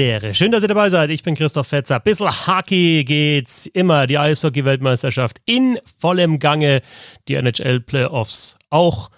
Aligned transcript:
Habedere. 0.00 0.34
Schön, 0.34 0.50
dass 0.50 0.62
ihr 0.62 0.68
dabei 0.68 0.88
seid. 0.88 1.10
Ich 1.10 1.22
bin 1.22 1.34
Christoph 1.34 1.66
Fetzer. 1.66 2.00
Bissl 2.00 2.26
Hockey 2.26 3.04
geht's 3.04 3.66
immer. 3.66 4.06
Die 4.06 4.16
Eishockey-Weltmeisterschaft 4.16 5.42
in 5.44 5.78
vollem 5.98 6.38
Gange. 6.38 6.80
Die 7.28 7.34
NHL-Playoffs 7.34 8.56
auch. 8.70 9.10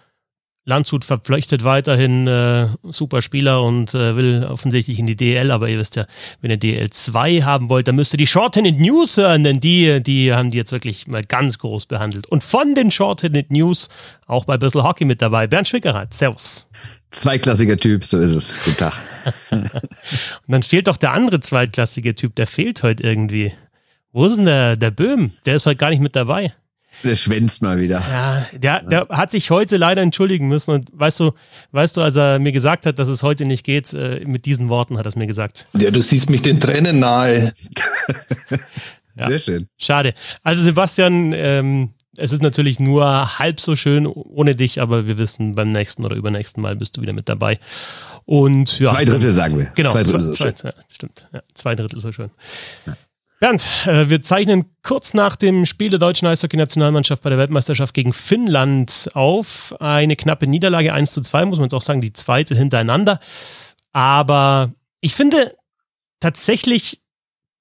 Landshut 0.65 1.05
verpflichtet 1.05 1.63
weiterhin 1.63 2.27
äh, 2.27 2.69
super 2.83 3.23
Spieler 3.23 3.63
und 3.63 3.95
äh, 3.95 4.17
will 4.17 4.45
offensichtlich 4.45 4.99
in 4.99 5.07
die 5.07 5.17
DL, 5.17 5.51
aber 5.51 5.69
ihr 5.69 5.79
wisst 5.79 5.97
ja, 5.97 6.07
wenn 6.41 6.53
ihr 6.53 6.57
DL 6.57 6.89
2 6.89 7.43
haben 7.43 7.69
wollt, 7.69 7.89
dann 7.89 7.97
müsst 7.97 8.15
ihr 8.15 8.19
die 8.19 8.29
Shorthanded 8.29 8.79
News 8.79 9.17
hören, 9.17 9.43
denn 9.43 9.59
die, 9.59 10.01
die 10.01 10.33
haben 10.33 10.53
die 10.53 10.59
jetzt 10.59 10.71
wirklich 10.71 11.09
mal 11.09 11.25
ganz 11.25 11.59
groß 11.59 11.87
behandelt. 11.87 12.29
Und 12.29 12.45
von 12.45 12.77
den 12.77 12.93
Shorthanded 12.93 13.51
News 13.51 13.89
auch 14.29 14.45
bei 14.45 14.57
Bissl 14.57 14.85
Hockey 14.85 15.05
mit 15.05 15.21
dabei. 15.21 15.49
Bernd 15.49 15.67
Schwickerath, 15.67 16.15
Servus. 16.15 16.69
Zweiklassiger 17.13 17.77
Typ, 17.77 18.05
so 18.05 18.19
ist 18.19 18.35
es. 18.35 18.59
Guten 18.65 18.77
Tag. 18.79 18.95
und 19.51 19.71
dann 20.49 20.63
fehlt 20.63 20.89
doch 20.89 20.97
der 20.97 21.13
andere 21.13 21.41
zweitklassige 21.41 22.15
Typ, 22.15 22.35
der 22.35 22.47
fehlt 22.47 22.83
heute 22.83 23.03
irgendwie. 23.03 23.53
Wo 24.13 24.27
ist 24.27 24.37
denn 24.37 24.47
der, 24.47 24.77
der 24.77 24.91
Böhm? 24.91 25.33
Der 25.47 25.57
ist 25.57 25.67
heute 25.67 25.77
gar 25.77 25.91
nicht 25.91 26.03
mit 26.03 26.17
dabei. 26.17 26.53
Der 27.05 27.15
schwänzt 27.17 27.63
mal 27.63 27.81
wieder. 27.81 28.03
Ja, 28.11 28.47
der, 28.53 28.83
der 28.83 29.09
hat 29.09 29.31
sich 29.31 29.51
heute 29.51 29.77
leider 29.77 30.03
entschuldigen 30.03 30.49
müssen. 30.49 30.73
Und 30.73 30.91
weißt 30.93 31.21
du, 31.21 31.33
weißt 31.73 31.97
du, 31.97 32.01
als 32.01 32.17
er 32.17 32.39
mir 32.39 32.53
gesagt 32.53 32.87
hat, 32.87 32.99
dass 32.99 33.09
es 33.09 33.23
heute 33.23 33.45
nicht 33.45 33.65
geht, 33.65 33.93
äh, 33.93 34.23
mit 34.27 34.45
diesen 34.45 34.69
Worten 34.69 34.99
hat 34.99 35.07
er 35.07 35.09
es 35.09 35.17
mir 35.17 35.27
gesagt. 35.27 35.67
Ja, 35.73 35.91
du 35.91 36.03
siehst 36.03 36.31
mich 36.31 36.43
den 36.43 36.61
Tränen 36.61 37.01
nahe. 37.01 37.55
ja. 39.17 39.29
Sehr 39.29 39.39
schön. 39.39 39.69
Schade. 39.79 40.15
Also 40.43 40.63
Sebastian, 40.63 41.33
ähm, 41.35 41.91
es 42.17 42.33
ist 42.33 42.43
natürlich 42.43 42.79
nur 42.79 43.39
halb 43.39 43.61
so 43.61 43.75
schön 43.77 44.07
ohne 44.07 44.55
dich, 44.55 44.81
aber 44.81 45.07
wir 45.07 45.19
wissen, 45.19 45.55
beim 45.55 45.71
nächsten 45.71 46.05
oder 46.05 46.17
übernächsten 46.17 46.63
Mal 46.63 46.77
bist 46.77 46.97
du 46.97 47.03
wieder 47.03 47.13
mit 47.13 47.29
dabei. 47.29 47.59
Und 48.25 48.79
ja. 48.79 48.91
Zwei 48.91 49.05
Drittel 49.05 49.33
sagen 49.33 49.59
wir. 49.59 49.67
Genau, 49.75 49.93
zwei 49.93 50.03
Drittel 50.03 50.33
zwei, 50.33 50.51
so 50.51 50.57
schön. 50.57 50.57
Ja, 50.65 50.73
stimmt. 50.89 51.29
Ja, 51.33 51.43
zwei 51.55 51.75
Drittel 51.75 52.01
so 52.01 52.13
schön. 52.13 52.31
Ja. 52.87 52.97
Bernd, 53.41 53.69
äh, 53.87 54.09
wir 54.09 54.23
zeichnen 54.23 54.67
kurz 54.85 55.15
nach 55.15 55.35
dem 55.35 55.67
Spiel 55.67 55.91
der 55.91 55.99
deutschen 55.99 56.29
Eishockey-Nationalmannschaft 56.29 57.25
bei 57.25 57.31
der 57.31 57.41
Weltmeisterschaft 57.41 57.93
gegen 57.93 58.13
Finnland 58.13 59.11
auf. 59.15 59.75
Eine 59.81 60.15
knappe 60.15 60.47
Niederlage, 60.47 60.93
1 60.93 61.11
zu 61.11 61.23
2, 61.23 61.47
muss 61.47 61.59
man 61.59 61.65
jetzt 61.65 61.75
auch 61.75 61.83
sagen, 61.83 62.01
die 62.01 62.13
zweite 62.13 62.55
hintereinander. 62.55 63.19
Aber 63.93 64.73
ich 65.01 65.17
finde 65.17 65.57
tatsächlich, 66.21 67.01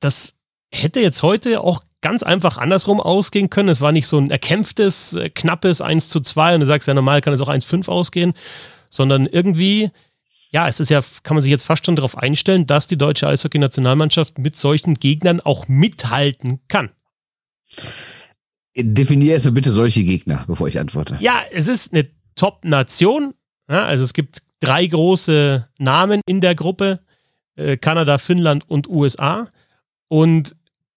das 0.02 0.36
hätte 0.71 0.99
jetzt 0.99 1.23
heute 1.23 1.61
auch 1.61 1.83
ganz 2.02 2.23
einfach 2.23 2.57
andersrum 2.57 2.99
ausgehen 2.99 3.49
können. 3.49 3.69
Es 3.69 3.81
war 3.81 3.91
nicht 3.91 4.07
so 4.07 4.17
ein 4.17 4.31
erkämpftes, 4.31 5.13
äh, 5.13 5.30
knappes 5.30 5.81
1 5.81 6.09
zu 6.09 6.19
2 6.19 6.55
und 6.55 6.59
du 6.61 6.66
sagst 6.66 6.88
ja, 6.88 6.93
normal 6.93 7.21
kann 7.21 7.33
es 7.33 7.41
auch 7.41 7.49
1-5 7.49 7.88
ausgehen, 7.88 8.33
sondern 8.89 9.27
irgendwie, 9.27 9.91
ja, 10.52 10.67
es 10.67 10.80
ist 10.80 10.89
ja, 10.89 11.02
kann 11.23 11.35
man 11.35 11.41
sich 11.41 11.52
jetzt 11.52 11.66
fast 11.66 11.85
schon 11.85 11.95
darauf 11.95 12.17
einstellen, 12.17 12.67
dass 12.67 12.88
die 12.88 12.97
deutsche 12.97 13.27
Eishockey-Nationalmannschaft 13.27 14.39
mit 14.39 14.58
solchen 14.58 14.95
Gegnern 14.95 15.39
auch 15.39 15.67
mithalten 15.67 16.59
kann. 16.67 16.89
Definiere 18.75 19.33
erstmal 19.33 19.53
bitte 19.53 19.71
solche 19.71 20.03
Gegner, 20.03 20.43
bevor 20.47 20.67
ich 20.67 20.80
antworte. 20.80 21.17
Ja, 21.19 21.41
es 21.52 21.67
ist 21.67 21.93
eine 21.93 22.08
Top-Nation. 22.36 23.33
Ja, 23.69 23.86
also 23.86 24.03
es 24.03 24.13
gibt 24.13 24.41
drei 24.59 24.88
große 24.88 25.67
Namen 25.77 26.21
in 26.25 26.41
der 26.41 26.55
Gruppe: 26.55 26.99
äh, 27.55 27.77
Kanada, 27.77 28.17
Finnland 28.17 28.69
und 28.69 28.88
USA. 28.89 29.49
Und 30.08 30.55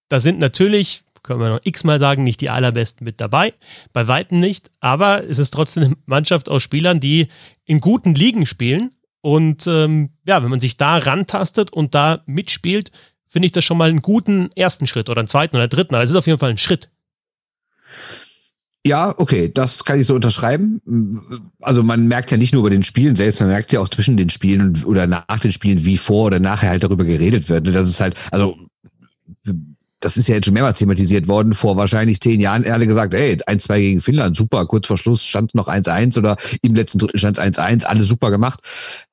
da 0.08 0.20
sind 0.20 0.38
natürlich, 0.38 1.04
können 1.22 1.40
wir 1.40 1.48
noch 1.48 1.60
x-mal 1.64 1.98
sagen, 2.00 2.24
nicht 2.24 2.40
die 2.40 2.50
allerbesten 2.50 3.04
mit 3.04 3.20
dabei. 3.20 3.54
Bei 3.92 4.08
Weitem 4.08 4.40
nicht. 4.40 4.70
Aber 4.80 5.24
es 5.24 5.38
ist 5.38 5.50
trotzdem 5.50 5.84
eine 5.84 5.96
Mannschaft 6.06 6.48
aus 6.48 6.62
Spielern, 6.62 7.00
die 7.00 7.28
in 7.64 7.80
guten 7.80 8.14
Ligen 8.14 8.46
spielen. 8.46 8.92
Und 9.20 9.66
ähm, 9.66 10.10
ja, 10.26 10.42
wenn 10.42 10.50
man 10.50 10.60
sich 10.60 10.76
da 10.76 10.98
rantastet 10.98 11.72
und 11.72 11.94
da 11.94 12.22
mitspielt, 12.26 12.92
finde 13.26 13.46
ich 13.46 13.52
das 13.52 13.64
schon 13.64 13.78
mal 13.78 13.88
einen 13.88 14.02
guten 14.02 14.50
ersten 14.54 14.86
Schritt 14.86 15.08
oder 15.08 15.20
einen 15.20 15.28
zweiten 15.28 15.56
oder 15.56 15.68
dritten. 15.68 15.94
Aber 15.94 16.04
es 16.04 16.10
ist 16.10 16.16
auf 16.16 16.26
jeden 16.26 16.38
Fall 16.38 16.50
ein 16.50 16.58
Schritt. 16.58 16.90
Ja, 18.86 19.14
okay, 19.16 19.50
das 19.52 19.86
kann 19.86 19.98
ich 19.98 20.06
so 20.06 20.14
unterschreiben. 20.14 21.50
Also 21.62 21.82
man 21.82 22.06
merkt 22.06 22.30
ja 22.30 22.36
nicht 22.36 22.52
nur 22.52 22.62
bei 22.62 22.68
den 22.68 22.82
Spielen 22.82 23.16
selbst, 23.16 23.40
man 23.40 23.48
merkt 23.48 23.72
ja 23.72 23.80
auch 23.80 23.88
zwischen 23.88 24.18
den 24.18 24.28
Spielen 24.28 24.84
oder 24.84 25.06
nach 25.06 25.40
den 25.40 25.52
Spielen, 25.52 25.86
wie 25.86 25.96
vor 25.96 26.26
oder 26.26 26.38
nachher 26.38 26.68
halt 26.68 26.84
darüber 26.84 27.04
geredet 27.04 27.48
wird. 27.48 27.66
Das 27.74 27.88
ist 27.88 28.00
halt, 28.02 28.14
also 28.30 28.58
das 30.04 30.18
ist 30.18 30.28
ja 30.28 30.34
jetzt 30.34 30.44
schon 30.44 30.54
mehrmals 30.54 30.78
thematisiert 30.78 31.28
worden, 31.28 31.54
vor 31.54 31.76
wahrscheinlich 31.78 32.20
zehn 32.20 32.38
Jahren 32.38 32.66
alle 32.66 32.86
gesagt, 32.86 33.14
ey, 33.14 33.36
1-2 33.36 33.78
gegen 33.78 34.00
Finnland, 34.00 34.36
super, 34.36 34.66
kurz 34.66 34.86
vor 34.86 34.98
Schluss 34.98 35.24
stand 35.24 35.54
noch 35.54 35.66
1-1 35.66 36.18
oder 36.18 36.36
im 36.60 36.74
letzten 36.74 36.98
Drittel 36.98 37.18
stand 37.18 37.40
1-1, 37.40 37.84
alles 37.84 38.06
super 38.06 38.30
gemacht. 38.30 38.60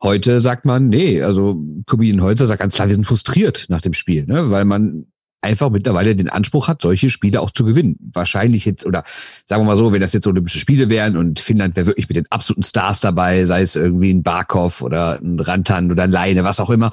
Heute 0.03 0.41
sagt 0.41 0.65
man, 0.65 0.89
nee, 0.89 1.21
also 1.21 1.57
Kubin 1.87 2.21
Holzer 2.21 2.45
sagt 2.45 2.59
ganz 2.59 2.75
klar, 2.75 2.89
wir 2.89 2.95
sind 2.95 3.05
frustriert 3.05 3.67
nach 3.69 3.79
dem 3.79 3.93
Spiel, 3.93 4.25
ne, 4.25 4.51
weil 4.51 4.65
man 4.65 5.05
einfach 5.41 5.69
mittlerweile 5.69 6.15
den 6.15 6.29
Anspruch 6.29 6.67
hat, 6.67 6.81
solche 6.81 7.09
Spiele 7.09 7.41
auch 7.41 7.51
zu 7.51 7.63
gewinnen. 7.63 7.95
Wahrscheinlich 8.13 8.65
jetzt, 8.65 8.85
oder 8.85 9.03
sagen 9.45 9.63
wir 9.63 9.67
mal 9.67 9.77
so, 9.77 9.93
wenn 9.93 10.01
das 10.01 10.13
jetzt 10.13 10.27
Olympische 10.27 10.59
Spiele 10.59 10.89
wären 10.89 11.15
und 11.15 11.39
Finnland 11.39 11.75
wäre 11.77 11.87
wirklich 11.87 12.09
mit 12.09 12.17
den 12.17 12.27
absoluten 12.29 12.63
Stars 12.63 12.99
dabei, 12.99 13.45
sei 13.45 13.61
es 13.61 13.75
irgendwie 13.75 14.13
ein 14.13 14.23
Barkov 14.23 14.81
oder 14.81 15.19
ein 15.19 15.39
Rantan 15.39 15.89
oder 15.89 16.03
ein 16.03 16.11
Leine, 16.11 16.43
was 16.43 16.59
auch 16.59 16.69
immer, 16.69 16.91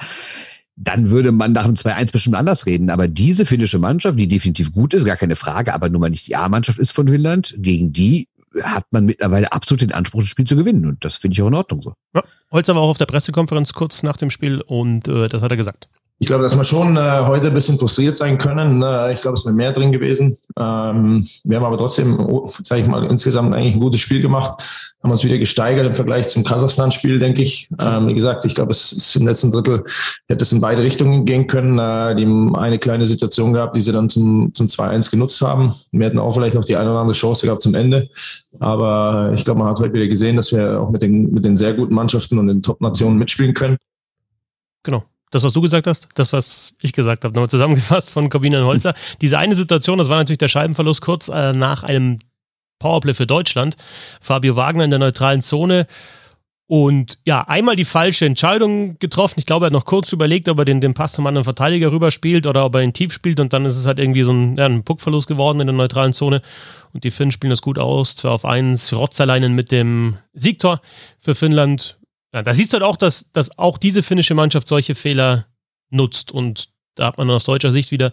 dann 0.81 1.11
würde 1.11 1.33
man 1.33 1.53
nach 1.53 1.67
dem 1.67 1.75
2-1 1.75 2.13
bestimmt 2.13 2.37
anders 2.37 2.67
reden. 2.67 2.91
Aber 2.91 3.09
diese 3.09 3.45
finnische 3.45 3.79
Mannschaft, 3.79 4.19
die 4.19 4.29
definitiv 4.29 4.73
gut 4.73 4.95
ist, 4.95 5.05
gar 5.05 5.17
keine 5.17 5.37
Frage, 5.37 5.75
aber 5.75 5.89
nun 5.89 6.01
mal 6.01 6.11
nicht 6.11 6.29
die 6.29 6.37
A-Mannschaft 6.37 6.79
ist 6.79 6.93
von 6.93 7.09
Finnland, 7.09 7.55
gegen 7.59 7.93
die 7.93 8.29
hat 8.63 8.87
man 8.93 9.05
mittlerweile 9.05 9.53
absolut 9.53 9.83
den 9.83 9.93
Anspruch, 9.93 10.21
das 10.21 10.31
Spiel 10.31 10.47
zu 10.47 10.57
gewinnen. 10.57 10.87
Und 10.87 11.05
das 11.05 11.17
finde 11.17 11.35
ich 11.35 11.43
auch 11.43 11.49
in 11.49 11.55
Ordnung 11.55 11.83
so. 11.83 11.95
Ja, 12.15 12.23
Holzer 12.51 12.75
war 12.75 12.83
auch 12.83 12.91
auf 12.91 12.99
der 12.99 13.07
Pressekonferenz 13.07 13.73
kurz 13.73 14.03
nach 14.03 14.17
dem 14.17 14.31
Spiel 14.31 14.61
und 14.61 15.07
äh, 15.09 15.29
das 15.29 15.43
hat 15.43 15.51
er 15.51 15.57
gesagt. 15.57 15.89
Ich 16.21 16.27
glaube, 16.27 16.43
dass 16.43 16.57
wir 16.57 16.65
schon 16.65 16.97
äh, 16.97 17.21
heute 17.27 17.47
ein 17.47 17.55
bisschen 17.55 17.79
frustriert 17.79 18.17
sein 18.17 18.39
können. 18.39 18.83
Äh, 18.83 19.13
ich 19.13 19.23
glaube, 19.23 19.39
es 19.39 19.45
wäre 19.45 19.55
mehr 19.55 19.73
drin 19.73 19.93
gewesen. 19.93 20.37
Ähm, 20.59 21.29
wir 21.45 21.57
haben 21.57 21.65
aber 21.65 21.79
trotzdem, 21.79 22.19
oh, 22.19 22.51
sage 22.65 22.81
ich 22.81 22.89
mal, 22.89 23.05
insgesamt 23.05 23.55
eigentlich 23.55 23.75
ein 23.75 23.81
gutes 23.81 24.01
Spiel 24.01 24.21
gemacht. 24.21 24.61
Haben 25.01 25.13
uns 25.13 25.23
wieder 25.23 25.39
gesteigert 25.39 25.87
im 25.87 25.95
Vergleich 25.95 26.27
zum 26.27 26.43
Kasachstan-Spiel, 26.43 27.21
denke 27.21 27.43
ich. 27.43 27.69
Ähm, 27.79 28.09
wie 28.09 28.15
gesagt, 28.15 28.45
ich 28.45 28.57
glaube, 28.57 28.73
es 28.73 28.91
ist 28.91 29.15
im 29.15 29.29
letzten 29.29 29.53
Drittel 29.53 29.85
hätte 30.29 30.43
es 30.43 30.51
in 30.51 30.61
beide 30.61 30.83
Richtungen 30.83 31.25
gehen 31.25 31.47
können. 31.47 31.79
Äh, 31.79 32.17
die 32.17 32.25
haben 32.25 32.57
eine 32.57 32.81
kleine 32.81 33.07
Situation 33.07 33.53
gehabt, 33.53 33.77
die 33.77 33.81
sie 33.81 33.93
dann 33.93 34.09
zum, 34.09 34.53
zum 34.55 34.67
2-1 34.67 35.13
genutzt 35.13 35.41
haben. 35.41 35.77
Wir 35.93 36.07
hätten 36.07 36.19
auch 36.19 36.35
vielleicht 36.35 36.55
noch 36.55 36.65
die 36.65 36.75
eine 36.75 36.91
oder 36.91 36.99
andere 36.99 37.17
Chance 37.17 37.47
gehabt 37.47 37.63
zum 37.63 37.77
Ende. 37.77 38.09
Aber 38.59 39.33
ich 39.37 39.45
glaube, 39.45 39.61
man 39.61 39.69
hat 39.69 39.79
heute 39.79 39.93
wieder 39.93 40.09
gesehen, 40.09 40.35
dass 40.35 40.51
wir 40.51 40.81
auch 40.81 40.91
mit 40.91 41.01
den, 41.01 41.33
mit 41.33 41.45
den 41.45 41.57
sehr 41.57 41.75
guten 41.75 41.95
Mannschaften 41.95 42.41
und 42.41 42.49
den 42.49 42.61
Top-Nationen 42.61 43.19
mitspielen 43.19 43.55
können. 43.55 43.77
Genau 44.83 45.05
das, 45.31 45.43
was 45.43 45.53
du 45.53 45.61
gesagt 45.61 45.87
hast, 45.87 46.09
das, 46.15 46.33
was 46.33 46.75
ich 46.81 46.93
gesagt 46.93 47.25
habe, 47.25 47.35
nochmal 47.35 47.51
zusammengefasst 47.51 48.11
von 48.11 48.31
Corbinian 48.31 48.65
Holzer. 48.65 48.95
Diese 49.21 49.39
eine 49.39 49.55
Situation, 49.55 49.99
das 49.99 50.09
war 50.09 50.19
natürlich 50.19 50.39
der 50.39 50.49
Scheibenverlust 50.49 51.01
kurz 51.01 51.29
äh, 51.29 51.53
nach 51.53 51.83
einem 51.83 52.19
Powerplay 52.79 53.15
für 53.15 53.27
Deutschland. 53.27 53.77
Fabio 54.21 54.57
Wagner 54.57 54.85
in 54.85 54.91
der 54.91 54.99
neutralen 54.99 55.43
Zone. 55.43 55.87
Und 56.71 57.19
ja, 57.25 57.49
einmal 57.49 57.77
die 57.77 57.87
falsche 57.87 58.27
Entscheidung 58.27 58.99
getroffen. 58.99 59.39
Ich 59.39 59.47
glaube, 59.47 59.65
er 59.65 59.67
hat 59.69 59.73
noch 59.73 59.87
kurz 59.87 60.13
überlegt, 60.13 60.51
ob 60.51 60.59
er 60.59 60.67
den, 60.67 60.83
den 60.83 60.93
Pass 60.93 61.15
zum 61.15 61.27
anderen 61.27 61.45
Verteidiger 61.45 61.91
rüberspielt 61.91 62.47
oder 62.47 62.67
ob 62.67 62.75
er 62.75 62.83
ihn 62.83 62.93
tief 62.93 63.15
spielt. 63.15 63.41
Und 63.41 63.55
dann 63.55 63.65
ist 63.65 63.79
es 63.79 63.87
halt 63.87 63.99
irgendwie 63.99 64.23
so 64.23 64.33
ein, 64.33 64.57
ja, 64.57 64.67
ein 64.67 64.85
Puckverlust 64.85 65.27
geworden 65.27 65.61
in 65.61 65.67
der 65.67 65.75
neutralen 65.75 66.13
Zone. 66.13 66.43
Und 66.93 67.05
die 67.05 67.11
Finnen 67.11 67.33
spielen 67.33 67.51
das 67.51 67.63
gut 67.63 67.79
aus. 67.79 68.17
2 68.17 68.29
auf 68.29 68.45
1. 68.45 68.93
Rotzerleinen 68.93 69.55
mit 69.55 69.73
dem 69.73 70.19
Siegtor 70.35 70.83
für 71.19 71.35
Finnland. 71.35 71.98
Ja, 72.39 72.43
da 72.45 72.55
siehst 72.55 72.73
du 72.73 72.75
halt 72.75 72.85
auch, 72.85 72.97
dass, 72.97 73.33
dass 73.33 73.59
auch 73.59 73.79
diese 73.79 74.05
finnische 74.05 74.35
Mannschaft 74.35 74.69
solche 74.69 74.95
Fehler 74.95 75.47
nutzt. 75.91 76.31
Und 76.31 76.69
da 76.95 77.07
hat 77.07 77.19
man 77.19 77.29
aus 77.31 77.43
deutscher 77.43 77.73
Sicht 77.73 77.91
wieder 77.91 78.13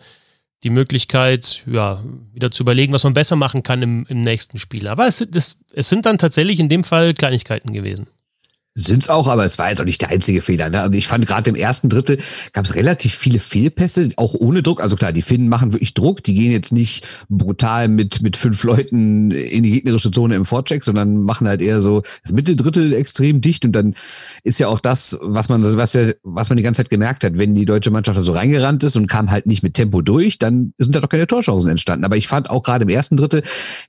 die 0.64 0.72
Möglichkeit, 0.72 1.62
ja, 1.68 2.04
wieder 2.34 2.50
zu 2.50 2.64
überlegen, 2.64 2.92
was 2.92 3.04
man 3.04 3.14
besser 3.14 3.36
machen 3.36 3.62
kann 3.62 3.84
im, 3.84 4.08
im 4.10 4.22
nächsten 4.22 4.58
Spiel. 4.58 4.88
Aber 4.88 5.06
es, 5.06 5.24
das, 5.30 5.58
es 5.74 5.90
sind 5.90 6.08
dann 6.08 6.18
tatsächlich 6.18 6.60
in 6.60 6.70
dem 6.70 6.84
Fall 6.84 7.14
Kleinigkeiten 7.14 7.72
gewesen. 7.72 8.08
Sind's 8.78 9.08
auch, 9.08 9.30
aber 9.30 9.46
es 9.46 9.58
war 9.58 9.70
jetzt 9.70 9.80
auch 9.80 9.86
nicht 9.86 10.02
der 10.02 10.10
einzige 10.10 10.42
Fehler. 10.42 10.70
Ne? 10.70 10.82
Also 10.82 10.98
ich 10.98 11.08
fand 11.08 11.26
gerade 11.26 11.50
im 11.50 11.56
ersten 11.56 11.88
Drittel 11.88 12.18
gab 12.52 12.66
es 12.66 12.76
relativ 12.76 13.16
viele 13.16 13.40
Fehlpässe, 13.40 14.10
auch 14.18 14.34
ohne 14.34 14.64
Druck. 14.64 14.84
Also 14.84 14.98
klar, 14.98 15.14
die 15.14 15.22
Finnen 15.22 15.48
machen 15.48 15.72
wirklich 15.72 15.94
Druck. 15.94 16.26
Die 16.26 16.34
gehen 16.34 16.52
jetzt 16.52 16.74
nicht 16.74 17.08
brutal 17.30 17.88
mit 17.88 18.22
mit 18.22 18.36
fünf 18.36 18.62
Leuten 18.66 19.32
in 19.32 19.64
die 19.64 19.72
gegnerische 19.72 20.12
Zone 20.12 20.36
im 20.36 20.44
Vorcheck, 20.44 20.84
sondern 20.84 21.20
machen 21.20 21.48
halt 21.48 21.62
eher 21.62 21.82
so 21.82 22.02
das 22.24 22.34
Mitteldrittel 22.34 22.92
extrem 22.92 23.40
dicht. 23.40 23.64
Und 23.64 23.72
dann 23.72 23.96
ist 24.44 24.60
ja 24.60 24.68
auch 24.68 24.82
das, 24.82 25.18
was 25.22 25.48
man 25.48 25.64
was 25.78 25.94
ja 25.94 26.12
was 26.24 26.50
man 26.50 26.58
die 26.58 26.64
ganze 26.64 26.84
Zeit 26.84 26.90
gemerkt 26.90 27.24
hat, 27.24 27.38
wenn 27.38 27.56
die 27.56 27.64
deutsche 27.64 27.92
Mannschaft 27.92 28.18
da 28.18 28.24
so 28.24 28.34
reingerannt 28.34 28.84
ist 28.84 28.98
und 28.98 29.08
kam 29.08 29.32
halt 29.32 29.46
nicht 29.46 29.64
mit 29.64 29.76
Tempo 29.76 30.02
durch, 30.02 30.38
dann 30.38 30.74
sind 30.78 30.94
da 30.94 31.00
doch 31.00 31.08
keine 31.08 31.28
Torchancen 31.28 31.70
entstanden. 31.70 32.04
Aber 32.04 32.18
ich 32.18 32.28
fand 32.28 32.50
auch 32.50 32.62
gerade 32.62 32.84
im 32.84 32.90
ersten 32.90 33.16
Drittel 33.16 33.42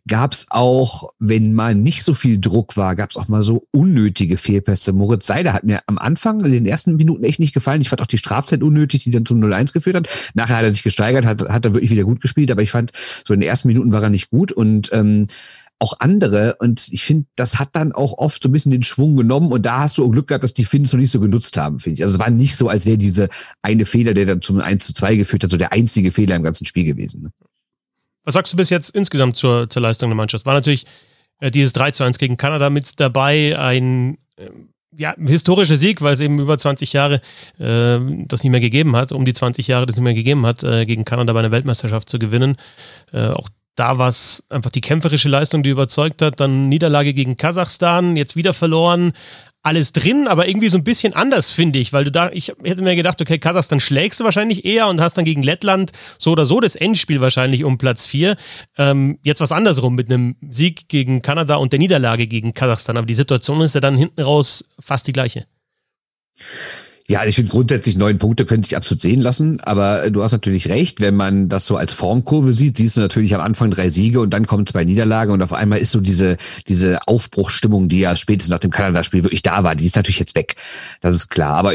gab's 0.07 0.47
auch, 0.51 1.11
wenn 1.19 1.55
mal 1.55 1.75
nicht 1.75 2.05
so 2.05 2.15
viel 2.15 2.39
Druck 2.39 2.77
war, 2.77 2.95
gab's 2.95 3.17
auch 3.17 3.27
mal 3.27 3.43
so 3.43 3.67
unnötige 3.73 4.37
Fehlpässe 4.37 4.76
Beste. 4.77 4.93
Moritz 4.93 5.27
Seider 5.27 5.55
hat 5.55 5.65
mir 5.65 5.81
am 5.87 5.97
Anfang 5.97 6.45
in 6.45 6.53
den 6.53 6.67
ersten 6.67 6.97
Minuten 6.97 7.25
echt 7.25 7.41
nicht 7.41 7.55
gefallen. 7.55 7.81
Ich 7.81 7.89
fand 7.89 8.03
auch 8.03 8.07
die 8.07 8.19
Strafzeit 8.19 8.63
unnötig, 8.63 9.05
die 9.05 9.11
dann 9.11 9.25
zum 9.25 9.43
0-1 9.43 9.73
geführt 9.73 9.97
hat. 9.97 10.09
Nachher 10.35 10.57
hat 10.57 10.65
er 10.65 10.73
sich 10.73 10.83
gesteigert, 10.83 11.25
hat, 11.25 11.41
hat 11.49 11.65
er 11.65 11.73
wirklich 11.73 11.91
wieder 11.91 12.05
gut 12.05 12.21
gespielt, 12.21 12.51
aber 12.51 12.63
ich 12.63 12.71
fand, 12.71 12.93
so 13.27 13.33
in 13.33 13.41
den 13.41 13.49
ersten 13.49 13.69
Minuten 13.69 13.93
war 13.93 14.03
er 14.03 14.11
nicht 14.11 14.31
gut 14.31 14.53
und 14.53 14.91
ähm, 14.93 15.27
auch 15.79 15.95
andere. 15.99 16.57
Und 16.59 16.89
ich 16.91 17.05
finde, 17.05 17.27
das 17.37 17.59
hat 17.59 17.71
dann 17.73 17.93
auch 17.93 18.19
oft 18.19 18.43
so 18.43 18.49
ein 18.49 18.53
bisschen 18.53 18.73
den 18.73 18.83
Schwung 18.83 19.17
genommen. 19.17 19.51
Und 19.51 19.65
da 19.65 19.81
hast 19.81 19.99
du 19.99 20.05
auch 20.05 20.11
Glück 20.11 20.29
gehabt, 20.29 20.45
dass 20.45 20.53
die 20.53 20.65
Finns 20.65 20.93
noch 20.93 21.01
nicht 21.01 21.11
so 21.11 21.21
genutzt 21.21 21.57
haben, 21.57 21.79
finde 21.79 21.95
ich. 21.95 22.05
Also 22.05 22.17
es 22.17 22.21
war 22.21 22.31
nicht 22.31 22.57
so, 22.57 22.69
als 22.69 22.85
wäre 22.85 22.99
diese 22.99 23.29
eine 23.63 23.87
Fehler, 23.87 24.15
der 24.15 24.27
dann 24.27 24.43
zum 24.43 24.61
1 24.61 24.87
zu 24.87 24.95
2 24.95 25.17
geführt 25.17 25.45
hat, 25.45 25.51
so 25.51 25.57
der 25.57 25.73
einzige 25.73 26.13
Fehler 26.13 26.37
im 26.37 26.43
ganzen 26.43 26.67
Spiel 26.67 26.85
gewesen. 26.85 27.23
Ne? 27.23 27.31
Was 28.25 28.35
sagst 28.35 28.53
du 28.53 28.57
bis 28.57 28.71
jetzt 28.71 28.95
insgesamt 28.95 29.37
zur, 29.37 29.71
zur 29.71 29.83
Leistung 29.83 30.11
der 30.11 30.17
Mannschaft? 30.17 30.47
War 30.47 30.55
natürlich 30.55 30.87
äh, 31.41 31.51
dieses 31.51 31.73
3 31.75 31.93
zu 31.93 32.05
1 32.05 32.19
gegen 32.19 32.37
Kanada 32.37 32.71
mit 32.71 32.99
dabei, 32.99 33.59
ein 33.59 34.19
ja, 34.97 35.15
historischer 35.19 35.77
Sieg, 35.77 36.01
weil 36.01 36.15
es 36.15 36.21
eben 36.21 36.39
über 36.39 36.57
20 36.57 36.93
Jahre 36.93 37.17
äh, 37.59 37.99
das 38.27 38.43
nicht 38.43 38.51
mehr 38.51 38.61
gegeben 38.61 38.97
hat, 38.97 39.13
um 39.13 39.25
die 39.25 39.33
20 39.33 39.67
Jahre 39.67 39.87
das 39.87 39.97
nicht 39.97 40.05
mehr 40.05 40.15
gegeben 40.15 40.47
hat, 40.47 40.63
äh, 40.63 40.85
gegen 40.87 41.05
Kanada 41.05 41.33
bei 41.33 41.41
einer 41.41 41.51
Weltmeisterschaft 41.51 42.09
zu 42.09 42.19
gewinnen. 42.19 42.57
Äh, 43.13 43.29
auch 43.29 43.49
da 43.75 43.99
war 43.99 44.09
es 44.09 44.47
einfach 44.49 44.71
die 44.71 44.81
kämpferische 44.81 45.29
Leistung, 45.29 45.63
die 45.63 45.71
überzeugt 45.71 46.23
hat. 46.23 46.41
Dann 46.41 46.69
Niederlage 46.69 47.13
gegen 47.13 47.37
Kasachstan, 47.37 48.17
jetzt 48.17 48.35
wieder 48.35 48.55
verloren. 48.55 49.13
Alles 49.67 49.93
drin, 49.93 50.29
aber 50.29 50.47
irgendwie 50.47 50.69
so 50.69 50.79
ein 50.79 50.85
bisschen 50.85 51.13
anders, 51.13 51.51
finde 51.51 51.81
ich, 51.81 51.93
weil 51.93 52.05
du 52.05 52.13
da, 52.13 52.31
ich 52.31 52.53
hätte 52.63 52.83
mir 52.83 52.95
gedacht, 52.95 53.21
okay, 53.21 53.39
Kasachstan 53.39 53.81
schlägst 53.81 54.21
du 54.21 54.25
wahrscheinlich 54.25 54.65
eher 54.65 54.87
und 54.87 55.01
hast 55.01 55.19
dann 55.19 55.25
gegen 55.25 55.43
Lettland 55.43 55.91
so 56.19 56.31
oder 56.31 56.47
so 56.47 56.61
das 56.61 56.77
Endspiel 56.77 57.21
wahrscheinlich 57.21 57.65
um 57.65 57.77
Platz 57.77 58.07
4. 58.07 58.37
Ähm, 58.79 59.19
jetzt 59.25 59.41
was 59.41 59.51
andersrum 59.51 59.97
mit 59.97 60.09
einem 60.09 60.37
Sieg 60.51 60.89
gegen 60.89 61.21
Kanada 61.21 61.57
und 61.57 61.73
der 61.73 61.81
Niederlage 61.81 62.29
gegen 62.29 62.55
Kasachstan, 62.55 62.97
aber 62.97 63.07
die 63.07 63.15
Situation 63.15 63.61
ist 63.61 63.75
ja 63.75 63.81
dann 63.81 63.97
hinten 63.97 64.23
raus 64.23 64.65
fast 64.79 65.09
die 65.09 65.13
gleiche. 65.13 65.47
Ja, 67.09 67.25
ich 67.25 67.37
finde 67.37 67.53
grundsätzlich 67.53 67.97
neun 67.97 68.19
Punkte 68.19 68.45
können 68.45 68.65
sich 68.65 68.77
absolut 68.77 69.01
sehen 69.01 69.21
lassen, 69.21 69.61
aber 69.61 70.11
du 70.11 70.25
hast 70.25 70.33
natürlich 70.33 70.69
recht, 70.69 71.01
wenn 71.01 71.15
man 71.15 71.49
das 71.49 71.67
so 71.67 71.77
als 71.77 71.93
Formkurve 71.93 72.53
sieht, 72.53 72.77
siehst 72.77 72.97
du 72.97 73.01
natürlich 73.01 73.35
am 73.35 73.41
Anfang 73.41 73.71
drei 73.71 73.91
Siege 73.91 74.21
und 74.21 74.31
dann 74.31 74.47
kommen 74.49 74.67
zwei 74.67 74.85
Niederlagen 74.85 75.33
und 75.33 75.41
auf 75.43 75.53
einmal 75.53 75.79
ist 75.79 75.93
so 75.93 76.01
diese, 76.01 76.37
diese 76.67 77.07
Aufbruchstimmung, 77.07 77.89
die 77.89 78.01
ja 78.01 78.17
spätestens 78.17 78.53
nach 78.53 78.59
dem 78.59 78.73
Kanada-Spiel 78.73 79.23
wirklich 79.23 79.43
da 79.43 79.63
war, 79.63 79.77
die 79.77 79.87
ist 79.87 79.95
natürlich 79.95 80.19
jetzt 80.19 80.35
weg. 80.35 80.57
Das 81.01 81.15
ist 81.15 81.29
klar. 81.29 81.55
Aber 81.55 81.75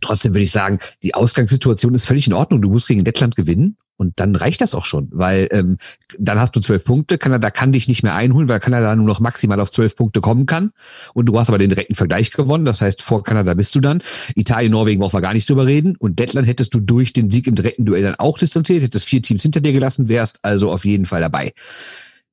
trotzdem 0.00 0.34
würde 0.34 0.44
ich 0.44 0.52
sagen, 0.52 0.78
die 1.02 1.14
Ausgangssituation 1.14 1.94
ist 1.94 2.06
völlig 2.06 2.26
in 2.26 2.32
Ordnung. 2.32 2.62
Du 2.62 2.70
musst 2.70 2.88
gegen 2.88 3.04
Lettland 3.04 3.36
gewinnen 3.36 3.76
und 3.96 4.20
dann 4.20 4.36
reicht 4.36 4.60
das 4.60 4.74
auch 4.74 4.84
schon, 4.84 5.08
weil 5.10 5.48
ähm, 5.50 5.78
dann 6.18 6.38
hast 6.38 6.54
du 6.54 6.60
zwölf 6.60 6.84
Punkte. 6.84 7.16
Kanada 7.16 7.50
kann 7.50 7.72
dich 7.72 7.88
nicht 7.88 8.02
mehr 8.02 8.14
einholen, 8.14 8.48
weil 8.48 8.60
Kanada 8.60 8.94
nur 8.94 9.06
noch 9.06 9.20
maximal 9.20 9.58
auf 9.58 9.70
zwölf 9.70 9.96
Punkte 9.96 10.20
kommen 10.20 10.44
kann. 10.44 10.72
Und 11.14 11.26
du 11.26 11.38
hast 11.38 11.48
aber 11.48 11.58
den 11.58 11.70
direkten 11.70 11.94
Vergleich 11.94 12.30
gewonnen. 12.30 12.66
Das 12.66 12.82
heißt, 12.82 13.00
vor 13.00 13.22
Kanada 13.22 13.54
bist 13.54 13.74
du 13.74 13.80
dann. 13.80 14.02
Italien, 14.34 14.72
Norwegen 14.72 15.00
brauchen 15.00 15.14
wir 15.14 15.22
gar 15.22 15.32
nicht 15.32 15.48
drüber 15.48 15.66
reden. 15.66 15.96
Und 15.96 16.20
Lettland 16.20 16.46
hättest 16.46 16.74
du 16.74 16.80
durch 16.80 17.14
den 17.14 17.30
Sieg 17.30 17.46
im 17.46 17.54
direkten 17.54 17.86
Duell 17.86 18.02
dann 18.02 18.16
auch 18.16 18.38
distanziert, 18.38 18.82
hättest 18.82 19.06
vier 19.06 19.22
Teams 19.22 19.42
hinter 19.42 19.60
dir 19.60 19.72
gelassen, 19.72 20.08
wärst 20.08 20.40
also 20.42 20.70
auf 20.70 20.84
jeden 20.84 21.06
Fall 21.06 21.22
dabei. 21.22 21.54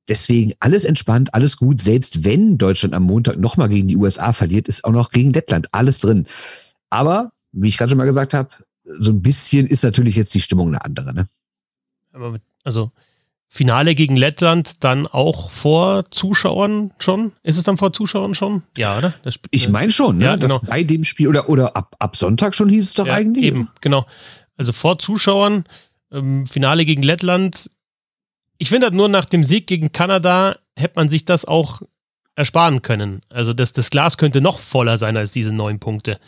Deswegen 0.08 0.52
alles 0.60 0.84
entspannt, 0.84 1.32
alles 1.32 1.56
gut. 1.56 1.80
Selbst 1.80 2.24
wenn 2.24 2.58
Deutschland 2.58 2.94
am 2.94 3.04
Montag 3.04 3.38
nochmal 3.38 3.70
gegen 3.70 3.88
die 3.88 3.96
USA 3.96 4.34
verliert, 4.34 4.68
ist 4.68 4.84
auch 4.84 4.92
noch 4.92 5.10
gegen 5.10 5.32
Lettland 5.32 5.68
alles 5.72 5.98
drin. 5.98 6.26
Aber, 6.90 7.32
wie 7.54 7.68
ich 7.68 7.78
gerade 7.78 7.90
schon 7.90 7.98
mal 7.98 8.04
gesagt 8.04 8.34
habe, 8.34 8.50
so 8.84 9.12
ein 9.12 9.22
bisschen 9.22 9.66
ist 9.66 9.84
natürlich 9.84 10.16
jetzt 10.16 10.34
die 10.34 10.40
Stimmung 10.40 10.68
eine 10.68 10.84
andere. 10.84 11.14
Ne? 11.14 11.28
Aber 12.12 12.38
also 12.64 12.92
Finale 13.48 13.94
gegen 13.94 14.16
Lettland 14.16 14.82
dann 14.82 15.06
auch 15.06 15.50
vor 15.50 16.10
Zuschauern 16.10 16.92
schon? 16.98 17.32
Ist 17.44 17.56
es 17.56 17.62
dann 17.62 17.76
vor 17.76 17.92
Zuschauern 17.92 18.34
schon? 18.34 18.64
Ja, 18.76 18.98
oder? 18.98 19.14
Das, 19.22 19.38
ich 19.50 19.68
meine 19.68 19.92
schon, 19.92 20.18
ne? 20.18 20.24
Ja, 20.24 20.36
genau. 20.36 20.60
bei 20.66 20.82
dem 20.82 21.04
Spiel 21.04 21.28
oder, 21.28 21.48
oder 21.48 21.76
ab, 21.76 21.94
ab 22.00 22.16
Sonntag 22.16 22.54
schon 22.54 22.68
hieß 22.68 22.84
es 22.84 22.94
doch 22.94 23.06
ja, 23.06 23.14
eigentlich. 23.14 23.44
Eben, 23.44 23.68
genau. 23.80 24.06
Also 24.56 24.72
vor 24.72 24.98
Zuschauern, 24.98 25.64
ähm, 26.10 26.46
Finale 26.46 26.84
gegen 26.84 27.04
Lettland. 27.04 27.70
Ich 28.58 28.70
finde 28.70 28.86
halt 28.86 28.94
nur 28.94 29.08
nach 29.08 29.24
dem 29.24 29.44
Sieg 29.44 29.68
gegen 29.68 29.92
Kanada 29.92 30.56
hätte 30.76 30.94
man 30.96 31.08
sich 31.08 31.24
das 31.24 31.44
auch 31.44 31.82
ersparen 32.36 32.82
können. 32.82 33.20
Also 33.30 33.52
das, 33.52 33.72
das 33.72 33.90
Glas 33.90 34.18
könnte 34.18 34.40
noch 34.40 34.58
voller 34.58 34.98
sein 34.98 35.16
als 35.16 35.30
diese 35.30 35.52
neun 35.52 35.78
Punkte. 35.78 36.18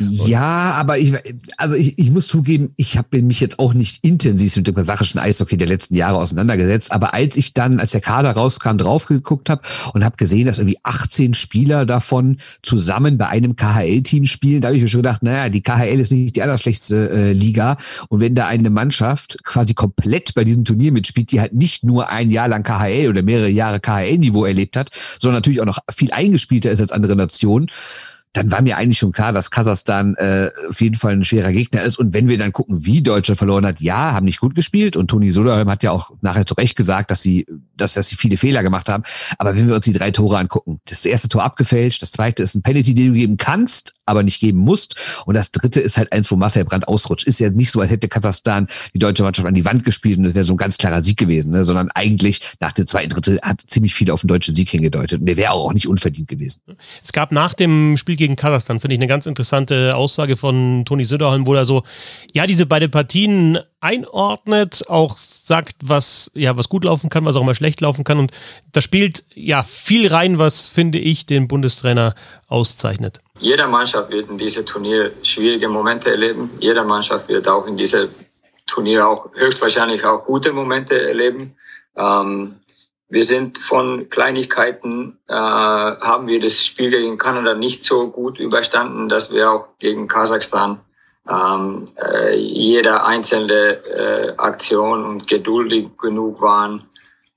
Und 0.00 0.26
ja, 0.26 0.72
aber 0.72 0.98
ich, 0.98 1.14
also 1.56 1.76
ich, 1.76 1.98
ich 1.98 2.10
muss 2.10 2.26
zugeben, 2.26 2.72
ich 2.76 2.98
habe 2.98 3.22
mich 3.22 3.40
jetzt 3.40 3.60
auch 3.60 3.72
nicht 3.72 4.04
intensiv 4.04 4.56
mit 4.56 4.66
dem 4.66 4.74
kasachischen 4.74 5.20
Eishockey 5.20 5.56
der 5.56 5.68
letzten 5.68 5.94
Jahre 5.94 6.18
auseinandergesetzt. 6.18 6.90
Aber 6.90 7.14
als 7.14 7.36
ich 7.36 7.54
dann, 7.54 7.78
als 7.78 7.92
der 7.92 8.00
Kader 8.00 8.32
rauskam, 8.32 8.76
drauf 8.76 9.06
geguckt 9.06 9.50
habe 9.50 9.62
und 9.94 10.04
habe 10.04 10.16
gesehen, 10.16 10.46
dass 10.46 10.58
irgendwie 10.58 10.78
18 10.82 11.34
Spieler 11.34 11.86
davon 11.86 12.38
zusammen 12.62 13.16
bei 13.16 13.28
einem 13.28 13.54
KHL-Team 13.54 14.26
spielen, 14.26 14.62
da 14.62 14.68
habe 14.68 14.76
ich 14.76 14.82
mir 14.82 14.88
schon 14.88 15.02
gedacht, 15.02 15.22
naja, 15.22 15.48
die 15.48 15.62
KHL 15.62 16.00
ist 16.00 16.10
nicht 16.10 16.34
die 16.34 16.42
allerschlechteste 16.42 17.10
äh, 17.10 17.32
Liga. 17.32 17.76
Und 18.08 18.20
wenn 18.20 18.34
da 18.34 18.46
eine 18.46 18.70
Mannschaft 18.70 19.44
quasi 19.44 19.74
komplett 19.74 20.34
bei 20.34 20.42
diesem 20.42 20.64
Turnier 20.64 20.90
mitspielt, 20.90 21.30
die 21.30 21.40
halt 21.40 21.52
nicht 21.52 21.84
nur 21.84 22.10
ein 22.10 22.30
Jahr 22.30 22.48
lang 22.48 22.64
KHL 22.64 23.08
oder 23.08 23.22
mehrere 23.22 23.48
Jahre 23.48 23.78
KHL-Niveau 23.78 24.44
erlebt 24.44 24.76
hat, 24.76 24.90
sondern 25.20 25.38
natürlich 25.38 25.51
natürlich 25.52 25.60
auch 25.60 25.86
noch 25.86 25.94
viel 25.94 26.12
eingespielter 26.12 26.70
ist 26.70 26.80
als 26.80 26.92
andere 26.92 27.16
Nationen 27.16 27.70
dann 28.32 28.50
war 28.50 28.62
mir 28.62 28.78
eigentlich 28.78 28.98
schon 28.98 29.12
klar, 29.12 29.32
dass 29.32 29.50
Kasachstan 29.50 30.14
äh, 30.14 30.50
auf 30.68 30.80
jeden 30.80 30.94
Fall 30.94 31.12
ein 31.12 31.24
schwerer 31.24 31.52
Gegner 31.52 31.82
ist. 31.82 31.98
Und 31.98 32.14
wenn 32.14 32.28
wir 32.28 32.38
dann 32.38 32.52
gucken, 32.52 32.86
wie 32.86 33.02
Deutschland 33.02 33.36
verloren 33.36 33.66
hat, 33.66 33.80
ja, 33.80 34.12
haben 34.12 34.24
nicht 34.24 34.40
gut 34.40 34.54
gespielt. 34.54 34.96
Und 34.96 35.08
Toni 35.08 35.30
Soderholm 35.32 35.68
hat 35.68 35.82
ja 35.82 35.90
auch 35.90 36.12
nachher 36.22 36.46
zu 36.46 36.54
Recht 36.54 36.74
gesagt, 36.74 37.10
dass 37.10 37.20
sie, 37.20 37.46
dass, 37.76 37.92
dass 37.92 38.08
sie 38.08 38.16
viele 38.16 38.38
Fehler 38.38 38.62
gemacht 38.62 38.88
haben. 38.88 39.02
Aber 39.36 39.54
wenn 39.54 39.68
wir 39.68 39.74
uns 39.74 39.84
die 39.84 39.92
drei 39.92 40.10
Tore 40.10 40.38
angucken, 40.38 40.80
das 40.86 41.04
erste 41.04 41.28
Tor 41.28 41.44
abgefälscht, 41.44 42.00
das 42.00 42.12
zweite 42.12 42.42
ist 42.42 42.54
ein 42.54 42.62
Penalty, 42.62 42.94
den 42.94 43.08
du 43.08 43.12
geben 43.12 43.36
kannst, 43.36 43.92
aber 44.06 44.22
nicht 44.22 44.40
geben 44.40 44.58
musst. 44.58 44.96
Und 45.26 45.34
das 45.34 45.52
dritte 45.52 45.80
ist 45.80 45.98
halt 45.98 46.12
eins, 46.12 46.30
wo 46.30 46.36
Marcel 46.36 46.64
Brandt 46.64 46.88
ausrutscht. 46.88 47.26
Ist 47.26 47.38
ja 47.38 47.50
nicht 47.50 47.70
so, 47.70 47.80
als 47.80 47.90
hätte 47.90 48.08
Kasachstan 48.08 48.66
die 48.94 48.98
deutsche 48.98 49.22
Mannschaft 49.22 49.46
an 49.46 49.54
die 49.54 49.64
Wand 49.64 49.84
gespielt 49.84 50.18
und 50.18 50.24
das 50.24 50.34
wäre 50.34 50.44
so 50.44 50.54
ein 50.54 50.58
ganz 50.58 50.78
klarer 50.78 51.02
Sieg 51.02 51.18
gewesen, 51.18 51.50
ne? 51.50 51.64
sondern 51.64 51.90
eigentlich 51.94 52.40
nach 52.60 52.72
dem 52.72 52.86
zweiten 52.86 53.10
Drittel 53.10 53.40
hat 53.42 53.60
ziemlich 53.66 53.94
viel 53.94 54.10
auf 54.10 54.22
den 54.22 54.28
deutschen 54.28 54.54
Sieg 54.54 54.70
hingedeutet. 54.70 55.20
Und 55.20 55.26
der 55.26 55.36
wäre 55.36 55.52
auch 55.52 55.72
nicht 55.72 55.86
unverdient 55.86 56.28
gewesen. 56.28 56.62
Es 57.04 57.12
gab 57.12 57.32
nach 57.32 57.54
dem 57.54 57.96
Spiel 57.96 58.16
gegen 58.22 58.36
Kasachstan, 58.36 58.78
finde 58.78 58.94
ich, 58.94 59.00
eine 59.00 59.08
ganz 59.08 59.26
interessante 59.26 59.96
Aussage 59.96 60.36
von 60.36 60.84
Toni 60.84 61.04
Söderholm, 61.04 61.44
wo 61.44 61.54
er 61.54 61.64
so, 61.64 61.82
ja, 62.32 62.46
diese 62.46 62.66
beiden 62.66 62.88
Partien 62.88 63.58
einordnet, 63.80 64.84
auch 64.88 65.18
sagt, 65.18 65.74
was, 65.82 66.30
ja, 66.34 66.56
was 66.56 66.68
gut 66.68 66.84
laufen 66.84 67.10
kann, 67.10 67.24
was 67.24 67.34
auch 67.34 67.42
mal 67.42 67.56
schlecht 67.56 67.80
laufen 67.80 68.04
kann. 68.04 68.20
Und 68.20 68.30
da 68.70 68.80
spielt 68.80 69.24
ja 69.34 69.64
viel 69.64 70.06
rein, 70.06 70.38
was, 70.38 70.68
finde 70.68 70.98
ich, 70.98 71.26
den 71.26 71.48
Bundestrainer 71.48 72.14
auszeichnet. 72.46 73.20
Jeder 73.40 73.66
Mannschaft 73.66 74.12
wird 74.12 74.30
in 74.30 74.38
diesem 74.38 74.66
Turnier 74.66 75.10
schwierige 75.24 75.68
Momente 75.68 76.10
erleben. 76.10 76.48
Jeder 76.60 76.84
Mannschaft 76.84 77.28
wird 77.28 77.48
auch 77.48 77.66
in 77.66 77.76
diesem 77.76 78.08
Turnier 78.68 79.08
auch 79.08 79.34
höchstwahrscheinlich 79.34 80.04
auch 80.04 80.24
gute 80.24 80.52
Momente 80.52 80.94
erleben. 80.94 81.56
Ähm, 81.96 82.60
wir 83.12 83.24
sind 83.24 83.58
von 83.58 84.08
Kleinigkeiten, 84.08 85.18
äh, 85.28 85.34
haben 85.34 86.28
wir 86.28 86.40
das 86.40 86.64
Spiel 86.64 86.88
gegen 86.88 87.18
Kanada 87.18 87.54
nicht 87.54 87.84
so 87.84 88.08
gut 88.08 88.38
überstanden, 88.38 89.10
dass 89.10 89.30
wir 89.30 89.50
auch 89.50 89.68
gegen 89.78 90.08
Kasachstan 90.08 90.80
ähm, 91.28 91.88
äh, 92.02 92.34
jeder 92.34 93.04
einzelne 93.04 93.84
äh, 93.84 94.34
Aktion 94.38 95.04
und 95.04 95.28
geduldig 95.28 95.90
genug 96.00 96.40
waren. 96.40 96.88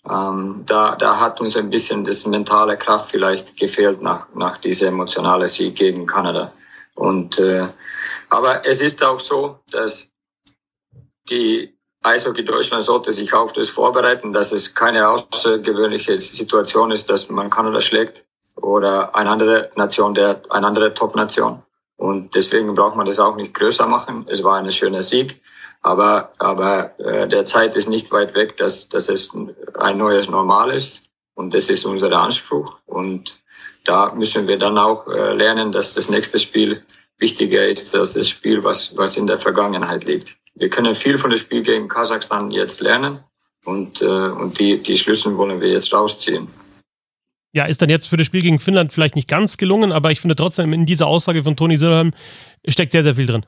Ähm, 0.09 0.63
da, 0.65 0.95
da 0.95 1.19
hat 1.19 1.41
uns 1.41 1.57
ein 1.57 1.69
bisschen 1.69 2.05
das 2.05 2.25
mentale 2.25 2.77
Kraft 2.77 3.11
vielleicht 3.11 3.57
gefehlt 3.57 4.01
nach, 4.01 4.27
nach 4.33 4.59
dieser 4.59 4.87
emotionale 4.87 5.49
Sieg 5.49 5.75
gegen 5.75 6.05
Kanada. 6.05 6.53
Und 6.93 7.37
äh, 7.37 7.67
aber 8.29 8.65
es 8.65 8.81
ist 8.81 9.03
auch 9.03 9.19
so, 9.19 9.59
dass 9.71 10.09
die 11.29 11.74
Eishockey 12.05 12.45
Deutschland 12.45 12.83
sollte 12.83 13.11
sich 13.11 13.33
auf 13.33 13.51
das 13.53 13.69
vorbereiten, 13.69 14.31
dass 14.31 14.51
es 14.51 14.75
keine 14.75 15.09
außergewöhnliche 15.09 16.19
Situation 16.21 16.91
ist, 16.91 17.09
dass 17.09 17.29
man 17.29 17.49
Kanada 17.49 17.81
schlägt 17.81 18.25
oder 18.55 19.15
eine 19.15 19.31
andere 19.31 19.71
Nation, 19.75 20.13
der 20.13 20.41
eine 20.49 20.67
andere 20.67 20.93
Top-Nation. 20.93 21.63
Und 21.97 22.35
deswegen 22.35 22.75
braucht 22.75 22.95
man 22.95 23.07
das 23.07 23.19
auch 23.19 23.35
nicht 23.35 23.53
größer 23.53 23.87
machen. 23.87 24.27
Es 24.29 24.43
war 24.43 24.57
ein 24.57 24.69
schöner 24.71 25.01
Sieg, 25.01 25.41
aber 25.81 26.31
aber 26.37 26.99
äh, 26.99 27.27
der 27.27 27.45
Zeit 27.45 27.75
ist 27.75 27.89
nicht 27.89 28.11
weit 28.11 28.35
weg, 28.35 28.57
dass 28.57 28.87
dass 28.89 29.09
es 29.09 29.33
ein 29.33 29.97
neues 29.97 30.29
Normal 30.29 30.73
ist 30.73 31.09
und 31.33 31.53
das 31.53 31.69
ist 31.69 31.85
unser 31.85 32.11
Anspruch. 32.11 32.77
Und 32.85 33.41
da 33.83 34.13
müssen 34.13 34.47
wir 34.47 34.59
dann 34.59 34.77
auch 34.77 35.07
äh, 35.07 35.33
lernen, 35.33 35.71
dass 35.71 35.93
das 35.93 36.09
nächste 36.09 36.37
Spiel 36.37 36.83
wichtiger 37.17 37.65
ist 37.67 37.95
als 37.95 38.13
das 38.13 38.29
Spiel, 38.29 38.63
was 38.63 38.95
was 38.95 39.17
in 39.17 39.25
der 39.25 39.39
Vergangenheit 39.39 40.03
liegt 40.03 40.37
wir 40.55 40.69
können 40.69 40.95
viel 40.95 41.17
von 41.17 41.29
dem 41.29 41.37
Spiel 41.37 41.61
gegen 41.61 41.87
Kasachstan 41.87 42.51
jetzt 42.51 42.81
lernen 42.81 43.19
und, 43.65 44.01
äh, 44.01 44.05
und 44.05 44.59
die, 44.59 44.81
die 44.81 44.97
Schlüssel 44.97 45.37
wollen 45.37 45.59
wir 45.59 45.69
jetzt 45.69 45.93
rausziehen. 45.93 46.47
Ja, 47.53 47.65
ist 47.65 47.81
dann 47.81 47.89
jetzt 47.89 48.07
für 48.07 48.17
das 48.17 48.27
Spiel 48.27 48.41
gegen 48.41 48.59
Finnland 48.59 48.91
vielleicht 48.91 49.15
nicht 49.15 49.29
ganz 49.29 49.57
gelungen, 49.57 49.91
aber 49.91 50.11
ich 50.11 50.19
finde 50.19 50.35
trotzdem 50.35 50.73
in 50.73 50.85
dieser 50.85 51.07
Aussage 51.07 51.43
von 51.43 51.55
Toni 51.55 51.77
Söderholm 51.77 52.11
steckt 52.67 52.91
sehr, 52.91 53.03
sehr 53.03 53.15
viel 53.15 53.27
drin. 53.27 53.45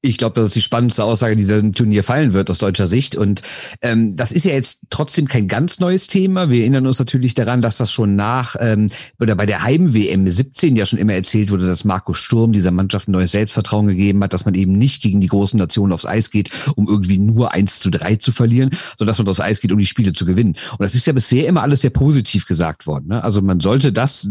Ich 0.00 0.18
glaube, 0.18 0.34
das 0.34 0.46
ist 0.46 0.56
die 0.56 0.62
spannendste 0.62 1.04
Aussage, 1.04 1.36
die 1.36 1.42
diesem 1.42 1.74
Turnier 1.74 2.04
fallen 2.04 2.32
wird 2.32 2.50
aus 2.50 2.58
deutscher 2.58 2.86
Sicht. 2.86 3.16
Und 3.16 3.42
ähm, 3.82 4.16
das 4.16 4.32
ist 4.32 4.44
ja 4.44 4.52
jetzt 4.52 4.80
trotzdem 4.90 5.28
kein 5.28 5.48
ganz 5.48 5.80
neues 5.80 6.06
Thema. 6.06 6.50
Wir 6.50 6.60
erinnern 6.60 6.86
uns 6.86 6.98
natürlich 6.98 7.34
daran, 7.34 7.62
dass 7.62 7.76
das 7.76 7.92
schon 7.92 8.16
nach 8.16 8.56
ähm, 8.60 8.90
oder 9.20 9.34
bei 9.34 9.46
der 9.46 9.62
Heim-WM 9.62 10.26
17 10.26 10.76
ja 10.76 10.86
schon 10.86 10.98
immer 10.98 11.14
erzählt 11.14 11.50
wurde, 11.50 11.66
dass 11.66 11.84
Markus 11.84 12.18
Sturm 12.18 12.52
dieser 12.52 12.70
Mannschaft 12.70 13.08
ein 13.08 13.12
neues 13.12 13.32
Selbstvertrauen 13.32 13.88
gegeben 13.88 14.22
hat, 14.22 14.32
dass 14.32 14.44
man 14.44 14.54
eben 14.54 14.72
nicht 14.72 15.02
gegen 15.02 15.20
die 15.20 15.26
großen 15.26 15.58
Nationen 15.58 15.92
aufs 15.92 16.06
Eis 16.06 16.30
geht, 16.30 16.50
um 16.76 16.88
irgendwie 16.88 17.18
nur 17.18 17.52
eins 17.52 17.80
zu 17.80 17.90
drei 17.90 18.16
zu 18.16 18.32
verlieren, 18.32 18.70
sondern 18.96 19.08
dass 19.08 19.18
man 19.18 19.28
aufs 19.28 19.40
Eis 19.40 19.60
geht, 19.60 19.72
um 19.72 19.78
die 19.78 19.86
Spiele 19.86 20.12
zu 20.12 20.24
gewinnen. 20.24 20.56
Und 20.72 20.80
das 20.80 20.94
ist 20.94 21.06
ja 21.06 21.12
bisher 21.12 21.46
immer 21.46 21.62
alles 21.62 21.82
sehr 21.82 21.90
positiv 21.90 22.46
gesagt 22.46 22.86
worden. 22.86 23.08
Ne? 23.08 23.22
Also 23.22 23.42
man 23.42 23.60
sollte 23.60 23.92
das, 23.92 24.30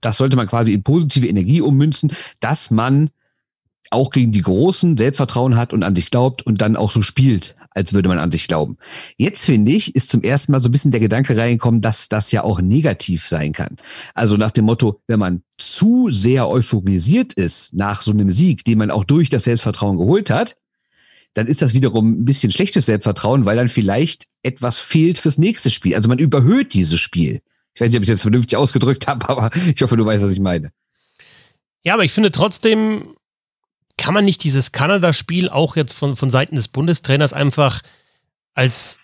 das 0.00 0.16
sollte 0.16 0.36
man 0.36 0.46
quasi 0.46 0.72
in 0.72 0.82
positive 0.82 1.26
Energie 1.26 1.60
ummünzen, 1.60 2.12
dass 2.40 2.70
man 2.70 3.10
auch 3.92 4.10
gegen 4.10 4.32
die 4.32 4.42
Großen 4.42 4.96
Selbstvertrauen 4.96 5.56
hat 5.56 5.72
und 5.72 5.82
an 5.82 5.94
sich 5.94 6.10
glaubt 6.10 6.42
und 6.42 6.60
dann 6.60 6.76
auch 6.76 6.92
so 6.92 7.02
spielt, 7.02 7.56
als 7.70 7.92
würde 7.92 8.08
man 8.08 8.18
an 8.18 8.30
sich 8.30 8.48
glauben. 8.48 8.76
Jetzt 9.16 9.44
finde 9.44 9.72
ich, 9.72 9.94
ist 9.94 10.10
zum 10.10 10.22
ersten 10.22 10.52
Mal 10.52 10.60
so 10.60 10.68
ein 10.68 10.72
bisschen 10.72 10.90
der 10.90 11.00
Gedanke 11.00 11.36
reingekommen, 11.36 11.80
dass 11.80 12.08
das 12.08 12.32
ja 12.32 12.44
auch 12.44 12.60
negativ 12.60 13.26
sein 13.26 13.52
kann. 13.52 13.76
Also 14.14 14.36
nach 14.36 14.50
dem 14.50 14.64
Motto, 14.64 15.00
wenn 15.06 15.18
man 15.18 15.42
zu 15.58 16.10
sehr 16.10 16.48
euphorisiert 16.48 17.32
ist 17.32 17.74
nach 17.74 18.02
so 18.02 18.10
einem 18.10 18.30
Sieg, 18.30 18.64
den 18.64 18.78
man 18.78 18.90
auch 18.90 19.04
durch 19.04 19.28
das 19.28 19.44
Selbstvertrauen 19.44 19.98
geholt 19.98 20.30
hat, 20.30 20.56
dann 21.34 21.46
ist 21.46 21.62
das 21.62 21.72
wiederum 21.72 22.20
ein 22.20 22.24
bisschen 22.24 22.52
schlechtes 22.52 22.86
Selbstvertrauen, 22.86 23.44
weil 23.44 23.56
dann 23.56 23.68
vielleicht 23.68 24.26
etwas 24.42 24.78
fehlt 24.78 25.18
fürs 25.18 25.38
nächste 25.38 25.70
Spiel. 25.70 25.94
Also 25.94 26.08
man 26.08 26.18
überhöht 26.18 26.74
dieses 26.74 27.00
Spiel. 27.00 27.40
Ich 27.74 27.80
weiß 27.80 27.88
nicht, 27.88 27.96
ob 27.96 28.02
ich 28.02 28.10
das 28.10 28.22
vernünftig 28.22 28.56
ausgedrückt 28.56 29.06
habe, 29.06 29.28
aber 29.28 29.50
ich 29.74 29.80
hoffe, 29.80 29.96
du 29.96 30.04
weißt, 30.04 30.22
was 30.22 30.32
ich 30.32 30.40
meine. 30.40 30.72
Ja, 31.84 31.94
aber 31.94 32.04
ich 32.04 32.12
finde 32.12 32.30
trotzdem, 32.30 33.16
kann 34.02 34.14
man 34.14 34.24
nicht 34.24 34.42
dieses 34.42 34.72
Kanada-Spiel 34.72 35.48
auch 35.48 35.76
jetzt 35.76 35.92
von, 35.92 36.16
von 36.16 36.28
Seiten 36.28 36.56
des 36.56 36.66
Bundestrainers 36.66 37.32
einfach 37.32 37.82
als 38.52 38.98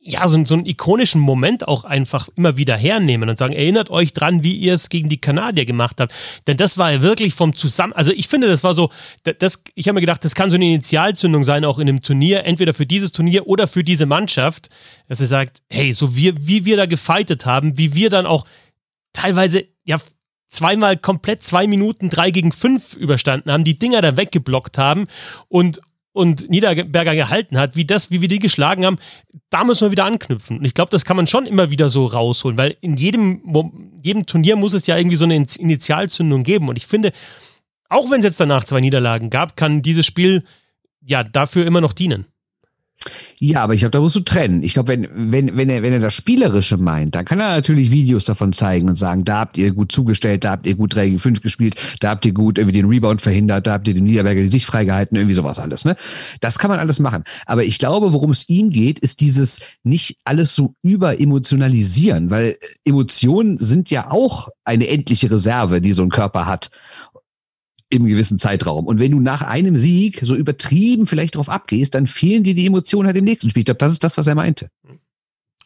ja, 0.00 0.26
so, 0.28 0.42
so 0.46 0.54
einen 0.54 0.64
ikonischen 0.64 1.20
Moment 1.20 1.68
auch 1.68 1.84
einfach 1.84 2.30
immer 2.34 2.56
wieder 2.56 2.74
hernehmen 2.74 3.28
und 3.28 3.36
sagen, 3.36 3.52
erinnert 3.52 3.90
euch 3.90 4.14
dran, 4.14 4.42
wie 4.42 4.54
ihr 4.54 4.72
es 4.72 4.88
gegen 4.88 5.10
die 5.10 5.20
Kanadier 5.20 5.66
gemacht 5.66 6.00
habt. 6.00 6.14
Denn 6.46 6.56
das 6.56 6.78
war 6.78 6.90
ja 6.90 7.02
wirklich 7.02 7.34
vom 7.34 7.54
Zusammen, 7.54 7.92
also 7.92 8.12
ich 8.12 8.28
finde, 8.28 8.46
das 8.46 8.64
war 8.64 8.72
so, 8.72 8.88
das, 9.24 9.62
ich 9.74 9.88
habe 9.88 9.96
mir 9.96 10.00
gedacht, 10.00 10.24
das 10.24 10.34
kann 10.34 10.50
so 10.50 10.56
eine 10.56 10.68
Initialzündung 10.68 11.44
sein, 11.44 11.66
auch 11.66 11.78
in 11.78 11.86
einem 11.86 12.00
Turnier, 12.00 12.46
entweder 12.46 12.72
für 12.72 12.86
dieses 12.86 13.12
Turnier 13.12 13.46
oder 13.46 13.68
für 13.68 13.84
diese 13.84 14.06
Mannschaft, 14.06 14.70
dass 15.06 15.18
sie 15.18 15.26
sagt, 15.26 15.60
hey, 15.68 15.92
so 15.92 16.16
wie, 16.16 16.34
wie 16.38 16.64
wir 16.64 16.78
da 16.78 16.86
gefeitet 16.86 17.44
haben, 17.44 17.76
wie 17.76 17.94
wir 17.94 18.08
dann 18.08 18.24
auch 18.24 18.46
teilweise 19.12 19.66
ja 19.84 19.98
zweimal 20.54 20.96
komplett 20.96 21.42
zwei 21.42 21.66
Minuten 21.66 22.08
drei 22.08 22.30
gegen 22.30 22.52
fünf 22.52 22.94
überstanden 22.94 23.50
haben, 23.50 23.64
die 23.64 23.78
Dinger 23.78 24.00
da 24.00 24.16
weggeblockt 24.16 24.78
haben 24.78 25.06
und, 25.48 25.80
und 26.12 26.48
Niederberger 26.48 27.14
gehalten 27.14 27.58
hat, 27.58 27.76
wie 27.76 27.84
das, 27.84 28.10
wie 28.10 28.20
wir 28.20 28.28
die 28.28 28.38
geschlagen 28.38 28.86
haben, 28.86 28.98
da 29.50 29.64
müssen 29.64 29.86
wir 29.86 29.92
wieder 29.92 30.04
anknüpfen. 30.04 30.58
Und 30.58 30.64
ich 30.64 30.74
glaube, 30.74 30.90
das 30.90 31.04
kann 31.04 31.16
man 31.16 31.26
schon 31.26 31.46
immer 31.46 31.70
wieder 31.70 31.90
so 31.90 32.06
rausholen, 32.06 32.56
weil 32.56 32.76
in 32.80 32.96
jedem, 32.96 33.72
jedem 34.02 34.26
Turnier 34.26 34.56
muss 34.56 34.74
es 34.74 34.86
ja 34.86 34.96
irgendwie 34.96 35.16
so 35.16 35.24
eine 35.24 35.34
Initialzündung 35.36 36.42
geben. 36.44 36.68
Und 36.68 36.76
ich 36.76 36.86
finde, 36.86 37.12
auch 37.88 38.10
wenn 38.10 38.20
es 38.20 38.24
jetzt 38.24 38.40
danach 38.40 38.64
zwei 38.64 38.80
Niederlagen 38.80 39.30
gab, 39.30 39.56
kann 39.56 39.82
dieses 39.82 40.06
Spiel 40.06 40.44
ja 41.00 41.22
dafür 41.22 41.66
immer 41.66 41.80
noch 41.80 41.92
dienen. 41.92 42.26
Ja, 43.38 43.62
aber 43.62 43.74
ich 43.74 43.80
glaube, 43.80 43.90
da 43.90 44.00
musst 44.00 44.16
du 44.16 44.20
trennen. 44.20 44.62
Ich 44.62 44.74
glaube, 44.74 44.88
wenn, 44.88 45.08
wenn, 45.12 45.56
wenn, 45.56 45.68
er, 45.68 45.82
wenn 45.82 45.92
er 45.92 45.98
das 45.98 46.14
Spielerische 46.14 46.76
meint, 46.76 47.14
dann 47.14 47.24
kann 47.24 47.40
er 47.40 47.50
natürlich 47.50 47.90
Videos 47.90 48.24
davon 48.24 48.52
zeigen 48.52 48.88
und 48.88 48.96
sagen, 48.96 49.24
da 49.24 49.40
habt 49.40 49.58
ihr 49.58 49.72
gut 49.72 49.92
zugestellt, 49.92 50.44
da 50.44 50.52
habt 50.52 50.66
ihr 50.66 50.74
gut 50.76 50.94
3 50.94 51.06
gegen 51.06 51.18
5 51.18 51.40
gespielt, 51.42 51.76
da 52.00 52.10
habt 52.10 52.24
ihr 52.24 52.32
gut 52.32 52.58
irgendwie 52.58 52.78
den 52.78 52.88
Rebound 52.88 53.20
verhindert, 53.20 53.66
da 53.66 53.72
habt 53.72 53.88
ihr 53.88 53.94
den 53.94 54.04
Niederberger 54.04 54.40
die 54.40 54.48
Sicht 54.48 54.66
freigehalten, 54.66 55.16
irgendwie 55.16 55.34
sowas 55.34 55.58
alles. 55.58 55.84
Ne? 55.84 55.96
Das 56.40 56.58
kann 56.58 56.70
man 56.70 56.78
alles 56.78 57.00
machen. 57.00 57.24
Aber 57.46 57.64
ich 57.64 57.78
glaube, 57.78 58.12
worum 58.12 58.30
es 58.30 58.48
ihm 58.48 58.70
geht, 58.70 58.98
ist 59.00 59.20
dieses 59.20 59.60
nicht 59.82 60.16
alles 60.24 60.54
so 60.54 60.74
überemotionalisieren, 60.82 62.30
weil 62.30 62.56
Emotionen 62.84 63.58
sind 63.58 63.90
ja 63.90 64.10
auch 64.10 64.48
eine 64.64 64.88
endliche 64.88 65.30
Reserve, 65.30 65.80
die 65.80 65.92
so 65.92 66.02
ein 66.02 66.10
Körper 66.10 66.46
hat 66.46 66.70
im 67.94 68.06
gewissen 68.06 68.38
Zeitraum. 68.38 68.86
Und 68.86 68.98
wenn 68.98 69.12
du 69.12 69.20
nach 69.20 69.42
einem 69.42 69.78
Sieg 69.78 70.20
so 70.22 70.34
übertrieben 70.34 71.06
vielleicht 71.06 71.36
drauf 71.36 71.48
abgehst, 71.48 71.94
dann 71.94 72.06
fehlen 72.06 72.44
dir 72.44 72.54
die 72.54 72.66
Emotionen 72.66 73.06
halt 73.06 73.16
im 73.16 73.24
nächsten 73.24 73.50
Spiel. 73.50 73.60
Ich 73.60 73.66
glaube, 73.66 73.78
das 73.78 73.92
ist 73.92 74.04
das, 74.04 74.18
was 74.18 74.26
er 74.26 74.34
meinte. 74.34 74.68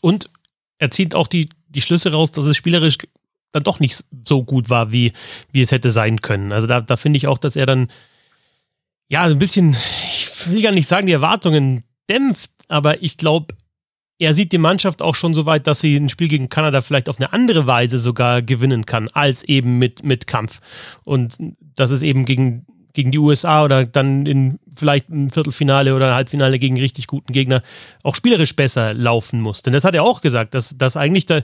Und 0.01 0.31
er 0.79 0.91
zieht 0.91 1.15
auch 1.15 1.27
die, 1.27 1.49
die 1.69 1.81
Schlüsse 1.81 2.13
raus, 2.13 2.33
dass 2.33 2.45
es 2.45 2.57
spielerisch 2.57 2.99
dann 3.53 3.65
doch 3.65 3.81
nicht 3.81 4.05
so 4.27 4.45
gut 4.45 4.69
war, 4.71 4.93
wie, 4.93 5.13
wie 5.53 5.63
es 5.63 5.73
hätte 5.73 5.91
sein 5.91 6.21
können. 6.21 6.53
Also 6.53 6.67
da, 6.67 6.81
da 6.81 6.97
finde 6.97 7.17
ich 7.17 7.27
auch, 7.27 7.39
dass 7.39 7.57
er 7.57 7.67
dann 7.67 7.89
ja 9.09 9.25
ein 9.25 9.39
bisschen, 9.39 9.75
ich 10.05 10.49
will 10.49 10.63
gar 10.63 10.73
nicht 10.73 10.87
sagen, 10.87 11.07
die 11.07 11.15
Erwartungen 11.15 11.85
dämpft, 12.09 12.51
aber 12.69 13.03
ich 13.03 13.17
glaube, 13.17 13.55
er 14.19 14.35
sieht 14.35 14.53
die 14.53 14.59
Mannschaft 14.59 15.01
auch 15.01 15.15
schon 15.15 15.33
so 15.33 15.47
weit, 15.47 15.67
dass 15.67 15.81
sie 15.81 15.97
ein 15.97 16.09
Spiel 16.09 16.29
gegen 16.29 16.49
Kanada 16.49 16.81
vielleicht 16.81 17.09
auf 17.09 17.19
eine 17.19 17.33
andere 17.33 17.67
Weise 17.67 17.99
sogar 17.99 18.43
gewinnen 18.43 18.85
kann, 18.85 19.09
als 19.13 19.45
eben 19.45 19.79
mit, 19.79 20.05
mit 20.05 20.27
Kampf. 20.27 20.61
Und 21.05 21.37
dass 21.77 21.93
es 21.93 22.03
eben 22.03 22.25
gegen, 22.25 22.67
gegen 22.93 23.13
die 23.13 23.19
USA 23.19 23.65
oder 23.65 23.87
dann 23.87 24.27
in 24.27 24.59
vielleicht 24.75 25.09
im 25.09 25.31
Viertelfinale 25.31 25.95
oder 25.95 26.15
Halbfinale 26.15 26.59
gegen 26.59 26.79
richtig 26.79 27.07
guten 27.07 27.33
Gegner 27.33 27.63
auch 28.03 28.17
spielerisch 28.17 28.55
besser 28.57 28.93
laufen 28.95 29.41
muss. 29.41 29.63
Denn 29.63 29.73
das 29.73 29.85
hat 29.85 29.95
er 29.95 30.03
auch 30.03 30.21
gesagt, 30.21 30.55
dass, 30.55 30.77
dass 30.77 30.97
eigentlich 30.97 31.27
da, 31.27 31.43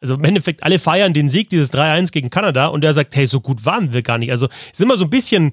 also 0.00 0.14
im 0.14 0.24
Endeffekt 0.24 0.62
alle 0.62 0.78
feiern 0.78 1.14
den 1.14 1.28
Sieg 1.30 1.48
dieses 1.48 1.72
3-1 1.72 2.12
gegen 2.12 2.30
Kanada 2.30 2.66
und 2.66 2.84
er 2.84 2.94
sagt, 2.94 3.16
hey, 3.16 3.26
so 3.26 3.40
gut 3.40 3.64
waren 3.64 3.92
wir 3.92 4.02
gar 4.02 4.18
nicht. 4.18 4.30
Also 4.30 4.46
es 4.46 4.78
ist 4.78 4.80
immer 4.80 4.98
so 4.98 5.04
ein 5.04 5.10
bisschen, 5.10 5.52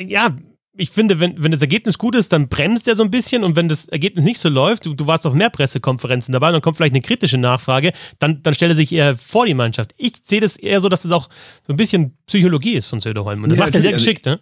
ja, 0.00 0.36
ich 0.80 0.90
finde, 0.90 1.20
wenn, 1.20 1.42
wenn 1.42 1.52
das 1.52 1.60
Ergebnis 1.60 1.98
gut 1.98 2.14
ist, 2.14 2.32
dann 2.32 2.48
bremst 2.48 2.88
er 2.88 2.94
so 2.94 3.02
ein 3.02 3.10
bisschen 3.10 3.44
und 3.44 3.54
wenn 3.56 3.68
das 3.68 3.88
Ergebnis 3.88 4.24
nicht 4.24 4.40
so 4.40 4.48
läuft, 4.48 4.86
du, 4.86 4.94
du 4.94 5.06
warst 5.06 5.26
auf 5.26 5.34
mehr 5.34 5.50
Pressekonferenzen 5.50 6.32
dabei, 6.32 6.50
dann 6.50 6.62
kommt 6.62 6.76
vielleicht 6.76 6.94
eine 6.94 7.02
kritische 7.02 7.38
Nachfrage, 7.38 7.92
dann, 8.18 8.42
dann 8.42 8.54
stellt 8.54 8.72
er 8.72 8.76
sich 8.76 8.92
eher 8.92 9.16
vor 9.16 9.46
die 9.46 9.54
Mannschaft. 9.54 9.92
Ich 9.96 10.14
sehe 10.24 10.40
das 10.40 10.56
eher 10.56 10.80
so, 10.80 10.88
dass 10.88 11.02
das 11.02 11.12
auch 11.12 11.28
so 11.66 11.72
ein 11.72 11.76
bisschen 11.76 12.16
Psychologie 12.26 12.72
ist 12.72 12.86
von 12.86 13.00
Söderholm 13.00 13.42
und 13.42 13.50
das 13.50 13.58
ja, 13.58 13.64
macht 13.64 13.74
er 13.74 13.80
sehr 13.80 13.92
geschickt, 13.92 14.26
ne? 14.26 14.40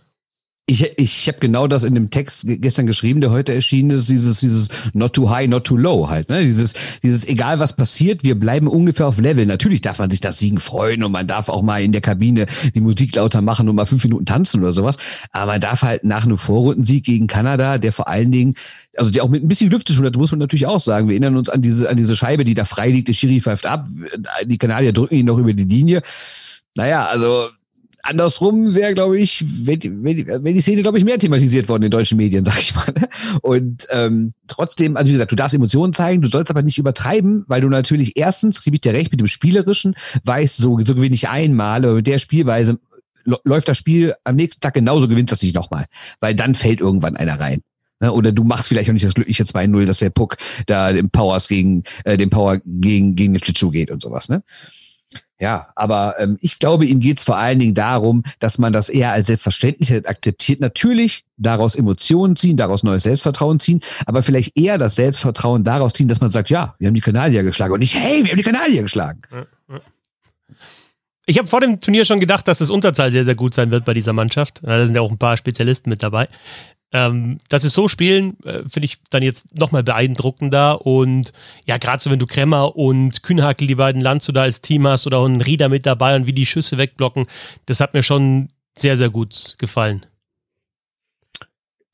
Ich, 0.70 0.98
ich 0.98 1.26
habe 1.28 1.38
genau 1.38 1.66
das 1.66 1.82
in 1.82 1.94
dem 1.94 2.10
Text 2.10 2.44
gestern 2.46 2.86
geschrieben, 2.86 3.22
der 3.22 3.30
heute 3.30 3.54
erschienen 3.54 3.90
ist, 3.90 4.10
dieses, 4.10 4.40
dieses 4.40 4.68
not 4.92 5.14
too 5.14 5.30
high, 5.30 5.48
not 5.48 5.64
too 5.64 5.78
low 5.78 6.10
halt. 6.10 6.28
Ne? 6.28 6.44
Dieses, 6.44 6.74
dieses, 7.02 7.26
egal 7.26 7.58
was 7.58 7.74
passiert, 7.74 8.22
wir 8.22 8.38
bleiben 8.38 8.68
ungefähr 8.68 9.06
auf 9.06 9.18
Level. 9.18 9.46
Natürlich 9.46 9.80
darf 9.80 9.98
man 9.98 10.10
sich 10.10 10.20
das 10.20 10.38
Siegen 10.38 10.60
freuen 10.60 11.02
und 11.04 11.10
man 11.10 11.26
darf 11.26 11.48
auch 11.48 11.62
mal 11.62 11.82
in 11.82 11.92
der 11.92 12.02
Kabine 12.02 12.44
die 12.74 12.82
Musik 12.82 13.16
lauter 13.16 13.40
machen 13.40 13.66
und 13.66 13.76
mal 13.76 13.86
fünf 13.86 14.04
Minuten 14.04 14.26
tanzen 14.26 14.60
oder 14.60 14.74
sowas. 14.74 14.98
Aber 15.32 15.52
man 15.52 15.60
darf 15.62 15.80
halt 15.80 16.04
nach 16.04 16.26
einem 16.26 16.36
Vorrundensieg 16.36 17.02
gegen 17.02 17.28
Kanada, 17.28 17.78
der 17.78 17.94
vor 17.94 18.06
allen 18.06 18.30
Dingen, 18.30 18.54
also 18.94 19.10
der 19.10 19.24
auch 19.24 19.30
mit 19.30 19.42
ein 19.42 19.48
bisschen 19.48 19.70
Glück 19.70 19.88
zu 19.88 19.94
tun 19.94 20.04
hat, 20.04 20.16
muss 20.16 20.32
man 20.32 20.38
natürlich 20.38 20.66
auch 20.66 20.80
sagen. 20.80 21.08
Wir 21.08 21.14
erinnern 21.14 21.38
uns 21.38 21.48
an 21.48 21.62
diese, 21.62 21.88
an 21.88 21.96
diese 21.96 22.14
Scheibe, 22.14 22.44
die 22.44 22.54
da 22.54 22.66
frei 22.66 22.90
liegt, 22.90 23.08
der 23.08 23.14
Schiri 23.14 23.40
pfeift 23.40 23.64
ab, 23.64 23.88
die 24.44 24.58
Kanadier 24.58 24.92
drücken 24.92 25.14
ihn 25.14 25.26
noch 25.26 25.38
über 25.38 25.54
die 25.54 25.64
Linie. 25.64 26.02
Naja, 26.76 27.06
also 27.06 27.48
andersrum 28.08 28.74
wäre, 28.74 28.94
glaube 28.94 29.18
ich, 29.18 29.44
wenn, 29.46 30.02
wenn, 30.02 30.26
wenn 30.26 30.54
die 30.54 30.60
Szene, 30.60 30.82
glaube 30.82 30.98
ich, 30.98 31.04
mehr 31.04 31.18
thematisiert 31.18 31.68
worden 31.68 31.84
in 31.84 31.90
deutschen 31.90 32.16
Medien, 32.16 32.44
sag 32.46 32.58
ich 32.58 32.74
mal. 32.74 32.92
Ne? 32.98 33.08
Und 33.42 33.86
ähm, 33.90 34.32
trotzdem, 34.46 34.96
also 34.96 35.08
wie 35.08 35.12
gesagt, 35.12 35.32
du 35.32 35.36
darfst 35.36 35.54
Emotionen 35.54 35.92
zeigen, 35.92 36.22
du 36.22 36.28
sollst 36.28 36.50
aber 36.50 36.62
nicht 36.62 36.78
übertreiben, 36.78 37.44
weil 37.46 37.60
du 37.60 37.68
natürlich 37.68 38.16
erstens, 38.16 38.62
gebe 38.62 38.76
ich 38.76 38.80
dir 38.80 38.94
recht, 38.94 39.10
mit 39.10 39.20
dem 39.20 39.26
Spielerischen 39.26 39.94
weißt, 40.24 40.56
so, 40.56 40.78
so 40.80 40.94
gewinne 40.94 41.14
ich 41.14 41.28
einmal, 41.28 41.84
aber 41.84 41.94
mit 41.94 42.06
der 42.06 42.18
Spielweise 42.18 42.78
läuft 43.44 43.68
das 43.68 43.76
Spiel 43.76 44.14
am 44.24 44.36
nächsten 44.36 44.60
Tag 44.60 44.74
genauso, 44.74 45.06
gewinnst 45.06 45.32
das 45.32 45.42
nicht 45.42 45.54
nochmal. 45.54 45.84
Weil 46.20 46.34
dann 46.34 46.54
fällt 46.54 46.80
irgendwann 46.80 47.16
einer 47.16 47.38
rein. 47.38 47.60
Ne? 48.00 48.12
Oder 48.12 48.32
du 48.32 48.44
machst 48.44 48.68
vielleicht 48.68 48.88
auch 48.88 48.94
nicht 48.94 49.04
das 49.04 49.14
glückliche 49.14 49.44
2-0, 49.44 49.84
dass 49.84 49.98
der 49.98 50.10
Puck 50.10 50.36
da 50.66 50.92
dem 50.92 51.10
Powers 51.10 51.48
gegen, 51.48 51.82
äh, 52.04 52.16
dem 52.16 52.30
Power 52.30 52.60
gegen, 52.64 53.16
gegen 53.16 53.34
den 53.34 53.42
Schlittschuh 53.42 53.70
geht 53.70 53.90
und 53.90 54.02
sowas, 54.02 54.28
ne? 54.28 54.42
Ja, 55.40 55.68
aber 55.76 56.16
ähm, 56.18 56.36
ich 56.40 56.58
glaube, 56.58 56.84
ihm 56.84 56.98
geht 56.98 57.18
es 57.18 57.24
vor 57.24 57.36
allen 57.36 57.60
Dingen 57.60 57.74
darum, 57.74 58.24
dass 58.40 58.58
man 58.58 58.72
das 58.72 58.88
eher 58.88 59.12
als 59.12 59.28
selbstverständlich 59.28 59.92
akzeptiert. 60.08 60.60
Natürlich 60.60 61.24
daraus 61.36 61.76
Emotionen 61.76 62.34
ziehen, 62.34 62.56
daraus 62.56 62.82
neues 62.82 63.04
Selbstvertrauen 63.04 63.60
ziehen, 63.60 63.80
aber 64.06 64.24
vielleicht 64.24 64.58
eher 64.58 64.78
das 64.78 64.96
Selbstvertrauen 64.96 65.62
daraus 65.62 65.92
ziehen, 65.92 66.08
dass 66.08 66.20
man 66.20 66.32
sagt, 66.32 66.50
ja, 66.50 66.74
wir 66.78 66.88
haben 66.88 66.94
die 66.94 67.00
Kanadier 67.00 67.44
geschlagen 67.44 67.72
und 67.72 67.80
nicht, 67.80 67.94
hey, 67.94 68.24
wir 68.24 68.30
haben 68.30 68.36
die 68.36 68.42
Kanadier 68.42 68.82
geschlagen. 68.82 69.22
Ich 71.26 71.38
habe 71.38 71.46
vor 71.46 71.60
dem 71.60 71.78
Turnier 71.78 72.04
schon 72.04 72.20
gedacht, 72.20 72.48
dass 72.48 72.58
das 72.58 72.70
Unterzahl 72.70 73.12
sehr, 73.12 73.22
sehr 73.22 73.34
gut 73.34 73.54
sein 73.54 73.70
wird 73.70 73.84
bei 73.84 73.94
dieser 73.94 74.14
Mannschaft. 74.14 74.60
Da 74.62 74.84
sind 74.84 74.96
ja 74.96 75.02
auch 75.02 75.10
ein 75.10 75.18
paar 75.18 75.36
Spezialisten 75.36 75.90
mit 75.90 76.02
dabei. 76.02 76.28
Ähm, 76.90 77.38
dass 77.50 77.62
sie 77.62 77.68
so 77.68 77.86
spielen, 77.86 78.42
äh, 78.44 78.62
finde 78.66 78.86
ich 78.86 78.96
dann 79.10 79.22
jetzt 79.22 79.58
nochmal 79.58 79.82
beeindruckender. 79.82 80.86
Und 80.86 81.32
ja, 81.66 81.76
gerade 81.76 82.02
so, 82.02 82.10
wenn 82.10 82.18
du 82.18 82.26
Kremmer 82.26 82.76
und 82.76 83.22
Kühnhakel, 83.22 83.66
die 83.66 83.74
beiden 83.74 84.00
Landzu 84.00 84.32
da 84.32 84.42
als 84.42 84.62
Team 84.62 84.86
hast 84.86 85.06
oder 85.06 85.18
auch 85.18 85.26
einen 85.26 85.42
Rieder 85.42 85.68
mit 85.68 85.84
dabei 85.84 86.16
und 86.16 86.26
wie 86.26 86.32
die 86.32 86.46
Schüsse 86.46 86.78
wegblocken, 86.78 87.26
das 87.66 87.80
hat 87.80 87.92
mir 87.92 88.02
schon 88.02 88.48
sehr, 88.78 88.96
sehr 88.96 89.10
gut 89.10 89.56
gefallen. 89.58 90.06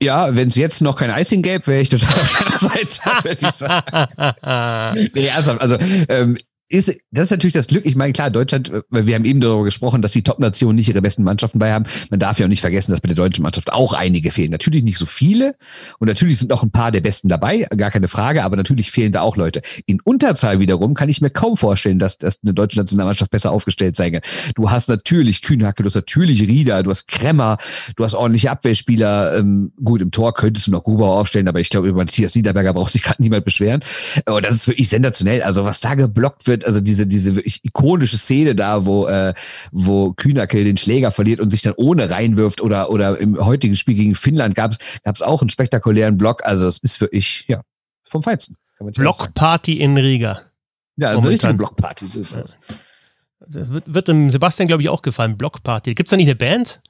Ja, 0.03 0.35
wenn 0.37 0.49
es 0.49 0.57
jetzt 0.57 0.83
noch 0.83 0.97
kein 0.97 1.11
Icing 1.11 1.43
gäbe, 1.43 1.67
wäre 1.67 1.81
ich 1.81 1.89
total 1.89 2.09
auf 2.21 2.39
deiner 2.39 2.59
Seite, 2.59 3.25
würde 3.25 3.47
ich 3.47 3.55
sagen. 3.55 5.11
nee, 5.15 5.27
ernsthaft. 5.27 5.61
Also, 5.61 5.79
ähm, 6.09 6.37
ist, 6.69 6.89
das 7.11 7.25
ist 7.25 7.31
natürlich 7.31 7.53
das 7.53 7.67
Glück. 7.67 7.85
Ich 7.85 7.95
meine, 7.95 8.13
klar, 8.13 8.31
Deutschland, 8.31 8.73
wir 8.91 9.15
haben 9.15 9.25
eben 9.25 9.41
darüber 9.41 9.65
gesprochen, 9.65 10.03
dass 10.03 10.13
die 10.13 10.23
Top-Nationen 10.23 10.77
nicht 10.77 10.89
ihre 10.89 11.03
besten 11.03 11.23
Mannschaften 11.23 11.59
bei 11.59 11.73
haben. 11.73 11.85
Man 12.11 12.21
darf 12.21 12.39
ja 12.39 12.47
auch 12.47 12.51
nicht 12.51 12.63
vergessen, 12.63 12.91
dass 12.91 13.01
bei 13.01 13.09
der 13.09 13.17
deutschen 13.17 13.43
Mannschaft 13.43 13.73
auch 13.73 13.93
einige 13.93 14.31
fehlen. 14.31 14.51
Natürlich 14.51 14.83
nicht 14.83 14.99
so 14.99 15.07
viele 15.07 15.57
und 15.99 16.09
natürlich 16.09 16.39
sind 16.39 16.53
auch 16.53 16.63
ein 16.63 16.71
paar 16.71 16.91
der 16.91 17.01
Besten 17.01 17.29
dabei, 17.29 17.67
gar 17.77 17.91
keine 17.91 18.09
Frage, 18.09 18.45
aber 18.45 18.57
natürlich 18.57 18.91
fehlen 18.91 19.13
da 19.13 19.21
auch 19.21 19.37
Leute. 19.37 19.63
In 19.87 20.01
Unterzahl 20.01 20.59
wiederum 20.59 20.95
kann 20.95 21.09
ich 21.09 21.21
mir 21.21 21.31
kaum 21.31 21.57
vorstellen, 21.57 21.99
dass, 21.99 22.19
dass 22.19 22.41
eine 22.43 22.55
deutsche 22.55 22.79
Nationalmannschaft 22.79 23.31
besser 23.31 23.53
aufgestellt 23.53 23.97
sein 23.97 24.13
kann. 24.13 24.23
Du 24.55 24.71
hast 24.71 24.89
natürlich 24.89 25.43
Kühnhacke, 25.43 25.83
du 25.83 25.89
hast 25.89 25.97
natürlich 25.97 26.41
Rieder, 26.43 26.83
du 26.83 26.91
hast 26.91 27.09
Kremmer, 27.09 27.59
du 27.97 28.05
hast 28.05 28.15
ordentliche 28.15 28.51
Abwehrspieler. 28.51 29.39
Ähm, 29.39 29.73
gut, 29.83 30.01
im 30.01 30.11
Tor 30.11 30.33
könntest 30.35 30.67
du 30.67 30.71
noch 30.71 30.85
Gruber 30.85 31.09
aufstellen, 31.09 31.49
aber 31.49 31.61
ich 31.61 31.69
glaube, 31.69 31.89
über 31.89 31.99
Matthias 31.99 32.35
Niederberger 32.35 32.73
braucht 32.73 32.93
sich 32.93 33.03
gerade 33.03 33.23
niemand 33.23 33.45
beschweren. 33.45 33.83
Aber 34.25 34.41
das 34.41 34.55
ist 34.55 34.69
wirklich 34.69 34.89
sensationell. 34.89 35.43
Also 35.43 35.65
was 35.65 35.81
da 35.81 35.95
geblockt 35.95 36.47
wird, 36.47 36.54
also 36.63 36.81
diese, 36.81 37.07
diese 37.07 37.35
wirklich 37.35 37.61
ikonische 37.65 38.19
Szene 38.19 38.55
da, 38.55 38.87
wo, 38.87 39.07
äh, 39.07 39.35
wo 39.73 40.13
Kühnacke 40.13 40.63
den 40.63 40.77
Schläger 40.77 41.11
verliert 41.11 41.41
und 41.41 41.51
sich 41.51 41.63
dann 41.63 41.75
ohne 41.77 42.11
reinwirft 42.11 42.61
oder, 42.61 42.91
oder 42.91 43.19
im 43.19 43.43
heutigen 43.45 43.77
Spiel 43.77 43.95
gegen 43.95 44.15
Finnland 44.15 44.55
gab 44.55 44.73
es 44.73 44.79
gab 45.03 45.17
es 45.17 45.23
auch 45.23 45.41
einen 45.41 45.49
spektakulären 45.49 46.17
Block. 46.19 46.45
Also 46.45 46.67
es 46.67 46.79
ist 46.79 47.01
wirklich, 47.01 47.45
ja, 47.49 47.63
vom 48.05 48.23
Feinsten. 48.23 48.57
Blockparty 48.79 49.81
in 49.81 49.97
Riga. 49.97 50.43
Ja, 50.97 51.11
also 51.11 51.29
richtige 51.29 51.55
Blockparty, 51.55 52.07
so 52.07 52.21
ist 52.21 52.33
das. 52.33 52.59
das 53.41 53.73
wird, 53.73 53.85
wird 53.87 54.09
dem 54.09 54.31
Sebastian, 54.31 54.69
glaube 54.69 54.83
ich, 54.83 54.89
auch 54.89 55.03
gefallen, 55.03 55.37
Blockparty. 55.37 55.95
Gibt 55.95 56.09
es 56.09 56.11
da 56.11 56.17
nicht 56.17 56.29
eine 56.29 56.37
Band? 56.37 56.81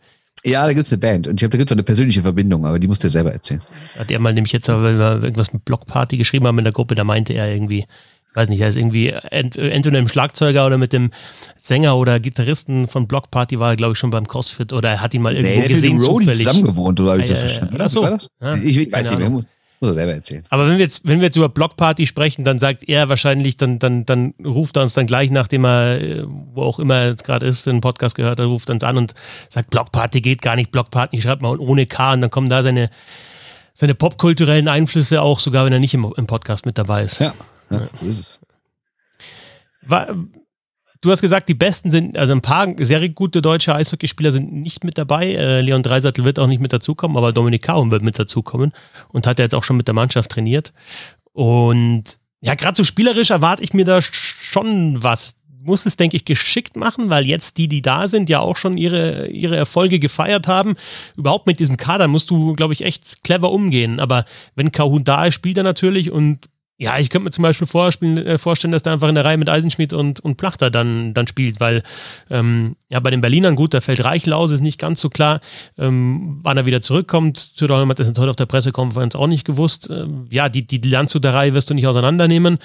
Ja, 0.44 0.66
da 0.66 0.74
gibt's 0.74 0.92
eine 0.92 0.98
Band 0.98 1.26
und 1.26 1.40
ich 1.40 1.44
habe 1.44 1.52
da 1.52 1.58
gibt's 1.58 1.72
eine 1.72 1.82
persönliche 1.82 2.20
Verbindung, 2.20 2.66
aber 2.66 2.78
die 2.78 2.86
musst 2.86 3.02
du 3.02 3.08
selber 3.08 3.32
erzählen. 3.32 3.62
Hat 3.98 4.10
er 4.10 4.18
mal 4.18 4.34
nämlich 4.34 4.52
jetzt, 4.52 4.68
wenn 4.68 4.98
wir 4.98 5.22
irgendwas 5.22 5.54
mit 5.54 5.64
Blockparty 5.64 6.18
geschrieben 6.18 6.46
haben 6.46 6.58
in 6.58 6.64
der 6.64 6.72
Gruppe, 6.74 6.94
da 6.94 7.02
meinte 7.02 7.32
er 7.32 7.50
irgendwie, 7.50 7.86
weiß 8.34 8.48
nicht, 8.48 8.60
er 8.60 8.68
ist 8.68 8.76
irgendwie 8.76 9.08
ent, 9.08 9.56
entweder 9.56 9.98
im 9.98 10.08
Schlagzeuger 10.08 10.66
oder 10.66 10.78
mit 10.78 10.92
dem 10.92 11.10
Sänger 11.56 11.96
oder 11.96 12.20
Gitarristen 12.20 12.88
von 12.88 13.06
Block 13.06 13.30
Party 13.30 13.58
war 13.58 13.70
er, 13.70 13.76
glaube 13.76 13.92
ich, 13.92 13.98
schon 13.98 14.10
beim 14.10 14.26
CrossFit 14.26 14.72
oder 14.72 14.90
er 14.90 15.00
hat 15.00 15.14
ihn 15.14 15.22
mal 15.22 15.34
irgendwo 15.34 15.60
nee, 15.60 15.68
gesehen. 15.68 15.96
Mit 15.96 16.06
zufällig. 16.06 16.38
zusammen 16.38 16.64
gewohnt, 16.64 17.00
oder 17.00 17.12
habe 17.12 17.22
ich 17.22 17.28
so 17.28 17.34
verstanden? 17.34 17.76
Ach 17.78 17.88
so. 17.88 18.04
Ja, 18.04 18.54
ich, 18.56 18.76
ich 18.76 18.92
weiß 18.92 19.16
nicht. 19.16 19.28
Muss, 19.28 19.44
muss 19.80 19.90
er 19.90 19.94
selber 19.94 20.14
erzählen. 20.14 20.44
Aber 20.50 20.66
wenn 20.66 20.78
wir 20.78 20.84
jetzt, 20.84 21.06
wenn 21.06 21.20
wir 21.20 21.26
jetzt 21.26 21.36
über 21.36 21.48
Block 21.48 21.76
Party 21.76 22.06
sprechen, 22.06 22.44
dann 22.44 22.58
sagt 22.58 22.88
er 22.88 23.08
wahrscheinlich, 23.08 23.56
dann, 23.56 23.78
dann, 23.78 24.06
dann 24.06 24.34
ruft 24.44 24.76
er 24.76 24.82
uns 24.82 24.94
dann 24.94 25.06
gleich, 25.06 25.30
nachdem 25.30 25.64
er, 25.64 26.24
wo 26.26 26.62
auch 26.62 26.78
immer 26.78 26.96
er 26.96 27.08
jetzt 27.10 27.24
gerade 27.24 27.46
ist, 27.46 27.66
den 27.66 27.80
Podcast 27.80 28.16
gehört 28.16 28.40
hat, 28.40 28.46
ruft 28.46 28.70
uns 28.70 28.82
an 28.82 28.96
und 28.96 29.14
sagt, 29.48 29.70
Block 29.70 29.92
Party 29.92 30.20
geht 30.20 30.42
gar 30.42 30.56
nicht, 30.56 30.72
Block 30.72 30.90
Party 30.90 31.20
schreibt 31.20 31.42
mal 31.42 31.58
ohne 31.58 31.86
K 31.86 32.14
und 32.14 32.22
dann 32.22 32.30
kommen 32.30 32.48
da 32.48 32.62
seine, 32.62 32.88
seine 33.74 33.94
popkulturellen 33.94 34.68
Einflüsse 34.68 35.20
auch, 35.20 35.38
sogar 35.38 35.66
wenn 35.66 35.72
er 35.72 35.80
nicht 35.80 35.94
im, 35.94 36.10
im 36.16 36.26
Podcast 36.26 36.66
mit 36.66 36.78
dabei 36.78 37.02
ist. 37.04 37.20
Ja, 37.20 37.34
ja, 37.70 37.88
so 38.00 38.06
ist 38.06 38.18
es. 38.18 38.40
War, 39.82 40.14
du 41.04 41.10
hast 41.10 41.20
gesagt, 41.20 41.48
die 41.48 41.54
Besten 41.54 41.90
sind, 41.90 42.16
also 42.16 42.32
ein 42.32 42.40
paar 42.40 42.68
sehr 42.78 43.06
gute 43.08 43.42
deutsche 43.42 43.74
Eishockeyspieler 43.74 44.32
sind 44.32 44.52
nicht 44.52 44.84
mit 44.84 44.98
dabei. 44.98 45.32
Äh, 45.32 45.60
Leon 45.60 45.82
Dreisattel 45.82 46.24
wird 46.24 46.38
auch 46.38 46.46
nicht 46.46 46.60
mit 46.60 46.72
dazukommen, 46.72 47.16
aber 47.16 47.32
Dominik 47.32 47.62
Kaum 47.62 47.90
wird 47.90 48.02
mit 48.02 48.18
dazukommen 48.18 48.72
und 49.12 49.26
hat 49.26 49.38
ja 49.38 49.44
jetzt 49.44 49.54
auch 49.54 49.64
schon 49.64 49.76
mit 49.76 49.86
der 49.86 49.94
Mannschaft 49.94 50.30
trainiert. 50.30 50.72
Und 51.32 52.04
ja, 52.40 52.54
gerade 52.54 52.76
so 52.76 52.84
spielerisch 52.84 53.30
erwarte 53.30 53.62
ich 53.62 53.74
mir 53.74 53.84
da 53.84 54.00
schon 54.02 55.02
was. 55.02 55.36
Muss 55.62 55.86
es, 55.86 55.96
denke 55.96 56.18
ich, 56.18 56.26
geschickt 56.26 56.76
machen, 56.76 57.08
weil 57.08 57.24
jetzt 57.24 57.56
die, 57.56 57.68
die 57.68 57.80
da 57.80 58.06
sind, 58.06 58.28
ja 58.28 58.40
auch 58.40 58.58
schon 58.58 58.76
ihre, 58.76 59.28
ihre 59.28 59.56
Erfolge 59.56 59.98
gefeiert 59.98 60.46
haben. 60.46 60.76
Überhaupt 61.16 61.46
mit 61.46 61.58
diesem 61.58 61.78
Kader 61.78 62.06
musst 62.06 62.28
du, 62.28 62.52
glaube 62.54 62.74
ich, 62.74 62.84
echt 62.84 63.24
clever 63.24 63.50
umgehen. 63.50 63.98
Aber 63.98 64.26
wenn 64.56 64.72
Kahun 64.72 65.04
da 65.04 65.24
ist, 65.24 65.34
spielt 65.34 65.56
er 65.56 65.62
natürlich 65.62 66.10
und 66.10 66.50
ja, 66.76 66.98
ich 66.98 67.08
könnte 67.08 67.24
mir 67.24 67.30
zum 67.30 67.42
Beispiel 67.42 67.68
vorstellen, 67.68 68.18
äh, 68.18 68.36
vorstellen, 68.36 68.72
dass 68.72 68.82
der 68.82 68.94
einfach 68.94 69.08
in 69.08 69.14
der 69.14 69.24
Reihe 69.24 69.36
mit 69.36 69.48
Eisenschmidt 69.48 69.92
und, 69.92 70.18
und 70.20 70.36
Plachter 70.36 70.70
dann, 70.70 71.14
dann 71.14 71.28
spielt, 71.28 71.60
weil 71.60 71.82
ähm, 72.30 72.74
ja 72.88 72.98
bei 72.98 73.10
den 73.10 73.20
Berlinern 73.20 73.54
gut, 73.54 73.74
da 73.74 73.80
fällt 73.80 74.02
Reichel 74.02 74.32
aus, 74.32 74.50
ist 74.50 74.60
nicht 74.60 74.80
ganz 74.80 75.00
so 75.00 75.08
klar, 75.08 75.40
ähm, 75.78 76.40
wann 76.42 76.56
er 76.56 76.66
wieder 76.66 76.80
zurückkommt. 76.80 77.38
Zudem 77.38 77.88
hat 77.88 78.00
das 78.00 78.08
jetzt 78.08 78.18
heute 78.18 78.30
auf 78.30 78.36
der 78.36 78.46
Pressekonferenz 78.46 79.14
auch 79.14 79.28
nicht 79.28 79.44
gewusst. 79.44 79.88
Ähm, 79.88 80.26
ja, 80.30 80.48
die, 80.48 80.66
die 80.66 80.78
Landshuter 80.78 81.32
Reihe 81.32 81.54
wirst 81.54 81.70
du 81.70 81.74
nicht 81.74 81.86
auseinandernehmen. 81.86 82.58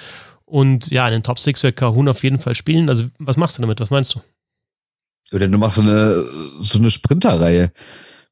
Und 0.44 0.90
ja, 0.90 1.06
in 1.06 1.12
den 1.12 1.22
Top 1.22 1.38
6 1.38 1.62
wird 1.62 1.76
Kahun 1.76 2.08
auf 2.08 2.24
jeden 2.24 2.40
Fall 2.40 2.56
spielen. 2.56 2.88
Also, 2.88 3.04
was 3.18 3.36
machst 3.36 3.58
du 3.58 3.62
damit? 3.62 3.78
Was 3.78 3.90
meinst 3.90 4.16
du? 4.16 4.20
Oder 5.32 5.46
du 5.46 5.58
machst 5.58 5.76
so 5.76 5.82
eine, 5.82 6.24
so 6.58 6.80
eine 6.80 6.90
Sprinterreihe 6.90 7.70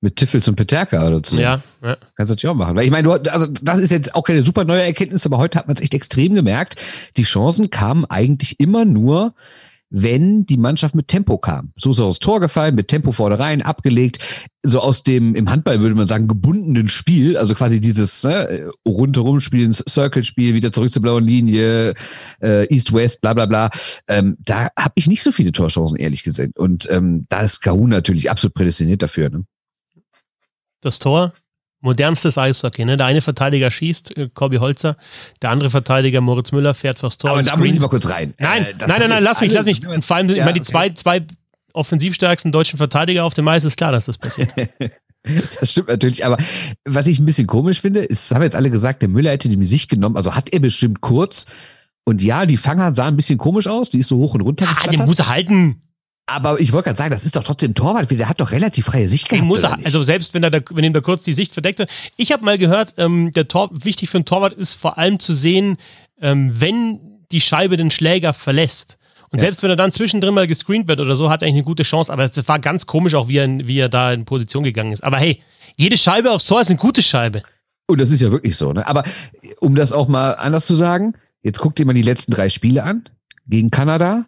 mit 0.00 0.16
Tiffels 0.16 0.48
und 0.48 0.56
Peterka 0.56 1.06
oder 1.06 1.20
so. 1.24 1.36
Ja, 1.36 1.60
ja. 1.82 1.96
Kannst 2.16 2.30
du 2.30 2.34
natürlich 2.34 2.48
auch 2.48 2.54
machen. 2.54 2.76
Weil 2.76 2.84
ich 2.84 2.90
meine, 2.90 3.04
du, 3.04 3.12
also 3.32 3.46
das 3.46 3.78
ist 3.78 3.90
jetzt 3.90 4.14
auch 4.14 4.22
keine 4.22 4.44
super 4.44 4.64
neue 4.64 4.82
Erkenntnis, 4.82 5.26
aber 5.26 5.38
heute 5.38 5.58
hat 5.58 5.66
man 5.66 5.76
es 5.76 5.82
echt 5.82 5.94
extrem 5.94 6.34
gemerkt. 6.34 6.76
Die 7.16 7.24
Chancen 7.24 7.70
kamen 7.70 8.04
eigentlich 8.04 8.60
immer 8.60 8.84
nur, 8.84 9.34
wenn 9.90 10.44
die 10.44 10.58
Mannschaft 10.58 10.94
mit 10.94 11.08
Tempo 11.08 11.38
kam. 11.38 11.72
So 11.76 11.90
ist 11.90 11.98
er 11.98 12.04
aufs 12.04 12.18
Tor 12.18 12.40
gefallen, 12.40 12.74
mit 12.74 12.88
Tempo 12.88 13.10
vorne 13.10 13.38
rein, 13.38 13.62
abgelegt. 13.62 14.18
So 14.62 14.80
aus 14.80 15.02
dem, 15.02 15.34
im 15.34 15.50
Handball 15.50 15.80
würde 15.80 15.94
man 15.94 16.06
sagen, 16.06 16.28
gebundenen 16.28 16.88
Spiel, 16.88 17.38
also 17.38 17.54
quasi 17.54 17.80
dieses 17.80 18.22
ne, 18.22 18.70
rundherum 18.86 19.40
spielen, 19.40 19.72
Circle-Spiel, 19.72 20.54
wieder 20.54 20.72
zurück 20.72 20.92
zur 20.92 21.02
blauen 21.02 21.24
Linie, 21.24 21.94
äh, 22.42 22.66
East-West, 22.72 23.22
bla 23.22 23.32
bla 23.32 23.46
bla. 23.46 23.70
Ähm, 24.08 24.36
da 24.40 24.68
habe 24.78 24.92
ich 24.96 25.06
nicht 25.06 25.22
so 25.22 25.32
viele 25.32 25.52
Torchancen, 25.52 25.96
ehrlich 25.96 26.22
gesagt. 26.22 26.58
Und 26.58 26.86
ähm, 26.90 27.24
da 27.30 27.40
ist 27.40 27.60
Kahun 27.60 27.88
natürlich 27.88 28.30
absolut 28.30 28.54
prädestiniert 28.54 29.02
dafür. 29.02 29.30
Ne? 29.30 29.44
Das 30.80 30.98
Tor. 30.98 31.32
Modernstes 31.80 32.36
Eishockey, 32.36 32.84
ne? 32.84 32.96
Der 32.96 33.06
eine 33.06 33.20
Verteidiger 33.20 33.70
schießt, 33.70 34.16
äh, 34.16 34.28
Corby 34.34 34.56
Holzer, 34.56 34.96
der 35.42 35.50
andere 35.50 35.70
Verteidiger 35.70 36.20
Moritz 36.20 36.50
Müller 36.50 36.74
fährt 36.74 36.98
fürs 36.98 37.18
Tor. 37.18 37.30
Aber 37.30 37.42
da 37.42 37.56
muss 37.56 37.68
ich 37.68 37.80
mal 37.80 37.88
kurz 37.88 38.08
rein. 38.08 38.34
Nein, 38.38 38.64
äh, 38.64 38.74
nein, 38.80 38.98
nein, 38.98 39.10
nein, 39.10 39.22
lass 39.22 39.40
mich, 39.40 39.52
lass 39.52 39.64
mich. 39.64 39.86
Und 39.86 40.04
vor 40.04 40.16
allem 40.16 40.28
ja, 40.28 40.42
immer 40.42 40.52
die 40.52 40.60
okay. 40.60 40.70
zwei, 40.70 40.90
zwei 40.90 41.24
offensivstärksten 41.74 42.50
deutschen 42.50 42.78
Verteidiger 42.78 43.24
auf 43.24 43.34
dem 43.34 43.46
Eis, 43.46 43.64
ist 43.64 43.76
klar, 43.76 43.92
dass 43.92 44.06
das 44.06 44.18
passiert. 44.18 44.52
Das 45.60 45.72
stimmt 45.72 45.88
natürlich, 45.88 46.24
aber 46.24 46.38
was 46.84 47.06
ich 47.06 47.18
ein 47.18 47.26
bisschen 47.26 47.46
komisch 47.46 47.80
finde, 47.80 48.00
ist, 48.00 48.32
haben 48.32 48.42
jetzt 48.42 48.56
alle 48.56 48.70
gesagt, 48.70 49.02
der 49.02 49.08
Müller 49.08 49.32
hätte 49.32 49.48
die 49.48 49.62
sich 49.64 49.88
genommen, 49.88 50.16
also 50.16 50.34
hat 50.34 50.52
er 50.52 50.60
bestimmt 50.60 51.00
kurz. 51.00 51.46
Und 52.04 52.22
ja, 52.22 52.46
die 52.46 52.56
Fanger 52.56 52.94
sah 52.94 53.08
ein 53.08 53.16
bisschen 53.16 53.36
komisch 53.36 53.66
aus, 53.66 53.90
die 53.90 53.98
ist 53.98 54.08
so 54.08 54.16
hoch 54.16 54.34
und 54.34 54.40
runter. 54.40 54.64
Ja, 54.64 54.90
den 54.90 55.04
muss 55.04 55.18
er 55.18 55.28
halten. 55.28 55.82
Aber 56.30 56.60
ich 56.60 56.72
wollte 56.72 56.88
gerade 56.88 56.98
sagen, 56.98 57.10
das 57.10 57.24
ist 57.24 57.36
doch 57.36 57.42
trotzdem 57.42 57.74
Torwart, 57.74 58.10
der 58.10 58.28
hat 58.28 58.40
doch 58.40 58.52
relativ 58.52 58.84
freie 58.86 59.08
Sicht 59.08 59.30
gehabt. 59.30 59.46
Muss 59.46 59.62
er, 59.62 59.78
also 59.82 60.02
selbst 60.02 60.34
wenn, 60.34 60.42
er 60.42 60.50
da, 60.50 60.60
wenn 60.70 60.84
ihm 60.84 60.92
da 60.92 61.00
kurz 61.00 61.24
die 61.24 61.32
Sicht 61.32 61.54
verdeckt 61.54 61.78
wird. 61.78 61.88
Ich 62.16 62.32
habe 62.32 62.44
mal 62.44 62.58
gehört, 62.58 62.94
ähm, 62.98 63.32
der 63.32 63.48
Tor, 63.48 63.70
wichtig 63.72 64.10
für 64.10 64.18
einen 64.18 64.26
Torwart 64.26 64.52
ist 64.52 64.74
vor 64.74 64.98
allem 64.98 65.20
zu 65.20 65.32
sehen, 65.32 65.78
ähm, 66.20 66.52
wenn 66.60 67.00
die 67.32 67.40
Scheibe 67.40 67.78
den 67.78 67.90
Schläger 67.90 68.34
verlässt. 68.34 68.98
Und 69.30 69.38
ja. 69.38 69.46
selbst 69.46 69.62
wenn 69.62 69.70
er 69.70 69.76
dann 69.76 69.90
zwischendrin 69.90 70.34
mal 70.34 70.46
gescreent 70.46 70.86
wird 70.86 71.00
oder 71.00 71.16
so, 71.16 71.30
hat 71.30 71.42
er 71.42 71.46
eigentlich 71.46 71.60
eine 71.60 71.64
gute 71.64 71.82
Chance. 71.82 72.12
Aber 72.12 72.24
es 72.24 72.48
war 72.48 72.58
ganz 72.58 72.86
komisch 72.86 73.14
auch, 73.14 73.28
wie 73.28 73.38
er, 73.38 73.48
wie 73.66 73.78
er 73.78 73.88
da 73.88 74.12
in 74.12 74.26
Position 74.26 74.64
gegangen 74.64 74.92
ist. 74.92 75.02
Aber 75.02 75.16
hey, 75.16 75.42
jede 75.76 75.96
Scheibe 75.96 76.30
aufs 76.30 76.44
Tor 76.44 76.60
ist 76.60 76.68
eine 76.68 76.78
gute 76.78 77.02
Scheibe. 77.02 77.42
Und 77.86 78.02
das 78.02 78.12
ist 78.12 78.20
ja 78.20 78.30
wirklich 78.30 78.56
so. 78.56 78.74
Ne? 78.74 78.86
Aber 78.86 79.02
um 79.60 79.74
das 79.74 79.92
auch 79.92 80.08
mal 80.08 80.32
anders 80.32 80.66
zu 80.66 80.74
sagen, 80.74 81.14
jetzt 81.42 81.58
guck 81.58 81.74
dir 81.74 81.86
mal 81.86 81.94
die 81.94 82.02
letzten 82.02 82.32
drei 82.32 82.50
Spiele 82.50 82.82
an. 82.82 83.04
Gegen 83.46 83.70
Kanada, 83.70 84.26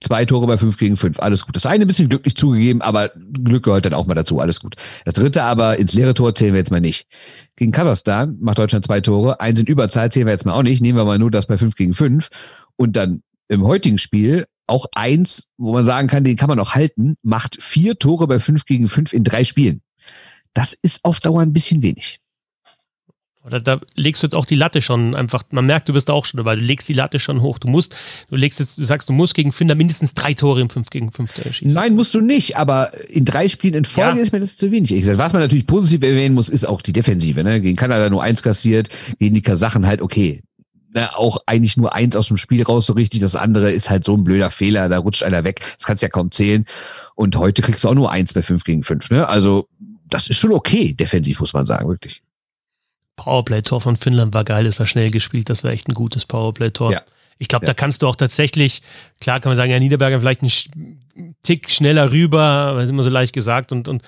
Zwei 0.00 0.24
Tore 0.24 0.46
bei 0.46 0.58
fünf 0.58 0.76
gegen 0.76 0.96
fünf, 0.96 1.20
alles 1.20 1.44
gut. 1.46 1.56
Das 1.56 1.66
eine 1.66 1.84
ein 1.84 1.86
bisschen 1.86 2.08
glücklich 2.08 2.36
zugegeben, 2.36 2.82
aber 2.82 3.10
Glück 3.32 3.64
gehört 3.64 3.86
dann 3.86 3.94
auch 3.94 4.06
mal 4.06 4.14
dazu, 4.14 4.40
alles 4.40 4.60
gut. 4.60 4.74
Das 5.04 5.14
dritte 5.14 5.42
aber 5.42 5.78
ins 5.78 5.94
leere 5.94 6.14
Tor 6.14 6.34
zählen 6.34 6.52
wir 6.52 6.58
jetzt 6.58 6.70
mal 6.70 6.80
nicht. 6.80 7.06
Gegen 7.56 7.72
Kasachstan 7.72 8.36
macht 8.40 8.58
Deutschland 8.58 8.84
zwei 8.84 9.00
Tore, 9.00 9.40
eins 9.40 9.60
in 9.60 9.66
Überzahl 9.66 10.10
zählen 10.12 10.26
wir 10.26 10.32
jetzt 10.32 10.44
mal 10.44 10.54
auch 10.54 10.62
nicht, 10.62 10.82
nehmen 10.82 10.98
wir 10.98 11.04
mal 11.04 11.18
nur 11.18 11.30
das 11.30 11.46
bei 11.46 11.56
fünf 11.56 11.74
gegen 11.76 11.94
fünf. 11.94 12.28
Und 12.76 12.96
dann 12.96 13.22
im 13.48 13.66
heutigen 13.66 13.98
Spiel 13.98 14.46
auch 14.66 14.86
eins, 14.94 15.44
wo 15.56 15.72
man 15.72 15.84
sagen 15.84 16.08
kann, 16.08 16.24
den 16.24 16.36
kann 16.36 16.48
man 16.48 16.58
auch 16.58 16.74
halten, 16.74 17.16
macht 17.22 17.62
vier 17.62 17.98
Tore 17.98 18.26
bei 18.26 18.38
fünf 18.38 18.64
gegen 18.64 18.88
fünf 18.88 19.12
in 19.12 19.24
drei 19.24 19.44
Spielen. 19.44 19.80
Das 20.54 20.72
ist 20.72 21.04
auf 21.04 21.20
Dauer 21.20 21.42
ein 21.42 21.52
bisschen 21.52 21.82
wenig. 21.82 22.18
Oder 23.46 23.60
da 23.60 23.80
legst 23.94 24.22
du 24.22 24.26
jetzt 24.26 24.34
auch 24.34 24.44
die 24.44 24.56
Latte 24.56 24.82
schon 24.82 25.14
einfach, 25.14 25.44
man 25.50 25.66
merkt, 25.66 25.88
du 25.88 25.92
bist 25.92 26.08
da 26.08 26.12
auch 26.12 26.24
schon 26.24 26.38
dabei, 26.38 26.56
du 26.56 26.62
legst 26.62 26.88
die 26.88 26.94
Latte 26.94 27.20
schon 27.20 27.42
hoch. 27.42 27.60
Du 27.60 27.68
musst, 27.68 27.94
du 28.28 28.34
legst 28.34 28.58
jetzt, 28.58 28.76
du 28.76 28.84
sagst, 28.84 29.08
du 29.08 29.12
musst 29.12 29.34
gegen 29.34 29.52
Finder 29.52 29.76
mindestens 29.76 30.14
drei 30.14 30.34
Tore 30.34 30.60
im 30.60 30.68
5 30.68 30.90
gegen 30.90 31.12
5 31.12 31.32
schießen. 31.52 31.72
Nein, 31.72 31.94
musst 31.94 32.12
du 32.16 32.20
nicht, 32.20 32.56
aber 32.56 32.90
in 33.08 33.24
drei 33.24 33.48
Spielen 33.48 33.74
in 33.74 33.84
Folge 33.84 34.16
ja. 34.16 34.22
ist 34.22 34.32
mir 34.32 34.40
das 34.40 34.56
zu 34.56 34.72
wenig. 34.72 34.90
Gesagt. 34.90 35.18
Was 35.18 35.32
man 35.32 35.42
natürlich 35.42 35.68
positiv 35.68 36.02
erwähnen 36.02 36.34
muss, 36.34 36.48
ist 36.48 36.66
auch 36.66 36.82
die 36.82 36.92
Defensive. 36.92 37.44
Ne? 37.44 37.60
Gegen 37.60 37.76
Kanada 37.76 38.10
nur 38.10 38.20
eins 38.20 38.42
kassiert, 38.42 38.88
gegen 39.20 39.36
die 39.36 39.42
Kasachen 39.42 39.86
halt 39.86 40.02
okay. 40.02 40.42
Ne, 40.92 41.14
auch 41.16 41.38
eigentlich 41.46 41.76
nur 41.76 41.94
eins 41.94 42.16
aus 42.16 42.28
dem 42.28 42.38
Spiel 42.38 42.62
raus, 42.62 42.86
so 42.86 42.94
richtig. 42.94 43.20
Das 43.20 43.36
andere 43.36 43.70
ist 43.70 43.90
halt 43.90 44.04
so 44.04 44.16
ein 44.16 44.24
blöder 44.24 44.50
Fehler, 44.50 44.88
da 44.88 44.98
rutscht 44.98 45.22
einer 45.22 45.44
weg. 45.44 45.60
Das 45.76 45.86
kannst 45.86 46.02
du 46.02 46.06
ja 46.06 46.10
kaum 46.10 46.32
zählen. 46.32 46.64
Und 47.14 47.36
heute 47.36 47.62
kriegst 47.62 47.84
du 47.84 47.90
auch 47.90 47.94
nur 47.94 48.10
eins 48.10 48.32
bei 48.32 48.42
5 48.42 48.64
gegen 48.64 48.82
5. 48.82 49.10
Ne? 49.10 49.28
Also, 49.28 49.68
das 50.08 50.28
ist 50.28 50.38
schon 50.38 50.52
okay, 50.52 50.94
defensiv, 50.94 51.38
muss 51.38 51.52
man 51.52 51.66
sagen, 51.66 51.88
wirklich. 51.88 52.22
Powerplay-Tor 53.16 53.80
von 53.80 53.96
Finnland 53.96 54.34
war 54.34 54.44
geil, 54.44 54.66
es 54.66 54.78
war 54.78 54.86
schnell 54.86 55.10
gespielt, 55.10 55.50
das 55.50 55.64
war 55.64 55.72
echt 55.72 55.88
ein 55.88 55.94
gutes 55.94 56.26
Powerplay-Tor. 56.26 56.92
Ja. 56.92 57.02
Ich 57.38 57.48
glaube, 57.48 57.66
ja. 57.66 57.72
da 57.72 57.74
kannst 57.74 58.02
du 58.02 58.06
auch 58.06 58.16
tatsächlich, 58.16 58.82
klar 59.20 59.40
kann 59.40 59.50
man 59.50 59.56
sagen, 59.56 59.70
ja, 59.70 59.78
Niederberger 59.78 60.20
vielleicht 60.20 60.42
einen 60.42 61.34
Tick 61.42 61.70
schneller 61.70 62.12
rüber, 62.12 62.72
das 62.76 62.84
ist 62.84 62.90
immer 62.90 63.02
so 63.02 63.10
leicht 63.10 63.32
gesagt 63.32 63.72
und, 63.72 63.88
und 63.88 64.02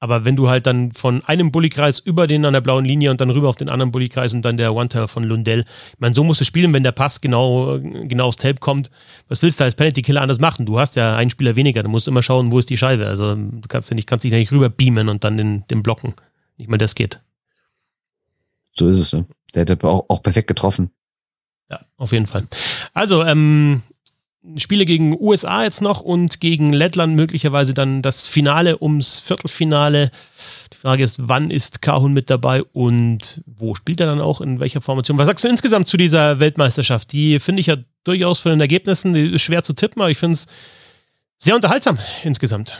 Aber 0.00 0.26
wenn 0.26 0.36
du 0.36 0.50
halt 0.50 0.66
dann 0.66 0.92
von 0.92 1.24
einem 1.24 1.50
Bullykreis 1.50 1.98
über 1.98 2.26
den 2.26 2.44
an 2.44 2.52
der 2.52 2.60
blauen 2.60 2.84
Linie 2.84 3.10
und 3.10 3.22
dann 3.22 3.30
rüber 3.30 3.48
auf 3.48 3.56
den 3.56 3.70
anderen 3.70 3.90
Bullykreis 3.90 4.34
und 4.34 4.42
dann 4.42 4.58
der 4.58 4.74
One-Timer 4.74 5.08
von 5.08 5.24
Lundell, 5.24 5.60
ich 5.60 5.98
meine, 5.98 6.14
so 6.14 6.22
musst 6.24 6.42
du 6.42 6.44
spielen, 6.44 6.74
wenn 6.74 6.82
der 6.82 6.92
Pass 6.92 7.22
genau, 7.22 7.78
genau 7.80 8.26
aufs 8.26 8.36
Tape 8.36 8.60
kommt. 8.60 8.90
Was 9.28 9.40
willst 9.40 9.60
du 9.60 9.64
als 9.64 9.76
Penalty-Killer 9.76 10.20
anders 10.20 10.40
machen? 10.40 10.66
Du 10.66 10.78
hast 10.78 10.94
ja 10.96 11.16
einen 11.16 11.30
Spieler 11.30 11.56
weniger, 11.56 11.82
du 11.82 11.88
musst 11.88 12.06
immer 12.06 12.22
schauen, 12.22 12.52
wo 12.52 12.58
ist 12.58 12.68
die 12.68 12.76
Scheibe. 12.76 13.06
Also 13.06 13.34
du 13.34 13.66
kannst 13.66 13.88
ja 13.88 13.94
nicht, 13.94 14.06
kannst 14.06 14.24
dich 14.24 14.32
nicht 14.32 14.52
rüber 14.52 14.68
beamen 14.68 15.08
und 15.08 15.24
dann 15.24 15.38
den, 15.38 15.66
den 15.68 15.82
blocken. 15.82 16.12
Nicht 16.58 16.68
mal 16.68 16.76
das 16.76 16.94
geht. 16.94 17.20
So 18.76 18.88
ist 18.88 18.98
es, 18.98 19.12
ne? 19.12 19.26
Der 19.54 19.62
hätte 19.62 19.82
auch, 19.86 20.06
auch 20.08 20.22
perfekt 20.22 20.48
getroffen. 20.48 20.90
Ja, 21.70 21.80
auf 21.96 22.12
jeden 22.12 22.26
Fall. 22.26 22.46
Also, 22.92 23.24
ähm, 23.24 23.82
Spiele 24.56 24.84
gegen 24.84 25.18
USA 25.18 25.62
jetzt 25.62 25.80
noch 25.80 26.00
und 26.00 26.40
gegen 26.40 26.72
Lettland 26.72 27.16
möglicherweise 27.16 27.72
dann 27.72 28.02
das 28.02 28.28
Finale 28.28 28.82
ums 28.82 29.20
Viertelfinale. 29.20 30.10
Die 30.72 30.76
Frage 30.76 31.02
ist, 31.02 31.16
wann 31.18 31.50
ist 31.50 31.80
Kahun 31.80 32.12
mit 32.12 32.28
dabei 32.28 32.62
und 32.62 33.42
wo 33.46 33.74
spielt 33.74 34.00
er 34.00 34.06
dann 34.06 34.20
auch, 34.20 34.42
in 34.42 34.60
welcher 34.60 34.82
Formation? 34.82 35.16
Was 35.16 35.26
sagst 35.26 35.44
du 35.44 35.48
insgesamt 35.48 35.88
zu 35.88 35.96
dieser 35.96 36.40
Weltmeisterschaft? 36.40 37.12
Die 37.12 37.40
finde 37.40 37.60
ich 37.60 37.68
ja 37.68 37.76
durchaus 38.04 38.38
von 38.38 38.50
den 38.50 38.60
Ergebnissen, 38.60 39.14
die 39.14 39.32
ist 39.32 39.42
schwer 39.42 39.62
zu 39.62 39.72
tippen, 39.72 40.02
aber 40.02 40.10
ich 40.10 40.18
finde 40.18 40.34
es 40.34 40.46
sehr 41.38 41.54
unterhaltsam 41.54 41.98
insgesamt. 42.22 42.78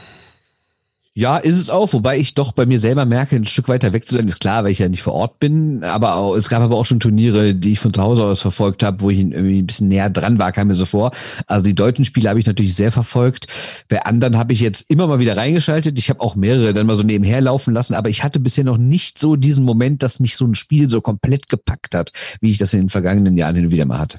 Ja, 1.16 1.36
ist 1.36 1.60
es 1.60 1.70
auch, 1.70 1.92
wobei 1.92 2.18
ich 2.18 2.34
doch 2.34 2.50
bei 2.50 2.66
mir 2.66 2.80
selber 2.80 3.04
merke, 3.04 3.36
ein 3.36 3.44
Stück 3.44 3.68
weiter 3.68 3.92
weg 3.92 4.04
zu 4.04 4.16
sein, 4.16 4.26
ist 4.26 4.40
klar, 4.40 4.64
weil 4.64 4.72
ich 4.72 4.80
ja 4.80 4.88
nicht 4.88 5.02
vor 5.04 5.12
Ort 5.12 5.38
bin. 5.38 5.84
Aber 5.84 6.16
auch, 6.16 6.34
es 6.34 6.48
gab 6.48 6.60
aber 6.60 6.76
auch 6.76 6.86
schon 6.86 6.98
Turniere, 6.98 7.54
die 7.54 7.74
ich 7.74 7.78
von 7.78 7.94
zu 7.94 8.02
Hause 8.02 8.24
aus 8.24 8.40
verfolgt 8.40 8.82
habe, 8.82 9.00
wo 9.00 9.10
ich 9.10 9.20
irgendwie 9.20 9.60
ein 9.60 9.66
bisschen 9.66 9.86
näher 9.86 10.10
dran 10.10 10.40
war, 10.40 10.50
kam 10.50 10.66
mir 10.66 10.74
so 10.74 10.86
vor. 10.86 11.12
Also 11.46 11.62
die 11.62 11.76
deutschen 11.76 12.04
Spiele 12.04 12.28
habe 12.28 12.40
ich 12.40 12.46
natürlich 12.46 12.74
sehr 12.74 12.90
verfolgt. 12.90 13.46
Bei 13.88 14.04
anderen 14.04 14.36
habe 14.36 14.52
ich 14.54 14.58
jetzt 14.58 14.90
immer 14.90 15.06
mal 15.06 15.20
wieder 15.20 15.36
reingeschaltet. 15.36 15.96
Ich 16.00 16.10
habe 16.10 16.20
auch 16.20 16.34
mehrere 16.34 16.72
dann 16.72 16.88
mal 16.88 16.96
so 16.96 17.04
nebenher 17.04 17.40
laufen 17.40 17.72
lassen, 17.72 17.94
aber 17.94 18.08
ich 18.08 18.24
hatte 18.24 18.40
bisher 18.40 18.64
noch 18.64 18.78
nicht 18.78 19.20
so 19.20 19.36
diesen 19.36 19.64
Moment, 19.64 20.02
dass 20.02 20.18
mich 20.18 20.34
so 20.36 20.44
ein 20.46 20.56
Spiel 20.56 20.88
so 20.88 21.00
komplett 21.00 21.48
gepackt 21.48 21.94
hat, 21.94 22.10
wie 22.40 22.50
ich 22.50 22.58
das 22.58 22.72
in 22.72 22.80
den 22.80 22.88
vergangenen 22.88 23.36
Jahren 23.36 23.54
hin 23.54 23.66
und 23.66 23.70
wieder 23.70 23.84
mal 23.84 24.00
hatte. 24.00 24.18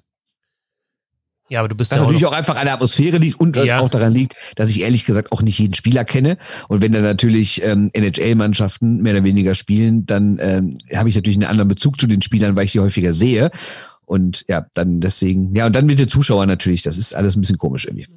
Ja, 1.50 1.60
aber 1.60 1.70
du 1.70 1.76
bist 1.76 1.92
Was 1.92 1.98
ja 1.98 2.02
auch 2.04 2.08
natürlich 2.08 2.26
auch 2.26 2.32
einfach 2.32 2.56
an 2.56 2.66
der 2.66 2.74
Atmosphäre 2.74 3.18
liegt 3.18 3.40
und 3.40 3.56
Ja. 3.56 3.80
auch 3.80 3.90
daran 3.90 4.14
liegt, 4.14 4.36
dass 4.56 4.70
ich 4.72 4.82
ehrlich 4.82 5.06
gesagt 5.06 5.32
auch 5.32 5.42
nicht 5.44 5.60
jeden 5.60 5.76
Spieler 5.76 6.04
kenne. 6.04 6.38
Und 6.70 6.82
wenn 6.82 6.92
dann 6.92 7.04
natürlich 7.04 7.62
ähm, 7.64 7.90
NHL-Mannschaften 7.94 9.02
mehr 9.02 9.14
oder 9.14 9.24
weniger 9.24 9.54
spielen, 9.54 10.06
dann 10.08 10.40
ähm, 10.42 10.76
habe 10.96 11.10
ich 11.10 11.16
natürlich 11.16 11.38
einen 11.38 11.46
anderen 11.50 11.68
Bezug 11.68 12.00
zu 12.00 12.08
den 12.08 12.22
Spielern, 12.24 12.56
weil 12.56 12.66
ich 12.66 12.72
die 12.72 12.80
häufiger 12.80 13.14
sehe. 13.14 13.52
Und 14.06 14.44
ja, 14.48 14.66
dann 14.74 15.02
deswegen, 15.02 15.56
ja, 15.56 15.66
und 15.68 15.76
dann 15.76 15.86
mit 15.86 16.00
den 16.00 16.08
Zuschauern 16.08 16.48
natürlich, 16.48 16.82
das 16.82 16.98
ist 16.98 17.14
alles 17.14 17.36
ein 17.36 17.42
bisschen 17.42 17.58
komisch 17.58 17.86
irgendwie. 17.86 18.08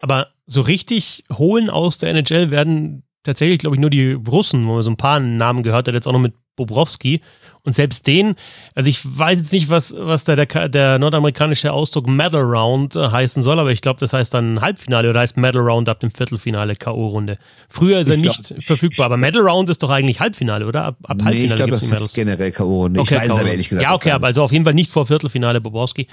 aber 0.00 0.28
so 0.46 0.60
richtig 0.62 1.22
holen 1.32 1.70
aus 1.70 1.98
der 1.98 2.10
NHL 2.10 2.50
werden 2.50 3.04
tatsächlich, 3.22 3.58
glaube 3.60 3.76
ich, 3.76 3.80
nur 3.80 3.90
die 3.90 4.12
Russen, 4.12 4.66
wo 4.66 4.74
man 4.74 4.82
so 4.82 4.90
ein 4.90 4.96
paar 4.96 5.20
Namen 5.20 5.62
gehört 5.62 5.86
hat, 5.86 5.94
jetzt 5.94 6.08
auch 6.08 6.12
noch 6.12 6.18
mit 6.18 6.34
Bobrowski. 6.56 7.20
Und 7.64 7.72
selbst 7.74 8.06
den, 8.06 8.36
also 8.74 8.88
ich 8.88 9.00
weiß 9.04 9.38
jetzt 9.38 9.52
nicht, 9.52 9.68
was, 9.68 9.94
was 9.96 10.24
da 10.24 10.34
der, 10.36 10.68
der 10.68 10.98
nordamerikanische 10.98 11.72
Ausdruck 11.72 12.08
Medal 12.08 12.42
Round 12.42 12.96
äh, 12.96 13.10
heißen 13.10 13.42
soll, 13.42 13.58
aber 13.58 13.70
ich 13.70 13.82
glaube, 13.82 14.00
das 14.00 14.12
heißt 14.12 14.32
dann 14.32 14.60
Halbfinale 14.60 15.10
oder 15.10 15.20
heißt 15.20 15.36
Medal 15.36 15.62
Round 15.62 15.88
ab 15.88 16.00
dem 16.00 16.10
Viertelfinale 16.10 16.76
K.O.-Runde. 16.76 17.36
Früher 17.68 18.00
ist 18.00 18.08
er 18.08 18.16
Ich 18.16 18.22
glaub 18.22 18.38
nicht 18.38 18.50
nicht. 18.50 18.66
verfügbar, 18.66 19.06
aber 19.06 19.16
Medal 19.18 19.46
Round 19.46 19.68
ist 19.68 19.82
doch 19.82 19.90
eigentlich 19.90 20.20
Halbfinale, 20.20 20.66
oder? 20.66 20.84
Ab, 20.84 20.96
ab 21.02 21.18
nee, 21.18 21.24
Halbfinale 21.24 21.48
ich 21.50 21.56
glaube, 21.56 21.70
das 21.72 22.06
ist 22.06 22.14
generell 22.14 22.50
K.O. 22.50 22.88
Ich 22.88 22.98
Okay, 22.98 23.16
weiß 23.16 23.22
es 23.24 23.28
K.O. 23.28 23.38
aber 23.40 23.50
ehrlich 23.50 23.68
gesagt. 23.68 23.82
Ja, 23.82 23.94
okay, 23.94 24.10
aber 24.12 24.26
also 24.28 24.42
auf 24.42 24.52
jeden 24.52 24.64
Fall 24.64 24.74
nicht 24.74 24.90
vor 24.90 25.06
Viertelfinale 25.06 25.60
Boborski, 25.60 26.06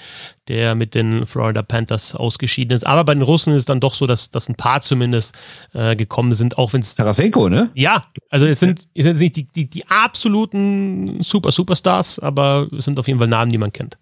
der 0.50 0.76
mit 0.76 0.96
den 0.96 1.26
Florida 1.26 1.62
Panthers 1.62 2.14
ausgeschieden 2.14 2.76
ist. 2.76 2.86
Aber 2.86 3.04
bei 3.06 3.14
den 3.14 3.24
Russen 3.24 3.54
ist 3.54 3.60
es 3.60 3.66
dann 3.66 3.80
doch 3.80 3.94
so, 3.94 4.06
dass, 4.06 4.32
dass 4.32 4.50
ein 4.50 4.56
paar 4.56 4.82
zumindest 4.82 5.34
äh, 5.74 5.96
gekommen 5.96 6.34
sind, 6.34 6.58
auch 6.58 6.74
wenn 6.74 6.82
es. 6.82 6.96
Tarasenko, 6.96 7.48
ne? 7.50 7.70
ja, 7.74 8.02
also 8.30 8.46
es 8.48 8.60
sind, 8.60 8.82
es 8.94 9.04
sind 9.04 9.18
nicht 9.20 9.36
die, 9.36 9.44
die, 9.46 9.70
die 9.70 9.88
absoluten 9.88 11.22
Super 11.22 11.37
Superstars, 11.52 12.20
aber 12.20 12.68
es 12.78 12.86
sind 12.86 13.00
auf 13.00 13.08
jeden 13.08 13.20
Fall 13.20 13.28
Namen, 13.28 13.52
die 13.52 13.58
man 13.58 13.72
kennt. 13.72 13.98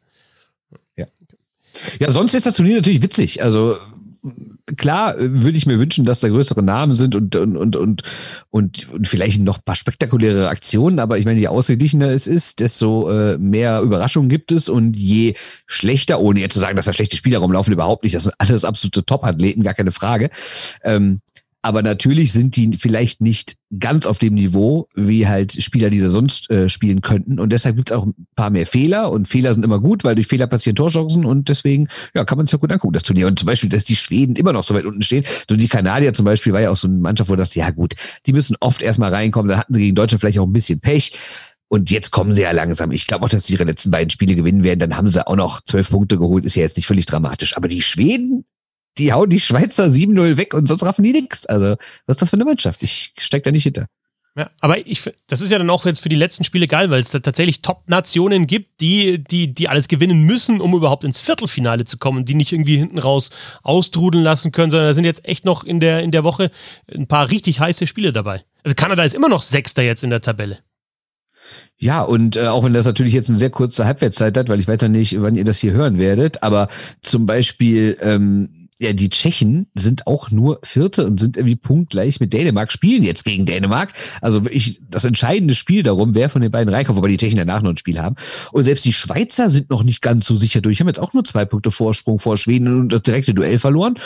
Ja, 1.99 2.11
sonst 2.11 2.33
ist 2.33 2.45
das 2.45 2.55
Turnier 2.55 2.77
natürlich 2.77 3.01
witzig. 3.01 3.43
Also 3.43 3.77
klar 4.77 5.17
äh, 5.17 5.43
würde 5.43 5.57
ich 5.57 5.65
mir 5.65 5.77
wünschen, 5.77 6.05
dass 6.05 6.19
da 6.19 6.29
größere 6.29 6.63
Namen 6.63 6.95
sind 6.95 7.15
und, 7.15 7.35
und, 7.35 7.57
und, 7.57 7.75
und, 7.75 8.03
und, 8.49 8.89
und 8.89 9.07
vielleicht 9.07 9.39
noch 9.39 9.57
ein 9.57 9.63
paar 9.63 9.75
spektakuläre 9.75 10.49
Aktionen, 10.49 10.99
aber 10.99 11.19
ich 11.19 11.25
meine, 11.25 11.39
je 11.39 11.47
ausgeglichener 11.47 12.09
es 12.09 12.25
ist, 12.25 12.59
desto 12.59 13.09
äh, 13.11 13.37
mehr 13.37 13.81
Überraschungen 13.81 14.29
gibt 14.29 14.51
es 14.51 14.67
und 14.67 14.95
je 14.95 15.35
schlechter, 15.67 16.19
ohne 16.19 16.39
jetzt 16.39 16.53
zu 16.53 16.59
sagen, 16.59 16.75
dass 16.75 16.85
da 16.85 16.93
schlechte 16.93 17.17
Spieler 17.17 17.39
rumlaufen, 17.39 17.73
überhaupt 17.73 18.03
nicht, 18.03 18.15
das 18.15 18.23
sind 18.23 18.35
alles 18.39 18.65
absolute 18.65 19.05
Top-Athleten, 19.05 19.61
gar 19.61 19.75
keine 19.75 19.91
Frage. 19.91 20.31
Ähm, 20.83 21.21
aber 21.65 21.81
natürlich 21.81 22.31
sind 22.31 22.55
die 22.57 22.77
vielleicht 22.77 23.21
nicht 23.21 23.55
ganz 23.79 24.05
auf 24.05 24.19
dem 24.19 24.35
Niveau, 24.35 24.87
wie 24.93 25.27
halt 25.27 25.63
Spieler, 25.63 25.89
die 25.89 25.99
da 25.99 26.11
sonst 26.11 26.51
äh, 26.51 26.69
spielen 26.69 27.01
könnten. 27.01 27.39
Und 27.39 27.49
deshalb 27.49 27.75
gibt 27.75 27.89
es 27.89 27.97
auch 27.97 28.05
ein 28.05 28.13
paar 28.35 28.51
mehr 28.51 28.67
Fehler. 28.67 29.11
Und 29.11 29.27
Fehler 29.27 29.51
sind 29.51 29.65
immer 29.65 29.79
gut, 29.79 30.03
weil 30.03 30.13
durch 30.13 30.27
Fehler 30.27 30.45
passieren 30.45 30.75
Torchancen. 30.75 31.25
Und 31.25 31.49
deswegen, 31.49 31.87
ja, 32.13 32.23
kann 32.23 32.37
man 32.37 32.45
es 32.45 32.51
ja 32.51 32.59
gut 32.59 32.71
angucken, 32.71 32.93
das 32.93 33.01
Turnier. 33.01 33.25
Und 33.25 33.39
zum 33.39 33.47
Beispiel, 33.47 33.67
dass 33.67 33.83
die 33.83 33.95
Schweden 33.95 34.35
immer 34.35 34.53
noch 34.53 34.63
so 34.63 34.75
weit 34.75 34.85
unten 34.85 35.01
stehen. 35.01 35.25
So 35.49 35.55
die 35.55 35.67
Kanadier 35.67 36.13
zum 36.13 36.25
Beispiel 36.25 36.53
war 36.53 36.61
ja 36.61 36.69
auch 36.69 36.75
so 36.75 36.87
eine 36.87 36.99
Mannschaft, 36.99 37.31
wo 37.31 37.35
dachte, 37.35 37.57
ja 37.57 37.71
gut, 37.71 37.95
die 38.27 38.33
müssen 38.33 38.55
oft 38.59 38.83
erstmal 38.83 39.11
reinkommen. 39.11 39.49
Dann 39.49 39.57
hatten 39.57 39.73
sie 39.73 39.81
gegen 39.81 39.95
Deutschland 39.95 40.21
vielleicht 40.21 40.37
auch 40.37 40.45
ein 40.45 40.53
bisschen 40.53 40.81
Pech. 40.81 41.17
Und 41.67 41.89
jetzt 41.89 42.11
kommen 42.11 42.35
sie 42.35 42.43
ja 42.43 42.51
langsam. 42.51 42.91
Ich 42.91 43.07
glaube 43.07 43.25
auch, 43.25 43.29
dass 43.29 43.47
sie 43.47 43.53
ihre 43.53 43.63
letzten 43.63 43.89
beiden 43.89 44.11
Spiele 44.11 44.35
gewinnen 44.35 44.63
werden. 44.63 44.81
Dann 44.81 44.95
haben 44.95 45.09
sie 45.09 45.25
auch 45.25 45.35
noch 45.35 45.61
zwölf 45.61 45.89
Punkte 45.89 46.19
geholt. 46.19 46.45
Ist 46.45 46.53
ja 46.53 46.61
jetzt 46.61 46.77
nicht 46.77 46.85
völlig 46.85 47.07
dramatisch. 47.07 47.57
Aber 47.57 47.67
die 47.67 47.81
Schweden, 47.81 48.45
die 48.97 49.13
hauen 49.13 49.29
die 49.29 49.39
Schweizer 49.39 49.85
7-0 49.85 50.37
weg 50.37 50.53
und 50.53 50.67
sonst 50.67 50.83
raffen 50.83 51.03
die 51.03 51.11
nix. 51.11 51.45
Also, 51.45 51.75
was 52.05 52.15
ist 52.15 52.21
das 52.21 52.29
für 52.29 52.37
eine 52.37 52.45
Mannschaft? 52.45 52.83
Ich 52.83 53.13
steig 53.17 53.43
da 53.43 53.51
nicht 53.51 53.63
hinter. 53.63 53.87
Ja, 54.37 54.49
aber 54.59 54.85
ich, 54.85 55.01
das 55.27 55.39
ist 55.39 55.49
ja 55.49 55.57
dann 55.57 55.69
auch 55.69 55.85
jetzt 55.85 56.01
für 56.01 56.09
die 56.09 56.17
letzten 56.17 56.43
Spiele 56.43 56.67
geil, 56.67 56.89
weil 56.89 56.99
es 56.99 57.09
da 57.09 57.19
tatsächlich 57.19 57.61
Top-Nationen 57.61 58.47
gibt, 58.47 58.81
die, 58.81 59.23
die, 59.23 59.53
die 59.53 59.69
alles 59.69 59.87
gewinnen 59.87 60.23
müssen, 60.23 60.59
um 60.59 60.73
überhaupt 60.73 61.05
ins 61.05 61.21
Viertelfinale 61.21 61.85
zu 61.85 61.97
kommen, 61.97 62.25
die 62.25 62.33
nicht 62.33 62.51
irgendwie 62.51 62.77
hinten 62.77 62.99
raus 62.99 63.29
austrudeln 63.63 64.25
lassen 64.25 64.51
können, 64.51 64.71
sondern 64.71 64.89
da 64.89 64.93
sind 64.93 65.05
jetzt 65.05 65.23
echt 65.23 65.45
noch 65.45 65.63
in 65.63 65.79
der, 65.79 66.01
in 66.03 66.11
der 66.11 66.25
Woche 66.25 66.51
ein 66.93 67.07
paar 67.07 67.31
richtig 67.31 67.61
heiße 67.61 67.87
Spiele 67.87 68.11
dabei. 68.11 68.43
Also 68.63 68.75
Kanada 68.75 69.05
ist 69.05 69.15
immer 69.15 69.29
noch 69.29 69.41
Sechster 69.41 69.83
jetzt 69.83 70.03
in 70.03 70.09
der 70.09 70.21
Tabelle. 70.21 70.59
Ja, 71.77 72.01
und 72.01 72.35
äh, 72.35 72.47
auch 72.47 72.63
wenn 72.63 72.73
das 72.73 72.85
natürlich 72.85 73.13
jetzt 73.13 73.29
eine 73.29 73.37
sehr 73.37 73.49
kurze 73.51 73.85
Halbwertszeit 73.85 74.37
hat, 74.37 74.49
weil 74.49 74.59
ich 74.59 74.67
weiß 74.67 74.81
ja 74.81 74.87
nicht, 74.89 75.21
wann 75.21 75.35
ihr 75.35 75.43
das 75.45 75.59
hier 75.59 75.71
hören 75.71 75.97
werdet, 75.97 76.43
aber 76.43 76.67
zum 77.01 77.25
Beispiel, 77.25 77.97
ähm, 78.01 78.64
ja, 78.79 78.91
die 78.91 79.09
Tschechen 79.09 79.67
sind 79.73 80.05
auch 80.05 80.31
nur 80.31 80.59
Vierte 80.63 81.05
und 81.05 81.19
sind 81.19 81.37
irgendwie 81.37 81.55
punktgleich 81.55 82.19
mit 82.19 82.33
Dänemark, 82.33 82.71
spielen 82.71 83.03
jetzt 83.03 83.23
gegen 83.23 83.45
Dänemark. 83.45 83.93
Also 84.21 84.43
wirklich 84.43 84.81
das 84.89 85.05
entscheidende 85.05 85.55
Spiel 85.55 85.83
darum, 85.83 86.13
wer 86.13 86.29
von 86.29 86.41
den 86.41 86.51
beiden 86.51 86.73
reinkommt, 86.73 86.97
wobei 86.97 87.07
die 87.07 87.17
Tschechen 87.17 87.37
danach 87.37 87.61
noch 87.61 87.69
ein 87.69 87.77
Spiel 87.77 87.99
haben. 87.99 88.15
Und 88.51 88.65
selbst 88.65 88.83
die 88.83 88.93
Schweizer 88.93 89.49
sind 89.49 89.69
noch 89.69 89.83
nicht 89.83 90.01
ganz 90.01 90.27
so 90.27 90.35
sicher 90.35 90.59
durch. 90.59 90.81
Haben 90.81 90.87
jetzt 90.87 90.99
auch 90.99 91.13
nur 91.13 91.23
zwei 91.23 91.45
Punkte 91.45 91.71
Vorsprung 91.71 92.19
vor 92.19 92.35
Schweden 92.35 92.81
und 92.81 92.89
das 92.91 93.03
direkte 93.03 93.33
Duell 93.33 93.59
verloren. 93.59 93.97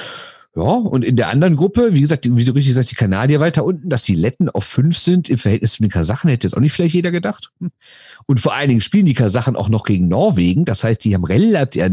Ja, 0.56 0.64
und 0.64 1.06
in 1.06 1.16
der 1.16 1.30
anderen 1.30 1.56
Gruppe, 1.56 1.94
wie 1.94 2.02
gesagt, 2.02 2.26
wie 2.26 2.44
du 2.44 2.54
richtig 2.54 2.74
sagst, 2.74 2.90
die 2.90 2.96
Kanadier 2.96 3.40
weiter 3.40 3.64
unten, 3.64 3.88
dass 3.88 4.02
die 4.02 4.16
Letten 4.16 4.50
auf 4.50 4.66
fünf 4.66 4.98
sind 4.98 5.30
im 5.30 5.38
Verhältnis 5.38 5.74
zu 5.74 5.84
den 5.84 5.92
Kasachen, 5.92 6.30
hätte 6.30 6.48
jetzt 6.48 6.56
auch 6.56 6.60
nicht 6.60 6.74
vielleicht 6.74 6.96
jeder 6.96 7.12
gedacht. 7.12 7.52
Hm. 7.60 7.70
Und 8.26 8.40
vor 8.40 8.56
allen 8.56 8.70
Dingen 8.70 8.82
spielen 8.82 9.06
die 9.06 9.14
Kasachen 9.14 9.56
auch 9.56 9.70
noch 9.70 9.84
gegen 9.84 10.08
Norwegen. 10.08 10.66
Das 10.66 10.84
heißt, 10.84 11.04
die 11.06 11.14
haben 11.14 11.24
relativ, 11.24 11.84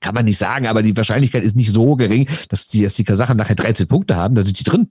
kann 0.00 0.14
man 0.14 0.24
nicht 0.24 0.38
sagen, 0.38 0.66
aber 0.66 0.82
die 0.82 0.96
Wahrscheinlichkeit 0.96 1.42
ist 1.42 1.56
nicht 1.56 1.72
so 1.72 1.96
gering, 1.96 2.28
dass 2.48 2.66
die, 2.66 2.82
dass 2.82 2.94
die 2.94 3.04
Kasachen 3.04 3.36
nachher 3.36 3.56
13 3.56 3.86
Punkte 3.86 4.16
haben, 4.16 4.34
da 4.34 4.42
sind 4.42 4.58
die 4.58 4.64
drin. 4.64 4.90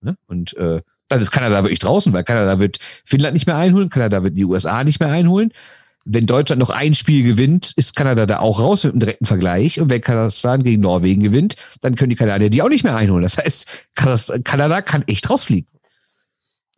Ne? 0.00 0.16
Und 0.26 0.56
äh, 0.56 0.80
dann 1.08 1.20
ist 1.20 1.30
Kanada 1.30 1.62
wirklich 1.62 1.80
draußen, 1.80 2.12
weil 2.12 2.24
Kanada 2.24 2.58
wird 2.58 2.78
Finnland 3.04 3.34
nicht 3.34 3.46
mehr 3.46 3.56
einholen, 3.56 3.90
Kanada 3.90 4.22
wird 4.22 4.36
die 4.36 4.44
USA 4.44 4.84
nicht 4.84 5.00
mehr 5.00 5.10
einholen. 5.10 5.52
Wenn 6.06 6.26
Deutschland 6.26 6.60
noch 6.60 6.70
ein 6.70 6.94
Spiel 6.94 7.24
gewinnt, 7.24 7.72
ist 7.76 7.96
Kanada 7.96 8.26
da 8.26 8.40
auch 8.40 8.60
raus 8.60 8.84
mit 8.84 8.92
einem 8.92 9.00
direkten 9.00 9.24
Vergleich. 9.24 9.80
Und 9.80 9.88
wenn 9.88 10.02
Kasachstan 10.02 10.62
gegen 10.62 10.82
Norwegen 10.82 11.22
gewinnt, 11.22 11.56
dann 11.80 11.94
können 11.94 12.10
die 12.10 12.16
Kanadier 12.16 12.50
die 12.50 12.60
auch 12.60 12.68
nicht 12.68 12.84
mehr 12.84 12.94
einholen. 12.94 13.22
Das 13.22 13.38
heißt, 13.38 13.66
Kanada 14.44 14.82
kann 14.82 15.04
echt 15.06 15.30
rausfliegen. 15.30 15.66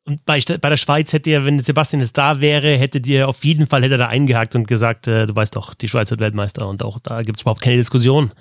Und 0.06 0.24
bei, 0.24 0.40
bei 0.60 0.70
der 0.70 0.76
Schweiz 0.76 1.12
hätte 1.12 1.30
er, 1.30 1.44
wenn 1.44 1.58
Sebastian 1.58 2.00
jetzt 2.00 2.16
da 2.16 2.40
wäre, 2.40 2.76
hätte 2.76 3.00
dir 3.00 3.28
auf 3.28 3.44
jeden 3.44 3.66
Fall 3.66 3.82
hätte 3.82 3.94
er 3.94 3.98
da 3.98 4.06
eingehakt 4.06 4.54
und 4.54 4.68
gesagt, 4.68 5.08
äh, 5.08 5.26
du 5.26 5.34
weißt 5.34 5.56
doch, 5.56 5.74
die 5.74 5.88
Schweiz 5.88 6.10
wird 6.12 6.20
Weltmeister 6.20 6.68
und 6.68 6.84
auch 6.84 7.00
da 7.00 7.22
gibt 7.22 7.38
es 7.38 7.42
überhaupt 7.42 7.60
keine 7.60 7.76
Diskussion. 7.76 8.32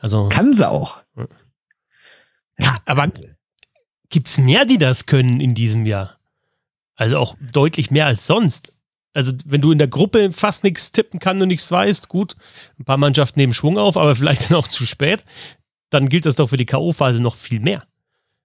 Also, 0.00 0.28
Kann 0.30 0.52
sie 0.52 0.68
auch. 0.68 1.00
ja, 2.58 2.78
aber 2.86 3.08
gibt 4.10 4.26
es 4.26 4.38
mehr, 4.38 4.64
die 4.64 4.78
das 4.78 5.06
können 5.06 5.38
in 5.38 5.54
diesem 5.54 5.86
Jahr? 5.86 6.18
Also 6.96 7.18
auch 7.18 7.36
deutlich 7.52 7.92
mehr 7.92 8.06
als 8.06 8.26
sonst. 8.26 8.74
Also, 9.14 9.32
wenn 9.44 9.60
du 9.60 9.70
in 9.70 9.78
der 9.78 9.88
Gruppe 9.88 10.32
fast 10.32 10.64
nichts 10.64 10.90
tippen 10.90 11.20
kannst 11.20 11.40
und 11.40 11.48
nichts 11.48 11.70
weißt, 11.70 12.08
gut, 12.08 12.34
ein 12.80 12.84
paar 12.84 12.96
Mannschaften 12.96 13.38
nehmen 13.38 13.54
Schwung 13.54 13.78
auf, 13.78 13.96
aber 13.96 14.16
vielleicht 14.16 14.50
dann 14.50 14.56
auch 14.56 14.66
zu 14.66 14.86
spät, 14.86 15.24
dann 15.90 16.08
gilt 16.08 16.26
das 16.26 16.34
doch 16.34 16.48
für 16.48 16.56
die 16.56 16.66
K.O.-Phase 16.66 17.20
noch 17.20 17.36
viel 17.36 17.60
mehr. 17.60 17.84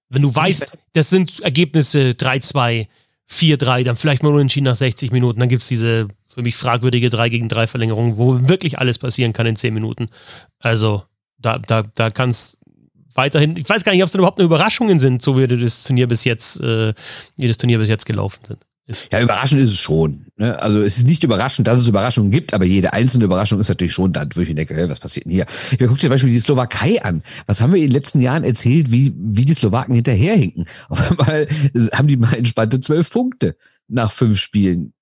Wenn 0.10 0.22
du 0.22 0.34
weißt, 0.34 0.78
das 0.94 1.10
sind 1.10 1.40
Ergebnisse 1.42 2.12
3-2, 2.12 2.88
4-3, 3.30 3.84
dann 3.84 3.96
vielleicht 3.96 4.24
mal 4.24 4.34
unentschieden 4.34 4.66
nach 4.66 4.76
60 4.76 5.12
Minuten, 5.12 5.40
dann 5.40 5.50
gibt 5.50 5.64
es 5.64 5.68
diese 5.68 6.08
für 6.38 6.44
mich 6.44 6.56
fragwürdige 6.56 7.10
3 7.10 7.30
gegen 7.30 7.50
3 7.50 7.68
Verlängerung, 7.68 8.18
wo 8.18 8.48
wirklich 8.48 8.78
alles 8.78 9.00
passieren 9.00 9.34
kann 9.34 9.48
in 9.48 9.56
10 9.56 9.74
Minuten. 9.74 10.10
Also, 10.60 11.04
da, 11.40 11.58
da, 11.58 11.82
da 11.82 12.12
kann 12.12 12.30
es 12.30 12.60
weiterhin, 13.16 13.58
ich 13.58 13.68
weiß 13.68 13.84
gar 13.84 13.92
nicht, 13.92 14.04
ob 14.04 14.06
es 14.06 14.12
denn 14.12 14.20
überhaupt 14.20 14.40
eine 14.40 14.46
Überraschungen 14.46 15.00
sind, 15.00 15.24
so 15.24 15.38
wie 15.38 15.48
das 15.48 15.84
Turnier 15.84 16.08
bis 16.08 16.24
jetzt, 16.24 16.62
äh, 16.62 16.94
wie 17.38 17.48
das 17.48 17.58
Turnier 17.58 17.80
bis 17.80 17.90
jetzt 17.90 18.06
gelaufen 18.06 18.40
sind. 18.46 18.67
Ist. 18.90 19.10
Ja, 19.12 19.22
überraschend 19.22 19.62
ist 19.62 19.72
es 19.72 19.80
schon. 19.80 20.28
Ne? 20.38 20.58
Also 20.62 20.82
es 20.82 20.98
ist 20.98 21.08
nicht 21.08 21.22
überraschend, 21.26 21.68
dass 21.68 21.78
es 21.78 21.90
Überraschungen 21.90 22.32
gibt, 22.32 22.54
aber 22.54 22.64
jede 22.64 22.94
einzelne 22.94 23.26
Überraschung 23.26 23.60
ist 23.60 23.68
natürlich 23.68 23.92
schon 23.92 24.14
da, 24.14 24.26
wo 24.34 24.40
ich 24.40 24.48
mir 24.48 24.56
denke, 24.56 24.76
hey, 24.76 24.90
was 24.90 25.02
passiert 25.02 25.26
denn 25.26 25.34
hier? 25.34 25.46
Ich 25.72 25.78
guck 25.80 25.96
dir 25.96 26.04
zum 26.04 26.10
Beispiel 26.12 26.32
die 26.32 26.40
Slowakei 26.40 27.04
an. 27.04 27.22
Was 27.48 27.60
haben 27.60 27.74
wir 27.74 27.82
in 27.82 27.88
den 27.88 27.94
letzten 27.94 28.22
Jahren 28.22 28.46
erzählt, 28.46 28.90
wie, 28.90 29.14
wie 29.18 29.44
die 29.44 29.54
Slowaken 29.54 29.94
hinterherhinken? 29.94 30.68
Auf 30.90 31.20
einmal 31.20 31.48
haben 31.92 32.08
die 32.08 32.16
mal 32.16 32.34
entspannte 32.34 32.80
zwölf 32.80 33.12
Punkte 33.12 33.58
nach 33.90 34.14
fünf 34.14 34.40
Spielen. 34.40 34.94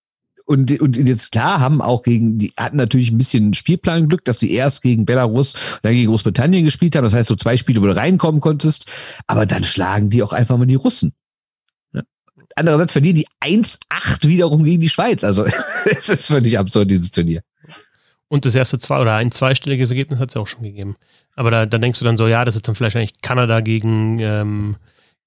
Und, 0.45 0.79
und 0.79 0.95
jetzt 0.97 1.31
klar 1.31 1.59
haben 1.59 1.81
auch 1.81 2.01
gegen, 2.01 2.39
die 2.39 2.53
hatten 2.57 2.77
natürlich 2.77 3.11
ein 3.11 3.17
bisschen 3.19 3.53
Spielplanglück, 3.53 4.25
dass 4.25 4.37
die 4.37 4.51
erst 4.51 4.81
gegen 4.81 5.05
Belarus 5.05 5.53
und 5.53 5.79
dann 5.83 5.93
gegen 5.93 6.09
Großbritannien 6.09 6.65
gespielt 6.65 6.95
haben. 6.95 7.03
Das 7.03 7.13
heißt, 7.13 7.29
so 7.29 7.35
zwei 7.35 7.57
Spiele, 7.57 7.81
wo 7.81 7.85
du 7.85 7.95
reinkommen 7.95 8.41
konntest. 8.41 8.85
Aber 9.27 9.45
dann 9.45 9.63
schlagen 9.63 10.09
die 10.09 10.23
auch 10.23 10.33
einfach 10.33 10.57
mal 10.57 10.65
die 10.65 10.75
Russen. 10.75 11.13
Andererseits 12.55 12.93
verlieren 12.93 13.17
die 13.17 13.27
1-8 13.41 14.27
wiederum 14.27 14.63
gegen 14.63 14.81
die 14.81 14.89
Schweiz. 14.89 15.23
Also 15.23 15.45
es 15.85 16.09
ist 16.09 16.27
völlig 16.27 16.57
absurd, 16.57 16.89
dieses 16.89 17.11
Turnier. 17.11 17.43
Und 18.27 18.45
das 18.45 18.55
erste 18.55 18.79
zwei 18.79 18.99
oder 19.01 19.15
ein 19.15 19.31
zweistelliges 19.31 19.91
Ergebnis 19.91 20.19
hat 20.19 20.29
es 20.29 20.35
ja 20.35 20.41
auch 20.41 20.47
schon 20.47 20.63
gegeben. 20.63 20.95
Aber 21.35 21.51
da, 21.51 21.65
da, 21.65 21.77
denkst 21.77 21.99
du 21.99 22.05
dann 22.05 22.17
so, 22.17 22.27
ja, 22.27 22.43
das 22.45 22.55
ist 22.55 22.67
dann 22.67 22.75
vielleicht 22.75 22.95
eigentlich 22.95 23.21
Kanada 23.21 23.59
gegen, 23.61 24.19
ähm, 24.19 24.77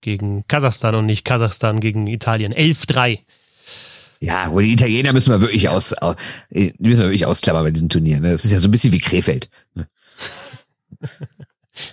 gegen 0.01 0.47
Kasachstan 0.49 0.95
und 0.95 1.07
nicht 1.07 1.25
Kasachstan 1.25 1.81
gegen 1.81 2.07
Italien. 2.07 2.53
11-3. 2.53 3.21
Ja, 4.21 4.51
wo 4.51 4.59
die 4.59 4.73
Italiener 4.73 5.13
müssen 5.13 5.31
wir 5.31 5.41
wirklich 5.41 5.69
aus, 5.69 5.95
müssen 6.51 6.75
wir 6.81 6.99
wirklich 6.99 7.27
ausklammern 7.27 7.65
bei 7.65 7.71
diesem 7.71 7.89
Turnier. 7.89 8.19
Ne? 8.19 8.33
Das 8.33 8.45
ist 8.45 8.51
ja 8.51 8.59
so 8.59 8.67
ein 8.67 8.73
bisschen 8.73 8.93
wie 8.93 8.99
Krefeld. 8.99 9.49
Ne? 9.75 9.87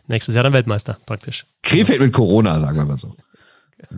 Nächstes 0.08 0.34
Jahr 0.34 0.44
dann 0.44 0.54
Weltmeister, 0.54 0.98
praktisch. 1.06 1.46
Krefeld 1.62 2.02
mit 2.02 2.14
Corona, 2.14 2.60
sagen 2.60 2.78
wir 2.78 2.86
mal 2.86 2.98
so. 2.98 3.16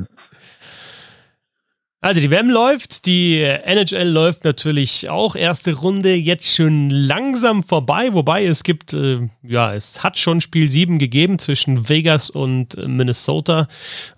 Also 1.99 2.21
die 2.21 2.29
WM 2.29 2.51
läuft, 2.51 3.07
die 3.07 3.41
NHL 3.41 4.07
läuft 4.07 4.43
natürlich 4.43 5.09
auch. 5.09 5.35
Erste 5.35 5.73
Runde 5.73 6.13
jetzt 6.13 6.45
schon 6.45 6.91
langsam 6.91 7.63
vorbei, 7.63 8.13
wobei 8.13 8.45
es 8.45 8.61
gibt, 8.61 8.93
äh, 8.93 9.27
ja, 9.41 9.73
es 9.73 10.03
hat 10.03 10.19
schon 10.19 10.39
Spiel 10.39 10.69
7 10.69 10.99
gegeben 10.99 11.39
zwischen 11.39 11.89
Vegas 11.89 12.29
und 12.29 12.77
Minnesota. 12.87 13.67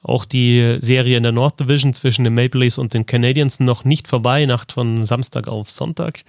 Auch 0.04 0.26
die 0.26 0.78
Serie 0.82 1.16
in 1.16 1.24
der 1.24 1.32
North 1.32 1.58
Division 1.62 1.94
zwischen 1.94 2.26
den 2.26 2.34
Maple 2.34 2.60
Leafs 2.60 2.78
und 2.78 2.94
den 2.94 3.06
Canadiens 3.06 3.62
noch 3.62 3.86
nicht 3.86 4.10
vorbei, 4.10 4.46
Nacht 4.46 4.74
von 4.74 5.06
Samstag 5.06 5.48
auf 5.48 5.70
Sonntag. 5.70 6.24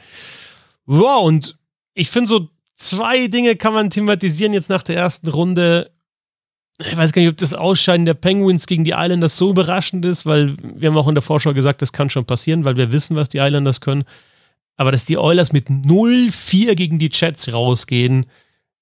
Wow, 0.87 1.27
und 1.27 1.59
ich 1.95 2.11
finde 2.11 2.29
so 2.29 2.49
zwei 2.77 3.27
Dinge 3.27 3.57
kann 3.57 3.75
man 3.75 3.91
thematisieren 3.91 4.53
jetzt 4.53 4.71
nach 4.71 4.83
der 4.83 4.97
ersten 4.97 5.29
Runde 5.29 5.91
ich 6.81 6.97
weiß 6.97 7.12
gar 7.12 7.23
nicht, 7.23 7.31
ob 7.31 7.37
das 7.37 7.55
Ausscheiden 7.55 8.07
der 8.07 8.14
Penguins 8.14 8.66
gegen 8.66 8.85
die 8.85 8.93
Islanders 8.93 9.37
so 9.37 9.51
überraschend 9.51 10.05
ist, 10.05 10.27
weil 10.27 10.57
wir 10.62 10.88
haben 10.88 10.97
auch 10.97 11.09
in 11.09 11.14
der 11.14 11.23
Vorschau 11.23 11.53
gesagt, 11.53 11.83
das 11.83 11.93
kann 11.93 12.11
schon 12.11 12.25
passieren, 12.25 12.64
weil 12.64 12.77
wir 12.77 12.93
wissen, 12.93 13.16
was 13.16 13.29
die 13.29 13.38
Islanders 13.38 13.81
können. 13.81 14.05
Aber 14.77 14.93
dass 14.93 15.05
die 15.05 15.19
Oilers 15.19 15.53
mit 15.53 15.69
0-4 15.69 16.75
gegen 16.75 16.99
die 16.99 17.11
Jets 17.12 17.53
rausgehen, 17.53 18.27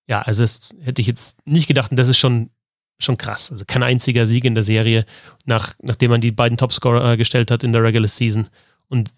ja, 0.06 0.22
also 0.22 0.42
das 0.42 0.70
hätte 0.80 1.00
ich 1.00 1.08
jetzt 1.08 1.44
nicht 1.46 1.66
gedacht. 1.66 1.90
Und 1.90 1.98
das 1.98 2.08
ist 2.08 2.18
schon, 2.18 2.50
schon 2.98 3.18
krass. 3.18 3.50
Also 3.50 3.64
kein 3.66 3.82
einziger 3.82 4.26
Sieg 4.26 4.44
in 4.44 4.54
der 4.54 4.62
Serie, 4.62 5.04
nach, 5.44 5.74
nachdem 5.82 6.12
man 6.12 6.20
die 6.20 6.32
beiden 6.32 6.56
Topscorer 6.56 7.12
äh, 7.12 7.16
gestellt 7.16 7.50
hat 7.50 7.64
in 7.64 7.72
der 7.72 7.82
Regular 7.82 8.08
Season. 8.08 8.48
Und 8.88 9.10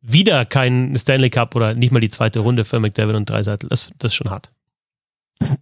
wieder 0.00 0.44
kein 0.44 0.96
Stanley 0.96 1.30
Cup 1.30 1.54
oder 1.54 1.74
nicht 1.74 1.92
mal 1.92 2.00
die 2.00 2.08
zweite 2.08 2.40
Runde 2.40 2.64
für 2.64 2.80
McDavid 2.80 3.16
und 3.16 3.28
Dreiseitel. 3.28 3.68
Das, 3.68 3.90
das 3.98 4.12
ist 4.12 4.16
schon 4.16 4.30
hart. 4.30 4.50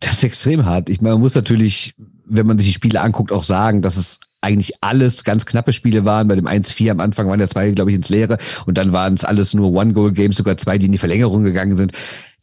Das 0.00 0.14
ist 0.14 0.24
extrem 0.24 0.64
hart. 0.64 0.88
Ich 0.88 1.00
meine, 1.00 1.14
man 1.14 1.22
muss 1.22 1.34
natürlich, 1.34 1.94
wenn 2.26 2.46
man 2.46 2.58
sich 2.58 2.66
die 2.68 2.72
Spiele 2.72 3.00
anguckt, 3.00 3.32
auch 3.32 3.44
sagen, 3.44 3.82
dass 3.82 3.96
es 3.96 4.20
eigentlich 4.40 4.74
alles 4.80 5.24
ganz 5.24 5.46
knappe 5.46 5.72
Spiele 5.72 6.04
waren. 6.04 6.28
Bei 6.28 6.36
dem 6.36 6.46
1-4 6.46 6.92
am 6.92 7.00
Anfang 7.00 7.28
waren 7.28 7.40
ja 7.40 7.48
zwei, 7.48 7.70
glaube 7.72 7.90
ich, 7.90 7.96
ins 7.96 8.08
Leere 8.08 8.38
und 8.66 8.78
dann 8.78 8.92
waren 8.92 9.14
es 9.14 9.24
alles 9.24 9.54
nur 9.54 9.72
One-Goal-Games, 9.72 10.36
sogar 10.36 10.56
zwei, 10.56 10.78
die 10.78 10.86
in 10.86 10.92
die 10.92 10.98
Verlängerung 10.98 11.42
gegangen 11.42 11.76
sind. 11.76 11.92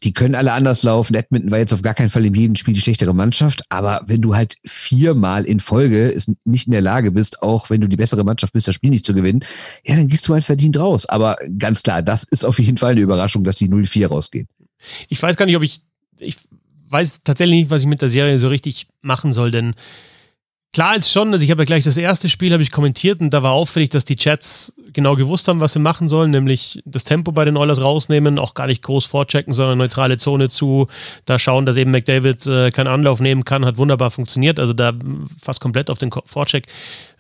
Die 0.03 0.11
können 0.11 0.35
alle 0.35 0.51
anders 0.51 0.83
laufen. 0.83 1.15
Edmonton 1.15 1.49
war 1.49 1.59
jetzt 1.59 1.71
auf 1.71 1.81
gar 1.81 1.93
keinen 1.93 2.09
Fall 2.09 2.25
in 2.25 2.33
jedem 2.33 2.55
Spiel 2.57 2.73
die 2.73 2.81
schlechtere 2.81 3.15
Mannschaft, 3.15 3.63
aber 3.69 4.01
wenn 4.05 4.21
du 4.21 4.35
halt 4.35 4.55
viermal 4.65 5.45
in 5.45 5.61
Folge 5.61 6.09
ist, 6.09 6.29
nicht 6.43 6.67
in 6.67 6.73
der 6.73 6.81
Lage 6.81 7.11
bist, 7.11 7.41
auch 7.41 7.69
wenn 7.69 7.79
du 7.79 7.87
die 7.87 7.95
bessere 7.95 8.25
Mannschaft 8.25 8.51
bist, 8.51 8.67
das 8.67 8.75
Spiel 8.75 8.89
nicht 8.89 9.05
zu 9.05 9.13
gewinnen, 9.13 9.45
ja, 9.85 9.95
dann 9.95 10.07
gehst 10.07 10.27
du 10.27 10.33
halt 10.33 10.43
verdient 10.43 10.77
raus. 10.77 11.05
Aber 11.05 11.37
ganz 11.57 11.83
klar, 11.83 12.01
das 12.01 12.23
ist 12.23 12.43
auf 12.43 12.59
jeden 12.59 12.77
Fall 12.77 12.91
eine 12.91 13.01
Überraschung, 13.01 13.45
dass 13.45 13.55
die 13.55 13.69
0-4 13.69 14.07
rausgehen. 14.07 14.47
Ich 15.07 15.21
weiß 15.21 15.37
gar 15.37 15.45
nicht, 15.45 15.55
ob 15.55 15.63
ich, 15.63 15.81
ich 16.19 16.35
weiß 16.93 17.23
tatsächlich 17.23 17.61
nicht, 17.61 17.71
was 17.71 17.81
ich 17.81 17.87
mit 17.87 18.01
der 18.01 18.09
Serie 18.09 18.39
so 18.39 18.47
richtig 18.47 18.87
machen 19.01 19.33
soll, 19.33 19.51
denn 19.51 19.75
klar 20.73 20.95
ist 20.95 21.11
schon, 21.11 21.31
also 21.31 21.43
ich 21.43 21.51
habe 21.51 21.61
ja 21.61 21.65
gleich 21.65 21.83
das 21.83 21.97
erste 21.97 22.27
Spiel 22.27 22.51
habe 22.51 22.63
ich 22.63 22.71
kommentiert 22.71 23.21
und 23.21 23.29
da 23.29 23.43
war 23.43 23.51
auffällig, 23.51 23.91
dass 23.91 24.05
die 24.05 24.15
Chats 24.15 24.73
genau 24.91 25.15
gewusst 25.15 25.47
haben, 25.47 25.59
was 25.59 25.73
sie 25.73 25.79
machen 25.79 26.09
sollen, 26.09 26.31
nämlich 26.31 26.81
das 26.85 27.03
Tempo 27.03 27.31
bei 27.31 27.45
den 27.45 27.57
Oilers 27.57 27.79
rausnehmen, 27.79 28.39
auch 28.39 28.55
gar 28.55 28.67
nicht 28.67 28.81
groß 28.81 29.05
vorchecken, 29.05 29.53
sondern 29.53 29.77
neutrale 29.77 30.17
Zone 30.17 30.49
zu, 30.49 30.87
da 31.25 31.37
schauen, 31.37 31.65
dass 31.65 31.75
eben 31.75 31.91
McDavid 31.91 32.45
äh, 32.47 32.71
keinen 32.71 32.87
Anlauf 32.87 33.19
nehmen 33.19 33.45
kann, 33.45 33.65
hat 33.65 33.77
wunderbar 33.77 34.11
funktioniert, 34.11 34.59
also 34.59 34.73
da 34.73 34.93
fast 35.41 35.61
komplett 35.61 35.89
auf 35.89 35.99
den 35.99 36.11
Vorcheck 36.25 36.65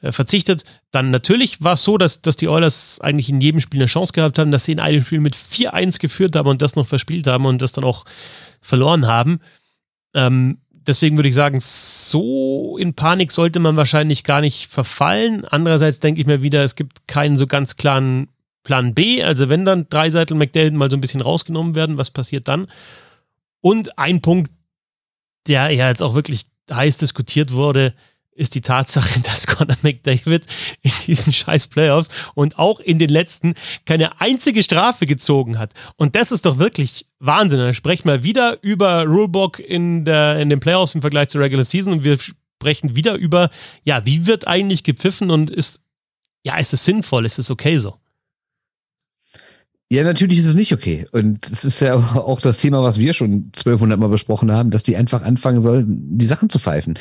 äh, 0.01 0.11
verzichtet. 0.11 0.63
Dann 0.91 1.11
natürlich 1.11 1.63
war 1.63 1.73
es 1.73 1.83
so, 1.83 1.97
dass, 1.97 2.21
dass 2.21 2.35
die 2.35 2.47
Oilers 2.47 2.99
eigentlich 3.01 3.29
in 3.29 3.39
jedem 3.39 3.59
Spiel 3.59 3.79
eine 3.79 3.87
Chance 3.87 4.13
gehabt 4.13 4.39
haben, 4.39 4.51
dass 4.51 4.65
sie 4.65 4.71
in 4.71 4.79
einem 4.79 5.05
Spiel 5.05 5.19
mit 5.19 5.35
4-1 5.35 5.99
geführt 5.99 6.35
haben 6.35 6.49
und 6.49 6.61
das 6.61 6.75
noch 6.75 6.87
verspielt 6.87 7.27
haben 7.27 7.45
und 7.45 7.61
das 7.61 7.71
dann 7.71 7.83
auch 7.83 8.05
verloren 8.61 9.05
haben. 9.05 9.39
Ähm, 10.13 10.57
deswegen 10.71 11.17
würde 11.17 11.29
ich 11.29 11.35
sagen, 11.35 11.59
so 11.61 12.77
in 12.77 12.93
Panik 12.93 13.31
sollte 13.31 13.59
man 13.59 13.75
wahrscheinlich 13.75 14.23
gar 14.23 14.41
nicht 14.41 14.67
verfallen. 14.67 15.45
Andererseits 15.45 15.99
denke 15.99 16.21
ich 16.21 16.27
mir 16.27 16.41
wieder, 16.41 16.63
es 16.63 16.75
gibt 16.75 17.07
keinen 17.07 17.37
so 17.37 17.47
ganz 17.47 17.75
klaren 17.75 18.29
Plan 18.63 18.93
B. 18.93 19.23
Also 19.23 19.49
wenn 19.49 19.65
dann 19.65 19.87
drei 19.89 20.09
Seiten 20.09 20.37
McDavid 20.37 20.73
mal 20.73 20.89
so 20.89 20.97
ein 20.97 21.01
bisschen 21.01 21.21
rausgenommen 21.21 21.75
werden, 21.75 21.97
was 21.97 22.11
passiert 22.11 22.47
dann? 22.47 22.67
Und 23.61 23.97
ein 23.97 24.21
Punkt, 24.21 24.51
der 25.47 25.69
ja 25.71 25.89
jetzt 25.89 26.01
auch 26.01 26.15
wirklich 26.15 26.45
heiß 26.71 26.97
diskutiert 26.97 27.51
wurde, 27.51 27.93
ist 28.35 28.55
die 28.55 28.61
Tatsache, 28.61 29.19
dass 29.23 29.47
Conor 29.47 29.77
McDavid 29.81 30.45
in 30.81 30.91
diesen 31.05 31.33
scheiß 31.33 31.67
Playoffs 31.67 32.09
und 32.35 32.57
auch 32.59 32.79
in 32.79 32.99
den 32.99 33.09
letzten 33.09 33.55
keine 33.85 34.21
einzige 34.21 34.63
Strafe 34.63 35.05
gezogen 35.05 35.59
hat. 35.59 35.73
Und 35.95 36.15
das 36.15 36.31
ist 36.31 36.45
doch 36.45 36.59
wirklich 36.59 37.05
Wahnsinn. 37.19 37.59
Dann 37.59 37.73
sprechen 37.73 38.07
wir 38.07 38.23
wieder 38.23 38.61
über 38.61 39.03
Rulebook 39.03 39.59
in, 39.59 40.05
der, 40.05 40.39
in 40.39 40.49
den 40.49 40.59
Playoffs 40.59 40.95
im 40.95 41.01
Vergleich 41.01 41.29
zur 41.29 41.41
Regular 41.41 41.65
Season 41.65 41.93
und 41.93 42.03
wir 42.03 42.17
sprechen 42.19 42.95
wieder 42.95 43.15
über, 43.15 43.49
ja, 43.83 44.05
wie 44.05 44.25
wird 44.25 44.47
eigentlich 44.47 44.83
gepfiffen 44.83 45.31
und 45.31 45.51
ist, 45.51 45.81
ja, 46.45 46.57
ist 46.57 46.73
es 46.73 46.85
sinnvoll, 46.85 47.25
ist 47.25 47.39
es 47.39 47.51
okay 47.51 47.77
so? 47.77 47.95
Ja, 49.93 50.03
natürlich 50.03 50.39
ist 50.39 50.47
es 50.47 50.55
nicht 50.55 50.73
okay. 50.73 51.05
Und 51.11 51.47
es 51.51 51.63
ist 51.63 51.79
ja 51.79 51.93
auch 51.93 52.41
das 52.41 52.57
Thema, 52.59 52.81
was 52.81 52.97
wir 52.97 53.13
schon 53.13 53.51
1200 53.55 53.99
Mal 53.99 54.07
besprochen 54.07 54.51
haben, 54.51 54.71
dass 54.71 54.81
die 54.81 54.97
einfach 54.97 55.21
anfangen 55.21 55.61
sollen, 55.61 56.17
die 56.17 56.25
Sachen 56.25 56.49
zu 56.49 56.57
pfeifen. 56.57 56.97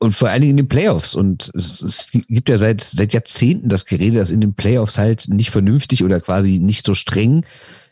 Und 0.00 0.14
vor 0.14 0.28
allen 0.28 0.42
Dingen 0.42 0.52
in 0.52 0.56
den 0.58 0.68
Playoffs. 0.68 1.14
Und 1.14 1.50
es, 1.54 1.82
es 1.82 2.08
gibt 2.12 2.48
ja 2.48 2.58
seit, 2.58 2.82
seit 2.82 3.12
Jahrzehnten 3.12 3.68
das 3.68 3.84
Gerede, 3.84 4.18
dass 4.18 4.30
in 4.30 4.40
den 4.40 4.54
Playoffs 4.54 4.96
halt 4.96 5.28
nicht 5.28 5.50
vernünftig 5.50 6.04
oder 6.04 6.20
quasi 6.20 6.60
nicht 6.60 6.86
so 6.86 6.94
streng 6.94 7.44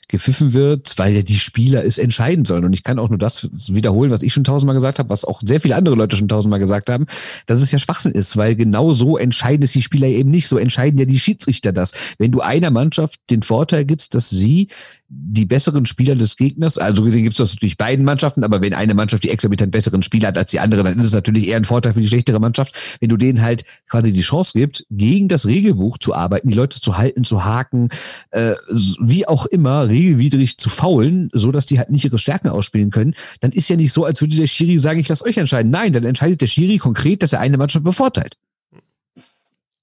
gepfiffen 0.09 0.53
wird, 0.53 0.97
weil 0.99 1.15
ja 1.15 1.23
die 1.23 1.39
Spieler 1.39 1.85
es 1.85 1.99
entscheiden 1.99 2.45
sollen. 2.45 2.65
Und 2.65 2.73
ich 2.73 2.85
kann 2.85 2.99
auch 2.99 3.09
nur 3.09 3.19
das 3.19 3.49
wiederholen, 3.69 4.11
was 4.11 4.23
ich 4.23 4.33
schon 4.33 4.45
tausendmal 4.45 4.77
gesagt 4.77 4.99
habe, 4.99 5.09
was 5.09 5.25
auch 5.25 5.41
sehr 5.45 5.61
viele 5.61 5.75
andere 5.75 5.97
Leute 5.97 6.17
schon 6.17 6.29
tausendmal 6.29 6.61
gesagt 6.61 6.89
haben, 6.89 7.07
dass 7.47 7.61
es 7.61 7.73
ja 7.73 7.79
Schwachsinn 7.79 8.13
ist, 8.13 8.37
weil 8.37 8.55
genau 8.55 8.93
so 8.93 9.19
entscheiden 9.19 9.65
es 9.65 9.73
die 9.73 9.83
Spieler 9.83 10.07
eben 10.07 10.31
nicht. 10.31 10.47
So 10.47 10.59
entscheiden 10.59 10.99
ja 10.99 11.07
die 11.07 11.19
Schiedsrichter 11.19 11.73
das. 11.73 11.93
Wenn 12.19 12.31
du 12.31 12.41
einer 12.41 12.71
Mannschaft 12.71 13.19
den 13.31 13.43
Vorteil 13.43 13.85
gibst, 13.85 14.15
dass 14.15 14.31
sie 14.31 14.69
die 15.09 15.47
besseren 15.47 15.87
Spieler 15.87 16.17
des 16.17 16.37
Gegners, 16.37 16.79
also 16.79 17.05
gesehen 17.05 17.23
gibt 17.23 17.35
es 17.35 17.39
das 17.39 17.55
natürlich 17.55 17.77
beiden 17.77 18.05
Mannschaften, 18.05 18.43
aber 18.43 18.61
wenn 18.61 18.75
eine 18.75 18.95
Mannschaft 18.95 19.23
die 19.23 19.31
exorbitant 19.31 19.71
besseren 19.71 20.03
Spieler 20.03 20.29
hat 20.29 20.39
als 20.39 20.51
die 20.51 20.59
andere, 20.59 20.83
dann 20.83 20.99
ist 20.99 21.05
es 21.05 21.13
natürlich 21.13 21.47
eher 21.47 21.57
ein 21.57 21.65
Vorteil 21.65 21.93
für 21.93 22.01
die 22.01 22.09
schlechtere 22.09 22.41
Mannschaft, 22.41 22.75
wenn 23.01 23.09
du 23.09 23.17
denen 23.17 23.41
halt 23.41 23.65
quasi 23.89 24.13
die 24.13 24.23
Chance 24.23 24.53
gibst, 24.55 24.85
gegen 24.91 25.29
das 25.29 25.47
Regelbuch 25.47 25.99
zu 25.99 26.15
arbeiten, 26.15 26.49
die 26.49 26.57
Leute 26.57 26.81
zu 26.81 26.99
halten, 26.99 27.23
zu 27.23 27.45
haken, 27.45 27.91
äh, 28.31 28.55
wie 29.01 29.29
auch 29.29 29.47
immer, 29.47 29.89
regelwidrig 29.89 30.59
zu 30.59 30.71
faulen, 30.71 31.31
so 31.33 31.53
dass 31.53 31.67
die 31.67 31.79
halt 31.79 31.91
nicht 31.91 32.05
ihre 32.05 32.19
Stärken 32.19 32.49
ausspielen 32.49 32.91
können, 32.91 33.15
dann 33.41 33.53
ist 33.53 33.69
ja 33.69 33.77
nicht 33.77 33.93
so, 33.93 34.05
als 34.05 34.21
würde 34.21 34.35
der 34.35 34.49
Schiri 34.49 34.79
sagen, 34.79 34.99
ich 34.99 35.09
lasse 35.09 35.25
euch 35.25 35.37
entscheiden. 35.37 35.71
Nein, 35.71 35.93
dann 35.93 36.05
entscheidet 36.05 36.41
der 36.41 36.49
Schiri 36.49 36.79
konkret, 36.79 37.23
dass 37.23 37.33
er 37.33 37.41
eine 37.41 37.59
Mannschaft 37.59 37.85
bevorteilt. 37.85 38.37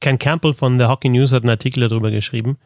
Ken 0.02 0.20
Campbell 0.20 0.54
von 0.54 0.78
The 0.80 0.86
Hockey 0.86 1.08
News 1.08 1.32
hat 1.32 1.44
einen 1.44 1.52
Artikel 1.52 1.88
darüber 1.88 2.12
geschrieben. 2.12 2.58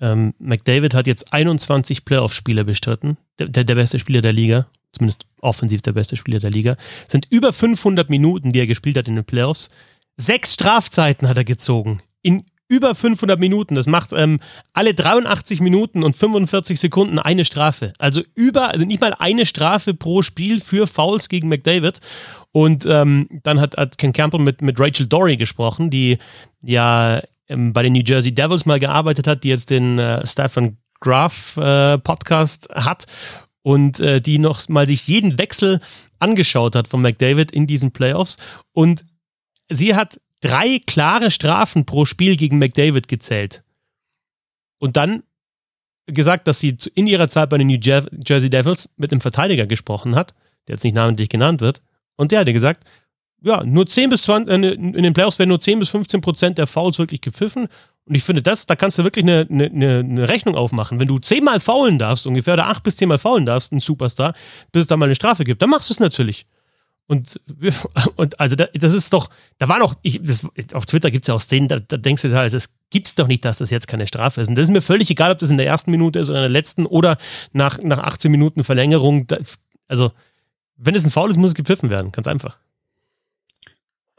Ähm, 0.00 0.34
McDavid 0.38 0.94
hat 0.94 1.06
jetzt 1.06 1.32
21 1.32 2.04
Playoff-Spiele 2.04 2.64
bestritten. 2.64 3.16
Der, 3.38 3.48
der, 3.48 3.64
der, 3.64 3.74
beste 3.74 3.98
Spieler 3.98 4.22
der 4.22 4.32
Liga, 4.32 4.66
zumindest 4.92 5.26
offensiv 5.40 5.82
der 5.82 5.92
beste 5.92 6.16
Spieler 6.16 6.38
der 6.38 6.50
Liga. 6.50 6.76
Sind 7.08 7.26
über 7.30 7.52
500 7.52 8.10
Minuten, 8.10 8.52
die 8.52 8.60
er 8.60 8.66
gespielt 8.66 8.96
hat 8.96 9.08
in 9.08 9.16
den 9.16 9.24
Playoffs. 9.24 9.70
Sechs 10.16 10.54
Strafzeiten 10.54 11.28
hat 11.28 11.36
er 11.36 11.44
gezogen. 11.44 12.00
In 12.22 12.44
über 12.68 12.94
500 12.94 13.38
Minuten. 13.38 13.74
Das 13.74 13.86
macht 13.86 14.12
ähm, 14.12 14.40
alle 14.72 14.94
83 14.94 15.60
Minuten 15.60 16.02
und 16.02 16.16
45 16.16 16.80
Sekunden 16.80 17.18
eine 17.18 17.44
Strafe. 17.44 17.92
Also 17.98 18.22
über, 18.34 18.70
also 18.70 18.84
nicht 18.84 19.00
mal 19.00 19.14
eine 19.18 19.46
Strafe 19.46 19.94
pro 19.94 20.22
Spiel 20.22 20.60
für 20.60 20.86
Fouls 20.86 21.28
gegen 21.28 21.48
McDavid. 21.48 22.00
Und 22.52 22.86
ähm, 22.86 23.28
dann 23.42 23.60
hat, 23.60 23.76
hat 23.76 23.98
Ken 23.98 24.12
Campbell 24.12 24.40
mit, 24.40 24.62
mit 24.62 24.78
Rachel 24.78 25.06
Dory 25.06 25.36
gesprochen, 25.36 25.90
die 25.90 26.18
ja 26.62 27.20
ähm, 27.48 27.72
bei 27.72 27.82
den 27.82 27.92
New 27.92 28.02
Jersey 28.04 28.34
Devils 28.34 28.66
mal 28.66 28.80
gearbeitet 28.80 29.26
hat, 29.26 29.44
die 29.44 29.48
jetzt 29.48 29.70
den 29.70 29.98
äh, 29.98 30.26
Stefan 30.26 30.78
Graf 31.00 31.56
äh, 31.56 31.98
Podcast 31.98 32.68
hat 32.74 33.06
und 33.62 34.00
äh, 34.00 34.20
die 34.20 34.38
noch 34.38 34.68
mal 34.68 34.86
sich 34.86 35.06
jeden 35.06 35.38
Wechsel 35.38 35.80
angeschaut 36.18 36.76
hat 36.76 36.88
von 36.88 37.02
McDavid 37.02 37.50
in 37.52 37.66
diesen 37.66 37.90
Playoffs. 37.90 38.36
Und 38.72 39.04
sie 39.70 39.94
hat 39.94 40.20
drei 40.40 40.80
klare 40.86 41.30
Strafen 41.30 41.86
pro 41.86 42.04
Spiel 42.04 42.36
gegen 42.36 42.58
McDavid 42.58 43.08
gezählt. 43.08 43.62
Und 44.78 44.96
dann 44.96 45.22
gesagt, 46.06 46.46
dass 46.46 46.60
sie 46.60 46.76
in 46.94 47.06
ihrer 47.06 47.28
Zeit 47.28 47.48
bei 47.50 47.58
den 47.58 47.68
New 47.68 47.78
Jersey 47.80 48.50
Devils 48.50 48.90
mit 48.96 49.12
einem 49.12 49.22
Verteidiger 49.22 49.66
gesprochen 49.66 50.14
hat, 50.14 50.34
der 50.68 50.74
jetzt 50.74 50.84
nicht 50.84 50.94
namentlich 50.94 51.30
genannt 51.30 51.60
wird. 51.60 51.80
Und 52.16 52.32
der 52.32 52.40
hatte 52.40 52.52
gesagt, 52.52 52.84
ja, 53.44 53.62
nur 53.62 53.86
10 53.86 54.10
bis 54.10 54.22
20, 54.22 54.52
äh, 54.52 54.72
in 54.72 54.92
den 54.92 55.12
Playoffs 55.12 55.38
werden 55.38 55.50
nur 55.50 55.60
10 55.60 55.78
bis 55.78 55.90
15 55.90 56.20
Prozent 56.20 56.58
der 56.58 56.66
Fouls 56.66 56.98
wirklich 56.98 57.20
gepfiffen. 57.20 57.68
Und 58.06 58.14
ich 58.14 58.22
finde, 58.22 58.42
das, 58.42 58.66
da 58.66 58.76
kannst 58.76 58.98
du 58.98 59.04
wirklich 59.04 59.24
eine, 59.24 59.46
eine, 59.50 60.00
eine 60.00 60.28
Rechnung 60.28 60.56
aufmachen. 60.56 60.98
Wenn 60.98 61.08
du 61.08 61.18
zehnmal 61.18 61.60
faulen 61.60 61.98
darfst, 61.98 62.26
ungefähr, 62.26 62.54
oder 62.54 62.66
acht 62.66 62.82
bis 62.82 62.96
zehnmal 62.96 63.18
faulen 63.18 63.46
darfst, 63.46 63.72
ein 63.72 63.80
Superstar, 63.80 64.34
bis 64.72 64.82
es 64.82 64.86
da 64.86 64.96
mal 64.96 65.06
eine 65.06 65.14
Strafe 65.14 65.44
gibt, 65.44 65.62
dann 65.62 65.70
machst 65.70 65.88
du 65.90 65.94
es 65.94 66.00
natürlich. 66.00 66.46
Und, 67.06 67.40
und 68.16 68.40
also 68.40 68.56
das 68.56 68.94
ist 68.94 69.12
doch, 69.12 69.28
da 69.58 69.68
war 69.68 69.78
noch, 69.78 69.94
ich, 70.02 70.22
das, 70.22 70.46
auf 70.72 70.86
Twitter 70.86 71.10
gibt 71.10 71.24
es 71.24 71.28
ja 71.28 71.34
auch 71.34 71.40
Szenen, 71.40 71.68
da, 71.68 71.80
da 71.80 71.96
denkst 71.96 72.22
du 72.22 72.28
halt, 72.28 72.38
also 72.38 72.56
es 72.56 72.74
gibt 72.90 73.18
doch 73.18 73.26
nicht, 73.26 73.44
dass 73.44 73.58
das 73.58 73.70
jetzt 73.70 73.88
keine 73.88 74.06
Strafe 74.06 74.40
ist. 74.40 74.48
Und 74.48 74.54
das 74.54 74.64
ist 74.64 74.70
mir 74.70 74.82
völlig 74.82 75.10
egal, 75.10 75.32
ob 75.32 75.38
das 75.38 75.50
in 75.50 75.56
der 75.58 75.66
ersten 75.66 75.90
Minute 75.90 76.18
ist 76.18 76.30
oder 76.30 76.38
in 76.38 76.44
der 76.44 76.50
letzten 76.50 76.86
oder 76.86 77.18
nach, 77.52 77.78
nach 77.82 77.98
18 77.98 78.30
Minuten 78.30 78.64
Verlängerung. 78.64 79.26
Da, 79.26 79.38
also, 79.88 80.12
wenn 80.76 80.94
es 80.94 81.04
ein 81.04 81.10
Foul 81.10 81.30
ist, 81.30 81.36
muss 81.36 81.50
es 81.50 81.54
gepfiffen 81.54 81.90
werden. 81.90 82.10
Ganz 82.10 82.26
einfach. 82.26 82.58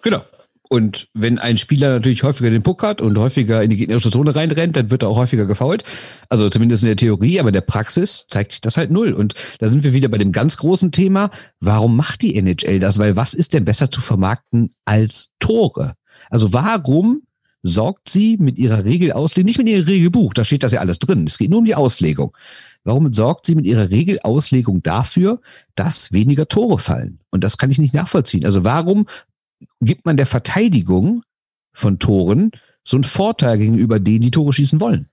Genau. 0.05 0.21
Und 0.69 1.07
wenn 1.13 1.39
ein 1.39 1.57
Spieler 1.57 1.89
natürlich 1.89 2.21
häufiger 2.21 2.51
den 2.51 2.61
Puck 2.61 2.83
hat 2.83 3.01
und 3.01 3.17
häufiger 3.17 3.63
in 3.63 3.71
die 3.71 3.77
gegnerische 3.77 4.11
Zone 4.11 4.35
reinrennt, 4.35 4.75
dann 4.75 4.91
wird 4.91 5.01
er 5.01 5.09
auch 5.09 5.17
häufiger 5.17 5.47
gefault. 5.47 5.83
Also 6.29 6.47
zumindest 6.49 6.83
in 6.83 6.87
der 6.87 6.95
Theorie, 6.95 7.39
aber 7.39 7.49
in 7.49 7.53
der 7.53 7.61
Praxis 7.61 8.25
zeigt 8.29 8.51
sich 8.51 8.61
das 8.61 8.77
halt 8.77 8.91
null. 8.91 9.13
Und 9.13 9.33
da 9.59 9.67
sind 9.67 9.83
wir 9.83 9.93
wieder 9.93 10.09
bei 10.09 10.19
dem 10.19 10.31
ganz 10.31 10.57
großen 10.57 10.91
Thema. 10.91 11.31
Warum 11.59 11.95
macht 11.95 12.21
die 12.21 12.35
NHL 12.35 12.79
das? 12.79 12.99
Weil 12.99 13.15
was 13.15 13.33
ist 13.33 13.53
denn 13.55 13.65
besser 13.65 13.89
zu 13.89 13.99
vermarkten 13.99 14.75
als 14.85 15.31
Tore? 15.39 15.93
Also 16.29 16.53
warum 16.53 17.23
sorgt 17.63 18.09
sie 18.09 18.37
mit 18.37 18.59
ihrer 18.59 18.85
Regelauslegung, 18.85 19.47
nicht 19.47 19.57
mit 19.57 19.67
ihrem 19.67 19.85
Regelbuch, 19.85 20.35
da 20.35 20.45
steht 20.45 20.61
das 20.61 20.71
ja 20.71 20.81
alles 20.81 20.99
drin. 20.99 21.25
Es 21.25 21.39
geht 21.39 21.49
nur 21.49 21.59
um 21.59 21.65
die 21.65 21.73
Auslegung. 21.73 22.35
Warum 22.83 23.11
sorgt 23.11 23.47
sie 23.47 23.55
mit 23.55 23.65
ihrer 23.65 23.89
Regelauslegung 23.89 24.83
dafür, 24.83 25.41
dass 25.73 26.11
weniger 26.11 26.47
Tore 26.47 26.77
fallen? 26.77 27.19
Und 27.31 27.43
das 27.43 27.57
kann 27.57 27.71
ich 27.71 27.79
nicht 27.79 27.95
nachvollziehen. 27.95 28.45
Also 28.45 28.63
warum 28.63 29.07
gibt 29.85 30.05
man 30.05 30.17
der 30.17 30.25
Verteidigung 30.25 31.23
von 31.73 31.99
Toren 31.99 32.51
so 32.83 32.97
einen 32.97 33.03
Vorteil 33.03 33.57
gegenüber 33.57 33.99
denen, 33.99 34.21
die 34.21 34.31
Tore 34.31 34.53
schießen 34.53 34.79
wollen. 34.79 35.07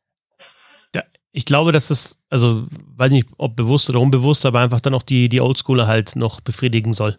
Ja, 0.95 1.03
ich 1.33 1.47
glaube, 1.47 1.73
dass 1.73 1.89
das, 1.89 2.21
also 2.29 2.67
weiß 2.97 3.13
nicht, 3.13 3.29
ob 3.39 3.57
bewusst 3.57 3.89
oder 3.91 4.01
unbewusst, 4.01 4.45
aber 4.47 4.61
einfach 4.61 4.81
dann 4.81 4.95
auch 4.95 5.03
die, 5.03 5.29
die 5.29 5.41
Oldschooler 5.41 5.87
halt 5.87 6.15
noch 6.15 6.41
befriedigen 6.41 6.93
soll. 6.93 7.19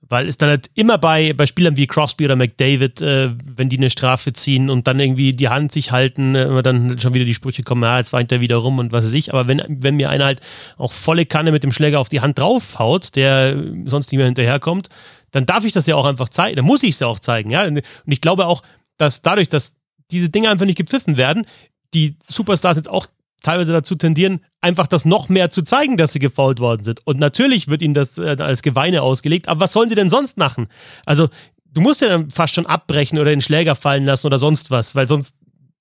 Weil 0.00 0.28
es 0.28 0.38
dann 0.38 0.48
halt 0.48 0.70
immer 0.74 0.96
bei, 0.96 1.32
bei 1.32 1.46
Spielern 1.46 1.76
wie 1.76 1.88
Crosby 1.88 2.24
oder 2.24 2.36
McDavid, 2.36 3.02
äh, 3.02 3.30
wenn 3.44 3.68
die 3.68 3.78
eine 3.78 3.90
Strafe 3.90 4.32
ziehen 4.32 4.70
und 4.70 4.86
dann 4.86 5.00
irgendwie 5.00 5.32
die 5.32 5.48
Hand 5.48 5.72
sich 5.72 5.90
halten, 5.90 6.36
äh, 6.36 6.44
immer 6.44 6.62
dann 6.62 7.00
schon 7.00 7.14
wieder 7.14 7.24
die 7.24 7.34
Sprüche 7.34 7.64
kommen, 7.64 7.82
ja, 7.82 7.98
jetzt 7.98 8.12
weint 8.12 8.30
er 8.30 8.40
wieder 8.40 8.56
rum 8.56 8.78
und 8.78 8.92
was 8.92 9.04
weiß 9.04 9.12
ich. 9.14 9.34
Aber 9.34 9.48
wenn, 9.48 9.60
wenn 9.66 9.96
mir 9.96 10.08
einer 10.08 10.26
halt 10.26 10.40
auch 10.76 10.92
volle 10.92 11.26
Kanne 11.26 11.50
mit 11.50 11.64
dem 11.64 11.72
Schläger 11.72 11.98
auf 11.98 12.08
die 12.08 12.20
Hand 12.20 12.38
draufhaut, 12.38 13.16
der 13.16 13.60
sonst 13.86 14.12
nicht 14.12 14.18
mehr 14.18 14.26
hinterherkommt, 14.26 14.88
dann 15.30 15.46
darf 15.46 15.64
ich 15.64 15.72
das 15.72 15.86
ja 15.86 15.96
auch 15.96 16.04
einfach 16.04 16.28
zeigen, 16.28 16.56
dann 16.56 16.64
muss 16.64 16.82
ich 16.82 16.90
es 16.90 17.00
ja 17.00 17.06
auch 17.06 17.18
zeigen, 17.18 17.50
ja. 17.50 17.64
Und 17.64 17.82
ich 18.06 18.20
glaube 18.20 18.46
auch, 18.46 18.62
dass 18.96 19.22
dadurch, 19.22 19.48
dass 19.48 19.74
diese 20.10 20.30
Dinge 20.30 20.50
einfach 20.50 20.66
nicht 20.66 20.78
gepfiffen 20.78 21.16
werden, 21.16 21.46
die 21.94 22.16
Superstars 22.28 22.76
jetzt 22.76 22.90
auch 22.90 23.06
teilweise 23.42 23.72
dazu 23.72 23.94
tendieren, 23.94 24.40
einfach 24.60 24.86
das 24.86 25.04
noch 25.04 25.28
mehr 25.28 25.50
zu 25.50 25.62
zeigen, 25.62 25.96
dass 25.96 26.12
sie 26.12 26.18
gefault 26.18 26.60
worden 26.60 26.84
sind. 26.84 27.06
Und 27.06 27.18
natürlich 27.18 27.68
wird 27.68 27.82
ihnen 27.82 27.94
das 27.94 28.18
äh, 28.18 28.36
als 28.38 28.62
Geweine 28.62 29.02
ausgelegt, 29.02 29.48
aber 29.48 29.60
was 29.60 29.72
sollen 29.72 29.88
sie 29.88 29.94
denn 29.94 30.10
sonst 30.10 30.36
machen? 30.36 30.68
Also, 31.06 31.28
du 31.72 31.80
musst 31.80 32.00
ja 32.00 32.08
dann 32.08 32.30
fast 32.30 32.54
schon 32.54 32.66
abbrechen 32.66 33.18
oder 33.18 33.30
den 33.30 33.40
Schläger 33.40 33.74
fallen 33.74 34.04
lassen 34.04 34.26
oder 34.26 34.38
sonst 34.38 34.70
was, 34.70 34.94
weil 34.94 35.06
sonst, 35.06 35.34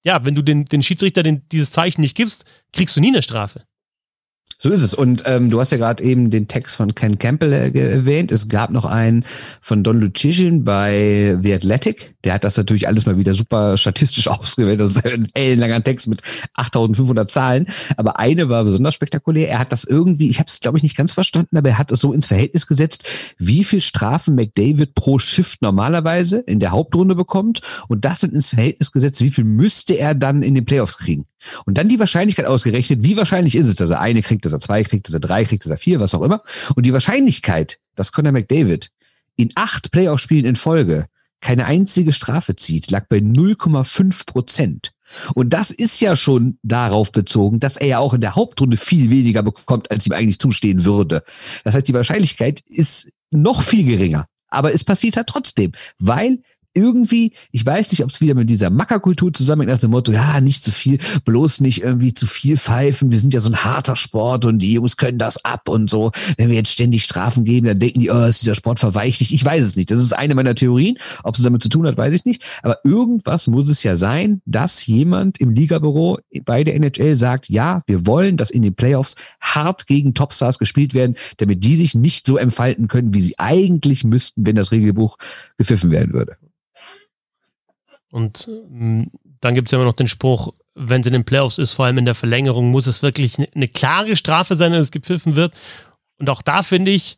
ja, 0.03 0.23
wenn 0.23 0.35
du 0.35 0.41
den, 0.41 0.65
den 0.65 0.83
Schiedsrichter 0.83 1.23
den, 1.23 1.47
dieses 1.49 1.71
Zeichen 1.71 2.01
nicht 2.01 2.15
gibst, 2.15 2.45
kriegst 2.73 2.95
du 2.95 3.01
nie 3.01 3.09
eine 3.09 3.23
Strafe. 3.23 3.63
So 4.59 4.71
ist 4.71 4.81
es. 4.81 4.95
Und 4.95 5.21
ähm, 5.27 5.51
du 5.51 5.59
hast 5.59 5.71
ja 5.71 5.77
gerade 5.77 6.03
eben 6.03 6.31
den 6.31 6.47
Text 6.47 6.75
von 6.75 6.95
Ken 6.95 7.19
Campbell 7.19 7.53
äh, 7.53 7.79
erwähnt. 7.79 8.31
Es 8.31 8.49
gab 8.49 8.71
noch 8.71 8.85
einen 8.85 9.23
von 9.61 9.83
Don 9.83 9.99
Lucian 9.99 10.63
bei 10.63 11.37
The 11.43 11.53
Athletic. 11.53 12.15
Der 12.23 12.33
hat 12.33 12.43
das 12.43 12.57
natürlich 12.57 12.87
alles 12.87 13.05
mal 13.05 13.17
wieder 13.17 13.35
super 13.35 13.77
statistisch 13.77 14.27
ausgewählt. 14.27 14.79
Das 14.79 14.95
ist 14.95 15.05
ein 15.05 15.27
ellenlanger 15.35 15.83
Text 15.83 16.07
mit 16.07 16.21
8500 16.55 17.29
Zahlen. 17.29 17.67
Aber 17.97 18.17
eine 18.17 18.49
war 18.49 18.63
besonders 18.63 18.95
spektakulär. 18.95 19.47
Er 19.47 19.59
hat 19.59 19.71
das 19.71 19.83
irgendwie, 19.83 20.29
ich 20.29 20.39
habe 20.39 20.47
es 20.47 20.59
glaube 20.59 20.77
ich 20.77 20.83
nicht 20.83 20.97
ganz 20.97 21.11
verstanden, 21.11 21.55
aber 21.55 21.69
er 21.69 21.77
hat 21.77 21.91
es 21.91 21.99
so 21.99 22.11
ins 22.11 22.25
Verhältnis 22.25 22.65
gesetzt, 22.65 23.05
wie 23.37 23.63
viel 23.63 23.81
Strafen 23.81 24.33
McDavid 24.33 24.95
pro 24.95 25.19
Shift 25.19 25.61
normalerweise 25.61 26.39
in 26.39 26.59
der 26.59 26.71
Hauptrunde 26.71 27.13
bekommt 27.13 27.61
und 27.89 28.05
das 28.05 28.19
dann 28.19 28.31
ins 28.31 28.49
Verhältnis 28.49 28.91
gesetzt, 28.91 29.21
wie 29.21 29.29
viel 29.29 29.43
müsste 29.43 29.99
er 29.99 30.15
dann 30.15 30.41
in 30.41 30.55
den 30.55 30.65
Playoffs 30.65 30.97
kriegen. 30.97 31.27
Und 31.65 31.77
dann 31.77 31.89
die 31.89 31.99
Wahrscheinlichkeit 31.99 32.45
ausgerechnet, 32.45 33.03
wie 33.03 33.17
wahrscheinlich 33.17 33.55
ist 33.55 33.67
es, 33.67 33.75
dass 33.75 33.89
er 33.89 33.99
eine 33.99 34.21
kriegt, 34.21 34.45
dass 34.45 34.53
er 34.53 34.59
zwei 34.59 34.83
kriegt, 34.83 35.07
dass 35.07 35.13
er 35.13 35.19
drei 35.19 35.45
kriegt, 35.45 35.65
dass 35.65 35.71
er 35.71 35.77
vier, 35.77 35.99
was 35.99 36.15
auch 36.15 36.21
immer. 36.21 36.41
Und 36.75 36.85
die 36.85 36.93
Wahrscheinlichkeit, 36.93 37.79
dass 37.95 38.11
Conor 38.11 38.31
McDavid 38.31 38.91
in 39.35 39.51
acht 39.55 39.91
Playoff-Spielen 39.91 40.45
in 40.45 40.55
Folge 40.55 41.07
keine 41.41 41.65
einzige 41.65 42.13
Strafe 42.13 42.55
zieht, 42.55 42.89
lag 42.89 43.07
bei 43.07 43.17
0,5 43.17 44.25
Prozent. 44.25 44.91
Und 45.35 45.53
das 45.53 45.71
ist 45.71 46.01
ja 46.01 46.15
schon 46.15 46.57
darauf 46.63 47.11
bezogen, 47.11 47.59
dass 47.59 47.77
er 47.77 47.87
ja 47.87 47.99
auch 47.99 48.13
in 48.13 48.21
der 48.21 48.35
Hauptrunde 48.35 48.77
viel 48.77 49.09
weniger 49.09 49.43
bekommt, 49.43 49.89
als 49.91 50.05
ihm 50.05 50.13
eigentlich 50.13 50.39
zustehen 50.39 50.83
würde. 50.83 51.23
Das 51.63 51.75
heißt, 51.75 51.87
die 51.87 51.93
Wahrscheinlichkeit 51.93 52.61
ist 52.65 53.09
noch 53.31 53.61
viel 53.61 53.85
geringer. 53.85 54.25
Aber 54.49 54.73
es 54.73 54.83
passiert 54.83 55.17
halt 55.17 55.27
trotzdem, 55.27 55.73
weil 55.99 56.39
irgendwie, 56.77 57.33
ich 57.51 57.65
weiß 57.65 57.91
nicht, 57.91 58.03
ob 58.03 58.11
es 58.11 58.21
wieder 58.21 58.35
mit 58.35 58.49
dieser 58.49 58.69
Mackerkultur 58.69 59.33
zusammenhängt, 59.33 59.73
nach 59.73 59.79
dem 59.79 59.91
Motto, 59.91 60.11
ja, 60.11 60.39
nicht 60.39 60.63
zu 60.63 60.71
viel, 60.71 60.99
bloß 61.25 61.59
nicht 61.61 61.81
irgendwie 61.81 62.13
zu 62.13 62.27
viel 62.27 62.55
pfeifen. 62.55 63.11
Wir 63.11 63.19
sind 63.19 63.33
ja 63.33 63.39
so 63.39 63.49
ein 63.49 63.63
harter 63.63 63.95
Sport 63.95 64.45
und 64.45 64.59
die 64.59 64.73
Jungs 64.73 64.95
können 64.95 65.17
das 65.17 65.43
ab 65.43 65.67
und 65.67 65.89
so. 65.89 66.11
Wenn 66.37 66.49
wir 66.49 66.55
jetzt 66.55 66.71
ständig 66.71 67.03
Strafen 67.03 67.43
geben, 67.43 67.67
dann 67.67 67.79
denken 67.79 67.99
die, 67.99 68.11
oh, 68.11 68.25
ist 68.25 68.41
dieser 68.41 68.55
Sport 68.55 68.79
verweichlicht. 68.79 69.31
Ich 69.31 69.43
weiß 69.43 69.65
es 69.65 69.75
nicht. 69.75 69.89
Das 69.89 70.01
ist 70.01 70.13
eine 70.13 70.35
meiner 70.35 70.55
Theorien. 70.55 70.97
Ob 71.23 71.35
es 71.35 71.43
damit 71.43 71.63
zu 71.63 71.69
tun 71.69 71.87
hat, 71.87 71.97
weiß 71.97 72.13
ich 72.13 72.25
nicht. 72.25 72.43
Aber 72.61 72.77
irgendwas 72.83 73.47
muss 73.47 73.69
es 73.69 73.83
ja 73.83 73.95
sein, 73.95 74.41
dass 74.45 74.85
jemand 74.85 75.39
im 75.39 75.49
Ligabüro 75.49 76.19
bei 76.45 76.63
der 76.63 76.75
NHL 76.75 77.15
sagt, 77.15 77.49
ja, 77.49 77.81
wir 77.87 78.05
wollen, 78.05 78.37
dass 78.37 78.51
in 78.51 78.61
den 78.61 78.75
Playoffs 78.75 79.15
hart 79.41 79.87
gegen 79.87 80.13
Topstars 80.13 80.59
gespielt 80.59 80.93
werden, 80.93 81.15
damit 81.37 81.63
die 81.63 81.75
sich 81.75 81.95
nicht 81.95 82.27
so 82.27 82.37
entfalten 82.37 82.87
können, 82.87 83.13
wie 83.13 83.21
sie 83.21 83.39
eigentlich 83.39 84.03
müssten, 84.03 84.45
wenn 84.45 84.55
das 84.55 84.71
Regelbuch 84.71 85.17
gepfiffen 85.57 85.91
werden 85.91 86.13
würde. 86.13 86.37
Und 88.11 88.49
ähm, 88.49 89.11
dann 89.41 89.55
gibt 89.55 89.67
es 89.67 89.71
ja 89.71 89.77
immer 89.77 89.85
noch 89.85 89.93
den 89.93 90.07
Spruch, 90.07 90.53
wenn 90.75 91.01
es 91.01 91.07
in 91.07 91.13
den 91.13 91.25
Playoffs 91.25 91.57
ist, 91.57 91.73
vor 91.73 91.85
allem 91.85 91.97
in 91.97 92.05
der 92.05 92.15
Verlängerung, 92.15 92.71
muss 92.71 92.87
es 92.87 93.01
wirklich 93.01 93.37
eine, 93.37 93.47
eine 93.53 93.67
klare 93.67 94.15
Strafe 94.15 94.55
sein, 94.55 94.71
dass 94.71 94.81
es 94.81 94.91
gepfiffen 94.91 95.35
wird. 95.35 95.53
Und 96.19 96.29
auch 96.29 96.41
da 96.41 96.63
finde 96.63 96.91
ich, 96.91 97.17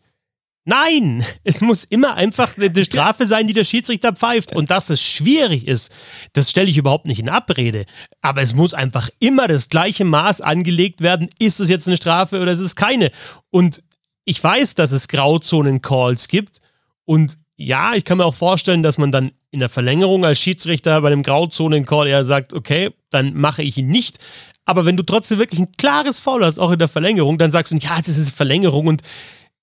nein, 0.65 1.23
es 1.43 1.61
muss 1.61 1.83
immer 1.83 2.15
einfach 2.15 2.57
eine 2.57 2.85
Strafe 2.85 3.25
sein, 3.25 3.47
die 3.47 3.53
der 3.53 3.63
Schiedsrichter 3.63 4.13
pfeift. 4.13 4.55
Und 4.55 4.71
dass 4.71 4.89
es 4.89 5.01
schwierig 5.01 5.67
ist, 5.67 5.91
das 6.33 6.49
stelle 6.49 6.69
ich 6.69 6.77
überhaupt 6.77 7.05
nicht 7.05 7.19
in 7.19 7.29
Abrede. 7.29 7.85
Aber 8.21 8.41
es 8.41 8.53
muss 8.53 8.73
einfach 8.73 9.09
immer 9.19 9.47
das 9.47 9.69
gleiche 9.69 10.05
Maß 10.05 10.41
angelegt 10.41 11.01
werden. 11.01 11.29
Ist 11.39 11.59
es 11.59 11.69
jetzt 11.69 11.87
eine 11.87 11.97
Strafe 11.97 12.39
oder 12.41 12.51
ist 12.51 12.59
es 12.59 12.75
keine? 12.75 13.11
Und 13.49 13.83
ich 14.25 14.43
weiß, 14.43 14.75
dass 14.75 14.91
es 14.91 15.07
Grauzonen-Calls 15.07 16.27
gibt. 16.27 16.61
Und 17.05 17.37
ja, 17.59 17.93
ich 17.93 18.05
kann 18.05 18.17
mir 18.17 18.25
auch 18.25 18.35
vorstellen, 18.35 18.83
dass 18.83 18.97
man 18.97 19.11
dann 19.11 19.31
in 19.51 19.59
der 19.59 19.67
Verlängerung 19.67 20.23
als 20.23 20.39
Schiedsrichter 20.39 21.01
bei 21.01 21.09
dem 21.09 21.23
Grauzonen-Call 21.23 22.07
eher 22.07 22.23
sagt, 22.23 22.53
okay, 22.53 22.91
dann 23.09 23.35
mache 23.35 23.63
ich 23.63 23.77
ihn 23.77 23.89
nicht. 23.89 24.17
Aber 24.63 24.85
wenn 24.85 24.95
du 24.95 25.03
trotzdem 25.03 25.39
wirklich 25.39 25.59
ein 25.59 25.71
klares 25.77 26.19
Foul 26.19 26.45
hast, 26.45 26.57
auch 26.57 26.71
in 26.71 26.79
der 26.79 26.87
Verlängerung, 26.87 27.37
dann 27.37 27.51
sagst 27.51 27.73
du, 27.73 27.77
ja, 27.77 27.97
es 27.99 28.07
ist 28.07 28.17
eine 28.17 28.31
Verlängerung 28.31 28.87
und 28.87 29.01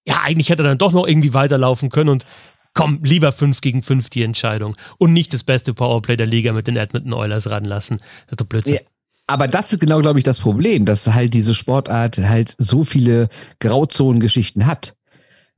ja, 0.06 0.20
eigentlich 0.22 0.50
hätte 0.50 0.62
er 0.62 0.68
dann 0.68 0.78
doch 0.78 0.92
noch 0.92 1.06
irgendwie 1.06 1.32
weiterlaufen 1.32 1.88
können 1.88 2.11
und 2.11 2.26
komm, 2.74 3.00
lieber 3.02 3.32
5 3.32 3.62
gegen 3.62 3.82
5 3.82 4.11
die 4.11 4.24
Entscheidung 4.24 4.76
und 4.98 5.14
nicht 5.14 5.32
das 5.32 5.42
beste 5.42 5.72
Powerplay 5.72 6.16
der 6.16 6.26
Liga 6.26 6.52
mit 6.52 6.66
den 6.66 6.76
Edmonton 6.76 7.14
Oilers 7.14 7.48
ranlassen. 7.48 7.98
Das 8.26 8.32
ist 8.32 8.40
doch 8.42 8.46
Blödsinn. 8.46 8.74
Ja. 8.74 8.80
Aber 9.26 9.48
das 9.48 9.72
ist 9.72 9.80
genau, 9.80 10.00
glaube 10.02 10.20
ich, 10.20 10.24
das 10.24 10.38
Problem, 10.38 10.85
dass 10.85 11.12
halt 11.12 11.32
diese 11.32 11.54
Sportart 11.54 12.18
halt 12.18 12.54
so 12.59 12.85
viele 12.85 13.28
Grauzonengeschichten 13.59 14.66
hat. 14.66 14.95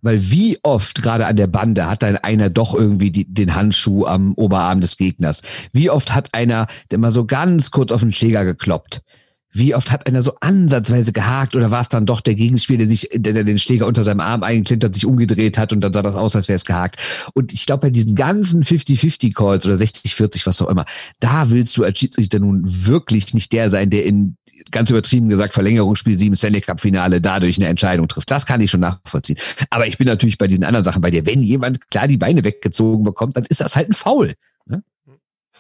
Weil 0.01 0.31
wie 0.31 0.59
oft 0.63 1.03
gerade 1.03 1.27
an 1.27 1.37
der 1.37 1.49
Bande 1.49 1.89
hat 1.89 2.03
dann 2.03 2.17
einer 2.17 2.51
doch 2.51 2.75
irgendwie 2.75 3.11
die, 3.11 3.33
den 3.33 3.55
Handschuh 3.55 4.07
am 4.07 4.35
Oberarm 4.35 4.81
des 4.81 4.97
Gegners? 4.97 5.43
Wie 5.73 5.91
oft 5.91 6.15
hat 6.15 6.35
einer 6.35 6.67
der 6.91 6.99
mal 6.99 7.11
so 7.11 7.25
ganz 7.25 7.71
kurz 7.71 7.91
auf 7.91 8.01
den 8.01 8.13
Schläger 8.13 8.45
gekloppt? 8.45 9.03
Wie 9.51 9.75
oft 9.75 9.91
hat 9.91 10.07
einer 10.07 10.23
so 10.23 10.35
ansatzweise 10.41 11.13
gehakt 11.13 11.57
oder 11.57 11.71
war 11.71 11.81
es 11.81 11.89
dann 11.89 12.07
doch 12.07 12.21
der 12.21 12.35
Gegenspieler, 12.35 12.79
der 12.79 12.87
sich, 12.87 13.09
der, 13.13 13.33
der 13.33 13.45
den 13.45 13.59
Schläger 13.59 13.87
unter 13.87 14.05
seinem 14.05 14.21
Arm 14.21 14.43
eingeklemmt 14.43 14.85
hat, 14.85 14.95
sich 14.95 15.07
umgedreht 15.07 15.57
hat 15.57 15.73
und 15.73 15.81
dann 15.81 15.93
sah 15.93 16.03
das 16.03 16.15
aus, 16.15 16.37
als 16.37 16.49
wäre 16.49 16.57
es 16.57 16.67
gehakt. 16.67 16.99
Und 17.35 17.53
ich 17.53 17.65
glaube, 17.65 17.81
bei 17.81 17.91
diesen 17.91 18.15
ganzen 18.15 18.63
50-50 18.63 19.33
Calls 19.35 19.65
oder 19.67 19.75
60-40, 19.75 20.47
was 20.47 20.63
auch 20.63 20.69
immer, 20.69 20.85
da 21.19 21.51
willst 21.51 21.77
du 21.77 21.85
als 21.85 21.99
Schiedsrichter 21.99 22.41
nun 22.41 22.63
wirklich 22.65 23.33
nicht 23.33 23.53
der 23.53 23.71
sein, 23.71 23.91
der 23.91 24.05
in 24.05 24.37
ganz 24.71 24.91
übertrieben 24.91 25.29
gesagt, 25.29 25.55
Verlängerungsspiel 25.55 26.19
7 26.19 26.37
Stanley 26.37 26.61
Cup 26.61 26.81
Finale 26.81 27.21
dadurch 27.21 27.57
eine 27.57 27.67
Entscheidung 27.67 28.09
trifft. 28.09 28.31
Das 28.31 28.47
kann 28.47 28.61
ich 28.61 28.71
schon 28.71 28.81
nachvollziehen. 28.81 29.39
Aber 29.71 29.87
ich 29.87 29.99
bin 29.99 30.07
natürlich 30.07 30.39
bei 30.39 30.47
diesen 30.47 30.65
anderen 30.65 30.85
Sachen 30.85 31.03
bei 31.03 31.11
dir. 31.11 31.27
Wenn 31.27 31.43
jemand 31.43 31.91
klar 31.91 32.09
die 32.09 32.17
Beine 32.17 32.45
weggezogen 32.45 33.05
bekommt, 33.05 33.37
dann 33.37 33.45
ist 33.47 33.61
das 33.61 33.77
halt 33.77 33.89
ein 33.89 33.95
Foul. 33.95 34.35
Ne? 34.67 34.83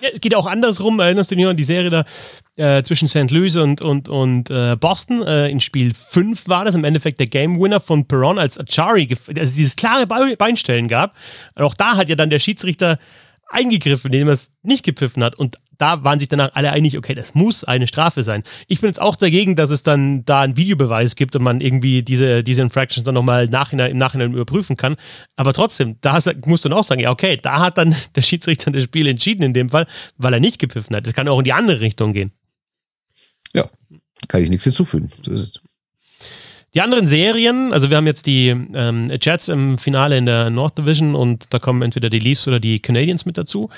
Ja, 0.00 0.08
es 0.12 0.20
geht 0.20 0.34
auch 0.34 0.46
andersrum. 0.46 1.00
Erinnerst 1.00 1.30
du 1.30 1.34
dich 1.34 1.44
noch 1.44 1.50
an 1.50 1.56
die 1.56 1.64
Serie 1.64 1.90
da 1.90 2.04
äh, 2.56 2.82
zwischen 2.82 3.08
St. 3.08 3.30
Louis 3.30 3.56
und, 3.56 3.80
und, 3.80 4.08
und 4.08 4.50
äh, 4.50 4.76
Boston? 4.76 5.22
Äh, 5.22 5.48
in 5.48 5.60
Spiel 5.60 5.92
5 5.94 6.48
war 6.48 6.64
das 6.64 6.74
im 6.74 6.84
Endeffekt 6.84 7.18
der 7.20 7.26
Game 7.26 7.60
Winner 7.60 7.80
von 7.80 8.06
Perron, 8.06 8.38
als 8.38 8.58
Achari, 8.58 9.08
also 9.28 9.56
dieses 9.56 9.76
klare 9.76 10.06
Beinstellen 10.06 10.88
gab. 10.88 11.14
auch 11.56 11.74
da 11.74 11.96
hat 11.96 12.08
ja 12.08 12.14
dann 12.14 12.30
der 12.30 12.38
Schiedsrichter 12.38 12.98
eingegriffen, 13.48 14.12
indem 14.12 14.28
er 14.28 14.34
es 14.34 14.50
nicht 14.62 14.84
gepfiffen 14.84 15.24
hat. 15.24 15.34
Und 15.34 15.58
da 15.78 16.04
waren 16.04 16.18
sich 16.18 16.28
danach 16.28 16.50
alle 16.54 16.72
einig, 16.72 16.98
okay, 16.98 17.14
das 17.14 17.34
muss 17.34 17.64
eine 17.64 17.86
Strafe 17.86 18.22
sein. 18.22 18.42
Ich 18.66 18.80
bin 18.80 18.88
jetzt 18.88 19.00
auch 19.00 19.16
dagegen, 19.16 19.56
dass 19.56 19.70
es 19.70 19.82
dann 19.82 20.24
da 20.24 20.42
einen 20.42 20.56
Videobeweis 20.56 21.14
gibt 21.14 21.36
und 21.36 21.42
man 21.42 21.60
irgendwie 21.60 22.02
diese, 22.02 22.42
diese 22.42 22.62
Infractions 22.62 23.04
dann 23.04 23.14
nochmal 23.14 23.46
nachhinein, 23.46 23.92
im 23.92 23.96
Nachhinein 23.96 24.32
überprüfen 24.32 24.76
kann. 24.76 24.96
Aber 25.36 25.52
trotzdem, 25.52 25.96
da 26.00 26.18
musst 26.44 26.64
du 26.64 26.68
dann 26.68 26.78
auch 26.78 26.84
sagen, 26.84 27.00
ja, 27.00 27.10
okay, 27.10 27.38
da 27.40 27.60
hat 27.60 27.78
dann 27.78 27.94
der 28.16 28.22
Schiedsrichter 28.22 28.70
das 28.70 28.82
Spiel 28.82 29.06
entschieden 29.06 29.42
in 29.42 29.54
dem 29.54 29.70
Fall, 29.70 29.86
weil 30.16 30.34
er 30.34 30.40
nicht 30.40 30.58
gepfiffen 30.58 30.94
hat. 30.96 31.06
Das 31.06 31.14
kann 31.14 31.28
auch 31.28 31.38
in 31.38 31.44
die 31.44 31.52
andere 31.52 31.80
Richtung 31.80 32.12
gehen. 32.12 32.32
Ja, 33.54 33.70
kann 34.26 34.42
ich 34.42 34.50
nichts 34.50 34.64
hinzufügen. 34.64 35.10
So 35.22 35.32
ist 35.32 35.42
es. 35.42 35.67
Die 36.74 36.82
anderen 36.82 37.06
Serien, 37.06 37.72
also 37.72 37.88
wir 37.88 37.96
haben 37.96 38.06
jetzt 38.06 38.26
die 38.26 38.48
ähm, 38.74 39.10
Jets 39.22 39.48
im 39.48 39.78
Finale 39.78 40.18
in 40.18 40.26
der 40.26 40.50
North 40.50 40.76
Division 40.76 41.14
und 41.14 41.54
da 41.54 41.58
kommen 41.58 41.80
entweder 41.80 42.10
die 42.10 42.18
Leafs 42.18 42.46
oder 42.46 42.60
die 42.60 42.78
Canadiens 42.78 43.24
mit 43.24 43.38
dazu. 43.38 43.70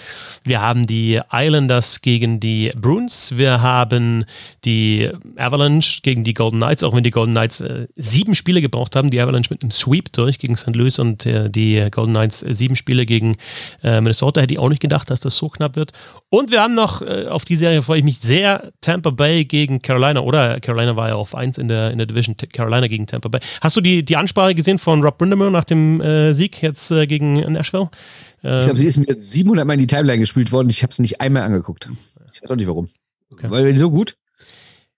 Wir 0.43 0.61
haben 0.61 0.88
die 0.88 1.20
Islanders 1.32 2.01
gegen 2.01 2.41
die 2.41 2.72
Bruins. 2.74 3.36
Wir 3.36 3.62
haben 3.62 4.24
die 4.64 5.09
Avalanche 5.36 6.01
gegen 6.03 6.24
die 6.24 6.34
Golden 6.34 6.59
Knights, 6.59 6.82
auch 6.82 6.93
wenn 6.93 7.05
die 7.05 7.12
Golden 7.12 7.30
Knights 7.30 7.61
äh, 7.61 7.86
sieben 7.95 8.34
Spiele 8.34 8.61
gebraucht 8.61 8.97
haben. 8.97 9.11
Die 9.11 9.20
Avalanche 9.20 9.51
mit 9.53 9.62
einem 9.62 9.70
Sweep 9.70 10.12
durch 10.12 10.41
gegen 10.41 10.57
St. 10.57 10.74
Louis 10.74 10.99
und 10.99 11.24
äh, 11.26 11.49
die 11.49 11.86
Golden 11.93 12.14
Knights 12.14 12.43
äh, 12.43 12.55
sieben 12.55 12.74
Spiele 12.74 13.07
gegen 13.07 13.36
äh, 13.84 14.01
Minnesota. 14.01 14.41
Hätte 14.41 14.55
ich 14.55 14.59
auch 14.59 14.68
nicht 14.68 14.82
gedacht, 14.82 15.11
dass 15.11 15.20
das 15.20 15.36
so 15.36 15.49
knapp 15.49 15.76
wird. 15.76 15.93
Und 16.28 16.51
wir 16.51 16.61
haben 16.61 16.74
noch, 16.74 17.03
äh, 17.03 17.26
auf 17.28 17.45
die 17.45 17.57
Serie 17.57 17.82
freue 17.82 17.99
ich 17.99 18.05
mich 18.05 18.18
sehr, 18.18 18.72
Tampa 18.80 19.11
Bay 19.11 19.45
gegen 19.45 19.80
Carolina. 19.80 20.18
Oder 20.20 20.59
Carolina 20.59 20.97
war 20.97 21.09
ja 21.11 21.14
auf 21.14 21.36
eins 21.36 21.57
in 21.57 21.68
der, 21.68 21.93
in 21.93 21.99
der 21.99 22.09
Division. 22.09 22.36
Carolina 22.53 22.80
Carolina 22.81 22.89
gegen 22.89 23.07
Tampa 23.07 23.28
Bay. 23.28 23.41
Hast 23.61 23.76
du 23.76 23.81
die, 23.81 24.05
die 24.05 24.16
Ansprache 24.16 24.55
gesehen 24.55 24.78
von 24.78 25.03
Rob 25.03 25.18
Brindamore 25.18 25.51
nach 25.51 25.64
dem 25.64 26.01
äh, 26.01 26.33
Sieg 26.33 26.62
jetzt 26.62 26.91
äh, 26.91 27.07
gegen 27.07 27.35
Nashville? 27.35 27.91
Ähm, 28.43 28.61
ich 28.61 28.64
glaube, 28.66 28.78
sie 28.78 28.87
ist 28.87 28.97
mir 28.97 29.14
700 29.14 29.66
Mal 29.66 29.74
in 29.74 29.81
die 29.81 29.87
Timeline 29.87 30.18
gespielt 30.18 30.53
worden. 30.53 30.70
Ich 30.70 30.83
habe 30.83 30.91
es 30.91 30.99
nicht 30.99 31.20
einmal 31.20 31.43
angeguckt. 31.43 31.89
Ich 32.33 32.43
weiß 32.43 32.51
auch 32.51 32.57
nicht 32.57 32.68
warum. 32.68 32.89
Okay. 33.33 33.51
Weil 33.51 33.76
so 33.78 33.91
gut? 33.91 34.16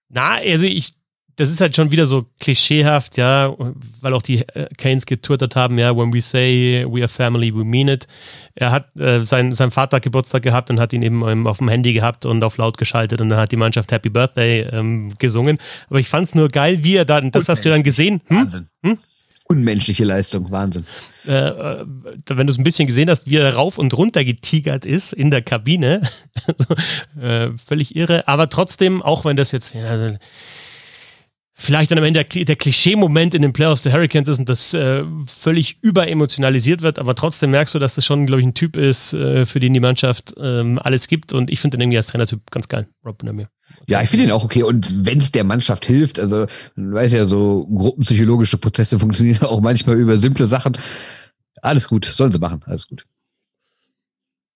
Na, 0.08 0.36
also 0.36 0.64
ich, 0.64 0.94
das 1.36 1.50
ist 1.50 1.60
halt 1.60 1.74
schon 1.74 1.90
wieder 1.90 2.06
so 2.06 2.26
klischeehaft, 2.40 3.16
ja, 3.16 3.54
weil 4.00 4.14
auch 4.14 4.22
die 4.22 4.46
äh, 4.48 4.68
Canes 4.76 5.06
getwittert 5.06 5.56
haben, 5.56 5.78
ja, 5.78 5.96
when 5.96 6.12
we 6.12 6.20
say 6.20 6.86
we 6.88 7.00
are 7.00 7.08
family, 7.08 7.54
we 7.54 7.64
mean 7.64 7.88
it. 7.88 8.06
Er 8.54 8.70
hat 8.70 8.98
äh, 8.98 9.24
sein, 9.24 9.54
sein 9.54 9.70
Vater 9.70 10.00
Geburtstag 10.00 10.42
gehabt 10.42 10.70
und 10.70 10.78
hat 10.78 10.92
ihn 10.92 11.02
eben 11.02 11.26
ähm, 11.26 11.46
auf 11.46 11.58
dem 11.58 11.68
Handy 11.68 11.92
gehabt 11.92 12.26
und 12.26 12.44
auf 12.44 12.58
laut 12.58 12.76
geschaltet 12.76 13.20
und 13.20 13.30
dann 13.30 13.38
hat 13.38 13.52
die 13.52 13.56
Mannschaft 13.56 13.92
Happy 13.92 14.10
Birthday 14.10 14.62
ähm, 14.72 15.14
gesungen. 15.18 15.58
Aber 15.88 15.98
ich 15.98 16.08
fand 16.08 16.26
es 16.26 16.34
nur 16.34 16.48
geil, 16.48 16.84
wie 16.84 16.96
er 16.96 17.04
da, 17.04 17.20
das 17.20 17.48
hast 17.48 17.64
du 17.64 17.70
dann 17.70 17.82
gesehen. 17.82 18.20
Hm? 18.26 18.36
Wahnsinn. 18.36 18.68
Hm? 18.82 18.98
Unmenschliche 19.48 20.04
Leistung, 20.04 20.50
Wahnsinn. 20.50 20.86
Äh, 21.26 21.32
äh 21.32 21.84
wenn 22.28 22.46
du 22.46 22.52
es 22.52 22.58
ein 22.58 22.64
bisschen 22.64 22.86
gesehen 22.86 23.10
hast, 23.10 23.28
wie 23.28 23.36
er 23.36 23.54
rauf 23.54 23.76
und 23.76 23.92
runter 23.94 24.24
getigert 24.24 24.86
ist 24.86 25.12
in 25.12 25.30
der 25.30 25.42
Kabine. 25.42 26.02
also, 26.46 26.74
äh, 27.20 27.50
völlig 27.58 27.96
irre, 27.96 28.28
aber 28.28 28.48
trotzdem, 28.48 29.02
auch 29.02 29.24
wenn 29.24 29.36
das 29.36 29.52
jetzt, 29.52 29.74
ja, 29.74 30.16
vielleicht 31.54 31.90
dann 31.90 31.98
am 31.98 32.04
Ende 32.04 32.24
der, 32.24 32.44
der 32.44 32.56
Klischee-Moment 32.56 33.34
in 33.34 33.42
den 33.42 33.52
Playoffs 33.52 33.82
der 33.82 33.92
Hurricanes 33.92 34.28
ist 34.28 34.38
und 34.38 34.48
das 34.48 34.74
äh, 34.74 35.04
völlig 35.26 35.78
überemotionalisiert 35.82 36.82
wird, 36.82 36.98
aber 36.98 37.14
trotzdem 37.14 37.50
merkst 37.50 37.74
du, 37.74 37.78
dass 37.78 37.94
das 37.94 38.04
schon, 38.04 38.26
glaube 38.26 38.40
ich, 38.40 38.46
ein 38.46 38.54
Typ 38.54 38.76
ist, 38.76 39.12
äh, 39.14 39.46
für 39.46 39.60
den 39.60 39.74
die 39.74 39.80
Mannschaft 39.80 40.34
ähm, 40.38 40.78
alles 40.82 41.08
gibt 41.08 41.32
und 41.32 41.50
ich 41.50 41.60
finde 41.60 41.76
den 41.76 41.82
irgendwie 41.82 41.98
als 41.98 42.08
Trainertyp 42.08 42.50
ganz 42.50 42.68
geil, 42.68 42.88
Rob 43.04 43.18
Benamir. 43.18 43.48
Ja, 43.86 44.02
ich 44.02 44.10
finde 44.10 44.26
ihn 44.26 44.32
auch 44.32 44.44
okay 44.44 44.62
und 44.62 45.06
wenn 45.06 45.18
es 45.18 45.32
der 45.32 45.44
Mannschaft 45.44 45.86
hilft, 45.86 46.18
also 46.18 46.46
man 46.74 46.94
weiß 46.94 47.12
ja, 47.12 47.26
so 47.26 47.66
gruppenpsychologische 47.66 48.58
Prozesse 48.58 48.98
funktionieren 48.98 49.42
auch 49.42 49.60
manchmal 49.60 49.96
über 49.96 50.16
simple 50.16 50.46
Sachen. 50.46 50.76
Alles 51.60 51.86
gut, 51.86 52.04
sollen 52.04 52.32
sie 52.32 52.38
machen, 52.38 52.60
alles 52.66 52.88
gut. 52.88 53.06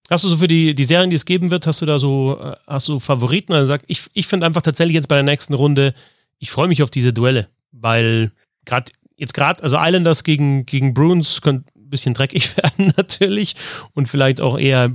Hast 0.09 0.23
du 0.23 0.29
so 0.29 0.37
für 0.37 0.47
die, 0.47 0.75
die 0.75 0.85
Serien, 0.85 1.11
die 1.11 1.17
es 1.17 1.25
geben 1.25 1.51
wird, 1.51 1.67
hast 1.67 1.83
du 1.83 1.87
da 1.87 1.99
so, 1.99 2.39
äh, 2.41 2.57
hast 2.67 2.89
du 2.89 3.01
Favoriten? 3.01 3.53
Also 3.53 3.67
sag, 3.67 3.83
ich, 3.89 4.03
ich 4.13 4.27
finde 4.27 4.47
einfach 4.47 4.63
tatsächlich 4.63 4.95
jetzt 4.95 5.09
bei 5.09 5.17
der 5.17 5.25
nächsten 5.25 5.55
Runde 5.55 5.95
ich 6.39 6.51
freue 6.51 6.69
mich 6.69 6.83
auf 6.83 6.91
diese 6.91 7.13
Duelle, 7.13 7.49
weil 7.73 8.33
gerade 8.65 8.93
jetzt 9.17 9.35
gerade, 9.35 9.63
also 9.63 9.77
Islanders 9.79 10.25
gegen, 10.25 10.67
gegen 10.67 10.95
Bruins 10.95 11.41
könnte 11.41 11.71
ein 11.77 11.91
bisschen 11.91 12.15
dreckig 12.15 12.57
werden 12.63 12.93
natürlich 12.97 13.57
und 13.95 14.09
vielleicht 14.09 14.41
auch 14.41 14.59
eher, 14.59 14.93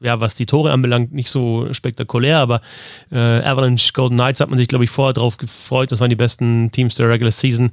ja, 0.00 0.20
was 0.20 0.34
die 0.34 0.46
Tore 0.46 0.72
anbelangt, 0.72 1.12
nicht 1.12 1.30
so 1.30 1.72
spektakulär, 1.72 2.38
aber 2.38 2.60
äh, 3.10 3.18
Avalanche 3.18 3.92
Golden 3.92 4.16
Knights 4.16 4.40
hat 4.40 4.50
man 4.50 4.58
sich, 4.58 4.68
glaube 4.68 4.84
ich, 4.84 4.90
vorher 4.90 5.12
drauf 5.12 5.36
gefreut. 5.36 5.92
Das 5.92 6.00
waren 6.00 6.10
die 6.10 6.16
besten 6.16 6.70
Teams 6.72 6.94
der 6.96 7.08
Regular 7.08 7.32
Season. 7.32 7.70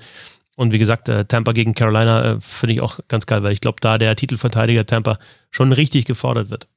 Und 0.55 0.73
wie 0.73 0.79
gesagt, 0.79 1.07
äh, 1.07 1.25
Tampa 1.25 1.51
gegen 1.51 1.75
Carolina 1.75 2.33
äh, 2.33 2.37
finde 2.39 2.73
ich 2.73 2.81
auch 2.81 2.99
ganz 3.07 3.25
geil, 3.25 3.43
weil 3.43 3.53
ich 3.53 3.61
glaube, 3.61 3.77
da 3.79 3.97
der 3.97 4.15
Titelverteidiger 4.15 4.85
Tampa 4.85 5.19
schon 5.51 5.71
richtig 5.71 6.05
gefordert 6.05 6.49
wird. 6.49 6.67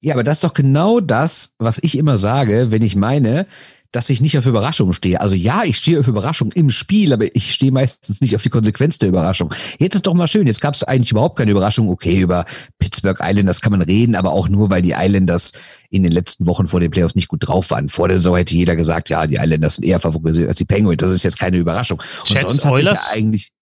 Ja, 0.00 0.14
aber 0.14 0.24
das 0.24 0.38
ist 0.38 0.44
doch 0.44 0.54
genau 0.54 1.00
das, 1.00 1.54
was 1.58 1.78
ich 1.80 1.96
immer 1.96 2.16
sage, 2.16 2.70
wenn 2.70 2.82
ich 2.82 2.96
meine, 2.96 3.46
dass 3.92 4.08
ich 4.08 4.20
nicht 4.22 4.36
auf 4.38 4.46
Überraschungen 4.46 4.94
stehe. 4.94 5.20
Also 5.20 5.34
ja, 5.34 5.64
ich 5.64 5.76
stehe 5.76 6.00
auf 6.00 6.08
Überraschungen 6.08 6.52
im 6.52 6.70
Spiel, 6.70 7.12
aber 7.12 7.34
ich 7.36 7.52
stehe 7.52 7.70
meistens 7.70 8.20
nicht 8.22 8.34
auf 8.34 8.42
die 8.42 8.48
Konsequenz 8.48 8.98
der 8.98 9.10
Überraschung. 9.10 9.52
Jetzt 9.78 9.94
ist 9.94 10.06
doch 10.06 10.14
mal 10.14 10.28
schön. 10.28 10.46
Jetzt 10.46 10.62
gab 10.62 10.74
es 10.74 10.82
eigentlich 10.82 11.10
überhaupt 11.10 11.36
keine 11.36 11.50
Überraschung. 11.50 11.90
Okay, 11.90 12.20
über 12.20 12.46
Pittsburgh 12.78 13.20
Islanders 13.22 13.60
kann 13.60 13.72
man 13.72 13.82
reden, 13.82 14.16
aber 14.16 14.32
auch 14.32 14.48
nur, 14.48 14.70
weil 14.70 14.80
die 14.80 14.94
Islanders 14.96 15.52
in 15.90 16.02
den 16.02 16.12
letzten 16.12 16.46
Wochen 16.46 16.66
vor 16.66 16.80
den 16.80 16.90
Playoffs 16.90 17.14
nicht 17.14 17.28
gut 17.28 17.46
drauf 17.46 17.70
waren. 17.70 17.90
Vor 17.90 18.08
der 18.08 18.16
Saison 18.16 18.36
hätte 18.36 18.54
jeder 18.54 18.76
gesagt, 18.76 19.10
ja, 19.10 19.26
die 19.26 19.36
Islanders 19.36 19.76
sind 19.76 19.84
eher 19.84 20.00
favorisiert 20.00 20.48
als 20.48 20.58
die 20.58 20.64
Penguins. 20.64 21.00
Das 21.00 21.12
ist 21.12 21.22
jetzt 21.22 21.38
keine 21.38 21.58
Überraschung. 21.58 22.00
Und 22.20 22.28
Chats 22.28 22.42
sonst 22.44 22.64
hatte 22.64 22.74
Oilers? 22.74 23.08
ich 23.10 23.16
eigentlich 23.16 23.52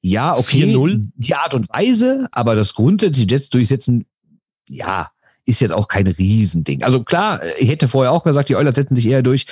ja, 0.00 0.36
okay, 0.36 1.00
die 1.14 1.34
Art 1.34 1.54
und 1.54 1.68
Weise, 1.68 2.26
aber 2.32 2.56
das 2.56 2.74
grundsätzliche 2.74 3.28
Jets 3.28 3.50
durchsetzen, 3.50 4.04
ja, 4.68 5.10
ist 5.46 5.60
jetzt 5.60 5.72
auch 5.72 5.88
kein 5.88 6.06
Riesending. 6.06 6.82
Also 6.82 7.02
klar, 7.02 7.40
ich 7.58 7.68
hätte 7.70 7.88
vorher 7.88 8.12
auch 8.12 8.24
gesagt, 8.24 8.48
die 8.48 8.56
Oilers 8.56 8.74
setzen 8.74 8.96
sich 8.96 9.06
eher 9.06 9.22
durch, 9.22 9.46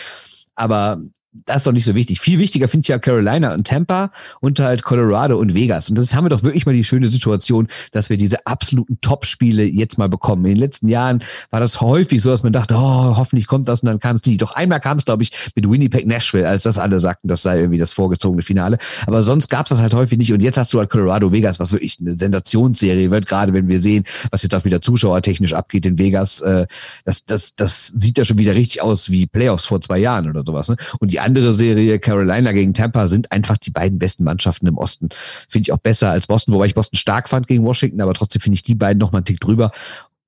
aber 0.55 1.01
das 1.47 1.59
ist 1.59 1.67
doch 1.67 1.73
nicht 1.73 1.85
so 1.85 1.95
wichtig. 1.95 2.21
Viel 2.21 2.39
wichtiger 2.39 2.69
finde 2.69 2.85
ich 2.85 2.89
ja 2.89 2.99
Carolina 2.99 3.53
und 3.55 3.67
Tampa 3.67 4.13
und 4.41 4.61
halt 4.61 4.85
Colorado 4.85 5.37
und 5.37 5.53
Vegas. 5.53 5.89
Und 5.91 5.99
das 5.99 6.15
haben 6.15 6.25
wir 6.25 6.29
doch 6.29 6.45
wirklich 6.45 6.65
mal 6.65 6.75
die 6.75 6.85
schöne 6.85 7.09
Situation, 7.09 7.67
dass 7.91 8.09
wir 8.09 8.17
diese 8.17 8.47
absoluten 8.47 8.99
Top-Spiele 9.01 9.65
jetzt 9.65 9.99
mal 9.99 10.09
bekommen. 10.09 10.45
In 10.45 10.53
den 10.53 10.61
letzten 10.61 10.89
Jahren 10.89 11.25
war 11.51 11.59
das 11.59 11.81
häufig 11.81 12.23
so, 12.23 12.31
dass 12.31 12.45
man 12.45 12.53
dachte, 12.53 12.77
oh, 12.77 13.17
hoffentlich 13.17 13.49
kommt 13.49 13.69
das 13.69 13.83
und 13.83 13.87
dann 13.87 13.99
kam 13.99 14.17
es 14.17 14.25
nie. 14.25 14.37
Doch 14.37 14.53
einmal 14.53 14.79
kam 14.79 14.97
es, 14.97 15.05
glaube 15.05 15.25
ich, 15.25 15.51
mit 15.57 15.69
Winnipeg 15.69 16.07
Nashville, 16.07 16.49
als 16.49 16.63
das 16.63 16.79
alle 16.79 17.01
sagten, 17.01 17.27
das 17.27 17.43
sei 17.43 17.59
irgendwie 17.59 17.79
das 17.79 17.93
vorgezogene 17.93 18.43
Finale. 18.43 18.79
Aber 19.07 19.25
sonst 19.25 19.49
gab 19.49 19.67
es 19.67 19.71
das 19.71 19.83
halt 19.83 19.93
häufig 19.93 20.19
nicht. 20.19 20.33
Und 20.33 20.43
jetzt 20.43 20.57
hast 20.57 20.73
du 20.73 20.79
halt 20.79 20.89
Colorado 20.89 21.33
Vegas, 21.33 21.59
was 21.59 21.73
wirklich 21.73 21.99
eine 22.01 22.17
Sensationsserie 22.17 23.11
wird, 23.11 23.27
gerade 23.27 23.53
wenn 23.53 23.67
wir 23.67 23.83
sehen, 23.83 24.05
was 24.31 24.43
jetzt 24.45 24.55
auch 24.55 24.65
wieder 24.65 24.81
zuschauertechnisch 24.81 25.53
abgeht 25.53 25.85
in 25.85 25.99
Vegas. 25.99 26.41
Äh, 26.43 26.67
das, 27.05 27.25
das, 27.25 27.57
das 27.57 27.89
sieht 27.89 28.19
ja 28.19 28.25
schon 28.25 28.39
wieder 28.39 28.55
richtig 28.55 28.83
aus 28.83 29.11
wie 29.11 29.27
Playoffs 29.27 29.65
vor 29.65 29.81
zwei 29.81 29.99
Jahren 29.99 30.31
oder 30.31 30.45
sowas. 30.47 30.69
Ne? 30.69 30.77
Und 31.01 31.11
die 31.11 31.24
andere 31.25 31.53
Serie, 31.53 31.99
Carolina 31.99 32.53
gegen 32.53 32.75
Tampa, 32.75 33.07
sind 33.07 33.33
einfach 33.33 33.59
die 33.59 33.71
beiden 33.71 33.99
besten 33.99 34.25
Mannschaften 34.25 34.67
im 34.67 34.77
Osten. 34.77 35.09
Finde 35.49 35.67
ich 35.67 35.73
auch 35.73 35.79
besser 35.79 36.11
als 36.11 36.27
Boston, 36.27 36.55
wobei 36.55 36.67
ich 36.67 36.75
Boston 36.75 36.97
stark 36.97 37.29
fand 37.29 37.47
gegen 37.47 37.65
Washington, 37.65 38.01
aber 38.01 38.15
trotzdem 38.15 38.41
finde 38.41 38.55
ich 38.55 38.63
die 38.63 38.75
beiden 38.75 38.99
noch 38.99 39.13
mal 39.13 39.19
einen 39.19 39.25
Tick 39.25 39.41
drüber. 39.41 39.71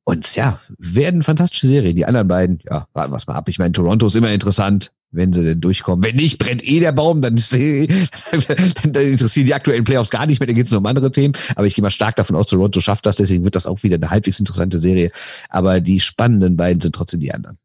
Und 0.09 0.36
ja, 0.36 0.61
werden 0.78 1.24
fantastische 1.24 1.66
Serie. 1.66 1.92
Die 1.92 2.07
anderen 2.07 2.28
beiden, 2.28 2.61
ja, 2.64 2.86
warten 2.92 3.12
wir 3.12 3.16
es 3.16 3.26
mal 3.26 3.34
ab. 3.34 3.49
Ich 3.49 3.59
meine, 3.59 3.72
Toronto 3.72 4.07
ist 4.07 4.14
immer 4.14 4.30
interessant, 4.30 4.92
wenn 5.11 5.32
sie 5.32 5.42
denn 5.42 5.61
durchkommen. 5.61 6.05
Wenn 6.05 6.14
nicht, 6.14 6.38
brennt 6.38 6.62
eh 6.62 6.78
der 6.78 6.92
Baum, 6.92 7.22
dann, 7.22 7.34
dann, 7.51 8.72
dann 8.84 9.03
interessieren 9.05 9.47
die 9.47 9.55
aktuellen 9.55 9.82
Playoffs 9.82 10.11
gar 10.11 10.26
nicht 10.26 10.38
mehr, 10.38 10.47
dann 10.47 10.55
geht 10.55 10.66
es 10.66 10.72
nur 10.72 10.78
um 10.78 10.86
andere 10.86 11.11
Themen. 11.11 11.34
Aber 11.57 11.66
ich 11.66 11.74
gehe 11.74 11.82
mal 11.82 11.90
stark 11.90 12.14
davon 12.14 12.36
aus, 12.36 12.47
Toronto 12.47 12.80
schafft 12.80 13.05
das, 13.05 13.16
deswegen 13.16 13.42
wird 13.42 13.57
das 13.57 13.66
auch 13.66 13.82
wieder 13.82 13.97
eine 13.97 14.11
halbwegs 14.11 14.38
interessante 14.38 14.78
Serie. 14.78 15.11
Aber 15.49 15.80
die 15.80 15.99
spannenden 15.99 16.57
beiden 16.57 16.80
sind 16.80 16.94
trotzdem 16.94 17.18
die 17.18 17.34
anderen. 17.34 17.59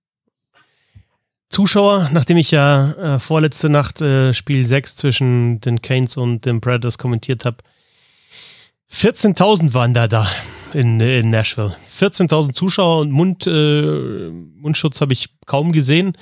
Zuschauer, 1.51 2.09
nachdem 2.13 2.37
ich 2.37 2.49
ja 2.51 2.91
äh, 2.93 3.19
vorletzte 3.19 3.69
Nacht 3.69 4.01
äh, 4.01 4.33
Spiel 4.33 4.65
6 4.65 4.95
zwischen 4.95 5.59
den 5.59 5.81
Canes 5.81 6.15
und 6.15 6.45
den 6.45 6.61
Predators 6.61 6.97
kommentiert 6.97 7.43
habe, 7.43 7.57
14.000 8.89 9.73
waren 9.73 9.93
da 9.93 10.07
da 10.07 10.27
in, 10.73 10.99
in 10.99 11.29
Nashville. 11.29 11.75
14.000 11.99 12.53
Zuschauer 12.53 13.01
und 13.01 13.11
Mund, 13.11 13.47
äh, 13.47 14.31
Mundschutz 14.31 15.01
habe 15.01 15.11
ich 15.11 15.29
kaum 15.45 15.73
gesehen. 15.73 16.13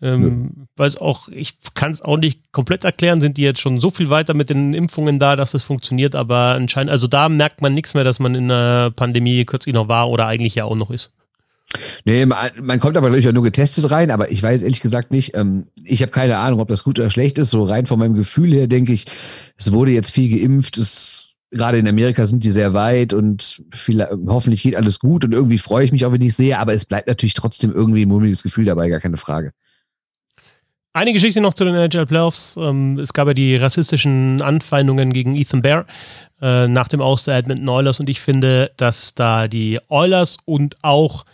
Ähm, 0.00 0.50
ja. 0.56 0.64
Weiß 0.76 0.96
auch, 0.96 1.28
ich 1.28 1.58
kann 1.74 1.92
es 1.92 2.02
auch 2.02 2.16
nicht 2.16 2.50
komplett 2.50 2.82
erklären, 2.82 3.20
sind 3.20 3.36
die 3.36 3.42
jetzt 3.42 3.60
schon 3.60 3.78
so 3.78 3.90
viel 3.90 4.10
weiter 4.10 4.34
mit 4.34 4.50
den 4.50 4.74
Impfungen 4.74 5.20
da, 5.20 5.36
dass 5.36 5.54
es 5.54 5.62
funktioniert, 5.62 6.16
aber 6.16 6.54
anscheinend, 6.56 6.90
also 6.90 7.06
da 7.06 7.28
merkt 7.28 7.62
man 7.62 7.72
nichts 7.72 7.94
mehr, 7.94 8.04
dass 8.04 8.18
man 8.18 8.34
in 8.34 8.48
der 8.48 8.90
Pandemie 8.90 9.44
kürzlich 9.44 9.74
noch 9.74 9.88
war 9.88 10.10
oder 10.10 10.26
eigentlich 10.26 10.56
ja 10.56 10.64
auch 10.64 10.74
noch 10.74 10.90
ist. 10.90 11.12
Nee, 12.04 12.26
man, 12.26 12.50
man 12.60 12.80
kommt 12.80 12.96
aber 12.96 13.08
auch 13.10 13.32
nur 13.32 13.42
getestet 13.42 13.90
rein, 13.90 14.10
aber 14.10 14.30
ich 14.30 14.42
weiß 14.42 14.62
ehrlich 14.62 14.80
gesagt 14.80 15.10
nicht, 15.10 15.36
ähm, 15.36 15.66
ich 15.84 16.02
habe 16.02 16.12
keine 16.12 16.38
Ahnung, 16.38 16.60
ob 16.60 16.68
das 16.68 16.84
gut 16.84 16.98
oder 16.98 17.10
schlecht 17.10 17.38
ist. 17.38 17.50
So 17.50 17.64
rein 17.64 17.86
von 17.86 17.98
meinem 17.98 18.14
Gefühl 18.14 18.52
her 18.52 18.66
denke 18.66 18.92
ich, 18.92 19.06
es 19.56 19.72
wurde 19.72 19.92
jetzt 19.92 20.10
viel 20.10 20.38
geimpft, 20.38 20.78
es 20.78 21.22
gerade 21.52 21.78
in 21.78 21.86
Amerika 21.86 22.26
sind 22.26 22.42
die 22.44 22.52
sehr 22.52 22.72
weit 22.72 23.12
und 23.12 23.62
viel, 23.72 24.06
hoffentlich 24.26 24.62
geht 24.62 24.74
alles 24.74 24.98
gut 24.98 25.24
und 25.24 25.32
irgendwie 25.32 25.58
freue 25.58 25.84
ich 25.84 25.92
mich 25.92 26.04
auch, 26.06 26.12
wenn 26.12 26.22
ich 26.22 26.34
sehe, 26.34 26.58
aber 26.58 26.72
es 26.72 26.86
bleibt 26.86 27.08
natürlich 27.08 27.34
trotzdem 27.34 27.72
irgendwie 27.72 28.06
ein 28.06 28.08
mulmiges 28.08 28.42
Gefühl 28.42 28.64
dabei, 28.64 28.88
gar 28.88 29.00
keine 29.00 29.18
Frage. 29.18 29.52
Eine 30.94 31.12
Geschichte 31.12 31.40
noch 31.40 31.54
zu 31.54 31.64
den 31.64 31.74
NHL 31.74 32.06
Playoffs. 32.06 32.56
Ähm, 32.58 32.98
es 32.98 33.14
gab 33.14 33.26
ja 33.26 33.34
die 33.34 33.56
rassistischen 33.56 34.42
Anfeindungen 34.42 35.12
gegen 35.12 35.36
Ethan 35.36 35.62
Bear 35.62 35.86
äh, 36.42 36.68
nach 36.68 36.88
dem 36.88 37.00
Aus 37.00 37.24
der 37.24 37.36
Edmonton 37.36 37.68
Oilers 37.68 38.00
und 38.00 38.10
ich 38.10 38.20
finde, 38.20 38.72
dass 38.76 39.14
da 39.14 39.48
die 39.48 39.78
Oilers 39.88 40.36
und 40.44 40.76
auch 40.82 41.24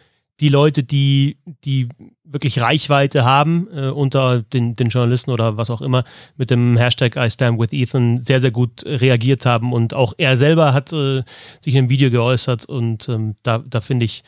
die 0.41 0.49
Leute, 0.49 0.85
die, 0.85 1.39
die 1.65 1.89
wirklich 2.25 2.61
Reichweite 2.61 3.25
haben 3.25 3.69
äh, 3.75 3.89
unter 3.89 4.43
den, 4.43 4.75
den 4.75 4.89
Journalisten 4.89 5.31
oder 5.31 5.57
was 5.57 5.71
auch 5.71 5.81
immer 5.81 6.05
mit 6.37 6.51
dem 6.51 6.77
Hashtag 6.77 7.17
I 7.17 7.31
stand 7.31 7.59
with 7.59 7.73
Ethan 7.73 8.21
sehr, 8.21 8.41
sehr 8.41 8.51
gut 8.51 8.85
reagiert 8.85 9.47
haben 9.47 9.73
und 9.73 9.95
auch 9.95 10.15
er 10.19 10.37
selber 10.37 10.75
hat 10.75 10.93
äh, 10.93 11.23
sich 11.61 11.75
in 11.75 11.79
einem 11.79 11.89
Video 11.89 12.11
geäußert 12.11 12.67
und 12.67 13.09
ähm, 13.09 13.37
da, 13.43 13.59
da 13.59 13.81
finde 13.81 14.05
ich, 14.05 14.23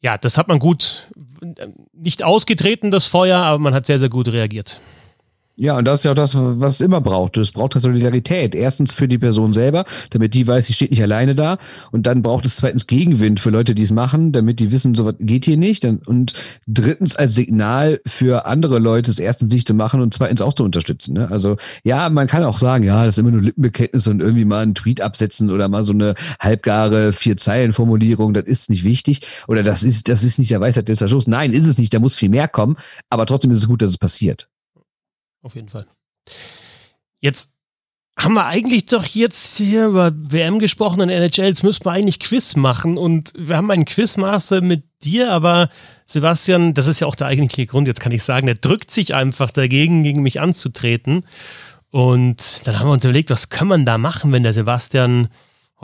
ja, 0.00 0.18
das 0.18 0.36
hat 0.36 0.48
man 0.48 0.58
gut, 0.58 1.08
äh, 1.42 1.68
nicht 1.92 2.22
ausgetreten, 2.22 2.90
das 2.90 3.06
Feuer, 3.06 3.38
aber 3.38 3.58
man 3.58 3.74
hat 3.74 3.86
sehr, 3.86 3.98
sehr 3.98 4.10
gut 4.10 4.28
reagiert. 4.28 4.80
Ja, 5.56 5.78
und 5.78 5.84
das 5.84 6.00
ist 6.00 6.04
ja 6.04 6.10
auch 6.10 6.16
das, 6.16 6.34
was 6.36 6.74
es 6.74 6.80
immer 6.80 7.00
braucht. 7.00 7.36
Es 7.36 7.52
braucht 7.52 7.74
Solidarität. 7.74 8.56
Erstens 8.56 8.92
für 8.92 9.06
die 9.06 9.18
Person 9.18 9.52
selber, 9.52 9.84
damit 10.10 10.34
die 10.34 10.48
weiß, 10.48 10.66
sie 10.66 10.72
steht 10.72 10.90
nicht 10.90 11.02
alleine 11.02 11.36
da. 11.36 11.58
Und 11.92 12.08
dann 12.08 12.22
braucht 12.22 12.44
es 12.44 12.56
zweitens 12.56 12.88
Gegenwind 12.88 13.38
für 13.38 13.50
Leute, 13.50 13.76
die 13.76 13.84
es 13.84 13.92
machen, 13.92 14.32
damit 14.32 14.58
die 14.58 14.72
wissen, 14.72 14.96
sowas 14.96 15.14
geht 15.20 15.44
hier 15.44 15.56
nicht. 15.56 15.84
Und 15.84 16.32
drittens 16.66 17.14
als 17.14 17.36
Signal 17.36 18.00
für 18.04 18.46
andere 18.46 18.80
Leute, 18.80 19.12
es 19.12 19.20
erstens 19.20 19.52
nicht 19.52 19.68
zu 19.68 19.74
machen 19.74 20.00
und 20.00 20.12
zweitens 20.12 20.42
auch 20.42 20.54
zu 20.54 20.64
unterstützen. 20.64 21.14
Ne? 21.14 21.30
Also 21.30 21.56
ja, 21.84 22.10
man 22.10 22.26
kann 22.26 22.42
auch 22.42 22.58
sagen, 22.58 22.82
ja, 22.82 23.04
das 23.04 23.14
ist 23.14 23.18
immer 23.18 23.30
nur 23.30 23.42
Lippenbekenntnis 23.42 24.08
und 24.08 24.20
irgendwie 24.20 24.44
mal 24.44 24.64
einen 24.64 24.74
Tweet 24.74 25.00
absetzen 25.02 25.50
oder 25.50 25.68
mal 25.68 25.84
so 25.84 25.92
eine 25.92 26.16
halbgare 26.40 27.12
Vier-Zeilen-Formulierung. 27.12 28.34
Das 28.34 28.46
ist 28.46 28.70
nicht 28.70 28.82
wichtig. 28.82 29.20
Oder 29.46 29.62
das 29.62 29.84
ist, 29.84 30.08
das 30.08 30.24
ist 30.24 30.40
nicht 30.40 30.50
der 30.50 30.60
Weisheit 30.60 30.88
letzter 30.88 31.06
Schluss. 31.06 31.28
Nein, 31.28 31.52
ist 31.52 31.68
es 31.68 31.78
nicht. 31.78 31.94
Da 31.94 32.00
muss 32.00 32.16
viel 32.16 32.28
mehr 32.28 32.48
kommen. 32.48 32.76
Aber 33.08 33.24
trotzdem 33.24 33.52
ist 33.52 33.58
es 33.58 33.68
gut, 33.68 33.82
dass 33.82 33.90
es 33.90 33.98
passiert 33.98 34.48
auf 35.44 35.54
jeden 35.54 35.68
Fall. 35.68 35.86
Jetzt 37.20 37.52
haben 38.18 38.34
wir 38.34 38.46
eigentlich 38.46 38.86
doch 38.86 39.04
jetzt 39.04 39.56
hier 39.56 39.86
über 39.86 40.12
WM 40.14 40.58
gesprochen 40.58 41.00
in 41.00 41.08
NHL. 41.08 41.46
Jetzt 41.46 41.62
müssten 41.62 41.84
wir 41.84 41.92
eigentlich 41.92 42.20
Quiz 42.20 42.56
machen 42.56 42.96
und 42.96 43.32
wir 43.36 43.56
haben 43.56 43.70
einen 43.70 43.84
Quizmaster 43.84 44.60
mit 44.60 44.84
dir, 45.02 45.32
aber 45.32 45.68
Sebastian, 46.06 46.74
das 46.74 46.86
ist 46.86 47.00
ja 47.00 47.06
auch 47.06 47.16
der 47.16 47.26
eigentliche 47.26 47.66
Grund, 47.66 47.88
jetzt 47.88 48.00
kann 48.00 48.12
ich 48.12 48.22
sagen, 48.22 48.46
der 48.46 48.54
drückt 48.56 48.90
sich 48.90 49.14
einfach 49.14 49.50
dagegen, 49.50 50.02
gegen 50.02 50.22
mich 50.22 50.40
anzutreten. 50.40 51.24
Und 51.90 52.66
dann 52.66 52.78
haben 52.78 52.88
wir 52.88 52.92
uns 52.92 53.04
überlegt, 53.04 53.30
was 53.30 53.50
kann 53.50 53.68
man 53.68 53.84
da 53.84 53.98
machen, 53.98 54.32
wenn 54.32 54.42
der 54.42 54.52
Sebastian 54.54 55.28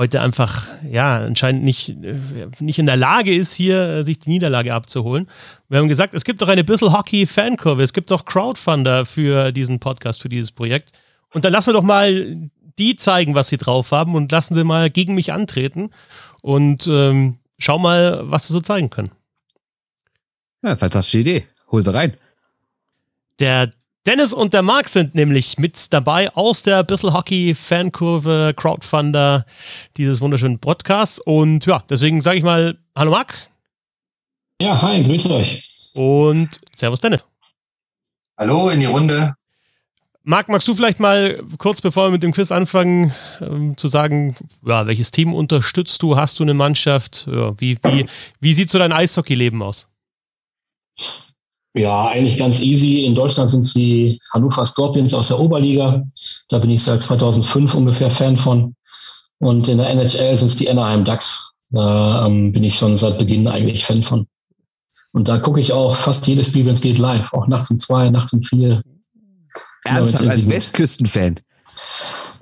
heute 0.00 0.22
einfach, 0.22 0.66
ja, 0.90 1.18
anscheinend 1.18 1.62
nicht, 1.62 1.90
äh, 1.90 2.48
nicht 2.58 2.78
in 2.78 2.86
der 2.86 2.96
Lage 2.96 3.34
ist, 3.34 3.52
hier 3.52 3.78
äh, 3.80 4.02
sich 4.02 4.18
die 4.18 4.30
Niederlage 4.30 4.72
abzuholen. 4.72 5.28
Wir 5.68 5.78
haben 5.78 5.88
gesagt, 5.88 6.14
es 6.14 6.24
gibt 6.24 6.40
doch 6.40 6.48
eine 6.48 6.64
bisschen 6.64 6.90
Hockey-Fankurve, 6.90 7.82
es 7.82 7.92
gibt 7.92 8.10
doch 8.10 8.24
Crowdfunder 8.24 9.04
für 9.04 9.52
diesen 9.52 9.78
Podcast, 9.78 10.22
für 10.22 10.30
dieses 10.30 10.52
Projekt. 10.52 10.92
Und 11.34 11.44
dann 11.44 11.52
lassen 11.52 11.66
wir 11.66 11.74
doch 11.74 11.82
mal 11.82 12.50
die 12.78 12.96
zeigen, 12.96 13.34
was 13.34 13.50
sie 13.50 13.58
drauf 13.58 13.92
haben 13.92 14.14
und 14.14 14.32
lassen 14.32 14.54
sie 14.54 14.64
mal 14.64 14.88
gegen 14.88 15.14
mich 15.14 15.34
antreten 15.34 15.90
und 16.40 16.86
ähm, 16.86 17.36
schau 17.58 17.78
mal, 17.78 18.22
was 18.22 18.48
sie 18.48 18.54
so 18.54 18.60
zeigen 18.60 18.88
können. 18.88 19.10
Ja, 20.62 20.78
fantastische 20.78 21.18
Idee. 21.18 21.46
Hol 21.70 21.82
sie 21.82 21.92
rein. 21.92 22.16
Der 23.38 23.70
Dennis 24.06 24.32
und 24.32 24.54
der 24.54 24.62
Marc 24.62 24.88
sind 24.88 25.14
nämlich 25.14 25.58
mit 25.58 25.92
dabei 25.92 26.34
aus 26.34 26.62
der 26.62 26.82
Bissel 26.84 27.12
Hockey 27.12 27.54
Fankurve 27.54 28.54
Crowdfunder 28.56 29.44
dieses 29.98 30.22
wunderschönen 30.22 30.58
Podcasts. 30.58 31.18
Und 31.18 31.66
ja, 31.66 31.80
deswegen 31.90 32.22
sage 32.22 32.38
ich 32.38 32.44
mal 32.44 32.78
Hallo 32.96 33.10
Marc. 33.10 33.34
Ja, 34.58 34.80
hi, 34.80 35.04
grüß 35.04 35.26
euch. 35.26 35.92
Und 35.94 36.60
Servus 36.74 37.00
Dennis. 37.00 37.26
Hallo 38.38 38.70
in 38.70 38.80
die 38.80 38.86
Runde. 38.86 39.34
Marc, 40.22 40.48
magst 40.48 40.66
du 40.66 40.74
vielleicht 40.74 40.98
mal 40.98 41.42
kurz, 41.58 41.82
bevor 41.82 42.06
wir 42.06 42.10
mit 42.10 42.22
dem 42.22 42.32
Quiz 42.32 42.50
anfangen, 42.50 43.12
ähm, 43.42 43.76
zu 43.76 43.88
sagen, 43.88 44.34
ja, 44.64 44.86
welches 44.86 45.10
Team 45.10 45.34
unterstützt 45.34 46.00
du? 46.00 46.16
Hast 46.16 46.38
du 46.38 46.42
eine 46.42 46.54
Mannschaft? 46.54 47.26
Ja, 47.30 47.52
wie, 47.60 47.76
wie, 47.82 48.06
wie 48.40 48.54
sieht 48.54 48.70
so 48.70 48.78
dein 48.78 48.92
Eishockeyleben 48.92 49.60
aus? 49.60 49.90
Ja, 51.74 52.08
eigentlich 52.08 52.36
ganz 52.36 52.60
easy. 52.60 53.04
In 53.04 53.14
Deutschland 53.14 53.50
sind 53.50 53.60
es 53.60 53.74
die 53.74 54.20
Hannover 54.32 54.66
Scorpions 54.66 55.14
aus 55.14 55.28
der 55.28 55.38
Oberliga. 55.38 56.04
Da 56.48 56.58
bin 56.58 56.70
ich 56.70 56.82
seit 56.82 57.02
2005 57.02 57.74
ungefähr 57.74 58.10
Fan 58.10 58.36
von. 58.36 58.74
Und 59.38 59.68
in 59.68 59.78
der 59.78 59.88
NHL 59.90 60.36
sind 60.36 60.48
es 60.48 60.56
die 60.56 60.68
Anaheim 60.68 61.04
Ducks. 61.04 61.52
Da 61.70 62.26
ähm, 62.26 62.52
bin 62.52 62.64
ich 62.64 62.76
schon 62.76 62.96
seit 62.96 63.18
Beginn 63.18 63.46
eigentlich 63.46 63.84
Fan 63.84 64.02
von. 64.02 64.26
Und 65.12 65.28
da 65.28 65.38
gucke 65.38 65.60
ich 65.60 65.72
auch 65.72 65.96
fast 65.96 66.26
jedes 66.26 66.48
Spiel, 66.48 66.66
wenn 66.66 66.74
es 66.74 66.80
geht, 66.80 66.98
live. 66.98 67.32
Auch 67.32 67.46
nachts 67.46 67.70
um 67.70 67.78
zwei, 67.78 68.10
nachts 68.10 68.32
um 68.32 68.42
vier. 68.42 68.82
Ernsthaft 69.84 70.28
als 70.28 70.48
Westküsten-Fan? 70.48 71.40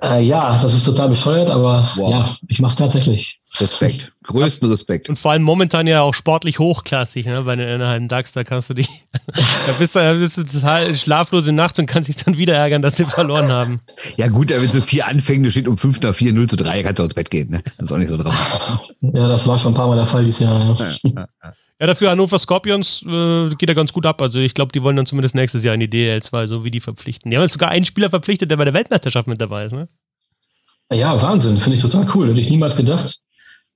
Äh, 0.03 0.23
ja, 0.23 0.59
das 0.61 0.75
ist 0.75 0.85
total 0.85 1.09
bescheuert, 1.09 1.51
aber 1.51 1.89
wow. 1.97 2.11
ja, 2.11 2.37
ich 2.49 2.61
mache 2.61 2.71
es 2.71 2.77
tatsächlich. 2.77 3.39
Respekt, 3.59 4.13
größten 4.29 4.69
Respekt. 4.71 5.09
Und 5.09 5.19
vor 5.19 5.33
allem 5.33 5.43
momentan 5.43 5.87
ja 5.87 6.03
auch 6.03 6.15
sportlich 6.15 6.59
hochklassig, 6.59 7.27
ne? 7.27 7.43
Bei 7.43 7.57
den 7.57 7.69
Anaheim 7.69 8.07
Ducks, 8.07 8.33
da 8.33 8.45
kannst 8.45 8.71
du 8.71 8.75
dich, 8.75 8.89
da 9.35 9.73
bist 9.79 9.97
du, 9.97 9.99
da 9.99 10.13
bist 10.15 10.39
du 10.39 10.45
total 10.45 10.95
schlaflose 10.95 11.53
Nacht 11.53 11.79
und 11.79 11.87
kannst 11.87 12.09
dich 12.09 12.17
dann 12.17 12.39
wieder 12.39 12.55
ärgern, 12.55 12.81
dass 12.81 12.97
sie 12.97 13.05
verloren 13.05 13.51
haben. 13.51 13.81
Ja 14.17 14.29
gut, 14.29 14.51
wenn 14.51 14.69
so 14.69 14.81
vier 14.81 15.09
Anfängen, 15.09 15.43
du 15.43 15.51
steht 15.51 15.67
um 15.67 15.77
5 15.77 16.01
nach 16.03 16.15
4, 16.15 16.33
0 16.33 16.47
zu 16.47 16.57
3, 16.57 16.83
kannst 16.85 17.01
du 17.01 17.05
ins 17.05 17.15
Bett 17.15 17.31
gehen, 17.31 17.51
ne? 17.51 17.63
Das 17.79 17.87
ist 17.87 17.93
auch 17.93 17.99
nicht 17.99 18.11
so 18.11 18.17
dramatisch. 18.17 18.61
Ja, 19.01 19.27
das 19.27 19.47
war 19.47 19.59
schon 19.59 19.73
ein 19.73 19.77
paar 19.77 19.89
Mal 19.89 19.97
der 19.97 20.07
Fall 20.07 20.25
dieses 20.25 20.41
Jahr, 20.41 20.77
ja. 20.79 20.87
ja, 21.03 21.29
ja. 21.43 21.53
Ja, 21.81 21.87
dafür 21.87 22.11
Hannover 22.11 22.41
Scorpions 22.41 23.05
äh, 23.07 23.51
geht 23.51 23.69
ja 23.69 23.75
ganz 23.75 23.93
gut 23.93 24.05
ab. 24.05 24.21
Also 24.21 24.41
ich 24.41 24.53
glaube, 24.53 24.73
die 24.73 24.83
wollen 24.83 24.97
dann 24.97 25.07
zumindest 25.07 25.37
nächstes 25.37 25.63
Jahr 25.63 25.75
in 25.75 25.81
die 25.81 25.89
DL2, 25.89 26.49
so 26.49 26.65
wie 26.65 26.73
die 26.73 26.81
verpflichten. 26.81 27.31
Die 27.31 27.37
haben 27.37 27.45
jetzt 27.45 27.53
sogar 27.53 27.71
einen 27.71 27.85
Spieler 27.85 28.11
verpflichtet, 28.11 28.51
der 28.51 28.57
bei 28.57 28.65
der 28.65 28.75
Weltmeisterschaft 28.75 29.29
mit 29.29 29.41
dabei 29.41 29.67
ist, 29.67 29.73
ne? 29.73 29.89
Ja, 30.91 31.21
Wahnsinn, 31.23 31.59
finde 31.59 31.77
ich 31.77 31.83
total 31.83 32.09
cool. 32.15 32.31
Hätte 32.31 32.41
ich 32.41 32.51
niemals 32.51 32.77
gedacht. 32.77 33.21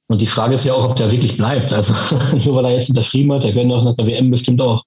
Und 0.09 0.21
die 0.21 0.27
Frage 0.27 0.55
ist 0.55 0.65
ja 0.65 0.75
auch, 0.75 0.91
ob 0.91 0.97
der 0.97 1.11
wirklich 1.11 1.37
bleibt. 1.37 1.73
Also 1.73 1.95
nur 2.45 2.57
weil 2.57 2.67
er 2.67 2.77
jetzt 2.77 2.91
unterschrieben 2.91 3.33
hat, 3.33 3.45
der 3.45 3.55
werden 3.55 3.73
auch 3.73 3.85
nach 3.85 3.95
der 3.95 4.07
WM 4.07 4.31
bestimmt 4.31 4.61
auch 4.61 4.83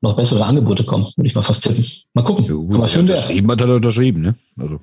noch 0.00 0.16
bessere 0.16 0.44
Angebote 0.44 0.84
kommen, 0.84 1.06
würde 1.16 1.28
ich 1.28 1.34
mal 1.34 1.42
fast 1.42 1.62
tippen. 1.62 1.86
Mal 2.14 2.22
gucken. 2.22 2.44
Ja, 2.44 2.54
gut, 2.54 2.88
schön 2.88 3.02
unterschrieben 3.02 3.50
hat 3.50 3.60
er 3.60 3.74
unterschrieben, 3.74 4.22
ne? 4.22 4.34
Also. 4.58 4.80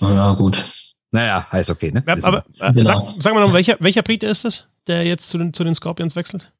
Ja, 0.00 0.32
gut. 0.32 0.64
Naja, 1.10 1.46
heißt 1.50 1.70
okay, 1.70 1.92
ne? 1.92 2.02
Ja, 2.06 2.16
aber 2.22 2.44
äh, 2.58 2.72
genau. 2.72 3.06
sag, 3.06 3.22
sag, 3.22 3.34
mal 3.34 3.40
noch, 3.40 3.52
welcher, 3.52 3.76
welcher 3.80 4.02
Brite 4.02 4.26
ist 4.26 4.44
es, 4.44 4.64
der 4.86 5.04
jetzt 5.04 5.28
zu 5.28 5.38
den, 5.38 5.52
zu 5.52 5.64
den 5.64 5.74
Scorpions 5.74 6.16
wechselt? 6.16 6.52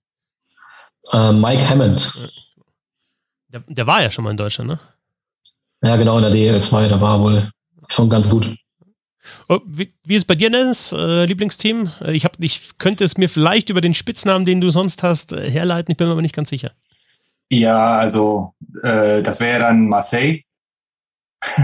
Uh, 1.13 1.33
Mike 1.33 1.69
Hammond. 1.69 2.13
Der, 3.49 3.63
der, 3.67 3.87
war 3.87 4.03
ja 4.03 4.11
schon 4.11 4.25
mal 4.25 4.31
in 4.31 4.37
Deutschland, 4.37 4.71
ne? 4.71 4.81
Ja, 5.83 5.97
genau, 5.97 6.19
in 6.19 6.23
der 6.23 6.33
DL2, 6.33 6.89
da 6.89 7.01
war 7.01 7.21
wohl 7.21 7.51
schon 7.89 8.09
ganz 8.09 8.29
gut. 8.29 8.57
Oh, 9.49 9.61
wie, 9.67 9.93
wie, 10.05 10.15
ist 10.15 10.23
es 10.23 10.27
bei 10.27 10.35
dir, 10.35 10.51
Dennis, 10.51 10.93
äh, 10.93 11.25
Lieblingsteam? 11.25 11.93
Äh, 12.01 12.13
ich, 12.13 12.25
hab, 12.25 12.37
ich 12.41 12.79
könnte 12.79 13.05
es 13.05 13.17
mir 13.17 13.29
vielleicht 13.29 13.71
über 13.71 13.81
den 13.81 13.95
Spitznamen, 13.95 14.45
den 14.45 14.61
du 14.61 14.71
sonst 14.71 15.03
hast, 15.03 15.33
äh, 15.33 15.51
herleiten. 15.51 15.93
Ich 15.93 15.97
bin 15.97 16.07
mir 16.07 16.13
aber 16.13 16.23
nicht 16.23 16.35
ganz 16.35 16.51
sicher. 16.51 16.73
Ja, 17.49 17.97
also 17.97 18.55
äh, 18.83 19.23
das 19.23 19.41
wäre 19.41 19.61
dann 19.61 19.89
Marseille. 19.89 20.43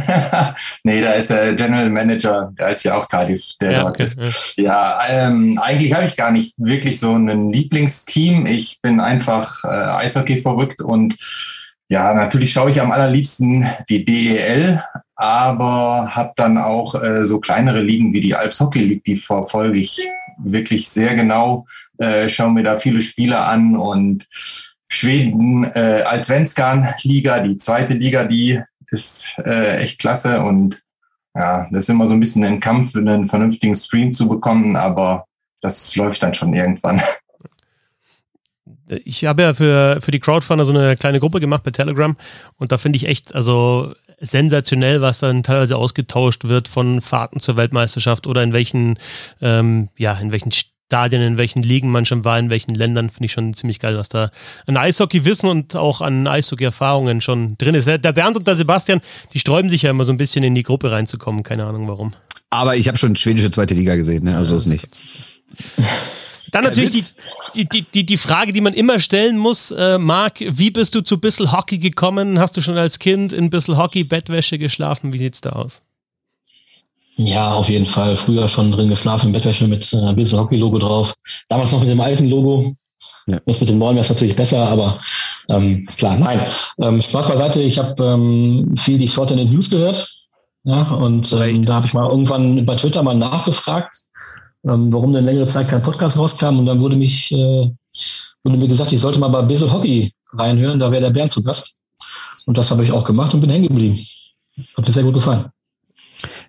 nee, 0.84 1.00
da 1.00 1.12
ist 1.12 1.30
der 1.30 1.54
General 1.54 1.88
Manager, 1.90 2.52
da 2.54 2.68
ist 2.68 2.84
ja 2.84 2.96
auch 2.96 3.08
Cardiff, 3.08 3.48
der 3.60 3.72
ja, 3.72 3.86
okay, 3.86 4.04
ist. 4.04 4.54
Ja 4.56 5.00
ähm, 5.08 5.58
eigentlich 5.58 5.94
habe 5.94 6.04
ich 6.04 6.14
gar 6.14 6.30
nicht 6.30 6.54
wirklich 6.58 7.00
so 7.00 7.16
ein 7.16 7.50
Lieblingsteam. 7.50 8.46
Ich 8.46 8.80
bin 8.80 9.00
einfach 9.00 9.64
äh, 9.64 9.68
Eishockey 9.68 10.40
verrückt 10.40 10.82
und 10.82 11.16
ja, 11.88 12.14
natürlich 12.14 12.52
schaue 12.52 12.70
ich 12.70 12.80
am 12.80 12.92
allerliebsten 12.92 13.66
die 13.88 14.04
DEL, 14.04 14.82
aber 15.22 16.16
habe 16.16 16.32
dann 16.34 16.58
auch 16.58 17.00
äh, 17.00 17.24
so 17.24 17.38
kleinere 17.38 17.80
Ligen 17.80 18.12
wie 18.12 18.20
die 18.20 18.34
Alps 18.34 18.58
Hockey 18.58 18.80
League, 18.80 19.04
die 19.04 19.14
verfolge 19.14 19.78
ich 19.78 20.04
wirklich 20.36 20.88
sehr 20.88 21.14
genau, 21.14 21.64
äh, 21.98 22.28
schaue 22.28 22.52
mir 22.52 22.64
da 22.64 22.76
viele 22.76 23.00
Spiele 23.02 23.38
an 23.38 23.76
und 23.76 24.26
Schweden 24.88 25.62
äh, 25.74 26.02
als 26.04 26.26
Svenskan 26.26 26.92
Liga, 27.04 27.38
die 27.38 27.56
zweite 27.56 27.94
Liga, 27.94 28.24
die 28.24 28.60
ist 28.90 29.38
äh, 29.46 29.76
echt 29.76 30.00
klasse 30.00 30.40
und 30.40 30.82
ja, 31.36 31.68
das 31.70 31.84
ist 31.84 31.90
immer 31.90 32.08
so 32.08 32.14
ein 32.14 32.20
bisschen 32.20 32.44
ein 32.44 32.58
Kampf, 32.58 32.96
einen 32.96 33.28
vernünftigen 33.28 33.76
Stream 33.76 34.12
zu 34.12 34.26
bekommen, 34.28 34.74
aber 34.74 35.26
das 35.60 35.94
läuft 35.94 36.20
dann 36.24 36.34
schon 36.34 36.52
irgendwann. 36.52 37.00
Ich 39.04 39.24
habe 39.24 39.40
ja 39.40 39.54
für, 39.54 40.00
für 40.02 40.10
die 40.10 40.18
Crowdfunder 40.20 40.66
so 40.66 40.74
eine 40.74 40.96
kleine 40.96 41.18
Gruppe 41.18 41.40
gemacht 41.40 41.62
bei 41.62 41.70
Telegram 41.70 42.14
und 42.58 42.72
da 42.72 42.76
finde 42.76 42.98
ich 42.98 43.06
echt, 43.06 43.34
also 43.34 43.94
sensationell, 44.22 45.00
was 45.02 45.18
dann 45.18 45.42
teilweise 45.42 45.76
ausgetauscht 45.76 46.44
wird 46.44 46.68
von 46.68 47.00
Fahrten 47.00 47.40
zur 47.40 47.56
Weltmeisterschaft 47.56 48.26
oder 48.26 48.42
in 48.42 48.52
welchen, 48.52 48.98
ähm, 49.40 49.88
ja, 49.98 50.14
in 50.14 50.32
welchen 50.32 50.52
Stadien, 50.52 51.22
in 51.22 51.38
welchen 51.38 51.62
Ligen 51.62 51.90
man 51.90 52.06
schon 52.06 52.24
war, 52.24 52.38
in 52.38 52.50
welchen 52.50 52.74
Ländern, 52.74 53.10
finde 53.10 53.26
ich 53.26 53.32
schon 53.32 53.52
ziemlich 53.54 53.80
geil, 53.80 53.96
was 53.96 54.08
da 54.08 54.30
an 54.66 54.76
Eishockey-Wissen 54.76 55.48
und 55.48 55.74
auch 55.74 56.00
an 56.00 56.26
Eishockey-Erfahrungen 56.26 57.20
schon 57.20 57.56
drin 57.58 57.74
ist. 57.74 57.86
Der 57.86 57.98
Bernd 57.98 58.36
und 58.36 58.46
der 58.46 58.56
Sebastian, 58.56 59.00
die 59.32 59.40
sträuben 59.40 59.70
sich 59.70 59.82
ja 59.82 59.90
immer 59.90 60.04
so 60.04 60.12
ein 60.12 60.18
bisschen 60.18 60.44
in 60.44 60.54
die 60.54 60.62
Gruppe 60.62 60.90
reinzukommen, 60.90 61.42
keine 61.42 61.64
Ahnung 61.64 61.88
warum. 61.88 62.12
Aber 62.50 62.76
ich 62.76 62.88
habe 62.88 62.98
schon 62.98 63.16
schwedische 63.16 63.50
zweite 63.50 63.74
Liga 63.74 63.96
gesehen, 63.96 64.24
ne? 64.24 64.36
also 64.36 64.52
ja, 64.52 64.58
ist 64.58 64.66
nicht. 64.66 64.88
Dann 66.52 66.64
natürlich 66.64 67.14
die, 67.54 67.64
die, 67.64 67.82
die, 67.82 68.04
die 68.04 68.16
Frage, 68.18 68.52
die 68.52 68.60
man 68.60 68.74
immer 68.74 69.00
stellen 69.00 69.38
muss, 69.38 69.70
äh, 69.70 69.98
Marc, 69.98 70.40
wie 70.40 70.70
bist 70.70 70.94
du 70.94 71.00
zu 71.00 71.18
Bissel 71.18 71.50
Hockey 71.50 71.78
gekommen? 71.78 72.38
Hast 72.38 72.56
du 72.56 72.60
schon 72.60 72.76
als 72.76 72.98
Kind 72.98 73.32
in 73.32 73.48
Bissel 73.48 73.78
Hockey 73.78 74.04
Bettwäsche 74.04 74.58
geschlafen? 74.58 75.14
Wie 75.14 75.18
sieht's 75.18 75.40
da 75.40 75.50
aus? 75.50 75.82
Ja, 77.16 77.52
auf 77.52 77.70
jeden 77.70 77.86
Fall. 77.86 78.18
Früher 78.18 78.48
schon 78.48 78.70
drin 78.70 78.88
geschlafen, 78.88 79.28
in 79.28 79.32
Bettwäsche 79.32 79.66
mit 79.66 79.90
äh, 79.94 80.12
Bissel 80.12 80.38
Hockey 80.38 80.56
Logo 80.56 80.78
drauf. 80.78 81.14
Damals 81.48 81.72
noch 81.72 81.80
mit 81.80 81.88
dem 81.88 82.00
alten 82.00 82.28
Logo. 82.28 82.74
Ja. 83.26 83.40
Das 83.46 83.60
mit 83.60 83.70
dem 83.70 83.78
neuen 83.78 83.96
wäre 83.96 84.06
natürlich 84.06 84.36
besser, 84.36 84.68
aber 84.68 85.00
ähm, 85.48 85.86
klar, 85.96 86.18
nein. 86.18 86.46
Ähm, 86.80 87.00
Spaß 87.00 87.28
beiseite, 87.28 87.62
ich 87.62 87.78
habe 87.78 88.04
ähm, 88.04 88.74
viel 88.76 88.98
die 88.98 89.08
Short 89.08 89.30
in 89.30 89.38
den 89.38 89.50
News 89.50 89.70
gehört. 89.70 90.06
Ja, 90.64 90.82
und 90.82 91.32
ähm, 91.32 91.64
da 91.64 91.74
habe 91.74 91.86
ich 91.86 91.94
mal 91.94 92.08
irgendwann 92.08 92.66
bei 92.66 92.76
Twitter 92.76 93.02
mal 93.02 93.14
nachgefragt, 93.14 93.96
ähm, 94.64 94.92
warum 94.92 95.12
denn 95.12 95.24
längere 95.24 95.46
Zeit 95.46 95.68
kein 95.68 95.82
Podcast 95.82 96.16
rauskam. 96.16 96.58
Und 96.58 96.66
dann 96.66 96.80
wurde 96.80 96.96
mich 96.96 97.32
äh, 97.32 97.70
wurde 98.44 98.56
mir 98.58 98.68
gesagt, 98.68 98.92
ich 98.92 99.00
sollte 99.00 99.18
mal 99.18 99.28
bei 99.28 99.42
Bissel 99.42 99.72
Hockey 99.72 100.12
reinhören, 100.32 100.78
da 100.78 100.90
wäre 100.90 101.02
der 101.02 101.10
Bernd 101.10 101.32
zu 101.32 101.42
Gast. 101.42 101.74
Und 102.46 102.58
das 102.58 102.70
habe 102.70 102.84
ich 102.84 102.92
auch 102.92 103.04
gemacht 103.04 103.32
und 103.34 103.40
bin 103.40 103.50
hängen 103.50 103.68
geblieben. 103.68 104.04
Hat 104.76 104.86
mir 104.86 104.92
sehr 104.92 105.04
gut 105.04 105.14
gefallen. 105.14 105.46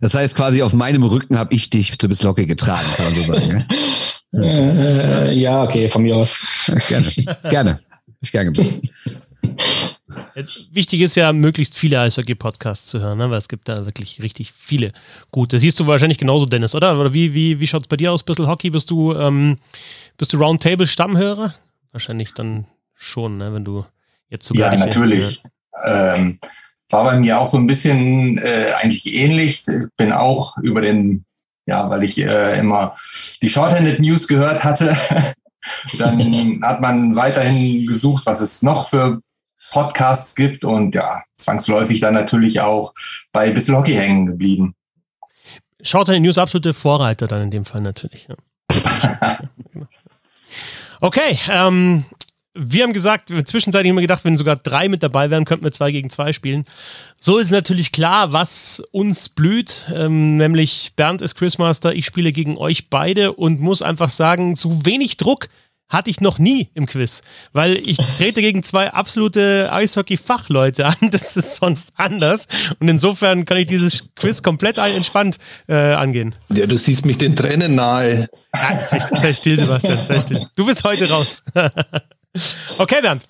Das 0.02 0.14
heißt, 0.16 0.36
quasi 0.36 0.62
auf 0.62 0.74
meinem 0.74 1.04
Rücken 1.04 1.38
habe 1.38 1.54
ich 1.54 1.70
dich 1.70 1.98
zu 1.98 2.08
Bissel 2.08 2.30
Hockey 2.30 2.46
getragen, 2.46 2.88
kann 2.96 3.06
man 3.06 3.16
so 3.16 3.24
sagen. 3.24 3.48
Ne? 3.48 3.68
äh, 5.30 5.34
ja, 5.34 5.64
okay, 5.64 5.90
von 5.90 6.04
mir 6.04 6.16
aus. 6.16 6.40
Gerne. 6.88 7.12
Gerne. 7.50 7.80
Gerne. 8.32 8.54
Wichtig 10.72 11.02
ist 11.02 11.16
ja, 11.16 11.34
möglichst 11.34 11.78
viele 11.78 12.00
Eishockey-Podcasts 12.02 12.88
zu 12.88 13.00
hören, 13.00 13.18
ne? 13.18 13.30
weil 13.30 13.38
es 13.38 13.48
gibt 13.48 13.68
da 13.68 13.86
wirklich 13.86 14.22
richtig 14.22 14.52
viele 14.52 14.92
gute. 15.32 15.60
Siehst 15.60 15.80
du 15.80 15.88
wahrscheinlich 15.88 16.18
genauso, 16.18 16.46
Dennis, 16.46 16.76
oder? 16.76 17.00
Oder 17.00 17.14
wie, 17.14 17.34
wie, 17.34 17.60
wie 17.60 17.68
schaut 17.68 17.84
es 17.84 17.88
bei 17.88 17.98
dir 17.98 18.12
aus, 18.12 18.24
Bissel 18.24 18.48
Hockey? 18.48 18.70
Bist 18.70 18.90
du, 18.90 19.14
ähm, 19.14 19.58
bist 20.18 20.34
du 20.34 20.38
Roundtable-Stammhörer? 20.38 21.54
Wahrscheinlich 21.92 22.34
dann 22.34 22.66
schon, 22.96 23.38
ne? 23.38 23.54
wenn 23.54 23.64
du 23.64 23.86
jetzt 24.30 24.46
sogar. 24.46 24.74
Ja, 24.74 24.86
natürlich. 24.86 25.44
Ähm, 25.86 26.40
war 26.90 27.04
bei 27.04 27.20
mir 27.20 27.40
auch 27.40 27.48
so 27.48 27.58
ein 27.58 27.68
bisschen 27.68 28.38
äh, 28.38 28.74
eigentlich 28.82 29.14
ähnlich. 29.14 29.66
Bin 29.98 30.12
auch 30.12 30.58
über 30.60 30.82
den, 30.82 31.26
ja, 31.66 31.90
weil 31.90 32.04
ich 32.04 32.22
äh, 32.22 32.60
immer 32.60 32.96
die 33.42 33.50
Shorthanded 33.50 34.00
News 34.00 34.28
gehört 34.28 34.64
hatte. 34.64 34.96
Dann 35.98 36.62
hat 36.62 36.82
man 36.82 37.16
weiterhin 37.16 37.86
gesucht, 37.88 38.26
was 38.26 38.42
es 38.42 38.62
noch 38.62 38.90
für 38.90 39.22
Podcasts 39.74 40.36
gibt 40.36 40.64
und 40.64 40.94
ja, 40.94 41.24
zwangsläufig 41.36 42.00
dann 42.00 42.14
natürlich 42.14 42.62
auch 42.62 42.94
bei 43.32 43.50
Bissel 43.50 43.76
Hockey 43.76 43.94
hängen 43.94 44.28
geblieben. 44.28 44.76
Schaut 45.82 46.10
in 46.10 46.22
News 46.22 46.38
absolute 46.38 46.76
Vorreiter 46.76 47.26
dann 47.26 47.42
in 47.42 47.50
dem 47.52 47.66
Fall 47.66 47.82
natürlich. 47.82 48.28
Ja. 48.30 49.40
okay, 51.02 51.40
ähm, 51.50 52.06
wir 52.54 52.84
haben 52.84 52.94
gesagt, 52.94 53.30
zwischenzeitlich 53.46 53.90
haben 53.90 53.98
wir 53.98 54.02
gedacht, 54.02 54.24
wenn 54.26 54.38
sogar 54.38 54.58
drei 54.58 54.88
mit 54.90 55.02
dabei 55.02 55.32
wären, 55.32 55.44
könnten 55.44 55.66
wir 55.66 55.72
zwei 55.72 55.92
gegen 55.92 56.12
zwei 56.12 56.34
spielen. 56.34 56.66
So 57.20 57.40
ist 57.40 57.50
natürlich 57.50 57.92
klar, 57.92 58.32
was 58.32 58.80
uns 58.92 59.28
blüht. 59.28 59.92
Ähm, 59.92 60.38
nämlich 60.38 60.94
Bernd 60.96 61.24
ist 61.24 61.34
Quizmaster, 61.34 61.96
ich 61.96 62.06
spiele 62.06 62.32
gegen 62.32 62.58
euch 62.58 62.92
beide 62.92 63.34
und 63.34 63.60
muss 63.60 63.82
einfach 63.82 64.12
sagen, 64.12 64.56
so 64.56 64.86
wenig 64.86 65.18
Druck 65.18 65.50
hatte 65.94 66.10
ich 66.10 66.20
noch 66.20 66.40
nie 66.40 66.70
im 66.74 66.88
Quiz, 66.88 67.22
weil 67.54 67.78
ich 67.88 67.98
trete 68.18 68.42
gegen 68.42 68.64
zwei 68.64 68.92
absolute 68.92 69.72
Eishockey-Fachleute 69.72 70.86
an. 70.86 70.96
Das 71.14 71.38
ist 71.38 71.58
sonst 71.58 71.94
anders. 71.96 72.48
Und 72.80 72.88
insofern 72.88 73.46
kann 73.46 73.58
ich 73.58 73.68
dieses 73.68 74.10
Quiz 74.16 74.42
komplett 74.42 74.80
entspannt 74.80 75.38
äh, 75.68 75.74
angehen. 75.76 76.34
Ja, 76.50 76.66
du 76.66 76.78
siehst 76.78 77.06
mich 77.06 77.20
den 77.20 77.36
Tränen 77.36 77.76
nahe. 77.76 78.30
Ja, 78.56 78.80
sei, 78.80 79.00
sei 79.00 79.34
still, 79.34 79.60
Sebastian. 79.60 80.06
Sei 80.06 80.20
still. 80.20 80.48
Du 80.56 80.66
bist 80.66 80.84
heute 80.84 81.08
raus. 81.10 81.44
okay, 82.80 83.02
Bernd. 83.02 83.28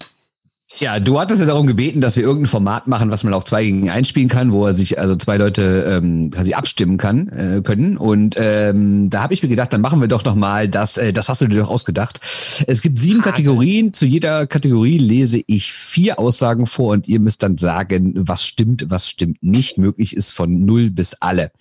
Ja, 0.80 1.00
du 1.00 1.20
hattest 1.20 1.40
ja 1.40 1.46
darum 1.46 1.68
gebeten, 1.68 2.02
dass 2.02 2.16
wir 2.16 2.24
irgendein 2.24 2.50
Format 2.50 2.88
machen, 2.88 3.12
was 3.12 3.24
man 3.24 3.34
auch 3.36 3.44
zwei 3.44 3.64
gegen 3.64 3.92
eins 3.92 4.10
spielen 4.10 4.28
kann, 4.28 4.52
wo 4.52 4.66
er 4.66 4.74
sich 4.74 4.98
also 4.98 5.16
zwei 5.16 5.38
Leute 5.38 5.86
ähm, 5.88 6.32
quasi 6.32 6.54
abstimmen 6.56 6.98
kann 6.98 7.30
äh, 7.30 7.62
können. 7.64 7.96
Und 7.96 8.36
ähm, 8.40 9.12
da 9.12 9.22
habe 9.22 9.36
ich 9.36 9.44
mir 9.44 9.50
gedacht, 9.50 9.72
dann 9.72 9.82
machen 9.82 10.02
wir 10.02 10.08
doch 10.08 10.26
noch 10.26 10.34
mal 10.34 10.68
das. 10.68 10.98
Äh, 10.98 11.14
das 11.14 11.30
hast 11.30 11.42
du 11.42 11.48
dir 11.48 11.60
doch 11.60 11.70
ausgedacht. 11.70 12.20
Es 12.66 12.82
gibt 12.82 12.98
sieben 12.98 13.20
Harte. 13.20 13.30
Kategorien. 13.30 13.94
Zu 13.94 14.08
jeder 14.08 14.48
Kategorie 14.48 14.98
lese 14.98 15.42
ich 15.46 15.72
vier 15.72 16.18
Aussagen 16.18 16.66
vor 16.66 16.94
und 16.94 17.08
ihr 17.08 17.20
müsst 17.20 17.44
dann 17.44 17.60
sagen, 17.60 18.14
was 18.16 18.44
stimmt, 18.44 18.86
was 18.90 19.08
stimmt 19.08 19.44
nicht. 19.44 19.78
Möglich 19.78 20.16
ist 20.16 20.32
von 20.32 20.66
null 20.66 20.90
bis 20.90 21.14
alle. 21.14 21.52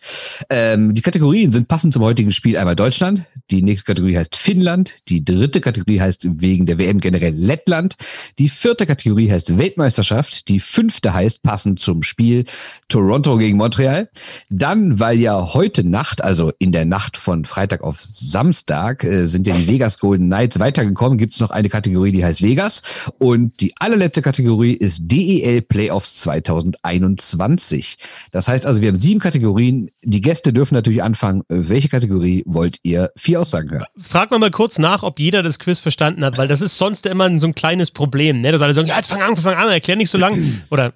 Ähm, 0.49 0.95
die 0.95 1.03
Kategorien 1.03 1.53
sind 1.53 1.69
passend 1.69 1.93
zum 1.93 2.03
heutigen 2.03 2.33
Spiel 2.33 2.57
einmal 2.57 2.77
Deutschland. 2.77 3.25
Die 3.51 3.63
nächste 3.63 3.85
Kategorie 3.85 4.17
heißt 4.17 4.37
Finnland. 4.37 4.95
Die 5.09 5.23
dritte 5.23 5.61
Kategorie 5.61 6.01
heißt 6.01 6.41
wegen 6.41 6.65
der 6.65 6.79
WM 6.79 6.99
generell 6.99 7.35
Lettland. 7.35 7.97
Die 8.39 8.49
vierte 8.49 8.87
Kategorie 8.87 9.02
Kategorie 9.03 9.33
heißt 9.33 9.59
Weltmeisterschaft. 9.59 10.49
Die 10.49 10.61
fünfte 10.61 11.13
heißt 11.13 11.43
passend 11.43 11.81
zum 11.81 12.05
Spiel 12.05 12.45
Toronto 12.89 13.37
gegen 13.37 13.57
Montreal. 13.57 14.09
Dann, 14.49 15.01
weil 15.01 15.19
ja 15.19 15.55
heute 15.55 15.83
Nacht, 15.83 16.23
also 16.23 16.53
in 16.61 16.71
der 16.71 16.85
Nacht 16.85 17.17
von 17.17 17.45
Freitag 17.45 17.83
auf 17.83 18.01
Samstag, 18.01 19.03
äh, 19.03 19.27
sind 19.27 19.49
ja 19.49 19.57
die 19.57 19.67
Vegas 19.67 19.99
Golden 19.99 20.27
Knights 20.27 20.61
weitergekommen, 20.61 21.19
gibt 21.19 21.35
es 21.35 21.41
noch 21.41 21.51
eine 21.51 21.69
Kategorie, 21.69 22.13
die 22.13 22.25
heißt 22.25 22.43
Vegas. 22.43 22.83
Und 23.19 23.61
die 23.61 23.73
allerletzte 23.81 24.23
Kategorie 24.23 24.75
ist 24.75 25.11
DEL 25.11 25.63
Playoffs 25.63 26.21
2021. 26.21 27.97
Das 28.31 28.47
heißt 28.47 28.67
also, 28.67 28.83
wir 28.83 28.89
haben 28.89 29.01
sieben 29.01 29.19
Kategorien. 29.19 29.91
Die 30.03 30.21
Gäste 30.21 30.53
dürfen 30.53 30.75
natürlich 30.75 31.03
anfangen. 31.03 31.43
Welche 31.49 31.89
Kategorie 31.89 32.45
wollt 32.47 32.79
ihr? 32.85 33.11
Vier 33.17 33.41
Aussagen 33.41 33.71
hören. 33.71 33.85
Frag 33.97 34.31
mal 34.31 34.51
kurz 34.53 34.79
nach, 34.79 35.03
ob 35.03 35.19
jeder 35.19 35.43
das 35.43 35.59
Quiz 35.59 35.81
verstanden 35.81 36.25
hat, 36.25 36.39
weil 36.39 36.47
das 36.47 36.61
ist 36.61 36.79
sonst 36.79 37.05
immer 37.07 37.37
so 37.41 37.49
ein 37.49 37.55
kleines 37.55 37.91
Problem, 37.91 38.41
ne? 38.41 38.53
dass 38.53 38.63
alle 38.63 38.75
sagen, 38.75 38.92
ja, 38.93 38.99
jetzt 38.99 39.09
fang 39.09 39.23
an, 39.23 39.37
fang 39.37 39.55
an, 39.55 39.69
erklär 39.71 39.97
nicht 39.97 40.11
so 40.11 40.19
lang. 40.19 40.63
Oder 40.71 40.93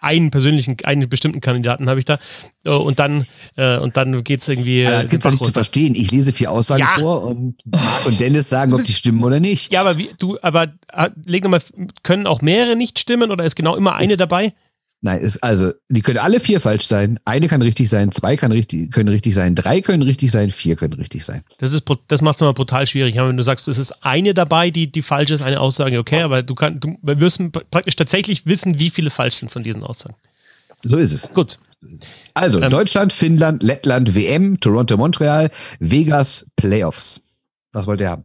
einen 0.00 0.30
persönlichen, 0.30 0.76
einen 0.84 1.08
bestimmten 1.08 1.40
Kandidaten 1.40 1.88
habe 1.88 1.98
ich 1.98 2.04
da. 2.04 2.18
Äh, 2.64 2.70
und 2.70 2.98
dann, 2.98 3.26
äh, 3.56 3.78
und 3.78 3.96
dann 3.96 4.22
geht 4.24 4.40
es 4.40 4.48
irgendwie. 4.48 4.82
Ja, 4.82 5.02
das 5.02 5.10
gibt 5.10 5.24
es 5.24 5.30
nicht 5.32 5.44
zu 5.44 5.52
verstehen. 5.52 5.94
Ich 5.94 6.10
lese 6.10 6.32
vier 6.32 6.50
Aussagen 6.50 6.80
ja. 6.80 6.94
vor 6.98 7.24
und 7.24 7.56
Marc 7.66 8.06
und 8.06 8.20
Dennis 8.20 8.48
sagen, 8.48 8.72
ob 8.72 8.84
die 8.84 8.92
stimmen 8.92 9.22
oder 9.24 9.40
nicht. 9.40 9.72
Ja, 9.72 9.80
aber 9.80 9.98
wie, 9.98 10.10
du, 10.18 10.38
aber 10.42 10.74
äh, 10.92 11.10
leg 11.24 11.42
nochmal, 11.42 11.62
können 12.02 12.26
auch 12.26 12.40
mehrere 12.40 12.76
nicht 12.76 12.98
stimmen 12.98 13.30
oder 13.30 13.44
ist 13.44 13.56
genau 13.56 13.76
immer 13.76 13.94
eine 13.96 14.12
es, 14.12 14.18
dabei? 14.18 14.54
Nein, 15.06 15.20
ist 15.20 15.40
also, 15.40 15.70
die 15.88 16.02
können 16.02 16.18
alle 16.18 16.40
vier 16.40 16.60
falsch 16.60 16.84
sein. 16.84 17.20
Eine 17.24 17.46
kann 17.46 17.62
richtig 17.62 17.88
sein, 17.88 18.10
zwei 18.10 18.36
kann 18.36 18.50
richtig, 18.50 18.90
können 18.90 19.08
richtig 19.08 19.36
sein, 19.36 19.54
drei 19.54 19.80
können 19.80 20.02
richtig 20.02 20.32
sein, 20.32 20.50
vier 20.50 20.74
können 20.74 20.94
richtig 20.94 21.24
sein. 21.24 21.44
Das 21.58 21.70
ist, 21.70 21.84
das 22.08 22.22
macht 22.22 22.34
es 22.34 22.42
immer 22.42 22.54
brutal 22.54 22.88
schwierig. 22.88 23.14
Wenn 23.14 23.36
du 23.36 23.44
sagst, 23.44 23.68
es 23.68 23.78
ist 23.78 24.04
eine 24.04 24.34
dabei, 24.34 24.70
die, 24.70 24.90
die 24.90 25.02
falsch 25.02 25.30
ist, 25.30 25.42
eine 25.42 25.60
Aussage, 25.60 26.00
okay, 26.00 26.22
aber 26.22 26.42
du 26.42 26.56
kannst, 26.56 26.82
du, 26.82 26.98
wir 27.02 27.14
müssen 27.14 27.52
praktisch 27.52 27.94
tatsächlich 27.94 28.46
wissen, 28.46 28.80
wie 28.80 28.90
viele 28.90 29.10
falsch 29.10 29.36
sind 29.36 29.52
von 29.52 29.62
diesen 29.62 29.84
Aussagen. 29.84 30.16
So 30.82 30.96
ist 30.96 31.12
es. 31.12 31.32
Gut. 31.32 31.60
Also, 32.34 32.60
ähm, 32.60 32.72
Deutschland, 32.72 33.12
Finnland, 33.12 33.62
Lettland, 33.62 34.12
WM, 34.12 34.58
Toronto, 34.58 34.96
Montreal, 34.96 35.52
Vegas, 35.78 36.48
Playoffs. 36.56 37.22
Was 37.70 37.86
wollt 37.86 38.00
ihr 38.00 38.10
haben? 38.10 38.24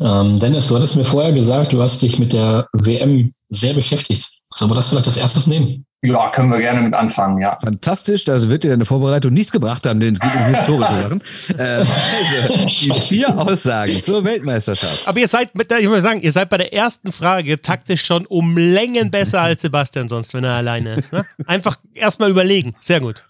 Ähm, 0.00 0.40
Dennis, 0.40 0.66
du 0.66 0.74
hattest 0.74 0.96
mir 0.96 1.04
vorher 1.04 1.32
gesagt, 1.32 1.72
du 1.72 1.80
hast 1.80 2.02
dich 2.02 2.18
mit 2.18 2.32
der 2.32 2.66
WM 2.72 3.32
sehr 3.48 3.74
beschäftigt. 3.74 4.35
Sollen 4.56 4.70
wir 4.70 4.74
das 4.74 4.88
vielleicht 4.88 5.06
als 5.06 5.18
erstes 5.18 5.46
nehmen? 5.46 5.84
Ja, 6.02 6.30
können 6.30 6.50
wir 6.50 6.58
gerne 6.60 6.80
mit 6.80 6.94
anfangen, 6.94 7.42
ja. 7.42 7.58
Fantastisch, 7.62 8.24
das 8.24 8.48
wird 8.48 8.64
dir 8.64 8.70
deine 8.70 8.86
Vorbereitung 8.86 9.34
nichts 9.34 9.52
gebracht 9.52 9.84
haben, 9.84 10.00
denn 10.00 10.14
es 10.14 10.20
geht 10.20 10.34
um 10.34 10.54
historische 10.54 10.96
Sachen. 10.96 11.22
Äh, 11.58 11.84
also, 11.84 12.66
die 12.66 13.00
vier 13.00 13.38
Aussagen 13.38 14.02
zur 14.02 14.24
Weltmeisterschaft. 14.24 15.06
Aber 15.06 15.18
ihr 15.18 15.28
seid, 15.28 15.50
ich 15.54 15.88
muss 15.88 16.02
sagen, 16.02 16.20
ihr 16.20 16.32
seid 16.32 16.48
bei 16.48 16.56
der 16.56 16.72
ersten 16.72 17.12
Frage 17.12 17.60
taktisch 17.60 18.04
schon 18.04 18.26
um 18.26 18.56
Längen 18.56 19.10
besser 19.10 19.40
als 19.40 19.60
Sebastian 19.60 20.08
sonst, 20.08 20.34
wenn 20.34 20.44
er 20.44 20.54
alleine 20.54 20.94
ist. 20.94 21.12
Ne? 21.12 21.24
Einfach 21.46 21.76
erstmal 21.94 22.30
überlegen. 22.30 22.74
Sehr 22.80 23.00
gut. 23.00 23.24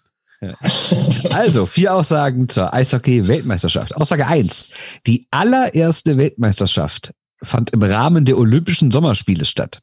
Also, 1.31 1.67
vier 1.67 1.95
Aussagen 1.95 2.49
zur 2.49 2.73
Eishockey-Weltmeisterschaft. 2.73 3.97
Aussage 3.97 4.27
1. 4.27 4.71
Die 5.07 5.27
allererste 5.31 6.17
Weltmeisterschaft 6.17 7.13
fand 7.43 7.71
im 7.71 7.83
Rahmen 7.83 8.25
der 8.25 8.39
Olympischen 8.39 8.91
Sommerspiele 8.91 9.45
statt. 9.45 9.81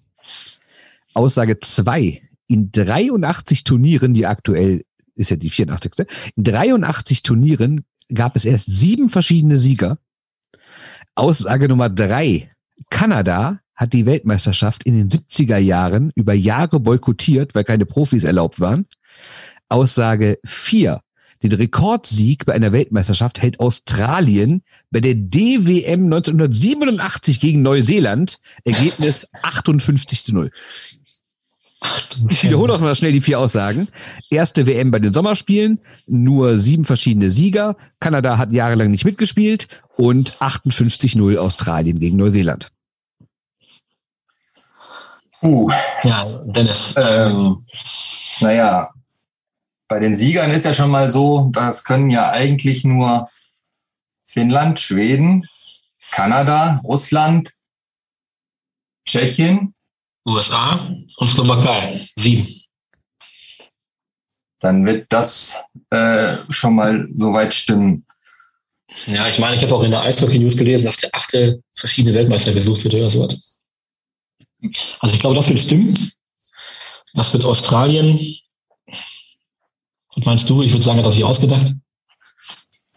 Aussage 1.13 1.59
2. 1.59 2.21
In 2.47 2.71
83 2.71 3.63
Turnieren, 3.63 4.13
die 4.13 4.25
aktuell 4.25 4.83
ist 5.15 5.29
ja 5.29 5.35
die 5.35 5.49
84. 5.49 6.07
In 6.35 6.43
83 6.43 7.23
Turnieren 7.23 7.85
gab 8.13 8.35
es 8.35 8.45
erst 8.45 8.67
sieben 8.67 9.09
verschiedene 9.09 9.57
Sieger. 9.57 9.97
Aussage 11.15 11.67
Nummer 11.67 11.89
drei. 11.89 12.51
Kanada 12.89 13.59
hat 13.75 13.93
die 13.93 14.05
Weltmeisterschaft 14.05 14.83
in 14.83 14.97
den 14.97 15.09
70er 15.09 15.57
Jahren 15.57 16.11
über 16.15 16.33
Jahre 16.33 16.79
boykottiert, 16.79 17.55
weil 17.55 17.63
keine 17.63 17.85
Profis 17.85 18.23
erlaubt 18.23 18.59
waren. 18.59 18.85
Aussage 19.69 20.39
vier. 20.43 21.01
Den 21.41 21.51
Rekordsieg 21.51 22.45
bei 22.45 22.53
einer 22.53 22.71
Weltmeisterschaft 22.71 23.41
hält 23.41 23.59
Australien 23.59 24.63
bei 24.91 25.01
der 25.01 25.15
DWM 25.15 26.05
1987 26.05 27.39
gegen 27.39 27.61
Neuseeland. 27.61 28.39
Ergebnis 28.63 29.27
58 29.43 30.23
zu 30.23 30.33
0. 30.33 30.51
Ich 32.29 32.43
wiederhole 32.43 32.73
auch 32.73 32.79
mal 32.79 32.95
schnell 32.95 33.11
die 33.11 33.21
vier 33.21 33.39
Aussagen. 33.39 33.89
Erste 34.29 34.65
WM 34.65 34.91
bei 34.91 34.99
den 34.99 35.13
Sommerspielen, 35.13 35.79
nur 36.07 36.57
sieben 36.57 36.85
verschiedene 36.85 37.29
Sieger. 37.29 37.75
Kanada 37.99 38.37
hat 38.37 38.51
jahrelang 38.51 38.91
nicht 38.91 39.05
mitgespielt 39.05 39.67
und 39.97 40.35
58-0 40.37 41.37
Australien 41.37 41.99
gegen 41.99 42.17
Neuseeland. 42.17 42.71
Uh, 45.41 45.69
ja, 46.03 46.39
Dennis. 46.45 46.93
Ähm, 46.95 47.65
naja, 48.39 48.93
bei 49.89 49.99
den 49.99 50.15
Siegern 50.15 50.51
ist 50.51 50.65
ja 50.65 50.73
schon 50.73 50.89
mal 50.89 51.09
so, 51.09 51.49
das 51.51 51.83
können 51.83 52.09
ja 52.09 52.31
eigentlich 52.31 52.85
nur 52.85 53.29
Finnland, 54.25 54.79
Schweden, 54.79 55.47
Kanada, 56.11 56.79
Russland, 56.83 57.53
Tschechien, 59.05 59.73
USA 60.25 60.89
und 61.17 61.29
Slowakei. 61.29 62.07
Sieben. 62.15 62.47
Dann 64.59 64.85
wird 64.85 65.11
das 65.11 65.63
äh, 65.89 66.37
schon 66.49 66.75
mal 66.75 67.07
soweit 67.13 67.53
stimmen. 67.53 68.05
Ja, 69.07 69.27
ich 69.27 69.39
meine, 69.39 69.55
ich 69.55 69.63
habe 69.63 69.75
auch 69.75 69.83
in 69.83 69.91
der 69.91 70.01
Eishockey 70.01 70.39
News 70.39 70.55
gelesen, 70.55 70.85
dass 70.85 70.97
der 70.97 71.09
achte 71.13 71.61
verschiedene 71.73 72.15
Weltmeister 72.15 72.53
gesucht 72.53 72.83
wird 72.83 72.93
oder 72.93 73.09
so. 73.09 73.27
Also 74.99 75.15
ich 75.15 75.19
glaube, 75.19 75.35
das 75.35 75.49
wird 75.49 75.59
stimmen. 75.59 75.97
Das 77.13 77.33
wird 77.33 77.43
Australien. 77.43 78.19
Was 80.15 80.25
meinst 80.25 80.49
du? 80.49 80.61
Ich 80.61 80.71
würde 80.71 80.83
sagen, 80.83 80.99
hat 80.99 81.05
das 81.05 81.15
sich 81.15 81.23
ausgedacht? 81.23 81.73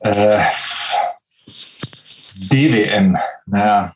Äh, 0.01 0.45
DWM. 2.37 3.17
Naja. 3.47 3.95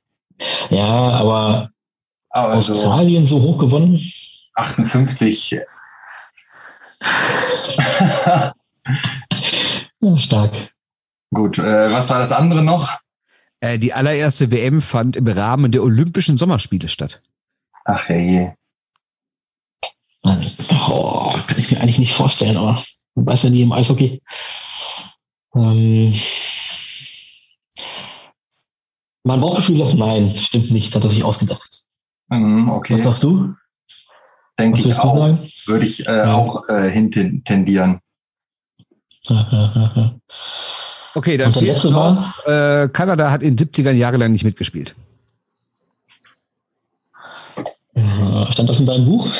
Ja, 0.70 0.86
aber 0.86 1.70
also, 2.30 2.74
Australien 2.74 3.26
so 3.26 3.40
hoch 3.42 3.58
gewonnen? 3.58 4.00
58. 4.54 5.52
ja, 10.00 10.18
stark. 10.18 10.52
Gut, 11.32 11.58
äh, 11.58 11.92
was 11.92 12.10
war 12.10 12.18
das 12.18 12.32
andere 12.32 12.62
noch? 12.62 12.90
Äh, 13.60 13.78
die 13.78 13.92
allererste 13.92 14.50
WM 14.50 14.82
fand 14.82 15.16
im 15.16 15.28
Rahmen 15.28 15.70
der 15.70 15.82
Olympischen 15.82 16.36
Sommerspiele 16.36 16.88
statt. 16.88 17.20
Ach 17.84 18.08
je. 18.08 18.52
Oh, 20.22 21.34
kann 21.46 21.58
ich 21.58 21.70
mir 21.70 21.80
eigentlich 21.80 21.98
nicht 21.98 22.14
vorstellen, 22.14 22.56
aber 22.56 22.82
man 23.14 23.26
weiß 23.26 23.44
ja 23.44 23.50
nie 23.50 23.62
im 23.62 23.72
Eishockey. 23.72 24.20
Ähm, 25.54 26.14
mein 29.24 29.40
Bauchgefühl 29.40 29.76
sagt 29.76 29.94
nein, 29.94 30.34
stimmt 30.36 30.70
nicht, 30.70 30.94
hat 30.94 31.04
er 31.04 31.10
sich 31.10 31.24
ausgedacht. 31.24 31.84
Mhm, 32.30 32.70
okay. 32.70 32.94
Was 32.94 33.02
sagst 33.02 33.22
du? 33.22 33.54
Denke 34.58 34.80
ich 34.80 34.98
auch. 34.98 35.38
Würde 35.66 35.84
ich 35.84 36.06
äh, 36.06 36.16
ja. 36.16 36.34
auch 36.34 36.66
äh, 36.68 36.90
hin 36.90 37.42
tendieren. 37.44 38.00
okay, 41.14 41.36
dann 41.36 41.52
der 41.52 41.62
letzte 41.62 41.90
noch? 41.90 42.38
Äh, 42.46 42.88
Kanada 42.92 43.30
hat 43.30 43.42
in 43.42 43.56
den 43.56 43.68
70ern 43.68 43.92
jahrelang 43.92 44.32
nicht 44.32 44.44
mitgespielt. 44.44 44.94
Stand 48.50 48.68
das 48.68 48.80
in 48.80 48.86
deinem 48.86 49.04
Buch? 49.04 49.30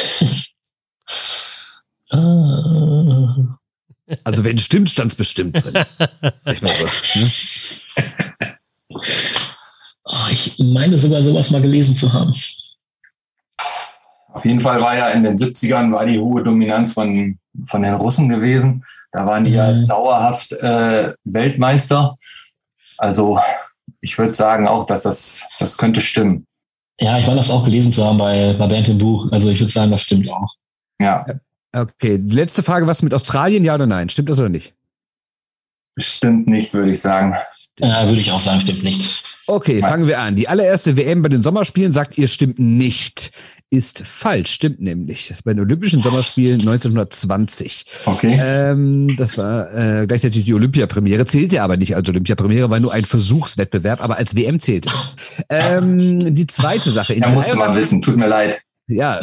also 4.25 4.45
wenn 4.45 4.57
es 4.57 4.65
stimmt, 4.65 4.91
stand 4.91 5.13
es 5.13 5.17
bestimmt 5.17 5.63
drin. 5.63 5.75
ich, 6.47 6.59
so, 6.59 6.67
ne? 6.67 6.73
oh, 10.05 10.27
ich 10.31 10.59
meine 10.59 10.99
sogar 10.99 11.23
sowas 11.23 11.51
mal 11.51 11.63
gelesen 11.63 11.95
zu 11.97 12.13
haben. 12.13 12.35
Auf 14.33 14.45
jeden 14.45 14.61
Fall 14.61 14.81
war 14.81 14.97
ja 14.97 15.09
in 15.09 15.25
den 15.25 15.37
70ern 15.37 15.93
war 15.93 16.07
die 16.07 16.19
hohe 16.19 16.43
Dominanz 16.43 16.93
von, 16.93 17.39
von 17.67 17.83
den 17.83 17.95
Russen 17.95 18.29
gewesen. 18.29 18.85
Da 19.13 19.27
waren 19.27 19.45
die 19.45 19.51
mhm. 19.51 19.57
ja 19.57 19.73
dauerhaft 19.87 20.53
äh, 20.53 21.13
Weltmeister. 21.25 22.17
Also 22.97 23.41
ich 24.01 24.19
würde 24.19 24.35
sagen 24.35 24.69
auch, 24.69 24.87
dass 24.87 25.03
das, 25.03 25.43
das 25.59 25.77
könnte 25.77 26.01
stimmen. 26.01 26.47
Ja, 27.01 27.19
ich 27.19 27.27
meine 27.27 27.39
das 27.39 27.51
auch 27.51 27.65
gelesen 27.65 27.93
zu 27.93 28.05
haben 28.05 28.19
bei, 28.19 28.55
bei 28.59 28.67
Bernd 28.67 28.89
im 28.89 28.99
Buch. 28.99 29.31
Also 29.33 29.49
ich 29.49 29.59
würde 29.61 29.73
sagen, 29.73 29.91
das 29.91 30.03
stimmt 30.03 30.31
auch. 30.31 30.55
Ja. 31.01 31.25
Okay, 31.73 32.17
letzte 32.17 32.63
Frage, 32.63 32.87
was 32.87 33.03
mit 33.03 33.15
Australien, 33.15 33.65
ja 33.65 33.75
oder 33.75 33.87
nein? 33.87 34.09
Stimmt 34.09 34.29
das 34.29 34.39
oder 34.39 34.49
nicht? 34.49 34.75
Stimmt 35.99 36.47
nicht, 36.47 36.75
würde 36.75 36.91
ich 36.91 37.01
sagen. 37.01 37.37
Ja, 37.79 38.07
würde 38.07 38.21
ich 38.21 38.31
auch 38.31 38.41
sagen, 38.41 38.61
stimmt 38.61 38.83
nicht. 38.85 39.25
Okay, 39.47 39.81
fangen 39.81 40.07
wir 40.07 40.21
an. 40.21 40.37
Die 40.37 40.49
allererste 40.49 40.97
WM 40.97 41.23
bei 41.23 41.29
den 41.29 41.43
Sommerspielen 41.43 41.93
sagt 41.93 42.19
ihr 42.19 42.29
stimmt 42.29 42.59
nicht 42.59 43.33
ist 43.71 44.03
falsch, 44.05 44.51
stimmt 44.51 44.81
nämlich. 44.81 45.29
Das 45.29 45.39
ist 45.39 45.43
bei 45.45 45.55
den 45.55 45.61
Olympischen 45.61 46.03
Sommerspielen 46.03 46.61
1920. 46.61 47.87
Okay. 48.05 48.41
Ähm, 48.45 49.15
das 49.17 49.39
war 49.39 49.73
äh, 49.73 50.07
gleichzeitig 50.09 50.45
die 50.45 50.55
Olympiapremiere, 50.55 51.25
zählte 51.25 51.63
aber 51.63 51.77
nicht 51.77 51.95
als 51.95 52.09
Olympiapremiere, 52.09 52.69
war 52.69 52.81
nur 52.81 52.93
ein 52.93 53.05
Versuchswettbewerb, 53.05 54.03
aber 54.03 54.17
als 54.17 54.35
WM 54.35 54.59
zählt 54.59 54.87
es. 54.87 55.15
Ähm, 55.49 56.35
die 56.35 56.47
zweite 56.49 56.91
Sache. 56.91 57.15
In 57.15 57.23
ja, 57.23 57.31
musst 57.33 57.53
du 57.53 57.57
mal 57.57 57.75
wissen, 57.77 58.03
tut 58.03 58.17
mir 58.17 58.27
leid. 58.27 58.61
Ja, 58.91 59.21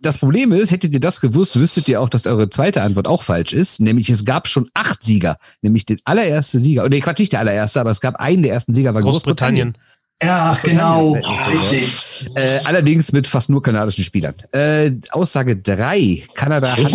das 0.00 0.18
Problem 0.18 0.52
ist, 0.52 0.70
hättet 0.70 0.92
ihr 0.92 1.00
das 1.00 1.22
gewusst, 1.22 1.58
wüsstet 1.58 1.88
ihr 1.88 2.02
auch, 2.02 2.10
dass 2.10 2.26
eure 2.26 2.50
zweite 2.50 2.82
Antwort 2.82 3.08
auch 3.08 3.22
falsch 3.22 3.54
ist. 3.54 3.80
Nämlich 3.80 4.10
es 4.10 4.26
gab 4.26 4.46
schon 4.46 4.68
acht 4.74 5.02
Sieger. 5.02 5.38
Nämlich 5.62 5.86
den 5.86 5.98
allererste 6.04 6.60
Sieger, 6.60 6.84
oder 6.84 6.98
Quatsch, 7.00 7.20
nicht 7.20 7.32
der 7.32 7.40
allererste, 7.40 7.80
aber 7.80 7.90
es 7.90 8.02
gab 8.02 8.16
einen 8.16 8.42
der 8.42 8.52
ersten 8.52 8.74
Sieger, 8.74 8.92
war 8.92 9.00
Großbritannien. 9.00 9.72
Großbritannien. 9.72 9.93
Ja, 10.22 10.56
genau. 10.62 11.14
Richtig. 11.14 12.30
Äh, 12.34 12.60
allerdings 12.64 13.12
mit 13.12 13.26
fast 13.26 13.50
nur 13.50 13.62
kanadischen 13.62 14.04
Spielern. 14.04 14.34
Äh, 14.52 14.92
Aussage 15.10 15.56
3. 15.56 16.22
Kanada 16.34 16.76
hat, 16.76 16.92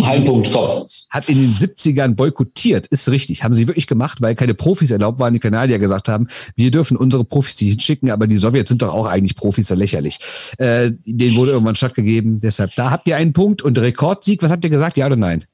hat, 1.10 1.28
in 1.28 1.38
den 1.38 1.54
70ern 1.54 2.14
boykottiert. 2.14 2.86
Ist 2.86 3.08
richtig. 3.08 3.44
Haben 3.44 3.54
sie 3.54 3.68
wirklich 3.68 3.86
gemacht, 3.86 4.20
weil 4.20 4.34
keine 4.34 4.54
Profis 4.54 4.90
erlaubt 4.90 5.20
waren. 5.20 5.34
Die 5.34 5.38
Kanadier 5.38 5.78
gesagt 5.78 6.08
haben, 6.08 6.28
wir 6.56 6.70
dürfen 6.70 6.96
unsere 6.96 7.24
Profis 7.24 7.60
nicht 7.60 7.70
hinschicken, 7.70 8.10
aber 8.10 8.26
die 8.26 8.38
Sowjets 8.38 8.70
sind 8.70 8.82
doch 8.82 8.92
auch 8.92 9.06
eigentlich 9.06 9.36
Profis, 9.36 9.68
so 9.68 9.74
lächerlich. 9.74 10.18
Äh, 10.58 10.92
denen 11.04 11.36
wurde 11.36 11.52
irgendwann 11.52 11.76
stattgegeben. 11.76 12.40
Deshalb, 12.40 12.74
da 12.76 12.90
habt 12.90 13.06
ihr 13.06 13.16
einen 13.16 13.32
Punkt. 13.32 13.62
Und 13.62 13.78
Rekordsieg, 13.78 14.42
was 14.42 14.50
habt 14.50 14.64
ihr 14.64 14.70
gesagt? 14.70 14.96
Ja 14.96 15.06
oder 15.06 15.16
nein? 15.16 15.44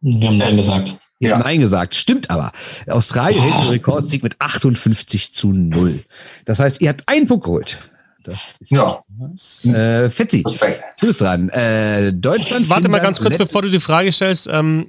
Wir 0.00 0.28
haben 0.28 0.38
Nein 0.38 0.56
gesagt. 0.56 0.98
Ja. 1.18 1.38
Nein 1.38 1.60
gesagt. 1.60 1.94
Stimmt 1.94 2.30
aber. 2.30 2.52
Australien 2.88 3.42
hält 3.42 3.64
den 3.64 3.70
Rekordsieg 3.70 4.22
mit 4.22 4.36
58 4.38 5.32
zu 5.32 5.52
0. 5.52 6.04
Das 6.44 6.60
heißt, 6.60 6.80
ihr 6.80 6.90
habt 6.90 7.04
einen 7.06 7.26
Punkt 7.26 7.44
geholt. 7.44 7.78
Das 8.22 8.46
ist 8.58 8.72
ja. 8.72 9.00
Was. 9.18 9.64
Äh, 9.64 10.10
Fetzi, 10.10 10.42
du 10.42 11.06
bist 11.06 11.20
dran. 11.20 11.48
Äh, 11.50 12.12
Deutschland. 12.12 12.68
Warte 12.68 12.82
Finnland, 12.82 12.88
mal 12.88 12.98
ganz 13.00 13.18
kurz, 13.18 13.30
Let 13.30 13.38
bevor 13.38 13.62
du 13.62 13.70
die 13.70 13.80
Frage 13.80 14.12
stellst. 14.12 14.48
Ähm, 14.50 14.88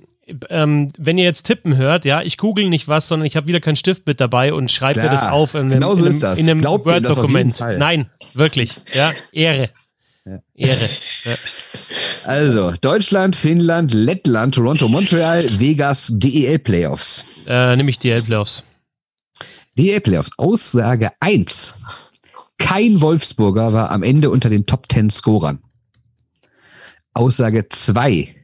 ähm, 0.50 0.90
wenn 0.98 1.18
ihr 1.18 1.24
jetzt 1.24 1.44
tippen 1.44 1.78
hört, 1.78 2.04
ja, 2.04 2.22
ich 2.22 2.38
google 2.38 2.68
nicht 2.68 2.88
was, 2.88 3.08
sondern 3.08 3.26
ich 3.26 3.38
habe 3.38 3.48
wieder 3.48 3.62
keinen 3.62 3.78
Stift 3.78 4.08
mit 4.08 4.20
dabei 4.20 4.54
und 4.54 4.72
schreibe 4.72 5.02
mir 5.02 5.10
das 5.10 5.24
auf 5.24 5.54
in 5.54 5.62
einem, 5.62 5.72
genau 5.72 5.96
so 5.96 6.06
in 6.06 6.24
einem, 6.24 6.38
in 6.38 6.50
einem 6.50 6.64
Word-Dokument. 6.64 7.60
Nein, 7.60 8.10
wirklich. 8.34 8.82
Ja, 8.94 9.12
Ehre. 9.32 9.70
Ja. 10.28 10.40
Ehre. 10.56 10.90
Ja. 11.24 11.36
Also, 12.26 12.74
Deutschland, 12.82 13.36
Finnland, 13.36 13.94
Lettland, 13.94 14.56
Toronto, 14.56 14.90
Montreal, 14.90 15.46
Vegas, 15.60 16.12
DEL 16.14 16.60
Playoffs. 16.60 17.24
Äh, 17.48 17.78
nämlich 17.78 17.98
DEL 18.00 18.22
Playoffs. 18.24 18.66
DEL 19.78 20.02
Playoffs. 20.02 20.32
Aussage 20.38 21.12
1. 21.22 21.76
Kein 22.58 23.02
Wolfsburger 23.02 23.72
war 23.72 23.92
am 23.92 24.04
Ende 24.04 24.30
unter 24.30 24.50
den 24.50 24.66
Top 24.66 24.92
10 24.92 25.12
Scorern. 25.12 25.60
Aussage 27.14 27.70
2. 27.70 28.36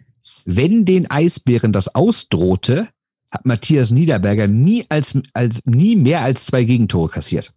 Wenn 0.46 0.86
den 0.86 1.10
Eisbären 1.12 1.74
das 1.74 1.94
ausdrohte, 1.94 2.88
hat 3.32 3.46
Matthias 3.46 3.92
Niederberger 3.92 4.48
nie, 4.48 4.86
als, 4.90 5.18
als, 5.34 5.60
nie 5.66 5.96
mehr 5.96 6.22
als 6.22 6.46
zwei 6.46 6.64
Gegentore 6.64 7.10
kassiert. 7.10 7.54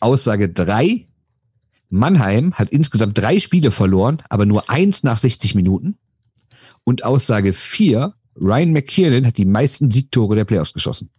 Aussage 0.00 0.48
3. 0.48 1.08
Mannheim 1.94 2.52
hat 2.54 2.70
insgesamt 2.70 3.16
drei 3.16 3.38
Spiele 3.38 3.70
verloren, 3.70 4.20
aber 4.28 4.46
nur 4.46 4.68
eins 4.68 5.04
nach 5.04 5.16
60 5.16 5.54
Minuten. 5.54 5.96
Und 6.82 7.04
Aussage 7.04 7.52
4, 7.52 8.12
Ryan 8.36 8.72
McKiernan 8.72 9.26
hat 9.26 9.38
die 9.38 9.44
meisten 9.44 9.90
Siegtore 9.90 10.34
der 10.34 10.44
Playoffs 10.44 10.72
geschossen. 10.72 11.10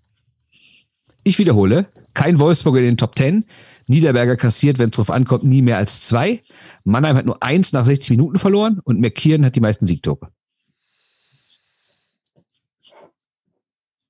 Ich 1.24 1.40
wiederhole, 1.40 1.88
kein 2.14 2.40
Wolfsburg 2.40 2.76
in 2.76 2.84
den 2.84 2.98
Top 2.98 3.18
10. 3.18 3.46
Niederberger 3.88 4.36
kassiert, 4.36 4.78
wenn 4.78 4.90
es 4.90 4.98
drauf 4.98 5.12
ankommt, 5.12 5.46
nie 5.46 5.62
mehr 5.62 5.78
als 5.78 6.02
zwei. 6.02 6.44
Mannheim 6.84 7.16
hat 7.16 7.26
nur 7.26 7.42
eins 7.42 7.72
nach 7.72 7.86
60 7.86 8.12
Minuten 8.12 8.38
verloren 8.38 8.80
und 8.84 9.00
McKiernan 9.00 9.46
hat 9.46 9.56
die 9.56 9.62
meisten 9.62 9.88
Siegtore. 9.88 10.30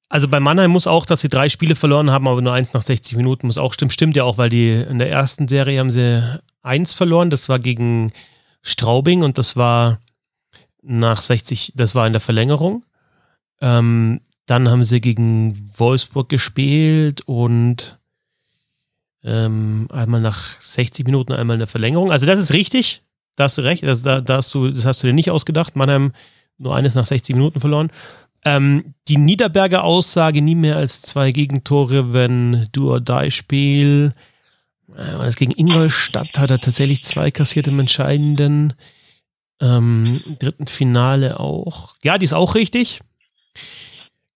Also 0.09 0.28
bei 0.28 0.39
Mannheim 0.39 0.72
muss 0.72 0.88
auch, 0.88 1.05
dass 1.05 1.22
sie 1.22 1.30
drei 1.30 1.49
Spiele 1.49 1.76
verloren 1.76 2.09
haben, 2.09 2.28
aber 2.28 2.41
nur 2.41 2.53
eins 2.53 2.74
nach 2.74 2.82
60 2.82 3.18
Minuten 3.18 3.47
muss 3.47 3.57
auch 3.57 3.74
stimmen. 3.74 3.91
Stimmt 3.91 4.16
ja 4.16 4.24
auch, 4.24 4.38
weil 4.38 4.49
die 4.49 4.72
in 4.72 4.97
der 4.97 5.11
ersten 5.11 5.47
Serie 5.47 5.80
haben 5.80 5.91
sie 5.91 6.39
eins 6.66 6.93
verloren. 6.93 7.30
Das 7.30 7.49
war 7.49 7.59
gegen 7.59 8.11
Straubing 8.61 9.24
und 9.24 9.38
das 9.38 9.55
war 9.55 9.99
nach 10.82 11.22
60, 11.22 11.74
das 11.76 11.95
war 11.95 12.05
in 12.07 12.13
der 12.13 12.22
Verlängerung. 12.22 12.86
Ähm, 13.61 14.22
dann 14.45 14.70
haben 14.70 14.84
sie 14.84 15.01
gegen 15.01 15.72
Wolfsburg 15.78 16.30
gespielt 16.30 17.22
und 17.22 17.99
ähm, 19.24 19.88
einmal 19.91 20.22
nach 20.22 20.61
60 20.61 21.05
Minuten, 21.05 21.34
einmal 21.34 21.55
in 21.55 21.59
der 21.59 21.68
Verlängerung. 21.68 22.11
Also 22.11 22.26
das 22.26 22.39
ist 22.39 22.53
richtig. 22.53 23.01
Da 23.36 23.45
hast 23.45 23.57
du 23.57 23.63
recht. 23.63 23.84
Das, 23.84 24.03
da, 24.03 24.22
da 24.22 24.38
hast 24.38 24.53
du, 24.53 24.70
das 24.70 24.86
hast 24.86 25.01
du 25.01 25.07
dir 25.07 25.13
nicht 25.13 25.32
ausgedacht. 25.32 25.76
Mannheim 25.76 26.13
nur 26.57 26.76
eines 26.76 26.95
nach 26.95 27.05
60 27.05 27.36
Minuten 27.36 27.59
verloren. 27.59 27.91
Ähm, 28.45 28.93
die 29.07 29.18
Niederberger 29.18 29.84
Aussage, 29.84 30.41
nie 30.41 30.55
mehr 30.55 30.78
als 30.78 31.01
zwei 31.01 31.32
Gegentore, 31.32 32.13
wenn 32.13 32.68
du 32.72 32.91
or 32.91 33.01
die 33.01 33.32
Spiel. 33.32 34.13
Äh, 34.95 35.17
das 35.17 35.35
gegen 35.35 35.51
Ingolstadt 35.51 36.37
hat 36.37 36.51
er 36.51 36.59
tatsächlich 36.59 37.03
zwei 37.03 37.31
kassiert 37.31 37.67
im 37.67 37.79
entscheidenden. 37.79 38.73
Ähm, 39.61 40.21
dritten 40.39 40.67
Finale 40.67 41.39
auch. 41.39 41.95
Ja, 42.03 42.17
die 42.17 42.25
ist 42.25 42.33
auch 42.33 42.55
richtig. 42.55 43.01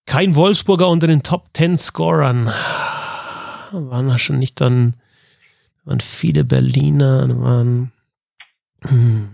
Kein 0.06 0.34
Wolfsburger 0.34 0.88
unter 0.88 1.06
den 1.06 1.22
Top 1.22 1.50
10 1.54 1.76
Scorern. 1.76 2.46
Waren 3.72 4.08
da 4.08 4.18
schon 4.18 4.38
nicht 4.38 4.60
dann, 4.60 4.94
waren 5.84 6.00
viele 6.00 6.44
Berliner, 6.44 7.28
waren. 7.40 7.92
Hm. 8.82 9.28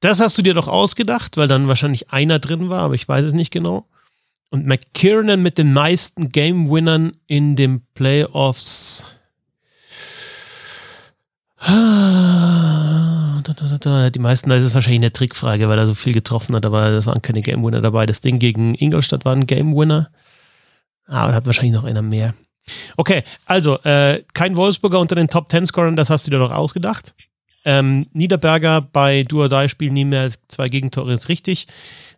Das 0.00 0.20
hast 0.20 0.38
du 0.38 0.42
dir 0.42 0.54
doch 0.54 0.68
ausgedacht, 0.68 1.36
weil 1.36 1.48
dann 1.48 1.66
wahrscheinlich 1.66 2.12
einer 2.12 2.38
drin 2.38 2.68
war, 2.68 2.82
aber 2.82 2.94
ich 2.94 3.08
weiß 3.08 3.24
es 3.24 3.32
nicht 3.32 3.50
genau. 3.50 3.86
Und 4.50 4.66
McKiernan 4.66 5.42
mit 5.42 5.58
den 5.58 5.72
meisten 5.72 6.30
Game-Winnern 6.30 7.16
in 7.26 7.56
den 7.56 7.82
Playoffs. 7.94 9.04
Die 14.12 14.18
meisten, 14.18 14.50
da 14.50 14.56
ist 14.56 14.64
es 14.64 14.74
wahrscheinlich 14.74 15.00
eine 15.00 15.12
Trickfrage, 15.12 15.68
weil 15.68 15.78
er 15.78 15.86
so 15.86 15.94
viel 15.94 16.12
getroffen 16.12 16.54
hat, 16.54 16.64
aber 16.64 16.90
das 16.90 17.06
waren 17.06 17.22
keine 17.22 17.42
Game 17.42 17.64
Winner 17.64 17.80
dabei. 17.80 18.06
Das 18.06 18.20
Ding 18.20 18.38
gegen 18.38 18.74
Ingolstadt 18.74 19.24
war 19.24 19.34
ein 19.34 19.46
Game 19.46 19.74
Winner. 19.74 20.10
Aber 21.06 21.30
da 21.30 21.36
hat 21.36 21.46
wahrscheinlich 21.46 21.74
noch 21.74 21.84
einer 21.84 22.02
mehr. 22.02 22.34
Okay, 22.96 23.22
also 23.46 23.78
äh, 23.84 24.22
kein 24.34 24.56
Wolfsburger 24.56 24.98
unter 24.98 25.14
den 25.14 25.28
Top 25.28 25.50
10 25.50 25.66
Scorern, 25.66 25.96
das 25.96 26.10
hast 26.10 26.26
du 26.26 26.30
dir 26.30 26.38
doch 26.38 26.50
ausgedacht. 26.50 27.14
Ähm, 27.64 28.06
Niederberger 28.12 28.80
bei 28.80 29.22
Duodai-Spielen 29.24 29.92
nie 29.92 30.04
mehr 30.04 30.22
als 30.22 30.38
zwei 30.48 30.68
Gegentore 30.68 31.12
ist 31.12 31.28
richtig. 31.28 31.66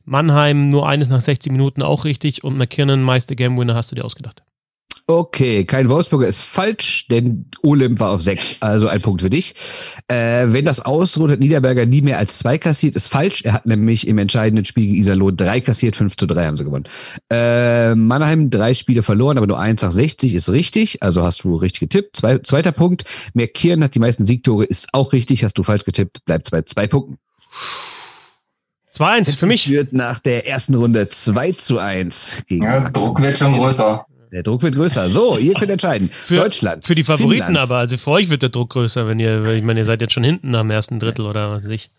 Mannheim 0.08 0.70
nur 0.70 0.88
eines 0.88 1.10
nach 1.10 1.20
60 1.20 1.52
Minuten 1.52 1.82
auch 1.82 2.04
richtig 2.04 2.44
und 2.44 2.56
McKinnon 2.56 3.02
Meister 3.02 3.34
Game 3.34 3.58
Winner 3.58 3.74
hast 3.74 3.90
du 3.90 3.94
dir 3.94 4.04
ausgedacht. 4.04 4.42
Okay, 5.10 5.64
kein 5.64 5.88
Wolfsburger 5.88 6.28
ist 6.28 6.42
falsch, 6.42 7.06
denn 7.08 7.46
Olymp 7.62 7.98
war 7.98 8.10
auf 8.10 8.20
sechs, 8.20 8.58
also 8.60 8.88
ein 8.88 9.00
Punkt 9.00 9.22
für 9.22 9.30
dich. 9.30 9.54
Äh, 10.06 10.48
wenn 10.48 10.66
das 10.66 10.80
ausruht, 10.80 11.30
hat 11.30 11.40
Niederberger 11.40 11.86
nie 11.86 12.02
mehr 12.02 12.18
als 12.18 12.38
zwei 12.38 12.58
kassiert, 12.58 12.94
ist 12.94 13.08
falsch. 13.08 13.40
Er 13.42 13.54
hat 13.54 13.64
nämlich 13.64 14.06
im 14.06 14.18
entscheidenden 14.18 14.66
Spiel 14.66 14.84
gegen 14.84 14.96
Iserlohn 14.98 15.34
drei 15.34 15.62
kassiert, 15.62 15.96
fünf 15.96 16.18
zu 16.18 16.26
drei 16.26 16.44
haben 16.44 16.58
sie 16.58 16.64
gewonnen. 16.64 16.84
Äh, 17.30 17.94
Mannheim 17.94 18.50
drei 18.50 18.74
Spiele 18.74 19.02
verloren, 19.02 19.38
aber 19.38 19.46
nur 19.46 19.58
eins 19.58 19.80
nach 19.80 19.92
60 19.92 20.34
ist 20.34 20.50
richtig, 20.50 21.02
also 21.02 21.22
hast 21.22 21.42
du 21.42 21.56
richtig 21.56 21.80
getippt. 21.80 22.14
Zwei, 22.14 22.40
zweiter 22.40 22.72
Punkt, 22.72 23.04
Merkieren 23.32 23.82
hat 23.82 23.94
die 23.94 24.00
meisten 24.00 24.26
Siegtore, 24.26 24.66
ist 24.66 24.88
auch 24.92 25.14
richtig, 25.14 25.42
hast 25.42 25.56
du 25.56 25.62
falsch 25.62 25.84
getippt, 25.84 26.22
bleibt 26.26 26.50
bei 26.50 26.60
zwei 26.60 26.86
Punkten. 26.86 27.16
2-1 28.94 29.38
für 29.38 29.46
mich. 29.46 29.64
Führt 29.64 29.92
nach 29.92 30.18
der 30.18 30.46
ersten 30.46 30.74
Runde 30.74 31.08
2 31.08 31.52
zu 31.52 31.78
1 31.78 32.44
gegen 32.46 32.64
ja, 32.64 32.90
Druck 32.90 33.20
wird 33.20 33.38
schon 33.38 33.52
größer. 33.52 34.04
Der 34.32 34.42
Druck 34.42 34.62
wird 34.62 34.74
größer. 34.74 35.08
So, 35.08 35.38
ihr 35.38 35.54
könnt 35.54 35.70
entscheiden. 35.70 36.08
Für, 36.08 36.36
Deutschland. 36.36 36.86
Für 36.86 36.94
die 36.94 37.04
Favoriten 37.04 37.46
Finnland. 37.46 37.70
aber, 37.70 37.78
also 37.78 37.96
für 37.96 38.10
euch 38.10 38.28
wird 38.28 38.42
der 38.42 38.50
Druck 38.50 38.70
größer, 38.70 39.06
wenn 39.06 39.18
ihr, 39.18 39.44
ich 39.46 39.64
meine, 39.64 39.80
ihr 39.80 39.86
seid 39.86 40.00
jetzt 40.02 40.12
schon 40.12 40.24
hinten 40.24 40.54
am 40.54 40.70
ersten 40.70 40.98
Drittel 40.98 41.24
oder 41.24 41.50
was 41.50 41.64
weiß 41.64 41.70
ich. 41.70 41.90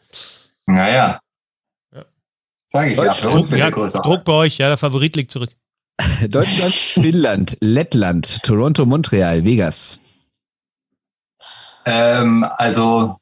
Naja. 0.68 1.20
Ja. 1.94 2.06
Sag 2.72 2.88
ich 2.92 2.98
ja, 2.98 3.12
Druck, 3.12 3.50
ja, 3.50 3.72
Druck 3.72 4.26
bei 4.26 4.34
euch, 4.34 4.58
ja, 4.58 4.68
der 4.68 4.78
Favorit 4.78 5.16
liegt 5.16 5.32
zurück. 5.32 5.50
Deutschland, 6.30 6.74
Finnland, 6.74 7.58
Lettland, 7.62 8.44
Toronto, 8.44 8.86
Montreal, 8.86 9.44
Vegas. 9.44 10.00
Ähm, 11.86 12.46
also, 12.58 13.16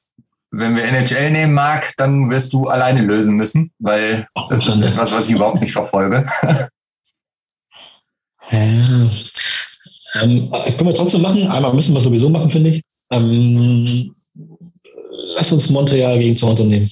wenn 0.52 0.76
wir 0.76 0.84
NHL 0.84 1.32
nehmen, 1.32 1.54
Marc, 1.54 1.94
dann 1.98 2.30
wirst 2.30 2.54
du 2.54 2.68
alleine 2.68 3.02
lösen 3.02 3.36
müssen, 3.36 3.72
weil 3.80 4.28
das 4.50 4.68
ist 4.68 4.82
etwas, 4.82 5.12
was 5.12 5.28
ich 5.28 5.36
überhaupt 5.36 5.62
nicht 5.62 5.74
verfolge. 5.74 6.26
Ähm, 8.50 9.12
ähm, 10.22 10.50
können 10.50 10.86
wir 10.86 10.94
trotzdem 10.94 11.22
machen. 11.22 11.48
Einmal 11.48 11.74
müssen 11.74 11.94
wir 11.94 12.02
sowieso 12.02 12.30
machen, 12.30 12.50
finde 12.50 12.70
ich. 12.70 12.82
Ähm, 13.12 14.14
lass 15.36 15.52
uns 15.52 15.70
Montreal 15.70 16.18
gegen 16.20 16.36
Toronto 16.36 16.64
nehmen. 16.64 16.90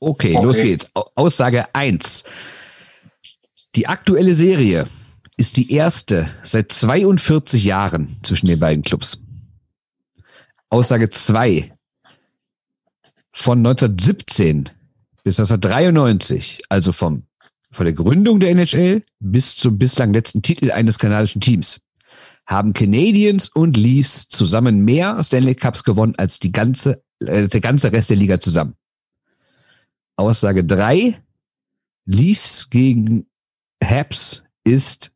Okay, 0.00 0.34
okay, 0.36 0.44
los 0.44 0.56
geht's. 0.56 0.90
Aussage 1.14 1.64
1. 1.72 2.24
Die 3.76 3.86
aktuelle 3.86 4.34
Serie 4.34 4.86
ist 5.36 5.56
die 5.56 5.72
erste 5.72 6.28
seit 6.42 6.70
42 6.70 7.64
Jahren 7.64 8.16
zwischen 8.22 8.46
den 8.46 8.60
beiden 8.60 8.82
Clubs. 8.82 9.18
Aussage 10.70 11.10
2. 11.10 11.72
Von 13.36 13.58
1917 13.58 14.70
bis 15.24 15.40
1993, 15.40 16.62
also 16.68 16.92
vom 16.92 17.24
von 17.72 17.84
der 17.84 17.94
Gründung 17.94 18.38
der 18.38 18.50
NHL 18.50 19.02
bis 19.18 19.56
zum 19.56 19.76
bislang 19.76 20.14
letzten 20.14 20.42
Titel 20.42 20.70
eines 20.70 21.00
kanadischen 21.00 21.40
Teams 21.40 21.80
haben 22.46 22.72
Canadiens 22.72 23.48
und 23.48 23.76
Leafs 23.76 24.28
zusammen 24.28 24.84
mehr 24.84 25.20
Stanley 25.24 25.56
Cups 25.56 25.82
gewonnen 25.82 26.14
als 26.16 26.38
die 26.38 26.52
ganze, 26.52 27.02
äh, 27.18 27.48
der 27.48 27.60
ganze 27.60 27.90
Rest 27.90 28.10
der 28.10 28.16
Liga 28.16 28.38
zusammen. 28.38 28.74
Aussage 30.16 30.64
drei: 30.64 31.20
Leafs 32.04 32.70
gegen 32.70 33.26
Habs 33.82 34.44
ist 34.62 35.10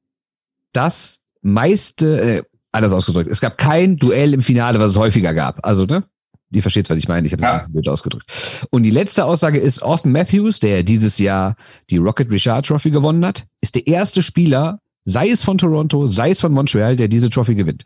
das 0.73 1.21
meiste, 1.43 2.21
äh, 2.21 2.43
anders 2.73 2.93
ausgedrückt. 2.93 3.31
Es 3.31 3.41
gab 3.41 3.59
kein 3.59 3.97
Duell 3.97 4.35
im 4.35 4.43
Finale, 4.43 4.81
was 4.81 4.93
es 4.93 4.97
häufiger 4.97 5.33
gab. 5.35 5.65
Also, 5.65 5.85
ne? 5.85 6.03
Die 6.51 6.63
versteht, 6.63 6.89
was 6.89 6.97
ich 6.97 7.09
meine. 7.09 7.27
Ich 7.27 7.33
habe 7.33 7.43
es 7.43 7.49
ja. 7.49 7.67
blöd 7.69 7.89
ausgedrückt. 7.89 8.67
Und 8.71 8.83
die 8.83 8.91
letzte 8.91 9.25
Aussage 9.25 9.59
ist, 9.59 9.83
Austin 9.83 10.13
Matthews, 10.13 10.61
der 10.61 10.83
dieses 10.83 11.19
Jahr 11.19 11.57
die 11.91 11.99
Rocket 11.99 12.31
Richard 12.31 12.67
Trophy 12.67 12.91
gewonnen 12.91 13.25
hat, 13.25 13.45
ist 13.61 13.75
der 13.75 13.87
erste 13.87 14.23
Spieler, 14.23 14.81
sei 15.05 15.29
es 15.29 15.45
von 15.45 15.59
Toronto, 15.59 16.07
sei 16.07 16.31
es 16.31 16.41
von 16.41 16.53
Montreal, 16.53 16.97
der 16.97 17.09
diese 17.09 17.29
Trophy 17.29 17.55
gewinnt. 17.55 17.85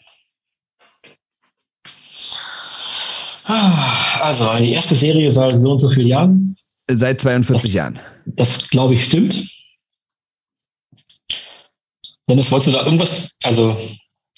Also, 3.45 4.55
die 4.59 4.73
erste 4.73 4.95
Serie 4.95 5.31
seit 5.31 5.53
so 5.53 5.73
und 5.73 5.79
so 5.79 5.89
vielen 5.89 6.07
Jahren. 6.07 6.57
Seit 6.89 7.21
42 7.21 7.71
das, 7.71 7.75
Jahren. 7.75 7.99
Das, 8.27 8.71
glaube 8.71 8.95
ich, 8.95 9.05
stimmt. 9.05 9.45
Dennis, 12.29 12.51
wolltest 12.53 12.69
du 12.69 12.79
da 12.79 12.85
irgendwas, 12.85 13.37
also 13.43 13.77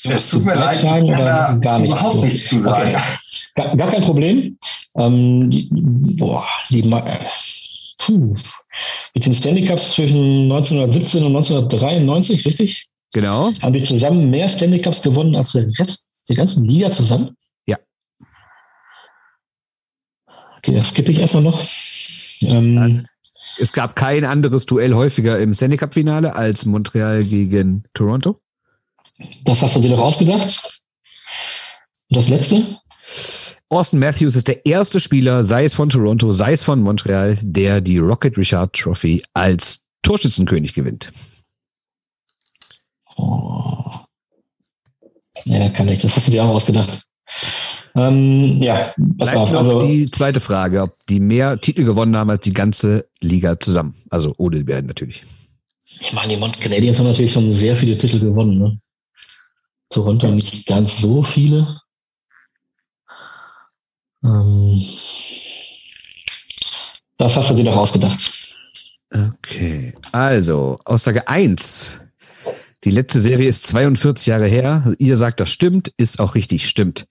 es 0.05 0.31
tut 0.31 0.45
mir 0.45 0.55
leid, 0.55 0.77
ich 0.77 0.83
kann 0.83 1.07
da 1.07 1.53
gar 1.55 1.79
nichts 1.79 2.01
überhaupt 2.01 2.25
nichts 2.25 2.49
zu 2.49 2.59
sagen. 2.59 2.91
Okay. 2.91 3.05
Gar, 3.55 3.77
gar, 3.77 3.91
kein 3.91 4.03
Problem. 4.03 4.59
Ähm, 4.97 5.51
die, 5.51 5.69
boah, 6.17 6.47
die, 6.71 6.83
puh. 7.99 8.37
Mit 9.15 9.27
den 9.27 9.35
Stanley 9.35 9.65
Cups 9.65 9.93
zwischen 9.93 10.43
1917 10.53 11.25
und 11.25 11.37
1993, 11.37 12.45
richtig? 12.45 12.89
Genau. 13.13 13.53
Haben 13.63 13.73
die 13.73 13.83
zusammen 13.83 14.31
mehr 14.31 14.49
Stanley 14.49 14.81
Cups 14.81 15.01
gewonnen 15.01 15.37
als 15.37 15.53
der 15.53 15.67
Rest 15.79 16.09
der 16.29 16.37
ganzen 16.37 16.65
Liga 16.65 16.91
zusammen? 16.91 17.37
Ja. 17.67 17.79
Okay, 20.59 20.75
das 20.75 20.91
skippe 20.91 21.13
ich 21.13 21.21
erstmal 21.21 21.45
noch. 21.45 21.63
Ähm, 22.41 23.05
es 23.59 23.73
gab 23.73 23.95
kein 23.95 24.25
anderes 24.25 24.67
Duell 24.67 24.95
häufiger 24.95 25.39
im 25.39 25.55
Stanley 25.55 25.77
Cup 25.77 25.95
Finale 25.95 26.35
als 26.35 26.67
Montreal 26.67 27.23
gegen 27.23 27.85
Toronto. 27.95 28.41
Das 29.45 29.63
hast 29.63 29.77
du 29.77 29.81
dir 29.81 29.91
doch 29.91 30.01
ausgedacht. 30.01 30.83
Und 32.09 32.17
das 32.17 32.29
letzte? 32.29 32.79
Austin 33.69 33.99
Matthews 33.99 34.37
ist 34.37 34.49
der 34.49 34.65
erste 34.67 35.01
Spieler, 35.01 35.45
sei 35.45 35.65
es 35.65 35.75
von 35.75 35.89
Toronto, 35.89 36.31
sei 36.33 36.53
es 36.53 36.63
von 36.63 36.81
Montreal, 36.81 37.39
der 37.43 37.81
die 37.81 37.99
Rocket 37.99 38.37
Richard 38.39 38.73
Trophy 38.75 39.23
als 39.35 39.81
Torschützenkönig 40.03 40.75
gewinnt. 40.75 41.13
Oh. 43.17 43.91
Ja, 45.45 45.69
kann 45.71 45.89
ich. 45.89 46.03
Das 46.03 46.17
hast 46.17 46.29
du 46.29 46.31
dir 46.31 46.45
auch 46.45 46.55
ausgedacht. 46.55 47.03
Ähm, 47.97 48.59
ja, 48.59 48.91
pass 49.19 49.35
auf. 49.35 49.53
Also 49.53 49.87
die 49.87 50.11
zweite 50.11 50.41
Frage, 50.41 50.83
ob 50.83 50.97
die 51.09 51.21
mehr 51.21 51.61
Titel 51.61 51.85
gewonnen 51.85 52.17
haben 52.17 52.31
als 52.31 52.43
die 52.43 52.53
ganze 52.53 53.09
Liga 53.21 53.59
zusammen. 53.59 53.95
Also 54.11 54.35
ohne 54.37 54.59
die 54.59 54.65
beiden 54.65 54.87
natürlich. 54.87 55.25
Ich 56.01 56.13
meine, 56.13 56.35
die 56.35 56.37
Mont 56.37 56.61
Canadiens 56.61 56.99
haben 56.99 57.07
natürlich 57.07 57.33
schon 57.33 57.55
sehr 57.55 57.77
viele 57.77 57.97
Titel 57.97 58.19
gewonnen. 58.19 58.59
Ne? 58.59 58.77
Toronto 59.91 60.31
nicht 60.31 60.67
ganz 60.67 60.99
so 60.99 61.23
viele. 61.23 61.81
Ähm, 64.25 64.85
das 67.17 67.37
hast 67.37 67.51
du 67.51 67.55
dir 67.55 67.65
doch 67.65 67.77
ausgedacht. 67.77 68.59
Okay, 69.11 69.95
also 70.13 70.79
Aussage 70.85 71.29
1. 71.29 72.01
Die 72.83 72.91
letzte 72.91 73.21
Serie 73.21 73.49
ist 73.49 73.67
42 73.67 74.27
Jahre 74.27 74.47
her. 74.47 74.93
Ihr 74.99 75.17
sagt, 75.17 75.41
das 75.41 75.49
stimmt, 75.49 75.93
ist 75.97 76.21
auch 76.21 76.35
richtig, 76.35 76.69
stimmt. 76.69 77.07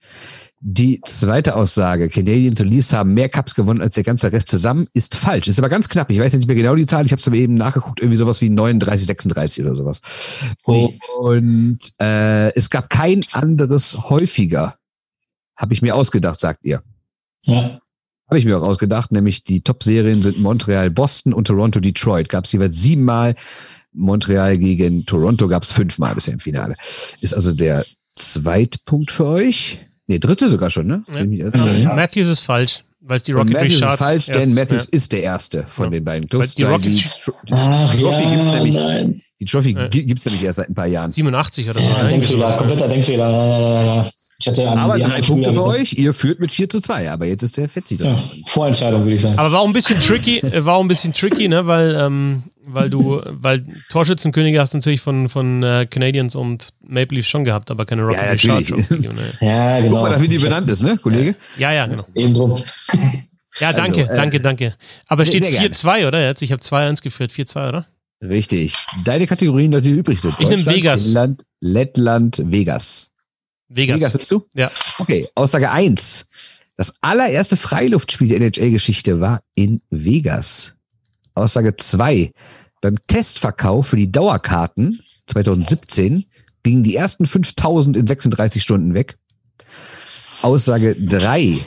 Die 0.66 1.02
zweite 1.04 1.56
Aussage, 1.56 2.08
Canadiens 2.08 2.58
und 2.58 2.68
Leafs 2.68 2.94
haben 2.94 3.12
mehr 3.12 3.28
Cups 3.28 3.54
gewonnen 3.54 3.82
als 3.82 3.96
der 3.96 4.02
ganze 4.02 4.32
Rest 4.32 4.48
zusammen, 4.48 4.88
ist 4.94 5.14
falsch. 5.14 5.46
Ist 5.46 5.58
aber 5.58 5.68
ganz 5.68 5.90
knapp. 5.90 6.10
Ich 6.10 6.18
weiß 6.18 6.32
nicht 6.32 6.46
mehr 6.46 6.56
genau 6.56 6.74
die 6.74 6.86
Zahl. 6.86 7.04
Ich 7.04 7.12
habe 7.12 7.20
es 7.20 7.28
aber 7.28 7.36
eben 7.36 7.52
nachgeguckt, 7.52 8.00
irgendwie 8.00 8.16
sowas 8.16 8.40
wie 8.40 8.48
39, 8.48 9.06
36 9.06 9.62
oder 9.62 9.74
sowas. 9.74 10.00
Und 11.18 11.80
äh, 12.00 12.50
es 12.54 12.70
gab 12.70 12.88
kein 12.88 13.20
anderes 13.32 14.08
häufiger. 14.08 14.76
Habe 15.54 15.74
ich 15.74 15.82
mir 15.82 15.94
ausgedacht, 15.94 16.40
sagt 16.40 16.64
ihr. 16.64 16.82
Ja. 17.44 17.78
Habe 18.26 18.38
ich 18.38 18.46
mir 18.46 18.56
auch 18.56 18.62
ausgedacht, 18.62 19.12
nämlich 19.12 19.44
die 19.44 19.60
Top-Serien 19.60 20.22
sind 20.22 20.38
Montreal, 20.40 20.90
Boston 20.90 21.34
und 21.34 21.46
Toronto, 21.46 21.78
Detroit. 21.78 22.30
Gab 22.30 22.46
es 22.46 22.52
jeweils 22.52 22.80
siebenmal. 22.80 23.34
Montreal 23.92 24.56
gegen 24.56 25.04
Toronto 25.04 25.46
gab 25.46 25.62
es 25.62 25.72
fünfmal 25.72 26.14
bisher 26.14 26.32
im 26.32 26.40
Finale. 26.40 26.74
Ist 27.20 27.34
also 27.34 27.52
der 27.52 27.84
Zweitpunkt 28.14 29.10
für 29.10 29.26
euch. 29.26 29.78
Nee, 30.06 30.18
dritte 30.18 30.48
sogar 30.48 30.70
schon, 30.70 30.86
ne? 30.86 31.04
Ja. 31.14 31.24
Ja. 31.24 31.94
Matthews 31.94 32.26
ist 32.26 32.40
falsch. 32.40 32.84
Weil 33.06 33.18
es 33.18 33.22
die 33.24 33.32
Rocket 33.32 33.52
Matthews 33.52 33.80
ist 33.80 33.84
falsch, 33.84 34.26
denn 34.26 34.54
Matthews 34.54 34.84
ja. 34.84 34.96
ist 34.96 35.12
der 35.12 35.22
erste 35.22 35.66
von 35.68 35.90
den 35.90 36.02
beiden 36.04 36.26
Clubs. 36.26 36.54
Die, 36.54 36.62
Rocket 36.62 36.86
die, 36.86 37.04
Ach, 37.50 37.94
die 37.94 38.00
Trophy 38.00 38.30
gibt's 38.30 38.46
nämlich, 38.46 38.74
nein. 38.74 39.20
die 39.40 39.44
Trophy 39.44 39.74
gibt's 39.74 40.24
nämlich 40.24 40.42
erst 40.42 40.56
seit 40.56 40.70
ein 40.70 40.74
paar 40.74 40.86
Jahren. 40.86 41.12
87 41.12 41.68
oder 41.68 41.82
so. 41.82 41.90
Ja, 41.90 42.04
Denkfehler, 42.04 42.56
kompletter 42.56 42.88
Denkfehler. 42.88 44.10
Ich 44.40 44.48
hatte 44.48 44.68
aber 44.68 44.98
drei 44.98 45.20
Punkte 45.20 45.52
für 45.52 45.62
euch. 45.62 45.92
Ihr 45.92 46.12
führt 46.12 46.40
mit 46.40 46.50
4 46.50 46.68
zu 46.68 46.80
2, 46.80 47.10
aber 47.10 47.26
jetzt 47.26 47.42
ist 47.42 47.56
der 47.56 47.68
Fetzi 47.68 47.96
dran. 47.96 48.16
Ja, 48.16 48.22
Vorentscheidung, 48.48 49.02
würde 49.04 49.16
ich 49.16 49.22
sagen. 49.22 49.38
Aber 49.38 49.52
war 49.52 49.60
auch 49.60 49.66
ein 49.66 49.72
bisschen 49.72 50.00
tricky, 50.00 50.38
äh, 50.38 50.64
war 50.64 50.74
auch 50.74 50.80
ein 50.80 50.88
bisschen 50.88 51.12
tricky, 51.12 51.46
ne, 51.46 51.66
weil, 51.66 51.94
ähm, 51.94 52.42
weil 52.66 52.90
du, 52.90 53.20
weil 53.26 53.64
Torschützenkönige 53.90 54.60
hast 54.60 54.74
natürlich 54.74 55.00
von, 55.00 55.28
von 55.28 55.62
äh, 55.62 55.86
Canadiens 55.88 56.34
und 56.34 56.68
Maple 56.82 57.16
Leafs 57.16 57.28
schon 57.28 57.44
gehabt, 57.44 57.70
aber 57.70 57.86
keine 57.86 58.02
Rocket 58.02 58.42
ja, 58.42 58.54
natürlich. 58.54 58.90
Ne. 58.90 59.08
ja, 59.40 59.80
genau. 59.80 60.02
Guck 60.02 60.10
mal, 60.10 60.22
wie 60.22 60.28
die 60.28 60.38
benannt 60.38 60.68
ist, 60.68 60.82
ne, 60.82 60.98
Kollege? 60.98 61.36
Ja, 61.56 61.72
ja, 61.72 61.86
genau. 61.86 62.04
Eben 62.14 62.34
drum. 62.34 62.62
Ja, 63.60 63.72
danke, 63.72 64.00
also, 64.00 64.12
äh, 64.12 64.16
danke, 64.16 64.40
danke. 64.40 64.74
Aber 65.06 65.24
steht 65.24 65.44
4-2, 65.44 66.08
oder? 66.08 66.26
Jetzt, 66.26 66.42
ich 66.42 66.50
habe 66.50 66.60
2-1 66.60 67.02
geführt, 67.02 67.30
4-2, 67.30 67.68
oder? 67.68 67.86
Richtig. 68.20 68.74
Deine 69.04 69.26
Kategorien, 69.26 69.70
die 69.82 69.90
übrig 69.90 70.20
sind. 70.20 70.34
Ich 70.38 70.48
nehme 70.48 70.66
Vegas. 70.66 71.04
Finnland, 71.04 71.44
Lettland, 71.60 72.42
Vegas. 72.44 73.13
Vegas. 73.74 74.00
Vegas 74.00 74.12
bist 74.16 74.30
du? 74.30 74.46
Ja. 74.54 74.70
Okay, 74.98 75.28
Aussage 75.34 75.70
1. 75.70 76.26
Das 76.76 76.94
allererste 77.00 77.56
Freiluftspiel 77.56 78.28
der 78.28 78.40
NHL-Geschichte 78.40 79.20
war 79.20 79.42
in 79.54 79.80
Vegas. 79.90 80.74
Aussage 81.34 81.76
2. 81.76 82.32
Beim 82.80 82.96
Testverkauf 83.06 83.88
für 83.88 83.96
die 83.96 84.10
Dauerkarten 84.10 85.00
2017 85.26 86.26
gingen 86.62 86.82
die 86.82 86.96
ersten 86.96 87.26
5000 87.26 87.96
in 87.96 88.06
36 88.06 88.62
Stunden 88.62 88.94
weg. 88.94 89.16
Aussage 90.42 90.96
3. 90.96 91.58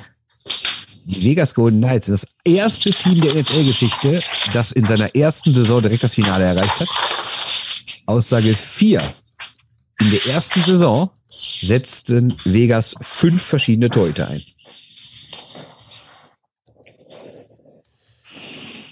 Die 1.05 1.23
Vegas 1.23 1.55
Golden 1.55 1.79
Knights 1.79 2.07
sind 2.07 2.21
das 2.21 2.27
erste 2.43 2.91
Team 2.91 3.21
der 3.21 3.35
NHL-Geschichte, 3.35 4.21
das 4.53 4.73
in 4.73 4.85
seiner 4.85 5.15
ersten 5.15 5.53
Saison 5.53 5.81
direkt 5.81 6.03
das 6.03 6.15
Finale 6.15 6.43
erreicht 6.43 6.81
hat. 6.81 6.89
Aussage 8.05 8.53
4. 8.53 9.01
In 10.01 10.11
der 10.11 10.25
ersten 10.27 10.61
Saison 10.61 11.09
setzten 11.27 12.33
Vegas 12.45 12.95
fünf 13.01 13.41
verschiedene 13.41 13.89
Torhüter 13.89 14.27
ein. 14.29 14.43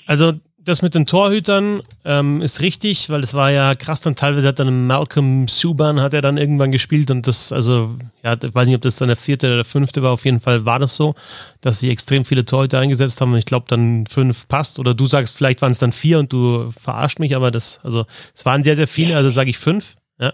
Also 0.07 0.33
das 0.65 0.81
mit 0.81 0.95
den 0.95 1.05
Torhütern 1.05 1.83
ähm, 2.03 2.41
ist 2.41 2.59
richtig, 2.59 3.09
weil 3.09 3.23
es 3.23 3.35
war 3.35 3.51
ja 3.51 3.75
krass, 3.75 4.01
dann 4.01 4.15
teilweise 4.15 4.47
hat 4.47 4.59
dann 4.59 4.87
Malcolm 4.87 5.47
Subban 5.47 6.01
hat 6.01 6.13
er 6.13 6.21
dann 6.21 6.37
irgendwann 6.37 6.71
gespielt 6.71 7.11
und 7.11 7.27
das, 7.27 7.51
also, 7.51 7.95
ja, 8.23 8.33
ich 8.33 8.53
weiß 8.53 8.67
nicht, 8.67 8.75
ob 8.75 8.81
das 8.81 8.95
dann 8.97 9.07
der 9.07 9.15
vierte 9.15 9.47
oder 9.47 9.55
der 9.57 9.65
fünfte 9.65 10.01
war, 10.01 10.11
auf 10.11 10.25
jeden 10.25 10.41
Fall 10.41 10.65
war 10.65 10.79
das 10.79 10.95
so, 10.95 11.13
dass 11.61 11.79
sie 11.79 11.91
extrem 11.91 12.25
viele 12.25 12.45
Torhüter 12.45 12.79
eingesetzt 12.79 13.21
haben 13.21 13.31
und 13.31 13.37
ich 13.37 13.45
glaube 13.45 13.67
dann 13.69 14.07
fünf 14.07 14.47
passt 14.47 14.79
oder 14.79 14.95
du 14.95 15.05
sagst, 15.05 15.37
vielleicht 15.37 15.61
waren 15.61 15.71
es 15.71 15.79
dann 15.79 15.91
vier 15.91 16.17
und 16.17 16.33
du 16.33 16.71
verarscht 16.71 17.19
mich, 17.19 17.35
aber 17.35 17.51
das, 17.51 17.79
also, 17.83 18.05
es 18.33 18.43
waren 18.45 18.63
sehr, 18.63 18.75
sehr 18.75 18.87
viele, 18.87 19.15
also 19.15 19.29
sage 19.29 19.51
ich 19.51 19.57
fünf, 19.59 19.95
ja. 20.19 20.33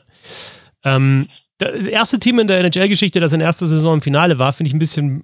Ähm, 0.84 1.28
das 1.62 1.88
erste 1.88 2.20
Team 2.20 2.39
in 2.39 2.47
der 2.47 2.59
NHL-Geschichte, 2.59 3.20
das 3.20 3.34
in 3.34 3.41
erster 3.41 3.68
Saison 3.68 3.95
im 3.95 4.01
Finale 4.01 4.39
war, 4.39 4.53
finde 4.53 4.70
ich 4.70 4.74
ein 4.74 4.80
bisschen 4.80 5.24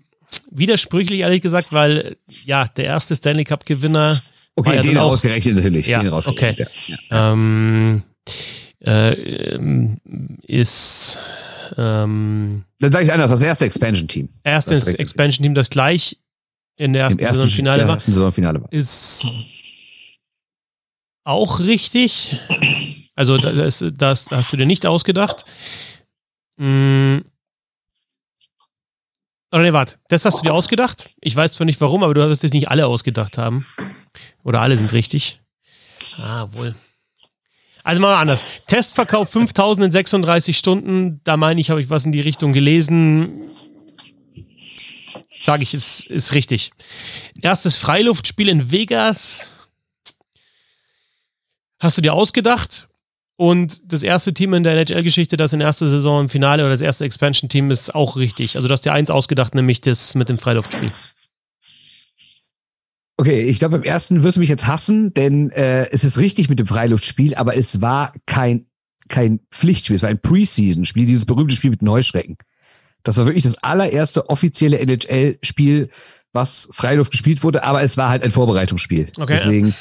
widersprüchlich, 0.52 1.22
ehrlich 1.22 1.42
gesagt, 1.42 1.72
weil 1.72 2.18
ja, 2.44 2.68
der 2.68 2.86
erste 2.86 3.16
Stanley 3.16 3.44
Cup-Gewinner. 3.44 4.22
Okay, 4.56 4.76
ja 4.76 4.82
den 4.82 4.98
ausgerechnet 4.98 5.56
natürlich. 5.56 5.88
Ja, 5.88 6.02
den 6.02 6.12
okay. 6.12 6.66
Ja. 6.88 7.34
Ähm, 7.34 8.04
äh, 8.84 9.58
ist. 10.48 11.20
Ähm, 11.78 12.64
Dann 12.80 12.92
sage 12.92 13.06
ich 13.06 13.14
anders, 13.14 13.32
das 13.32 13.42
erste 13.42 13.66
Expansion-Team. 13.66 14.30
Erstes 14.44 14.88
Expansion-Team, 14.88 15.54
das 15.54 15.70
gleich 15.70 16.18
in 16.78 16.94
der 16.94 17.04
ersten, 17.04 17.20
ersten 17.20 17.36
Saisonfinale 17.36 17.88
war. 17.88 18.00
Saisonfinale 18.00 18.62
war. 18.62 18.72
Ist 18.72 19.28
auch 21.24 21.60
richtig. 21.60 22.40
Also 23.16 23.38
das, 23.38 23.84
das 23.94 24.28
hast 24.32 24.54
du 24.54 24.58
dir 24.58 24.66
nicht 24.66 24.86
ausgedacht. 24.86 25.46
Mm. 26.58 27.20
Oder 29.52 29.62
nee, 29.64 29.74
warte, 29.74 29.98
das 30.10 30.26
hast 30.26 30.40
du 30.40 30.44
dir 30.44 30.54
ausgedacht? 30.54 31.10
Ich 31.22 31.36
weiß 31.36 31.54
zwar 31.54 31.66
nicht 31.66 31.80
warum, 31.80 32.04
aber 32.04 32.14
du 32.14 32.28
wirst 32.28 32.44
dir 32.44 32.50
nicht 32.50 32.70
alle 32.70 32.88
ausgedacht 32.88 33.38
haben. 33.38 33.66
Oder 34.44 34.62
alle 34.62 34.76
sind 34.76 34.92
richtig. 34.92 35.42
Ah, 36.18 36.48
wohl. 36.52 36.76
Also 37.84 38.02
mal 38.02 38.20
anders. 38.20 38.44
Testverkauf 38.66 39.30
5036 39.30 40.58
Stunden. 40.58 41.22
Da 41.24 41.38
meine 41.38 41.62
ich, 41.62 41.70
habe 41.70 41.80
ich 41.80 41.90
was 41.90 42.06
in 42.06 42.12
die 42.12 42.20
Richtung 42.20 42.52
gelesen. 42.52 43.50
Sage 45.42 45.64
ich, 45.64 45.74
ist, 45.74 46.06
ist 46.08 46.34
richtig. 46.34 46.72
Erstes 47.42 47.78
Freiluftspiel 47.78 48.50
in 48.50 48.72
Vegas. 48.72 49.52
Hast 51.80 51.98
du 51.98 52.02
dir 52.02 52.14
ausgedacht? 52.14 52.87
Und 53.38 53.94
das 53.94 54.02
erste 54.02 54.34
Team 54.34 54.56
in 54.56 54.64
der 54.64 54.74
NHL-Geschichte, 54.74 55.38
das 55.38 55.54
in 55.54 55.62
erster 55.62 55.88
Saison 55.88 56.22
im 56.22 56.30
Finale 56.30 56.64
oder 56.64 56.72
das 56.72 56.82
erste 56.82 57.06
Expansion-Team 57.06 57.70
ist 57.70 57.94
auch 57.94 58.18
richtig. 58.18 58.56
Also 58.56 58.68
du 58.68 58.72
hast 58.72 58.82
dir 58.82 58.94
eins 58.94 59.12
ausgedacht, 59.12 59.54
nämlich 59.54 59.80
das 59.80 60.16
mit 60.16 60.28
dem 60.28 60.40
Freiluftspiel. 60.40 60.92
Okay, 63.18 63.42
ich 63.42 63.60
glaube, 63.60 63.78
beim 63.78 63.84
ersten 63.84 64.24
wirst 64.24 64.38
du 64.38 64.40
mich 64.40 64.50
jetzt 64.50 64.66
hassen, 64.66 65.14
denn 65.14 65.52
äh, 65.52 65.88
es 65.92 66.04
ist 66.04 66.18
richtig 66.18 66.50
mit 66.50 66.60
dem 66.60 66.66
Freiluftspiel, 66.66 67.36
aber 67.36 67.56
es 67.56 67.80
war 67.80 68.14
kein, 68.26 68.66
kein 69.08 69.40
Pflichtspiel, 69.52 69.96
es 69.96 70.02
war 70.02 70.10
ein 70.10 70.22
Preseason-Spiel, 70.22 71.06
dieses 71.06 71.26
berühmte 71.26 71.56
Spiel 71.56 71.70
mit 71.70 71.84
Neuschrecken. 71.84 72.38
Das 73.04 73.18
war 73.18 73.28
wirklich 73.28 73.44
das 73.44 73.64
allererste 73.64 74.30
offizielle 74.30 74.80
NHL-Spiel, 74.80 75.90
was 76.34 76.70
Freiluft 76.72 77.12
gespielt 77.12 77.44
wurde, 77.44 77.64
aber 77.64 77.84
es 77.84 77.98
war 77.98 78.10
halt 78.10 78.24
ein 78.24 78.32
Vorbereitungsspiel. 78.32 79.12
Okay. 79.18 79.38
Deswegen 79.38 79.76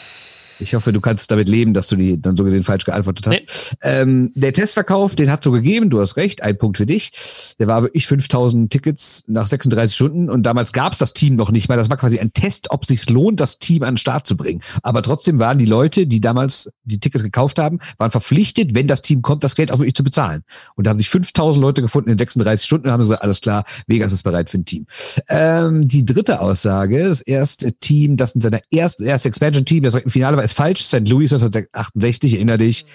ich 0.58 0.74
hoffe, 0.74 0.92
du 0.92 1.00
kannst 1.00 1.30
damit 1.30 1.48
leben, 1.48 1.74
dass 1.74 1.88
du 1.88 1.96
die 1.96 2.20
dann 2.20 2.36
so 2.36 2.44
gesehen 2.44 2.62
falsch 2.62 2.84
geantwortet 2.84 3.26
hast. 3.26 3.40
Nee. 3.40 3.46
Ähm, 3.82 4.32
der 4.34 4.52
Testverkauf, 4.52 5.14
den 5.14 5.30
hat 5.30 5.44
so 5.44 5.52
gegeben, 5.52 5.90
du 5.90 6.00
hast 6.00 6.16
recht, 6.16 6.42
ein 6.42 6.56
Punkt 6.56 6.78
für 6.78 6.86
dich. 6.86 7.54
Der 7.58 7.66
war 7.66 7.82
wirklich 7.82 8.06
5000 8.06 8.70
Tickets 8.70 9.24
nach 9.26 9.46
36 9.46 9.94
Stunden 9.94 10.30
und 10.30 10.44
damals 10.44 10.72
gab 10.72 10.92
es 10.92 10.98
das 10.98 11.12
Team 11.12 11.36
noch 11.36 11.50
nicht 11.50 11.68
mal. 11.68 11.76
Das 11.76 11.90
war 11.90 11.96
quasi 11.96 12.18
ein 12.18 12.32
Test, 12.32 12.70
ob 12.70 12.86
sich 12.86 13.08
lohnt, 13.08 13.40
das 13.40 13.58
Team 13.58 13.82
an 13.82 13.92
den 13.92 13.96
Start 13.98 14.26
zu 14.26 14.36
bringen. 14.36 14.62
Aber 14.82 15.02
trotzdem 15.02 15.38
waren 15.38 15.58
die 15.58 15.66
Leute, 15.66 16.06
die 16.06 16.20
damals 16.20 16.70
die 16.84 17.00
Tickets 17.00 17.22
gekauft 17.22 17.58
haben, 17.58 17.78
waren 17.98 18.10
verpflichtet, 18.10 18.74
wenn 18.74 18.86
das 18.86 19.02
Team 19.02 19.22
kommt, 19.22 19.44
das 19.44 19.54
Geld 19.54 19.70
auch 19.70 19.78
wirklich 19.78 19.94
zu 19.94 20.04
bezahlen. 20.04 20.42
Und 20.74 20.86
da 20.86 20.90
haben 20.90 20.98
sich 20.98 21.08
5000 21.08 21.62
Leute 21.62 21.82
gefunden 21.82 22.10
in 22.10 22.18
36 22.18 22.66
Stunden 22.66 22.86
und 22.86 22.92
haben 22.92 23.00
gesagt, 23.00 23.22
alles 23.22 23.40
klar, 23.40 23.64
Vegas 23.86 24.12
ist 24.12 24.22
bereit 24.22 24.50
für 24.50 24.58
ein 24.58 24.64
Team. 24.64 24.86
Ähm, 25.28 25.86
die 25.86 26.04
dritte 26.04 26.40
Aussage, 26.40 27.08
das 27.08 27.20
erste 27.20 27.72
Team, 27.72 28.16
das 28.16 28.34
in 28.34 28.40
seiner 28.40 28.60
ersten, 28.70 29.04
erste 29.04 29.28
Expansion-Team, 29.28 29.82
das 29.82 29.94
im 29.94 30.10
Finale 30.10 30.36
war, 30.36 30.45
ist 30.46 30.56
falsch. 30.56 30.84
St. 30.84 31.06
Louis 31.08 31.32
1968, 31.32 32.34
erinnere 32.34 32.58
dich. 32.58 32.86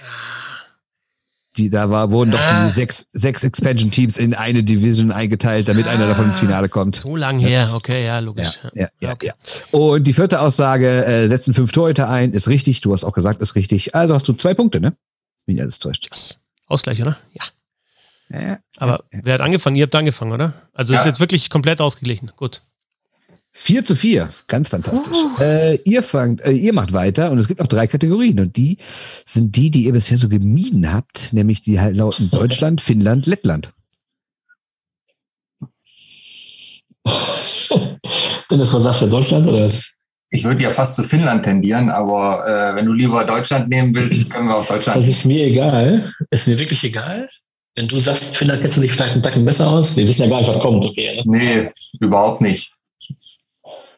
Die, 1.58 1.70
da 1.70 1.90
war, 1.90 2.12
wurden 2.12 2.32
doch 2.32 2.40
die 2.40 2.72
sechs, 2.72 3.08
sechs 3.12 3.44
Expansion-Teams 3.44 4.18
in 4.18 4.34
eine 4.34 4.64
Division 4.64 5.12
eingeteilt, 5.12 5.68
damit 5.68 5.86
ah, 5.86 5.92
einer 5.92 6.08
davon 6.08 6.28
ins 6.28 6.40
Finale 6.40 6.70
kommt. 6.70 6.96
So 6.96 7.18
lang 7.18 7.40
her, 7.40 7.72
okay, 7.74 8.06
ja, 8.06 8.20
logisch. 8.20 8.58
Ja, 8.64 8.84
ja, 8.84 8.88
ja, 9.02 9.12
okay. 9.12 9.28
ja. 9.28 9.78
Und 9.78 10.06
die 10.06 10.14
vierte 10.14 10.40
Aussage, 10.40 11.06
äh, 11.06 11.28
setzen 11.28 11.54
fünf 11.54 11.74
Torhüter 11.74 12.10
ein, 12.10 12.32
ist 12.32 12.48
richtig. 12.48 12.80
Du 12.80 12.94
hast 12.94 13.04
auch 13.04 13.12
gesagt, 13.12 13.42
ist 13.42 13.56
richtig. 13.56 13.96
Also 13.96 14.14
hast 14.14 14.30
du 14.30 14.34
zwei 14.34 14.54
Punkte, 14.54 14.80
ne? 14.80 14.96
Wenn 15.46 15.56
ich 15.56 15.62
alles 15.62 15.80
täuscht. 15.80 16.10
Ausgleich, 16.68 17.02
oder? 17.02 17.18
Ja. 17.34 18.40
ja 18.40 18.60
Aber 18.78 19.04
wer 19.12 19.34
hat 19.34 19.42
angefangen? 19.42 19.76
Ihr 19.76 19.84
habt 19.84 19.96
angefangen, 19.96 20.32
oder? 20.32 20.54
Also 20.74 20.94
ist 20.94 21.04
jetzt 21.04 21.20
wirklich 21.20 21.50
komplett 21.50 21.82
ausgeglichen. 21.82 22.32
Gut. 22.38 22.62
4 23.54 23.84
zu 23.84 23.96
4, 23.96 24.30
ganz 24.48 24.70
fantastisch. 24.70 25.18
Uh. 25.18 25.42
Äh, 25.42 25.76
ihr 25.84 26.04
fangt, 26.04 26.42
äh, 26.42 26.52
ihr 26.52 26.74
macht 26.74 26.94
weiter 26.94 27.32
und 27.32 27.38
es 27.38 27.48
gibt 27.48 27.60
noch 27.60 27.68
drei 27.68 27.88
Kategorien 27.88 28.40
und 28.40 28.56
die 28.56 28.78
sind 29.26 29.56
die, 29.56 29.72
die 29.72 29.86
ihr 29.86 29.94
bisher 29.94 30.18
so 30.18 30.30
gemieden 30.30 30.94
habt, 30.94 31.34
nämlich 31.34 31.62
die 31.62 31.80
halt 31.80 31.96
lauten 31.96 32.30
Deutschland, 32.32 32.82
Finnland, 32.82 33.26
Lettland. 33.26 33.74
Wenn 38.50 38.60
das 38.60 38.74
was 38.74 38.84
sagst 38.84 39.02
du, 39.02 39.08
Deutschland 39.08 39.48
oder? 39.48 39.70
ich 40.34 40.46
würde 40.46 40.64
ja 40.64 40.72
fast 40.72 40.96
zu 40.96 41.04
Finnland 41.04 41.44
tendieren, 41.44 41.90
aber 41.90 42.48
äh, 42.48 42.76
wenn 42.76 42.86
du 42.86 42.94
lieber 42.94 43.26
Deutschland 43.26 43.68
nehmen 43.68 43.94
willst, 43.94 44.30
können 44.30 44.48
wir 44.48 44.56
auch 44.56 44.66
Deutschland. 44.66 44.98
Das 44.98 45.08
ist 45.08 45.26
mir 45.26 45.46
egal. 45.46 46.14
Ist 46.30 46.48
mir 46.48 46.58
wirklich 46.58 46.84
egal. 46.86 47.30
Wenn 47.76 47.88
du 47.88 48.00
sagst, 48.00 48.38
Finnland 48.38 48.62
kennst 48.62 48.78
du 48.78 48.82
dich 48.82 48.94
vielleicht 48.94 49.14
einen 49.14 49.24
Tacken 49.24 49.44
besser 49.44 49.70
aus, 49.70 49.96
wir 49.98 50.08
wissen 50.08 50.24
ja 50.24 50.30
gar 50.30 50.40
nicht, 50.40 50.50
was 50.50 50.62
kommt. 50.62 50.86
Okay, 50.86 51.22
ne? 51.26 51.38
Nee, 51.38 51.72
überhaupt 52.00 52.42
nicht. 52.42 52.74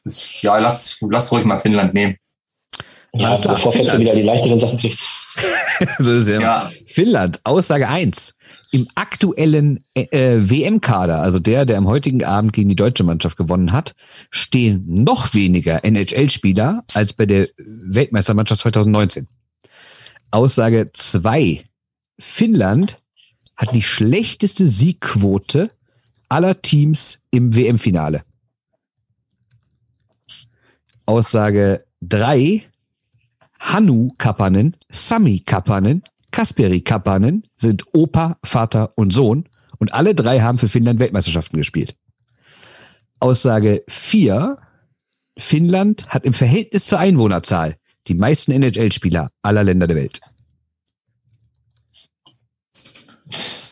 Das, 0.04 0.42
ja, 0.42 0.58
lass, 0.58 0.98
lass 1.02 1.32
ruhig 1.32 1.46
mal 1.46 1.60
Finnland 1.60 1.94
nehmen. 1.94 2.18
Ja, 3.16 3.28
Alles 3.28 3.42
klar, 3.42 3.56
bevor 3.56 3.72
du 3.72 4.00
wieder 4.00 4.14
die 4.14 4.24
leichteren 4.24 4.60
Sachen 4.60 4.80
kriegst. 4.80 5.04
das 6.00 6.08
ist 6.08 6.28
ja, 6.28 6.42
ja. 6.42 6.72
Finnland, 6.88 7.40
Aussage 7.44 7.88
1. 7.88 8.34
Im 8.72 8.88
aktuellen 8.96 9.86
äh, 9.94 10.04
äh 10.12 10.50
WM-Kader, 10.50 11.22
also 11.22 11.40
der, 11.40 11.66
der 11.66 11.78
am 11.78 11.88
heutigen 11.88 12.24
Abend 12.24 12.54
gegen 12.54 12.70
die 12.70 12.76
deutsche 12.76 13.04
Mannschaft 13.04 13.38
gewonnen 13.38 13.72
hat, 13.72 13.94
stehen 14.32 14.84
noch 14.88 15.34
weniger 15.36 15.84
NHL-Spieler 15.84 16.84
als 16.94 17.14
bei 17.14 17.28
der 17.28 17.50
Weltmeistermannschaft 17.58 18.62
2019. 18.62 19.28
Aussage 20.32 20.90
2. 20.94 21.64
Finnland 22.20 22.98
hat 23.56 23.76
die 23.76 23.84
schlechteste 23.84 24.68
Siegquote 24.68 25.70
aller 26.30 26.62
Teams 26.64 27.20
im 27.30 27.56
WM-Finale. 27.56 28.24
Aussage 31.06 31.84
3. 32.02 32.64
Hannu 33.60 34.12
Kappanen, 34.18 34.76
Sami 34.90 35.40
Kappanen, 35.40 36.04
Kasperi 36.32 36.82
Kappanen 36.82 37.44
sind 37.58 37.84
Opa, 37.94 38.38
Vater 38.44 38.94
und 38.96 39.14
Sohn 39.14 39.48
und 39.78 39.94
alle 39.94 40.16
drei 40.16 40.42
haben 40.42 40.58
für 40.58 40.68
Finnland 40.68 41.00
Weltmeisterschaften 41.00 41.58
gespielt. 41.58 41.96
Aussage 43.20 43.84
4. 43.88 44.58
Finnland 45.38 46.08
hat 46.10 46.26
im 46.26 46.34
Verhältnis 46.34 46.86
zur 46.86 47.00
Einwohnerzahl 47.00 47.76
die 48.08 48.16
meisten 48.16 48.52
NHL-Spieler 48.52 49.30
aller 49.42 49.64
Länder 49.64 49.88
der 49.88 49.98
Welt. 49.98 50.20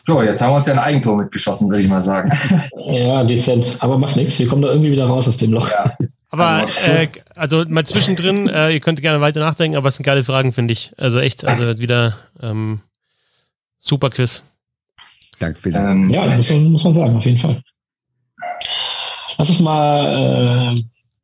So, 0.06 0.22
jetzt 0.22 0.42
haben 0.42 0.52
wir 0.52 0.56
uns 0.56 0.66
ja 0.66 0.72
ein 0.72 0.78
Eigentor 0.78 1.16
mitgeschossen, 1.16 1.68
würde 1.68 1.82
ich 1.82 1.88
mal 1.88 2.02
sagen. 2.02 2.30
Ja, 2.86 3.22
dezent. 3.24 3.76
Aber 3.78 3.98
macht 3.98 4.16
nichts. 4.16 4.38
Wir 4.38 4.48
kommen 4.48 4.62
da 4.62 4.68
irgendwie 4.68 4.90
wieder 4.90 5.06
raus 5.06 5.28
aus 5.28 5.36
dem 5.36 5.52
Loch. 5.52 5.70
Ja. 5.70 5.96
Aber 6.32 6.66
äh, 6.86 7.06
also 7.36 7.66
mal 7.68 7.84
zwischendrin, 7.84 8.48
äh, 8.48 8.72
ihr 8.72 8.80
könnt 8.80 9.00
gerne 9.02 9.20
weiter 9.20 9.40
nachdenken, 9.40 9.76
aber 9.76 9.90
es 9.90 9.96
sind 9.96 10.04
geile 10.04 10.24
Fragen, 10.24 10.54
finde 10.54 10.72
ich. 10.72 10.90
Also 10.96 11.20
echt, 11.20 11.44
also 11.44 11.78
wieder 11.78 12.16
ähm, 12.40 12.80
super 13.78 14.08
Quiz. 14.08 14.42
Danke 15.38 15.60
für 15.60 15.68
ähm, 15.68 16.08
Ja, 16.08 16.26
muss 16.34 16.48
man, 16.48 16.72
muss 16.72 16.84
man 16.84 16.94
sagen, 16.94 17.16
auf 17.16 17.24
jeden 17.26 17.36
Fall. 17.36 17.62
Lass 19.36 19.50
uns 19.50 19.60
mal 19.60 20.74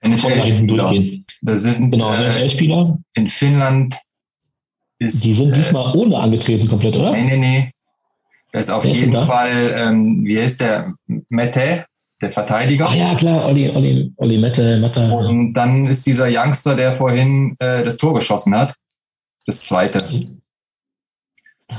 äh, 0.03 0.67
durchgehen. 0.67 1.25
Da 1.41 1.57
sind 1.57 1.91
genau, 1.91 2.13
äh, 2.13 2.49
spieler 2.51 2.99
In 3.15 3.29
Finnland 3.29 3.97
ist. 4.99 5.25
Die 5.25 5.33
sind 5.33 5.57
diesmal 5.57 5.95
äh, 5.95 5.97
ohne 5.97 6.19
angetreten 6.19 6.69
komplett, 6.69 6.97
oder? 6.97 7.13
Nee, 7.13 7.25
nee, 7.25 7.37
nee. 7.39 7.71
Da 8.53 8.59
ist 8.59 8.71
auf 8.71 8.85
Wer 8.85 8.93
jeden 8.93 9.15
ist 9.15 9.27
Fall, 9.27 9.73
ähm, 9.75 10.25
wie 10.25 10.39
heißt 10.39 10.61
der? 10.61 10.95
Mette, 11.31 11.87
der 12.21 12.31
Verteidiger. 12.31 12.87
Ach 12.89 12.95
ja, 12.95 13.15
klar, 13.15 13.45
Olli, 13.45 13.71
Olli, 13.71 14.13
Olli 14.17 14.39
Mette, 14.39 14.79
Mette. 14.79 15.01
Und 15.13 15.55
dann 15.55 15.87
ist 15.87 16.07
dieser 16.07 16.27
Youngster, 16.29 16.75
der 16.75 16.93
vorhin 16.93 17.57
äh, 17.59 17.85
das 17.85 17.97
Tor 17.97 18.15
geschossen 18.15 18.55
hat. 18.55 18.75
Das 19.47 19.65
zweite. 19.65 19.99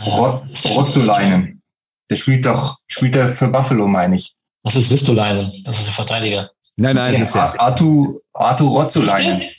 Rot, 0.06 0.44
Rotzulainen. 0.66 1.62
Der 2.10 2.16
spielt 2.16 2.46
doch, 2.46 2.80
spielt 2.88 3.16
er 3.16 3.30
für 3.30 3.48
Buffalo, 3.48 3.88
meine 3.88 4.16
ich. 4.16 4.36
Das 4.64 4.76
ist 4.76 4.92
Ristolainen, 4.92 5.64
das 5.64 5.80
ist 5.80 5.88
der 5.88 5.94
Verteidiger. 5.94 6.52
Nein, 6.76 6.96
nein, 6.96 7.14
das 7.14 7.22
ist 7.22 7.36
ja. 7.36 7.58
Artu, 7.60 8.20
Artu 8.34 8.68
Rotzulainen. 8.68 9.50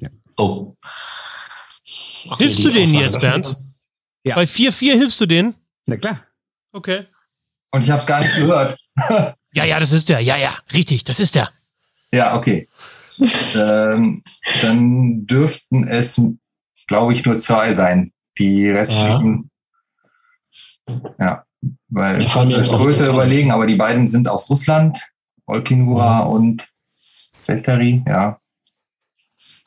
Ja. 0.00 0.08
Oh. 0.36 0.74
Okay, 2.28 2.44
hilfst 2.44 2.64
du 2.64 2.70
denen 2.70 2.94
jetzt, 2.94 3.20
Bernd? 3.20 3.56
Ja. 4.24 4.36
Bei 4.36 4.44
4-4 4.44 4.92
hilfst 4.92 5.20
du 5.20 5.26
denen? 5.26 5.54
Na 5.86 5.96
klar. 5.96 6.20
Okay. 6.72 7.06
Und 7.72 7.82
ich 7.82 7.90
habe 7.90 8.00
es 8.00 8.06
gar 8.06 8.20
nicht 8.20 8.34
gehört. 8.34 8.78
Ja, 9.54 9.64
ja, 9.64 9.80
das 9.80 9.92
ist 9.92 10.08
der. 10.08 10.20
Ja, 10.20 10.36
ja, 10.36 10.56
richtig, 10.72 11.04
das 11.04 11.20
ist 11.20 11.34
der. 11.34 11.50
Ja, 12.12 12.36
okay. 12.36 12.68
ähm, 13.54 14.22
dann 14.62 15.26
dürften 15.26 15.86
es, 15.86 16.20
glaube 16.86 17.12
ich, 17.12 17.24
nur 17.24 17.38
zwei 17.38 17.72
sein. 17.72 18.12
Die 18.38 18.70
restlichen. 18.70 19.50
Ja, 20.88 21.14
ja 21.18 21.44
weil 21.88 22.22
ich 22.22 22.34
wollte 22.34 23.06
überlegen, 23.06 23.52
aber 23.52 23.66
die 23.66 23.76
beiden 23.76 24.06
sind 24.06 24.28
aus 24.28 24.48
Russland. 24.50 24.98
Olkinura 25.46 26.20
ja. 26.20 26.24
und 26.24 26.68
Seteri, 27.30 28.02
ja. 28.06 28.38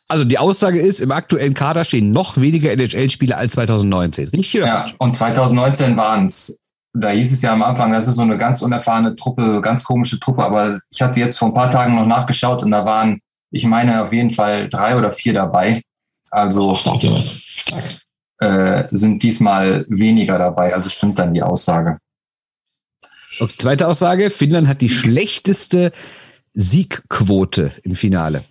Also 0.08 0.24
die 0.24 0.38
Aussage 0.38 0.80
ist, 0.80 1.00
im 1.00 1.12
aktuellen 1.12 1.54
Kader 1.54 1.84
stehen 1.84 2.12
noch 2.12 2.38
weniger 2.38 2.72
NHL-Spieler 2.72 3.38
als 3.38 3.54
2019. 3.54 4.30
Richtig 4.30 4.62
oder 4.62 4.68
Ja, 4.68 4.86
und 5.00 5.16
2019 5.16 5.98
waren 5.98 6.28
es 6.28 6.60
da 6.96 7.10
hieß 7.10 7.34
es 7.34 7.42
ja 7.42 7.52
am 7.52 7.62
Anfang, 7.62 7.92
das 7.92 8.08
ist 8.08 8.16
so 8.16 8.22
eine 8.22 8.38
ganz 8.38 8.62
unerfahrene 8.62 9.16
Truppe, 9.16 9.62
ganz 9.62 9.84
komische 9.84 10.20
Truppe, 10.20 10.44
aber 10.44 10.80
ich 10.90 11.02
hatte 11.02 11.20
jetzt 11.20 11.38
vor 11.38 11.50
ein 11.50 11.54
paar 11.54 11.70
Tagen 11.70 11.96
noch 11.96 12.06
nachgeschaut 12.06 12.64
und 12.64 12.72
da 12.72 12.86
waren, 12.86 13.20
ich 13.52 13.66
meine, 13.66 14.02
auf 14.02 14.14
jeden 14.14 14.32
Fall 14.32 14.70
drei 14.70 14.98
oder 14.98 15.12
vier 15.12 15.34
dabei. 15.34 15.82
Also 16.32 16.78
äh, 18.40 18.88
sind 18.92 19.24
diesmal 19.24 19.86
weniger 19.90 20.38
dabei, 20.38 20.74
also 20.74 20.90
stimmt 20.90 21.20
dann 21.20 21.34
die 21.34 21.44
Aussage. 21.44 22.00
Okay, 23.40 23.56
zweite 23.58 23.88
Aussage, 23.88 24.30
Finnland 24.30 24.68
hat 24.68 24.82
die 24.82 24.90
schlechteste 24.90 25.92
Siegquote 26.54 27.72
im 27.84 27.96
Finale. 27.96 28.46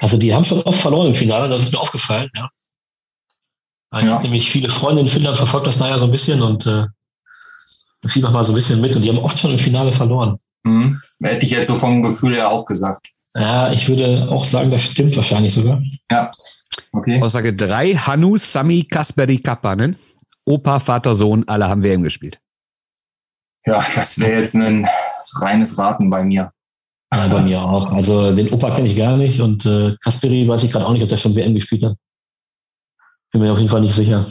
Also 0.00 0.18
die 0.18 0.34
haben 0.34 0.44
schon 0.44 0.62
oft 0.62 0.80
verloren 0.80 1.08
im 1.08 1.14
Finale, 1.14 1.48
das 1.48 1.62
ist 1.62 1.72
mir 1.72 1.80
aufgefallen, 1.80 2.30
ja. 2.36 2.48
Ich 3.96 4.02
ja. 4.02 4.12
habe 4.12 4.24
nämlich 4.24 4.50
viele 4.50 4.68
Freunde 4.68 5.00
in 5.00 5.08
Finnland 5.08 5.38
verfolgt 5.38 5.66
das 5.66 5.78
naja 5.78 5.98
so 5.98 6.04
ein 6.04 6.12
bisschen 6.12 6.42
und 6.42 6.66
äh, 6.66 6.84
fieber 8.06 8.30
mal 8.30 8.44
so 8.44 8.52
ein 8.52 8.54
bisschen 8.54 8.80
mit 8.80 8.94
und 8.94 9.02
die 9.02 9.08
haben 9.08 9.18
oft 9.18 9.38
schon 9.38 9.52
im 9.52 9.58
Finale 9.58 9.92
verloren. 9.92 10.38
Mhm. 10.64 11.00
Hätte 11.22 11.44
ich 11.44 11.50
jetzt 11.50 11.68
so 11.68 11.74
vom 11.74 12.02
Gefühl 12.02 12.34
her 12.34 12.50
auch 12.50 12.66
gesagt. 12.66 13.08
Ja, 13.36 13.72
ich 13.72 13.88
würde 13.88 14.28
auch 14.30 14.44
sagen, 14.44 14.70
das 14.70 14.82
stimmt 14.82 15.16
wahrscheinlich 15.16 15.54
sogar. 15.54 15.82
Ja. 16.10 16.30
Okay. 16.92 17.20
Aussage 17.22 17.54
3, 17.54 17.94
Hanu, 17.94 18.36
Sami, 18.36 18.84
Kasperi, 18.84 19.38
Kappanen. 19.38 19.96
Opa, 20.44 20.80
Vater, 20.80 21.14
Sohn, 21.14 21.44
alle 21.46 21.68
haben 21.68 21.82
WM 21.82 22.02
gespielt. 22.02 22.40
Ja, 23.66 23.84
das 23.94 24.18
wäre 24.18 24.40
jetzt 24.40 24.54
ein 24.54 24.88
reines 25.34 25.78
Raten 25.78 26.08
bei 26.08 26.22
mir. 26.22 26.52
Ja, 27.12 27.28
bei 27.28 27.42
mir 27.42 27.62
auch. 27.62 27.92
Also 27.92 28.34
den 28.34 28.50
Opa 28.50 28.74
kenne 28.74 28.88
ich 28.88 28.96
gar 28.96 29.16
nicht 29.16 29.40
und 29.40 29.64
äh, 29.66 29.96
Kasperi 30.02 30.46
weiß 30.46 30.64
ich 30.64 30.72
gerade 30.72 30.86
auch 30.86 30.92
nicht, 30.92 31.02
ob 31.02 31.08
der 31.08 31.16
schon 31.16 31.34
WM 31.34 31.54
gespielt 31.54 31.84
hat. 31.84 31.96
Bin 33.32 33.42
mir 33.42 33.52
auf 33.52 33.58
jeden 33.58 33.70
Fall 33.70 33.80
nicht 33.80 33.94
sicher. 33.94 34.30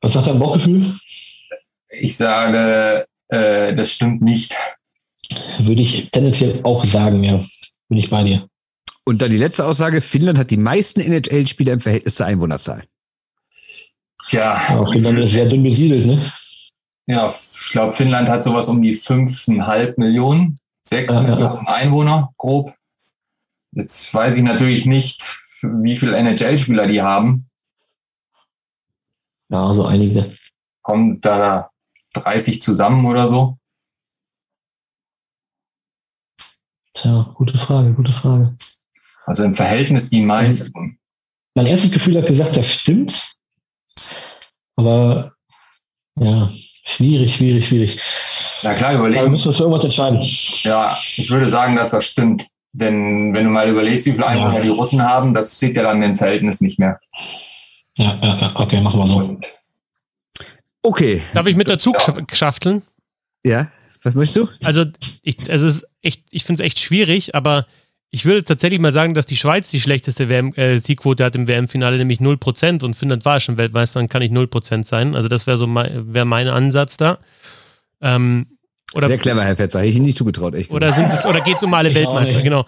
Was 0.00 0.12
sagt 0.12 0.26
dein 0.26 0.38
Bauchgefühl? 0.38 0.96
Ich 1.92 2.16
sage, 2.16 3.06
äh, 3.28 3.74
das 3.74 3.92
stimmt 3.92 4.22
nicht. 4.22 4.56
Würde 5.58 5.82
ich 5.82 6.10
tendenziell 6.10 6.60
auch 6.62 6.84
sagen, 6.84 7.22
ja. 7.22 7.44
Bin 7.88 7.98
ich 7.98 8.10
bei 8.10 8.24
dir. 8.24 8.48
Und 9.04 9.20
dann 9.20 9.30
die 9.30 9.36
letzte 9.36 9.66
Aussage: 9.66 10.00
Finnland 10.00 10.38
hat 10.38 10.50
die 10.50 10.56
meisten 10.56 11.00
NHL-Spieler 11.00 11.74
im 11.74 11.80
Verhältnis 11.80 12.14
zur 12.14 12.26
Einwohnerzahl. 12.26 12.84
Tja. 14.28 14.60
Ja, 14.68 14.82
Finnland 14.82 15.18
ist 15.18 15.32
sehr 15.32 15.46
dünn 15.46 15.62
besiedelt, 15.62 16.06
ne? 16.06 16.32
Ja, 17.06 17.28
ich 17.28 17.70
glaube, 17.70 17.92
Finnland 17.92 18.28
hat 18.28 18.44
sowas 18.44 18.68
um 18.68 18.80
die 18.80 18.94
5,5 18.94 19.94
Millionen, 19.98 20.60
6 20.84 21.12
ja, 21.12 21.22
Millionen 21.22 21.66
ja. 21.66 21.72
Einwohner, 21.72 22.32
grob. 22.38 22.74
Jetzt 23.72 24.14
weiß 24.14 24.36
ich 24.36 24.44
natürlich 24.44 24.86
nicht, 24.86 25.40
wie 25.62 25.96
viele 25.96 26.16
NHL-Spieler 26.16 26.86
die 26.86 27.02
haben. 27.02 27.48
Ja, 29.50 29.72
so 29.72 29.84
einige. 29.84 30.36
Kommt 30.82 31.24
da 31.24 31.71
30 32.12 32.60
zusammen 32.60 33.06
oder 33.06 33.28
so? 33.28 33.58
Tja, 36.94 37.32
gute 37.34 37.56
Frage, 37.58 37.94
gute 37.94 38.12
Frage. 38.12 38.56
Also 39.26 39.44
im 39.44 39.54
Verhältnis 39.54 40.10
die 40.10 40.22
meisten. 40.22 40.98
Mein 41.54 41.66
erstes 41.66 41.92
Gefühl 41.92 42.16
hat 42.16 42.26
gesagt, 42.26 42.56
das 42.56 42.66
stimmt. 42.66 43.34
Aber 44.76 45.32
ja, 46.18 46.50
schwierig, 46.84 47.36
schwierig, 47.36 47.66
schwierig. 47.66 48.00
Na 48.62 48.74
klar, 48.74 48.94
überlegen. 48.94 49.22
wir 49.22 49.30
müssen 49.30 49.48
uns 49.48 49.58
irgendwas 49.60 49.84
entscheiden. 49.84 50.20
Ja, 50.62 50.96
ich 51.16 51.30
würde 51.30 51.48
sagen, 51.48 51.76
dass 51.76 51.90
das 51.90 52.04
stimmt. 52.04 52.46
Denn 52.72 53.34
wenn 53.34 53.44
du 53.44 53.50
mal 53.50 53.68
überlegst, 53.68 54.06
wie 54.06 54.12
viele 54.12 54.26
Einwohner 54.26 54.56
ja. 54.56 54.62
die 54.62 54.68
Russen 54.68 55.02
haben, 55.02 55.34
das 55.34 55.56
steht 55.56 55.76
ja 55.76 55.82
dann 55.82 56.02
im 56.02 56.16
Verhältnis 56.16 56.60
nicht 56.60 56.78
mehr. 56.78 57.00
Ja, 57.96 58.18
ja, 58.22 58.38
ja. 58.38 58.52
okay, 58.54 58.80
machen 58.80 59.00
wir 59.00 59.06
so. 59.06 59.16
Und 59.16 59.52
Okay. 60.82 61.22
Darf 61.32 61.46
ich 61.46 61.56
mit 61.56 61.68
dazu 61.68 61.94
schafteln? 62.32 62.82
Ja, 63.44 63.68
was 64.02 64.14
möchtest 64.14 64.36
du? 64.36 64.48
Also, 64.62 64.84
ich, 65.22 65.48
es 65.48 65.62
ist 65.62 65.86
echt, 66.02 66.24
ich 66.30 66.44
finde 66.44 66.62
es 66.62 66.66
echt 66.66 66.80
schwierig, 66.80 67.34
aber 67.34 67.66
ich 68.10 68.24
würde 68.24 68.44
tatsächlich 68.44 68.80
mal 68.80 68.92
sagen, 68.92 69.14
dass 69.14 69.26
die 69.26 69.36
Schweiz 69.36 69.70
die 69.70 69.80
schlechteste 69.80 70.28
WM, 70.28 70.52
äh, 70.54 70.78
Siegquote 70.78 71.24
hat 71.24 71.34
im 71.36 71.46
WM-Finale, 71.46 71.96
nämlich 71.98 72.18
0% 72.18 72.84
und 72.84 72.94
Finnland 72.94 73.24
war 73.24 73.40
schon 73.40 73.56
Weltmeister, 73.56 74.00
dann 74.00 74.08
kann 74.08 74.22
ich 74.22 74.32
0% 74.32 74.84
sein. 74.84 75.14
Also, 75.14 75.28
das 75.28 75.46
wäre 75.46 75.56
so 75.56 75.66
mein, 75.66 76.12
wär 76.12 76.24
mein 76.24 76.48
Ansatz 76.48 76.96
da. 76.96 77.18
Ähm, 78.00 78.46
oder, 78.94 79.06
Sehr 79.06 79.18
clever, 79.18 79.42
Herr 79.44 79.56
Fetzer, 79.56 79.78
hätte 79.78 79.88
ich 79.88 79.96
Ihnen 79.96 80.04
nicht 80.04 80.18
zugetraut. 80.18 80.54
Echt 80.54 80.70
oder 80.70 80.88
oder 81.26 81.40
geht 81.40 81.56
es 81.56 81.62
um 81.62 81.72
alle 81.72 81.94
Weltmeister, 81.94 82.42
genau. 82.42 82.66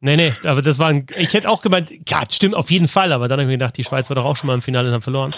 Nee, 0.00 0.16
nee, 0.16 0.32
aber 0.44 0.62
das 0.62 0.78
war 0.78 0.88
ein, 0.88 1.06
ich 1.18 1.32
hätte 1.32 1.48
auch 1.48 1.62
gemeint, 1.62 1.90
ja, 2.06 2.22
stimmt 2.30 2.54
auf 2.54 2.70
jeden 2.70 2.88
Fall, 2.88 3.10
aber 3.12 3.26
dann 3.26 3.40
habe 3.40 3.44
ich 3.44 3.46
mir 3.48 3.54
gedacht, 3.54 3.76
die 3.76 3.84
Schweiz 3.84 4.08
war 4.10 4.14
doch 4.14 4.24
auch 4.24 4.36
schon 4.36 4.48
mal 4.48 4.54
im 4.54 4.62
Finale 4.62 4.88
und 4.88 4.94
haben 4.94 5.02
verloren. 5.02 5.32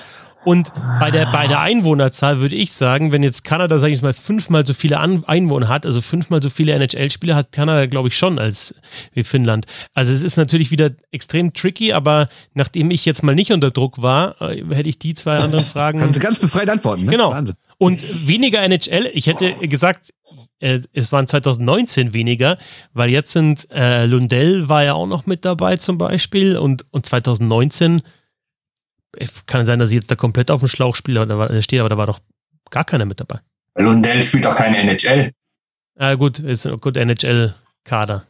Und 0.47 0.73
bei 1.01 1.11
der, 1.11 1.27
bei 1.33 1.49
der 1.49 1.59
Einwohnerzahl 1.59 2.41
würde 2.41 2.55
ich 2.55 2.73
sagen, 2.73 3.11
wenn 3.11 3.25
jetzt 3.25 3.43
Kanada, 3.43 3.81
sage 3.81 3.93
ich 3.93 4.01
mal, 4.01 4.15
fünfmal 4.15 4.65
so 4.65 4.75
viele 4.75 5.01
An 5.01 5.25
Einwohner 5.25 5.67
hat, 5.67 5.85
also 5.85 6.01
fünfmal 6.01 6.41
so 6.41 6.51
viele 6.51 6.73
NHL-Spieler 6.73 7.35
hat 7.35 7.51
Kanada, 7.51 7.87
glaube 7.87 8.07
ich, 8.07 8.17
schon 8.17 8.39
als 8.39 8.73
wie 9.13 9.25
Finnland. 9.25 9.67
Also 9.93 10.13
es 10.13 10.23
ist 10.23 10.37
natürlich 10.37 10.71
wieder 10.71 10.93
extrem 11.11 11.53
tricky, 11.53 11.93
aber 11.93 12.29
nachdem 12.55 12.93
ich 12.93 13.05
jetzt 13.05 13.25
mal 13.25 13.35
nicht 13.35 13.51
unter 13.51 13.73
Druck 13.73 14.01
war, 14.01 14.41
äh, 14.41 14.63
hätte 14.73 14.89
ich 14.89 15.01
die 15.01 15.15
zwei 15.15 15.39
anderen 15.39 15.67
Fragen. 15.67 15.99
Kannst 15.99 16.17
du 16.17 16.23
ganz 16.23 16.39
befreit 16.39 16.71
antworten, 16.71 17.07
ne? 17.07 17.11
Genau. 17.11 17.33
Wahnsinn. 17.33 17.57
Und 17.79 18.29
weniger 18.29 18.63
NHL, 18.63 19.11
ich 19.15 19.27
hätte 19.27 19.53
gesagt, 19.67 20.13
äh, 20.61 20.79
es 20.93 21.11
waren 21.11 21.27
2019 21.27 22.15
weniger, 22.15 22.57
weil 22.95 23.11
jetzt 23.11 23.33
sind 23.33 23.69
äh, 23.73 24.07
Lundell 24.07 24.69
war 24.69 24.85
ja 24.85 24.95
auch 24.95 25.09
noch 25.09 25.27
mit 25.27 25.45
dabei 25.45 25.77
zum 25.77 25.99
Beispiel 25.99 26.57
und, 26.57 26.85
und 26.93 27.05
2019 27.05 28.03
kann 29.47 29.67
sein, 29.67 29.79
dass 29.79 29.91
ich 29.91 29.97
jetzt 29.97 30.11
da 30.11 30.17
komplett 30.17 30.51
auf 30.51 30.61
dem 30.61 30.69
Schlauch 30.69 30.97
spiele, 30.97 31.27
da 31.27 31.63
stehe, 31.63 31.81
aber 31.81 31.89
da 31.89 31.97
war 31.97 32.07
doch 32.07 32.21
gar 32.71 32.85
keiner 32.85 33.05
mit 33.05 33.21
dabei. 33.21 33.41
Lundell 33.77 34.23
spielt 34.23 34.45
doch 34.45 34.55
keine 34.55 34.79
NHL. 34.79 35.33
Ah, 35.99 36.15
gut, 36.15 36.39
ist 36.39 36.69
gut 36.81 36.97
NHL-Kader. 36.97 38.27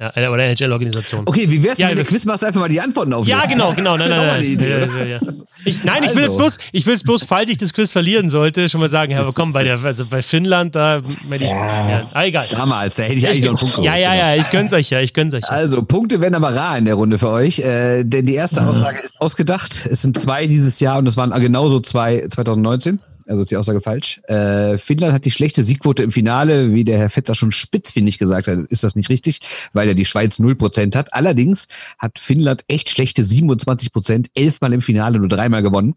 Ja, 0.00 0.12
äh, 0.14 0.28
oder 0.28 0.44
NHL-Organisation. 0.44 1.24
Okay, 1.26 1.50
wie 1.50 1.62
wär's, 1.62 1.78
ja, 1.78 1.90
wenn 1.90 1.96
der 1.96 2.06
Quizmaster 2.06 2.46
einfach 2.46 2.60
mal 2.60 2.70
die 2.70 2.80
Antworten 2.80 3.12
aufnimmt? 3.12 3.38
Ja, 3.38 3.46
genau, 3.46 3.74
genau. 3.74 3.98
Nein, 3.98 4.08
nein, 4.08 4.26
nein. 4.26 5.46
Ich, 5.66 5.84
nein, 5.84 6.04
ich 6.04 6.16
will 6.16 6.22
also. 6.22 6.36
bloß, 6.38 6.58
ich 6.72 6.86
will 6.86 6.96
bloß, 6.96 7.24
falls 7.24 7.50
ich 7.50 7.58
das 7.58 7.74
Quiz 7.74 7.92
verlieren 7.92 8.30
sollte, 8.30 8.70
schon 8.70 8.80
mal 8.80 8.88
sagen, 8.88 9.12
ja, 9.12 9.30
komm, 9.34 9.52
bei 9.52 9.62
der, 9.62 9.78
also 9.84 10.06
bei 10.06 10.22
Finnland, 10.22 10.74
da 10.74 11.00
ich, 11.00 11.42
ja, 11.42 12.08
ah, 12.14 12.24
egal. 12.24 12.46
Damals, 12.50 12.96
da 12.96 13.02
hätte 13.02 13.16
ich 13.16 13.28
eigentlich 13.28 13.44
noch 13.44 13.60
einen 13.60 13.72
Punkt 13.72 13.84
Ja, 13.84 13.94
ja, 13.94 14.14
ja, 14.14 14.36
ich 14.36 14.50
gönn's 14.50 14.72
euch 14.72 14.88
ja, 14.88 15.00
ich 15.00 15.12
gönn's 15.12 15.34
euch 15.34 15.42
ja. 15.42 15.50
Also, 15.50 15.82
Punkte 15.82 16.22
werden 16.22 16.34
aber 16.34 16.54
rar 16.54 16.78
in 16.78 16.86
der 16.86 16.94
Runde 16.94 17.18
für 17.18 17.28
euch, 17.28 17.58
äh, 17.58 18.02
denn 18.02 18.24
die 18.24 18.34
erste 18.34 18.66
Aussage 18.66 19.00
ist 19.00 19.20
ausgedacht. 19.20 19.86
Es 19.90 20.00
sind 20.00 20.18
zwei 20.18 20.46
dieses 20.46 20.80
Jahr 20.80 20.96
und 20.96 21.06
es 21.08 21.18
waren 21.18 21.30
genauso 21.42 21.78
zwei 21.78 22.26
2019 22.26 23.00
also 23.30 23.42
ist 23.42 23.50
die 23.50 23.56
Aussage 23.56 23.80
falsch. 23.80 24.20
Äh, 24.24 24.76
Finnland 24.76 25.12
hat 25.12 25.24
die 25.24 25.30
schlechte 25.30 25.62
Siegquote 25.62 26.02
im 26.02 26.10
Finale, 26.10 26.74
wie 26.74 26.84
der 26.84 26.98
Herr 26.98 27.10
Fetzer 27.10 27.36
schon 27.36 27.52
spitzfindig 27.52 28.18
gesagt 28.18 28.48
hat, 28.48 28.58
ist 28.68 28.82
das 28.82 28.96
nicht 28.96 29.08
richtig, 29.08 29.38
weil 29.72 29.86
er 29.86 29.94
die 29.94 30.04
Schweiz 30.04 30.40
0% 30.40 30.96
hat. 30.96 31.14
Allerdings 31.14 31.68
hat 31.98 32.18
Finnland 32.18 32.64
echt 32.66 32.90
schlechte 32.90 33.22
27%, 33.22 34.26
elfmal 34.34 34.72
im 34.72 34.80
Finale 34.80 35.20
nur 35.20 35.28
dreimal 35.28 35.62
gewonnen. 35.62 35.94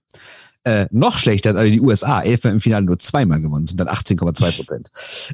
Äh, 0.66 0.88
noch 0.92 1.18
schlechter 1.18 1.56
als 1.56 1.72
die 1.72 1.82
USA, 1.82 2.22
elfmal 2.22 2.54
im 2.54 2.60
Finale 2.62 2.86
nur 2.86 2.98
zweimal 2.98 3.42
gewonnen, 3.42 3.68
sind 3.68 3.80
dann 3.80 3.90
18,2 3.90 4.56
Prozent. 4.56 4.90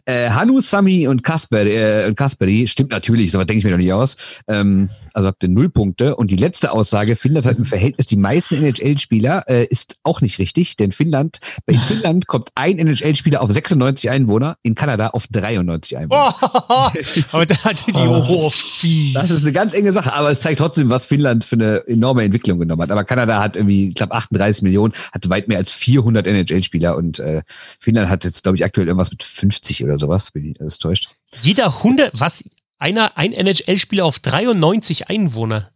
Äh, 0.05 0.31
Hanu, 0.31 0.59
Sami 0.59 1.07
und 1.07 1.23
Kasper, 1.23 1.65
äh, 1.65 2.07
und 2.07 2.15
Kasperi 2.15 2.67
stimmt 2.67 2.91
natürlich, 2.91 3.31
so 3.31 3.37
was 3.37 3.45
denke 3.45 3.59
ich 3.59 3.63
mir 3.65 3.71
noch 3.71 3.77
nicht 3.77 3.93
aus. 3.93 4.17
Ähm, 4.47 4.89
also 5.13 5.27
habt 5.27 5.43
ihr 5.43 5.49
null 5.49 5.69
Punkte. 5.69 6.15
Und 6.15 6.31
die 6.31 6.35
letzte 6.35 6.71
Aussage, 6.71 7.15
Finnland 7.15 7.45
hat 7.45 7.57
im 7.57 7.65
Verhältnis 7.65 8.07
die 8.07 8.15
meisten 8.15 8.55
NHL-Spieler, 8.55 9.43
äh, 9.47 9.65
ist 9.65 9.97
auch 10.03 10.21
nicht 10.21 10.39
richtig, 10.39 10.77
denn 10.77 10.91
Finnland, 10.91 11.39
bei 11.65 11.77
Finnland 11.77 12.27
kommt 12.27 12.49
ein 12.55 12.79
NHL-Spieler 12.79 13.41
auf 13.41 13.51
96 13.51 14.09
Einwohner, 14.09 14.57
in 14.63 14.73
Kanada 14.73 15.09
auf 15.09 15.27
93 15.27 15.97
Einwohner. 15.97 16.35
Oh, 16.41 16.89
aber 17.31 17.45
da 17.45 17.55
hatte 17.63 17.91
die 17.91 17.99
oh, 17.99 18.49
fies. 18.49 19.13
Das 19.13 19.29
ist 19.29 19.43
eine 19.43 19.51
ganz 19.51 19.73
enge 19.73 19.93
Sache, 19.93 20.13
aber 20.13 20.31
es 20.31 20.41
zeigt 20.41 20.59
trotzdem, 20.59 20.89
was 20.89 21.05
Finnland 21.05 21.43
für 21.43 21.55
eine 21.55 21.87
enorme 21.87 22.23
Entwicklung 22.23 22.59
genommen 22.59 22.81
hat. 22.81 22.91
Aber 22.91 23.03
Kanada 23.03 23.39
hat 23.39 23.55
irgendwie, 23.55 23.89
ich 23.89 23.95
glaube, 23.95 24.13
38 24.13 24.63
Millionen, 24.63 24.93
hat 25.19 25.29
weit 25.29 25.47
mehr 25.47 25.57
als 25.57 25.71
400 25.71 26.25
NHL-Spieler 26.27 26.95
und 26.95 27.19
äh, 27.19 27.41
Finnland 27.79 28.09
hat 28.09 28.23
jetzt, 28.23 28.43
glaube 28.43 28.57
ich, 28.57 28.65
aktuell 28.65 28.87
irgendwas 28.87 29.11
mit 29.11 29.23
50 29.23 29.83
oder 29.83 29.97
sowas, 29.97 30.31
wenn 30.33 30.51
ich 30.51 30.61
alles 30.61 30.77
täuscht. 30.79 31.09
Jeder 31.41 31.65
100, 31.77 32.11
was? 32.19 32.43
Einer, 32.77 33.17
ein 33.17 33.33
NHL-Spieler 33.33 34.05
auf 34.05 34.19
93 34.19 35.09
Einwohner. 35.09 35.69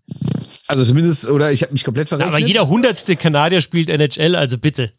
Also 0.67 0.85
zumindest, 0.85 1.27
oder 1.27 1.51
ich 1.51 1.61
habe 1.61 1.73
mich 1.73 1.83
komplett 1.83 2.07
verrechnet. 2.07 2.33
Aber 2.33 2.39
jeder 2.39 2.67
hundertste 2.67 3.17
Kanadier 3.17 3.61
spielt 3.61 3.89
NHL, 3.89 4.35
also 4.35 4.57
bitte. 4.57 4.93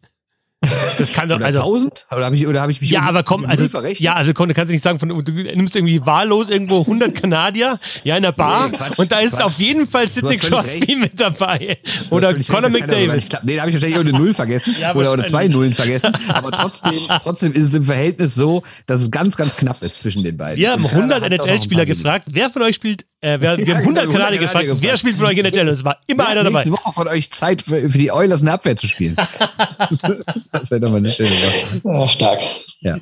Das 0.98 1.12
kann 1.12 1.28
doch, 1.28 1.40
also. 1.40 1.60
1000? 1.60 2.06
Oder 2.10 2.24
habe 2.24 2.36
ich, 2.36 2.46
oder 2.46 2.62
hab 2.62 2.70
ich 2.70 2.80
mich 2.80 2.90
Ja, 2.90 3.02
aber 3.02 3.22
komm, 3.22 3.44
also. 3.46 3.66
Ja, 3.98 4.14
also 4.14 4.32
kannst 4.32 4.56
du 4.56 4.72
nicht 4.72 4.82
sagen, 4.82 4.98
von, 4.98 5.08
du 5.08 5.32
nimmst 5.32 5.76
irgendwie 5.76 6.04
wahllos 6.04 6.48
irgendwo 6.48 6.80
100 6.80 7.14
Kanadier, 7.20 7.78
ja, 8.02 8.16
in 8.16 8.22
der 8.22 8.32
Bar, 8.32 8.68
nee, 8.68 8.76
Quatsch, 8.76 8.98
und 8.98 9.12
da 9.12 9.20
ist 9.20 9.32
Quatsch. 9.32 9.44
auf 9.44 9.58
jeden 9.58 9.86
Fall 9.86 10.08
Sidney 10.08 10.36
Crosby 10.38 10.96
mit 10.96 11.20
dabei. 11.20 11.78
Oder 12.10 12.34
Conor 12.34 12.70
McDavid. 12.70 13.38
Nee, 13.42 13.56
da 13.56 13.62
habe 13.62 13.70
ich 13.70 13.76
wahrscheinlich 13.76 13.98
eine 13.98 14.12
Null 14.12 14.34
vergessen. 14.34 14.76
ja, 14.80 14.94
oder, 14.94 15.12
oder 15.12 15.26
zwei 15.26 15.48
Nullen 15.48 15.74
vergessen. 15.74 16.12
Aber 16.28 16.50
trotzdem, 16.50 17.00
trotzdem 17.22 17.52
ist 17.52 17.64
es 17.64 17.74
im 17.74 17.84
Verhältnis 17.84 18.34
so, 18.34 18.62
dass 18.86 19.00
es 19.00 19.10
ganz, 19.10 19.36
ganz 19.36 19.56
knapp 19.56 19.82
ist 19.82 20.00
zwischen 20.00 20.24
den 20.24 20.36
beiden. 20.36 20.58
Wir 20.58 20.72
haben 20.72 20.86
100 20.86 21.22
NHL-Spieler 21.22 21.86
gefragt. 21.86 22.28
Wer 22.30 22.50
von 22.50 22.62
euch 22.62 22.76
spielt 22.76 23.04
äh, 23.24 23.40
wir, 23.40 23.56
wir, 23.56 23.74
haben 23.74 23.82
100 23.82 24.04
genau, 24.04 24.18
Kanadier 24.18 24.38
gefragt, 24.38 24.66
gefragt, 24.66 24.82
wer 24.82 24.96
spielt 24.98 25.16
von 25.16 25.26
euch 25.26 25.38
in 25.38 25.44
der 25.44 25.52
Challenge? 25.52 25.70
Es 25.70 25.82
war 25.82 25.96
immer 26.06 26.28
einer 26.28 26.44
dabei. 26.44 26.58
Nächste 26.58 26.72
Woche 26.72 26.92
von 26.92 27.08
euch 27.08 27.30
Zeit 27.30 27.62
für, 27.62 27.88
für 27.88 27.98
die 27.98 28.12
Oilers 28.12 28.42
eine 28.42 28.52
Abwehr 28.52 28.76
zu 28.76 28.86
spielen. 28.86 29.16
das 30.52 30.70
wäre 30.70 30.80
doch 30.80 30.90
mal 30.90 30.98
eine 30.98 31.10
schöne 31.10 31.30
Sache. 31.30 31.80
Ja, 31.84 32.08
stark. 32.08 32.40
Ja. 32.80 32.98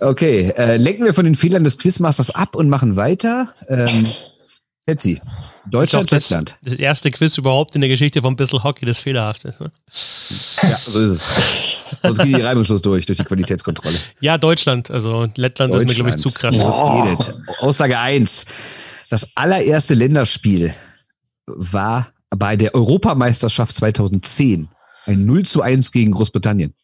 Okay, 0.00 0.52
äh, 0.56 0.78
lenken 0.78 1.04
wir 1.04 1.12
von 1.12 1.26
den 1.26 1.34
Fehlern 1.34 1.62
des 1.62 1.76
Quizmasters 1.76 2.30
ab 2.30 2.56
und 2.56 2.70
machen 2.70 2.96
weiter. 2.96 3.54
Ähm, 3.68 4.06
Hetzi, 4.86 5.20
Deutschland, 5.70 6.10
das, 6.10 6.30
Lettland. 6.30 6.56
Das 6.62 6.74
erste 6.74 7.10
Quiz 7.10 7.36
überhaupt 7.36 7.74
in 7.74 7.82
der 7.82 7.90
Geschichte 7.90 8.22
von 8.22 8.36
Bissel 8.36 8.62
Hockey, 8.62 8.86
das 8.86 9.00
fehlerhaft 9.00 9.44
ist. 9.44 9.60
Ne? 9.60 9.70
Ja, 10.62 10.78
so 10.86 11.00
ist 11.00 11.10
es. 11.10 11.24
Sonst 12.02 12.18
geht 12.18 12.36
die 12.36 12.40
reibungslos 12.40 12.80
durch, 12.82 13.04
durch 13.04 13.18
die 13.18 13.24
Qualitätskontrolle. 13.24 13.98
Ja, 14.20 14.38
Deutschland. 14.38 14.90
Also 14.90 15.28
Lettland 15.34 15.74
Deutschland. 15.74 15.90
ist 15.90 15.98
mir, 15.98 16.04
glaube 16.04 16.10
ich, 16.10 16.22
zu 16.22 16.30
krass. 16.30 16.56
Oh. 16.60 17.66
Aussage 17.66 17.98
1. 17.98 18.46
Das 19.08 19.36
allererste 19.36 19.94
Länderspiel 19.94 20.74
war 21.46 22.12
bei 22.30 22.56
der 22.56 22.74
Europameisterschaft 22.74 23.76
2010 23.76 24.68
ein 25.04 25.24
0 25.24 25.44
zu 25.44 25.62
1 25.62 25.92
gegen 25.92 26.10
Großbritannien. 26.12 26.74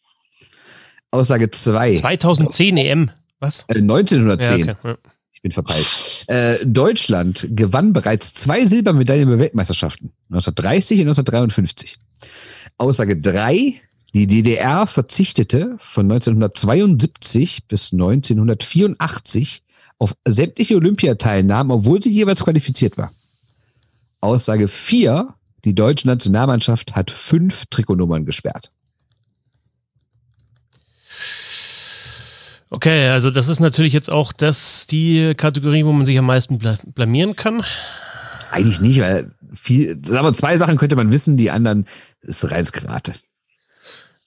Aussage 1.11 1.51
2. 1.51 1.94
2010 1.97 2.77
EM. 2.77 3.11
Was? 3.40 3.65
Äh, 3.69 3.78
1910. 3.78 4.66
Ja, 4.66 4.77
okay. 4.82 4.94
Ich 5.32 5.43
bin 5.43 5.51
verpeilt. 5.51 5.86
Äh, 6.28 6.65
Deutschland 6.65 7.49
gewann 7.51 7.93
bereits 7.93 8.32
zwei 8.32 8.65
Silbermedaillen 8.65 9.28
bei 9.28 9.39
Weltmeisterschaften. 9.40 10.12
1930 10.31 11.01
und 11.01 11.09
1953. 11.09 11.99
Aussage 12.78 13.20
3. 13.20 13.74
Die 14.15 14.27
DDR 14.27 14.86
verzichtete 14.86 15.77
von 15.78 16.05
1972 16.05 17.66
bis 17.66 17.93
1984 17.93 19.65
auf 20.03 20.16
sämtliche 20.27 20.74
Olympiateilnahmen, 20.74 21.70
obwohl 21.70 22.03
sie 22.03 22.11
jeweils 22.11 22.43
qualifiziert 22.43 22.99
war. 22.99 23.12
Aussage 24.20 24.66
4, 24.66 25.29
die 25.65 25.77
deutsche 25.77 26.09
Nationalmannschaft 26.09 26.97
hat 26.97 27.12
fünf 27.12 27.66
Trikotnummern 27.66 28.27
gesperrt. 28.27 28.73
Okay, 32.69 33.09
also 33.11 33.31
das 33.31 33.49
ist 33.49 33.61
natürlich 33.61 33.93
jetzt 33.93 34.11
auch 34.11 34.33
das 34.33 34.89
die 34.89 35.35
Kategorie, 35.37 35.85
wo 35.85 35.93
man 35.93 36.05
sich 36.05 36.19
am 36.19 36.27
meisten 36.27 36.59
blamieren 36.59 37.37
kann. 37.37 37.62
Eigentlich 38.51 38.81
nicht, 38.81 39.01
weil 39.01 39.31
viel, 39.55 40.01
aber 40.11 40.33
zwei 40.33 40.57
Sachen 40.57 40.79
könnte 40.79 40.97
man 40.97 41.12
wissen, 41.12 41.37
die 41.37 41.53
anderen 41.53 41.87
ist 42.23 42.51
reines 42.51 42.73
Karate. 42.73 43.15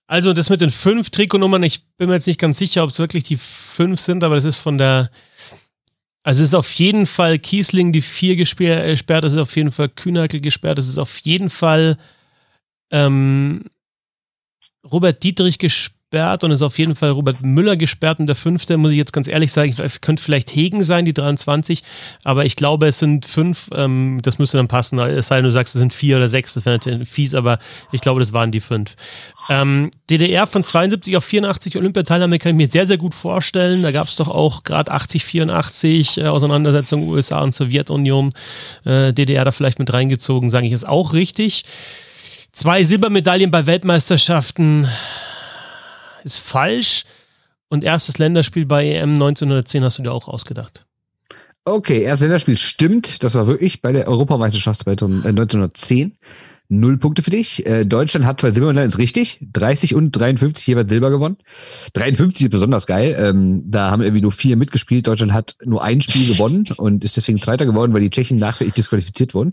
Also 0.07 0.31
das 0.31 0.49
mit 0.49 0.61
den 0.61 0.69
fünf 0.69 1.09
Trikotnummern, 1.09 1.63
ich 1.63 1.85
bin 1.97 2.07
mir 2.07 2.15
jetzt 2.15 2.27
nicht 2.27 2.39
ganz 2.39 2.59
sicher, 2.59 2.83
ob 2.83 2.91
es 2.91 2.99
wirklich 2.99 3.23
die 3.25 3.37
fünf 3.37 3.99
sind, 3.99 4.23
aber 4.23 4.35
das 4.35 4.45
ist 4.45 4.57
von 4.57 4.77
der 4.77 5.09
also 6.25 6.41
es 6.41 6.49
ist 6.49 6.55
auf 6.55 6.73
jeden 6.73 7.05
Fall 7.05 7.37
Kiesling 7.37 7.91
die 7.91 8.01
vier 8.01 8.35
gesperrt, 8.35 9.23
es 9.25 9.33
ist 9.33 9.39
auf 9.39 9.55
jeden 9.55 9.71
Fall 9.71 9.89
Kühnackel 9.89 10.41
gesperrt, 10.41 10.79
es 10.79 10.87
ist 10.87 10.97
auf 10.97 11.19
jeden 11.19 11.51
Fall 11.51 11.99
ähm, 12.91 13.65
Robert 14.91 15.21
Dietrich 15.21 15.59
gesperrt 15.59 15.95
gesperrt 16.15 16.45
und 16.45 16.51
ist 16.51 16.61
auf 16.61 16.79
jeden 16.79 16.95
Fall 16.95 17.09
Robert 17.09 17.41
Müller 17.41 17.75
gesperrt 17.75 18.19
und 18.19 18.27
der 18.27 18.37
fünfte, 18.37 18.77
muss 18.77 18.91
ich 18.91 18.97
jetzt 18.97 19.11
ganz 19.11 19.27
ehrlich 19.27 19.51
sagen, 19.51 19.75
könnte 19.99 20.23
vielleicht 20.23 20.55
Hegen 20.55 20.81
sein, 20.83 21.03
die 21.03 21.13
23, 21.13 21.83
aber 22.23 22.45
ich 22.45 22.55
glaube, 22.55 22.87
es 22.87 22.99
sind 22.99 23.25
fünf, 23.25 23.69
ähm, 23.75 24.19
das 24.21 24.39
müsste 24.39 24.55
dann 24.55 24.69
passen, 24.69 24.97
es 24.99 25.27
sei 25.27 25.35
denn, 25.35 25.43
du 25.43 25.51
sagst, 25.51 25.75
es 25.75 25.79
sind 25.79 25.91
vier 25.91 26.15
oder 26.15 26.29
sechs, 26.29 26.53
das 26.53 26.65
wäre 26.65 26.77
natürlich 26.77 27.09
fies, 27.09 27.35
aber 27.35 27.59
ich 27.91 27.99
glaube, 27.99 28.21
das 28.21 28.31
waren 28.31 28.51
die 28.51 28.61
fünf. 28.61 28.95
Ähm, 29.49 29.91
DDR 30.09 30.47
von 30.47 30.63
72 30.63 31.17
auf 31.17 31.25
84 31.25 31.75
Olympiateilnahme 31.75 32.39
kann 32.39 32.51
ich 32.51 32.55
mir 32.55 32.71
sehr, 32.71 32.85
sehr 32.85 32.97
gut 32.97 33.13
vorstellen. 33.13 33.83
Da 33.83 33.91
gab 33.91 34.07
es 34.07 34.15
doch 34.15 34.29
auch 34.29 34.63
gerade 34.63 34.91
80, 34.91 35.23
84 35.23 36.17
äh, 36.17 36.23
Auseinandersetzungen 36.27 37.09
USA 37.09 37.41
und 37.41 37.53
Sowjetunion. 37.53 38.31
Äh, 38.85 39.13
DDR 39.13 39.45
da 39.45 39.51
vielleicht 39.51 39.77
mit 39.77 39.93
reingezogen, 39.93 40.49
sage 40.49 40.65
ich, 40.65 40.73
ist 40.73 40.87
auch 40.87 41.13
richtig. 41.13 41.63
Zwei 42.53 42.83
Silbermedaillen 42.83 43.51
bei 43.51 43.67
Weltmeisterschaften 43.67 44.87
ist 46.25 46.39
falsch. 46.39 47.05
Und 47.69 47.83
erstes 47.83 48.17
Länderspiel 48.17 48.65
bei 48.65 48.85
EM 48.85 49.13
1910 49.13 49.83
hast 49.83 49.97
du 49.97 50.03
dir 50.03 50.11
auch 50.11 50.27
ausgedacht. 50.27 50.85
Okay, 51.63 52.03
erstes 52.03 52.25
Länderspiel 52.25 52.57
stimmt. 52.57 53.23
Das 53.23 53.33
war 53.33 53.47
wirklich 53.47 53.81
bei 53.81 53.91
der 53.91 54.07
Europameisterschaft 54.07 54.87
1910. 54.87 56.17
Null 56.67 56.97
Punkte 56.97 57.21
für 57.21 57.29
dich. 57.29 57.65
Äh, 57.65 57.85
Deutschland 57.85 58.25
hat 58.25 58.41
zwei 58.41 58.51
Silbermedaillen, 58.51 58.89
ist 58.89 58.97
richtig. 58.97 59.39
30 59.53 59.93
und 59.93 60.11
53 60.11 60.65
jeweils 60.65 60.89
Silber 60.89 61.11
gewonnen. 61.11 61.37
53 61.93 62.45
ist 62.45 62.51
besonders 62.51 62.87
geil. 62.87 63.15
Ähm, 63.19 63.63
da 63.65 63.91
haben 63.91 64.01
irgendwie 64.01 64.21
nur 64.21 64.31
vier 64.31 64.57
mitgespielt. 64.57 65.05
Deutschland 65.05 65.31
hat 65.31 65.57
nur 65.63 65.83
ein 65.83 66.01
Spiel 66.01 66.27
gewonnen 66.33 66.65
und 66.77 67.03
ist 67.03 67.17
deswegen 67.17 67.39
Zweiter 67.39 67.65
geworden, 67.65 67.93
weil 67.93 68.01
die 68.01 68.09
Tschechen 68.09 68.39
nachträglich 68.39 68.73
disqualifiziert 68.73 69.35
wurden. 69.35 69.51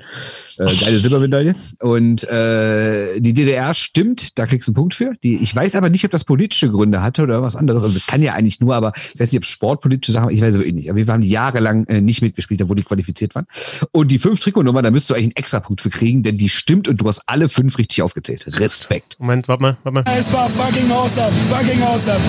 Äh, 0.56 0.74
geile 0.76 0.98
Silbermedaille. 0.98 1.55
Und 1.80 2.24
äh, 2.24 3.20
die 3.20 3.34
DDR 3.34 3.74
stimmt, 3.74 4.39
da 4.39 4.47
kriegst 4.47 4.68
du 4.68 4.70
einen 4.70 4.76
Punkt 4.76 4.94
für. 4.94 5.12
Die, 5.22 5.36
ich 5.36 5.55
weiß 5.55 5.74
aber 5.74 5.90
nicht, 5.90 6.05
ob 6.05 6.10
das 6.10 6.24
politische 6.24 6.70
Gründe 6.70 7.02
hatte 7.02 7.22
oder 7.22 7.43
was 7.43 7.56
anderes. 7.56 7.82
Also 7.82 8.01
kann 8.06 8.22
ja 8.22 8.32
eigentlich 8.32 8.60
nur, 8.60 8.74
aber 8.74 8.93
ich 8.97 9.20
weiß 9.20 9.32
nicht, 9.32 9.40
ob 9.40 9.44
sportpolitische 9.44 10.12
Sachen, 10.12 10.30
ich 10.30 10.40
weiß 10.40 10.55
aber 10.55 10.66
eh 10.66 10.72
nicht. 10.72 10.89
Aber 10.89 10.97
wir 10.97 11.06
haben 11.12 11.20
die 11.20 11.30
jahrelang 11.30 11.84
äh, 11.86 12.01
nicht 12.01 12.22
mitgespielt, 12.22 12.62
obwohl 12.62 12.76
die 12.76 12.84
qualifiziert 12.84 13.34
waren. 13.34 13.47
Und 13.90 14.10
die 14.10 14.18
fünf 14.18 14.40
Trikotnummer, 14.40 14.80
da 14.80 14.90
müsstest 14.90 15.10
du 15.10 15.14
eigentlich 15.14 15.26
einen 15.26 15.36
extra 15.36 15.60
Punkt 15.60 15.82
für 15.82 15.90
kriegen, 15.90 16.22
denn 16.22 16.39
die 16.39 16.48
stimmt 16.48 16.89
und 16.89 17.02
du 17.03 17.09
hast 17.09 17.23
alle 17.27 17.49
fünf 17.49 17.79
richtig 17.79 18.03
aufgezählt. 18.03 18.47
Respekt. 18.61 19.19
Moment, 19.19 19.49
warte 19.49 19.62
mal, 19.62 19.77
warte 19.83 19.95
mal. 19.95 20.05
Es 20.16 20.33
war 20.33 20.49
fucking 20.49 20.91
awesome, 20.91 21.33
fucking 21.51 21.83
awesome. 21.83 22.20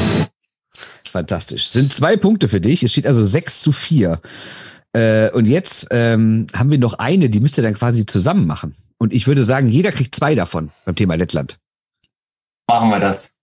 Fantastisch. 1.10 1.68
Sind 1.68 1.94
zwei 1.94 2.18
Punkte 2.18 2.48
für 2.48 2.60
dich. 2.60 2.82
Es 2.84 2.92
steht 2.92 3.06
also 3.06 3.24
6 3.24 3.62
zu 3.62 3.72
4. 3.72 4.20
Äh, 4.94 5.30
und 5.32 5.48
jetzt 5.48 5.88
ähm, 5.92 6.48
haben 6.56 6.72
wir 6.72 6.80
noch 6.80 6.96
eine, 6.96 7.30
die 7.30 7.40
müsst 7.40 7.58
ihr 7.58 7.64
dann 7.64 7.76
quasi 7.76 8.06
zusammen 8.06 8.48
machen. 8.48 8.76
Und 8.98 9.14
ich 9.14 9.28
würde 9.28 9.44
sagen, 9.44 9.70
jeder 9.70 9.92
kriegt 9.92 10.16
zwei 10.16 10.34
davon 10.34 10.72
beim 10.86 10.96
Thema 10.96 11.16
Lettland. 11.16 11.60
Machen 12.68 12.90
wir 12.90 13.00
das. 13.00 13.36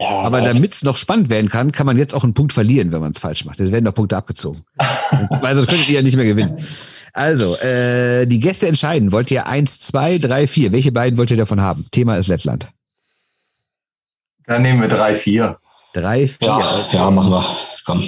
Ja, 0.00 0.08
aber 0.08 0.42
damit 0.42 0.74
es 0.74 0.82
noch 0.82 0.96
spannend 0.96 1.30
werden 1.30 1.48
kann, 1.50 1.72
kann 1.72 1.86
man 1.86 1.96
jetzt 1.96 2.14
auch 2.14 2.22
einen 2.22 2.34
Punkt 2.34 2.52
verlieren, 2.52 2.92
wenn 2.92 3.00
man 3.00 3.12
es 3.12 3.18
falsch 3.18 3.44
macht. 3.46 3.60
Es 3.60 3.72
werden 3.72 3.84
noch 3.84 3.94
Punkte 3.94 4.16
abgezogen. 4.16 4.62
also 4.78 5.62
das 5.62 5.66
könntet 5.66 5.88
ihr 5.88 5.94
ja 5.94 6.02
nicht 6.02 6.16
mehr 6.16 6.26
gewinnen. 6.26 6.58
Also, 7.16 7.56
äh, 7.60 8.26
die 8.26 8.40
Gäste 8.40 8.68
entscheiden. 8.68 9.10
Wollt 9.10 9.30
ihr 9.30 9.46
eins, 9.46 9.80
zwei, 9.80 10.18
drei, 10.18 10.46
vier? 10.46 10.72
Welche 10.72 10.92
beiden 10.92 11.16
wollt 11.16 11.30
ihr 11.30 11.38
davon 11.38 11.62
haben? 11.62 11.86
Thema 11.90 12.18
ist 12.18 12.26
Lettland. 12.26 12.68
Dann 14.44 14.60
nehmen 14.60 14.82
wir 14.82 14.88
drei, 14.88 15.16
vier. 15.16 15.58
Drei, 15.94 16.28
vier. 16.28 16.46
Ja, 16.46 16.88
ja 16.92 17.10
machen 17.10 17.30
wir. 17.30 17.56
Komm. 17.86 18.04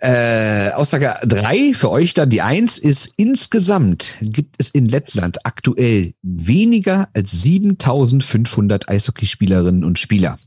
Äh, 0.00 0.70
Aussage 0.70 1.16
drei 1.24 1.74
für 1.74 1.90
euch 1.90 2.14
dann 2.14 2.30
die 2.30 2.40
eins 2.40 2.78
ist 2.78 3.12
insgesamt 3.18 4.14
gibt 4.22 4.54
es 4.58 4.70
in 4.70 4.86
Lettland 4.86 5.44
aktuell 5.44 6.14
weniger 6.22 7.08
als 7.12 7.32
7500 7.32 8.88
Eishockeyspielerinnen 8.88 9.84
und 9.84 9.98
Spieler. 9.98 10.38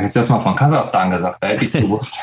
Jetzt 0.00 0.16
erstmal 0.16 0.40
von 0.40 0.56
Kasachstan 0.56 1.10
gesagt, 1.10 1.42
da 1.42 1.48
hätte 1.48 1.64
ich 1.64 1.74
es 1.74 1.80
gewusst. 1.82 2.16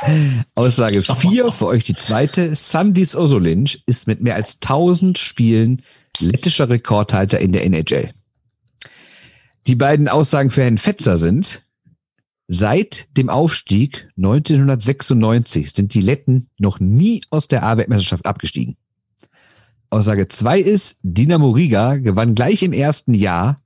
Aussage 0.56 1.02
4 1.02 1.52
für 1.52 1.68
euch 1.68 1.84
die 1.84 1.96
zweite. 1.96 2.56
Sandis 2.56 3.16
Osolinc 3.16 3.80
ist 3.86 4.08
mit 4.08 4.22
mehr 4.22 4.36
als 4.36 4.56
1000 4.56 5.18
Spielen 5.18 5.84
lettischer 6.20 6.70
Rekordhalter 6.70 7.40
in 7.40 7.52
der 7.52 7.66
NHL. 7.66 8.12
Die 9.68 9.76
beiden 9.76 10.08
Aussagen 10.08 10.50
für 10.50 10.64
Herrn 10.64 10.78
Fetzer 10.78 11.18
sind, 11.18 11.64
seit 12.48 13.16
dem 13.18 13.30
Aufstieg 13.30 14.10
1996 14.18 15.72
sind 15.72 15.94
die 15.94 16.02
Letten 16.02 16.50
noch 16.58 16.80
nie 16.80 17.22
aus 17.30 17.48
der 17.48 17.64
A-Weltmeisterschaft 17.64 18.26
abgestiegen. 18.26 18.78
Aussage 19.92 20.28
2 20.28 20.60
ist, 20.60 21.00
Dinamo 21.04 21.50
Riga 21.52 21.98
gewann 21.98 22.36
gleich 22.36 22.64
im 22.64 22.74
ersten 22.74 23.14
Jahr 23.14 23.62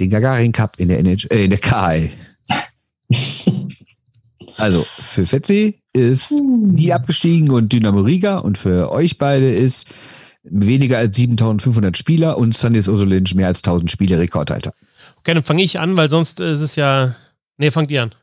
den 0.00 0.10
Gagarin 0.10 0.52
Cup 0.52 0.78
in 0.78 0.88
der, 0.88 0.98
NHL, 0.98 1.28
äh, 1.30 1.44
in 1.44 1.50
der 1.50 1.60
KHL. 1.60 2.10
Also 4.56 4.86
für 5.02 5.26
Fetzi 5.26 5.82
ist 5.92 6.30
nie 6.32 6.92
abgestiegen 6.92 7.50
und 7.50 7.72
Dynamo 7.72 8.00
Riga 8.00 8.38
und 8.38 8.58
für 8.58 8.90
euch 8.92 9.18
beide 9.18 9.50
ist 9.50 9.88
weniger 10.42 10.98
als 10.98 11.16
7500 11.16 11.96
Spieler 11.96 12.38
und 12.38 12.54
Sandis 12.54 12.88
Osolinc 12.88 13.34
mehr 13.34 13.46
als 13.46 13.60
1000 13.60 13.90
Spiele 13.90 14.18
Rekordhalter. 14.18 14.74
Okay, 15.18 15.34
dann 15.34 15.42
fange 15.42 15.62
ich 15.62 15.78
an, 15.78 15.96
weil 15.96 16.10
sonst 16.10 16.40
ist 16.40 16.60
es 16.60 16.76
ja. 16.76 17.14
Nee, 17.56 17.70
fangt 17.70 17.90
ihr 17.90 18.02
an. 18.02 18.14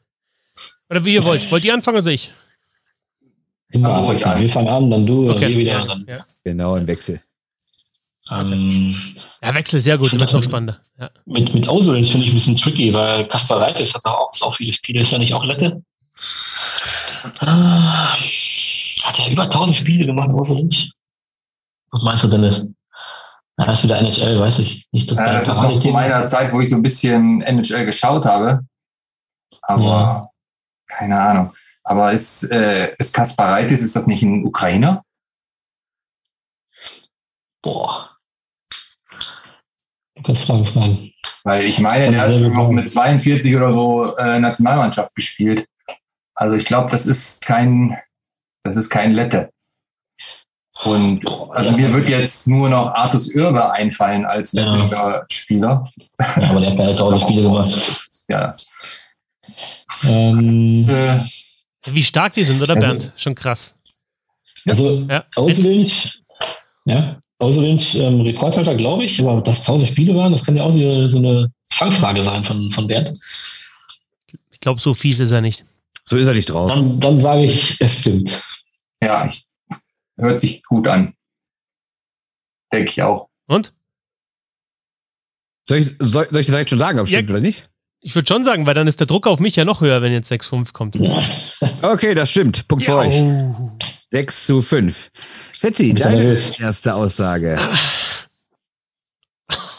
Oder 0.90 1.06
wie 1.06 1.14
ihr 1.14 1.24
wollt. 1.24 1.52
Wollt 1.52 1.64
ihr 1.64 1.74
anfangen 1.74 2.00
oder 2.00 2.12
ich? 2.12 2.34
Immer 3.72 3.90
abwechseln. 3.90 4.42
Wir 4.42 4.50
fangen 4.50 4.68
an, 4.68 4.90
dann 4.90 5.06
du, 5.06 5.30
okay. 5.30 5.50
wir 5.50 5.58
wieder. 5.58 5.86
Dann. 5.86 6.06
Ja. 6.08 6.26
Genau, 6.44 6.76
im 6.76 6.88
Wechsel. 6.88 7.22
Ähm, 8.32 8.96
ja, 9.42 9.56
Wechsel 9.56 9.80
sehr 9.80 9.98
gut, 9.98 10.14
das 10.14 10.30
ist 10.30 10.34
noch 10.34 10.44
spannender. 10.44 10.80
Ja. 11.00 11.10
Mit, 11.26 11.54
mit 11.54 11.68
Ausolins 11.68 12.10
finde 12.10 12.26
ich 12.26 12.32
ein 12.32 12.36
bisschen 12.36 12.58
tricky, 12.58 12.94
weil 12.94 13.28
Kaspar 13.28 13.62
Reites 13.62 13.94
hat 13.94 14.06
auch, 14.06 14.32
auch 14.42 14.56
viele 14.56 14.74
Spiele, 14.74 15.02
ist 15.02 15.12
ja 15.12 15.18
nicht 15.18 15.34
auch 15.34 15.44
Lette. 15.44 15.82
Ah, 17.40 18.14
hat 19.04 19.18
ja 19.18 19.28
über 19.30 19.44
1000 19.44 19.78
Spiele 19.78 20.06
gemacht, 20.06 20.30
Ausolins. 20.30 20.92
Was 21.92 22.04
meinst 22.04 22.24
du, 22.24 22.28
Dennis? 22.28 22.68
Ja, 23.58 23.66
das 23.66 23.80
ist 23.80 23.84
wieder 23.84 23.98
NHL, 23.98 24.40
weiß 24.40 24.60
ich 24.60 24.88
nicht. 24.92 25.12
Ja, 25.12 25.34
das 25.34 25.50
ist 25.50 25.62
noch 25.62 25.76
zu 25.76 25.90
meiner 25.90 26.28
Zeit, 26.28 26.54
wo 26.54 26.62
ich 26.62 26.70
so 26.70 26.76
ein 26.76 26.82
bisschen 26.82 27.42
NHL 27.42 27.86
geschaut 27.86 28.26
habe. 28.26 28.62
Aber 29.64 29.84
ja. 29.84 30.30
keine 30.88 31.20
Ahnung. 31.20 31.54
Aber 31.84 32.14
ist, 32.14 32.44
äh, 32.44 32.94
ist 32.98 33.14
Kaspar 33.14 33.54
Reitis, 33.54 33.82
ist 33.82 33.96
das 33.96 34.08
nicht 34.08 34.22
ein 34.22 34.46
Ukrainer? 34.46 35.04
Boah. 37.62 38.09
Du 40.20 40.24
kannst 40.24 40.44
Fragen 40.44 40.66
fragen. 40.66 41.12
Weil 41.46 41.64
ich 41.64 41.80
meine, 41.80 42.12
der 42.12 42.22
hat 42.22 42.54
noch 42.54 42.70
mit 42.72 42.90
42 42.90 43.56
oder 43.56 43.72
so 43.72 44.18
äh, 44.18 44.38
Nationalmannschaft 44.40 45.16
gespielt. 45.16 45.66
Also 46.36 46.58
ich 46.58 46.66
glaube, 46.66 46.90
das 46.90 47.06
ist 47.06 47.46
kein, 47.46 47.98
das 48.64 48.76
ist 48.76 48.90
kein 48.90 49.14
Lette. 49.14 49.50
Und 50.84 51.26
also 51.52 51.76
mir 51.76 51.94
wird 51.94 52.10
jetzt 52.10 52.48
nur 52.48 52.70
noch 52.70 52.94
Artus 52.94 53.34
Irbe 53.34 53.72
einfallen 53.72 54.26
als 54.26 54.54
lettischer 54.54 54.92
ja. 54.92 55.26
Spieler. 55.30 55.86
Ja, 56.20 56.50
aber 56.50 56.60
der 56.60 56.72
hat 56.72 56.78
keine 56.78 56.96
tausend 56.96 57.22
Spiele 57.22 57.42
gemacht. 57.44 58.06
Ja. 58.28 58.56
Ähm, 60.06 60.90
äh, 60.90 61.20
Wie 61.86 62.04
stark 62.04 62.34
die 62.34 62.44
sind, 62.44 62.62
oder 62.62 62.76
also, 62.76 62.88
Bernd? 62.88 63.14
Schon 63.16 63.36
krass. 63.36 63.76
Also 64.68 65.06
ja. 65.10 65.26
Auswillig, 65.36 66.22
ja, 66.86 67.20
Auswillig 67.40 67.96
ähm, 67.96 68.22
Rekordhalter, 68.22 68.76
glaube 68.76 69.06
ich, 69.06 69.20
aber 69.22 69.42
dass 69.42 69.64
tausend 69.64 69.90
Spiele 69.90 70.14
waren, 70.16 70.34
das 70.34 70.44
kann 70.44 70.58
ja 70.58 70.64
auch 70.64 70.74
so 70.74 71.18
eine 71.18 71.52
Fangfrage 71.72 72.22
sein 72.22 72.44
von, 72.44 72.72
von 72.72 72.88
Bernd. 72.88 73.18
Ich 74.52 74.60
glaube, 74.60 74.82
so 74.82 74.94
fies 74.94 75.20
ist 75.20 75.32
er 75.32 75.42
nicht. 75.42 75.66
So 76.04 76.18
ist 76.18 76.28
er 76.28 76.34
nicht 76.34 76.50
drauf. 76.50 76.70
Dann, 76.70 77.00
dann 77.00 77.20
sage 77.20 77.46
ich, 77.46 77.80
es 77.80 78.00
stimmt. 78.00 78.44
Ja, 79.02 79.26
ich, 79.26 79.46
hört 80.18 80.40
sich 80.40 80.64
gut 80.64 80.88
an. 80.88 81.14
Denke 82.74 82.92
ich 82.92 83.02
auch. 83.02 83.30
Und? 83.48 83.74
Soll 85.66 85.78
ich, 85.78 85.96
soll, 86.00 86.28
soll 86.30 86.42
ich 86.42 86.48
direkt 86.48 86.70
schon 86.70 86.80
sagen, 86.80 87.00
ob 87.00 87.06
es 87.06 87.12
ja, 87.12 87.20
stimmt 87.20 87.30
oder 87.30 87.40
nicht? 87.40 87.70
Ich 88.02 88.16
würde 88.16 88.28
schon 88.28 88.44
sagen, 88.44 88.66
weil 88.66 88.74
dann 88.74 88.88
ist 88.88 89.00
der 89.00 89.08
Druck 89.08 89.28
auf 89.28 89.40
mich 89.40 89.56
ja 89.56 89.66
noch 89.66 89.82
höher, 89.82 90.02
wenn 90.02 90.12
jetzt 90.12 90.32
6-5 90.32 90.74
kommt. 90.74 90.98
Okay, 91.82 92.14
das 92.14 92.32
stimmt. 92.32 92.68
Punkt 92.68 92.86
ja. 92.86 92.94
für 92.94 93.08
euch. 93.08 93.24
6 94.12 94.46
zu 94.46 94.62
5. 94.62 95.12
Fetzi, 95.60 95.94
deine 95.94 96.38
erste 96.58 96.96
Aussage. 96.96 97.60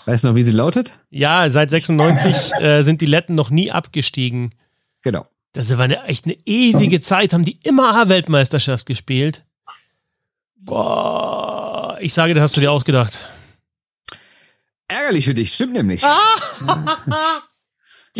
Weißt 0.04 0.24
du 0.24 0.28
noch, 0.28 0.34
wie 0.34 0.42
sie 0.42 0.52
lautet? 0.52 0.92
Ja, 1.08 1.48
seit 1.48 1.70
96 1.70 2.52
äh, 2.60 2.82
sind 2.82 3.00
die 3.00 3.06
Letten 3.06 3.34
noch 3.34 3.48
nie 3.48 3.72
abgestiegen. 3.72 4.54
Genau. 5.00 5.26
Das 5.52 5.70
war 5.70 5.84
eine, 5.84 6.04
echt 6.04 6.26
eine 6.26 6.36
ewige 6.44 7.00
Zeit, 7.00 7.32
haben 7.32 7.46
die 7.46 7.58
immer 7.62 7.94
A-Weltmeisterschaft 7.94 8.84
gespielt. 8.84 9.46
Boah, 10.56 11.96
ich 12.00 12.12
sage, 12.12 12.34
das 12.34 12.42
hast 12.42 12.58
du 12.58 12.60
dir 12.60 12.70
ausgedacht. 12.72 13.26
Ärgerlich 14.86 15.24
für 15.24 15.32
dich, 15.34 15.54
stimmt 15.54 15.72
nämlich. 15.72 16.04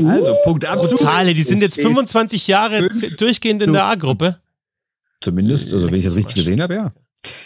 also, 0.03 0.35
Punkt 0.45 0.65
ab. 0.65 0.79
Totale, 0.89 1.35
die 1.35 1.43
sind 1.43 1.61
jetzt 1.61 1.79
25 1.79 2.47
Jahre 2.47 2.89
durchgehend 3.19 3.61
in 3.61 3.75
der 3.75 3.85
A-Gruppe. 3.85 4.41
Zumindest, 5.21 5.75
also 5.75 5.89
wenn 5.89 5.99
ich 5.99 6.07
das 6.07 6.15
richtig 6.15 6.37
gesehen 6.37 6.63
habe, 6.63 6.75
ja. 6.75 6.93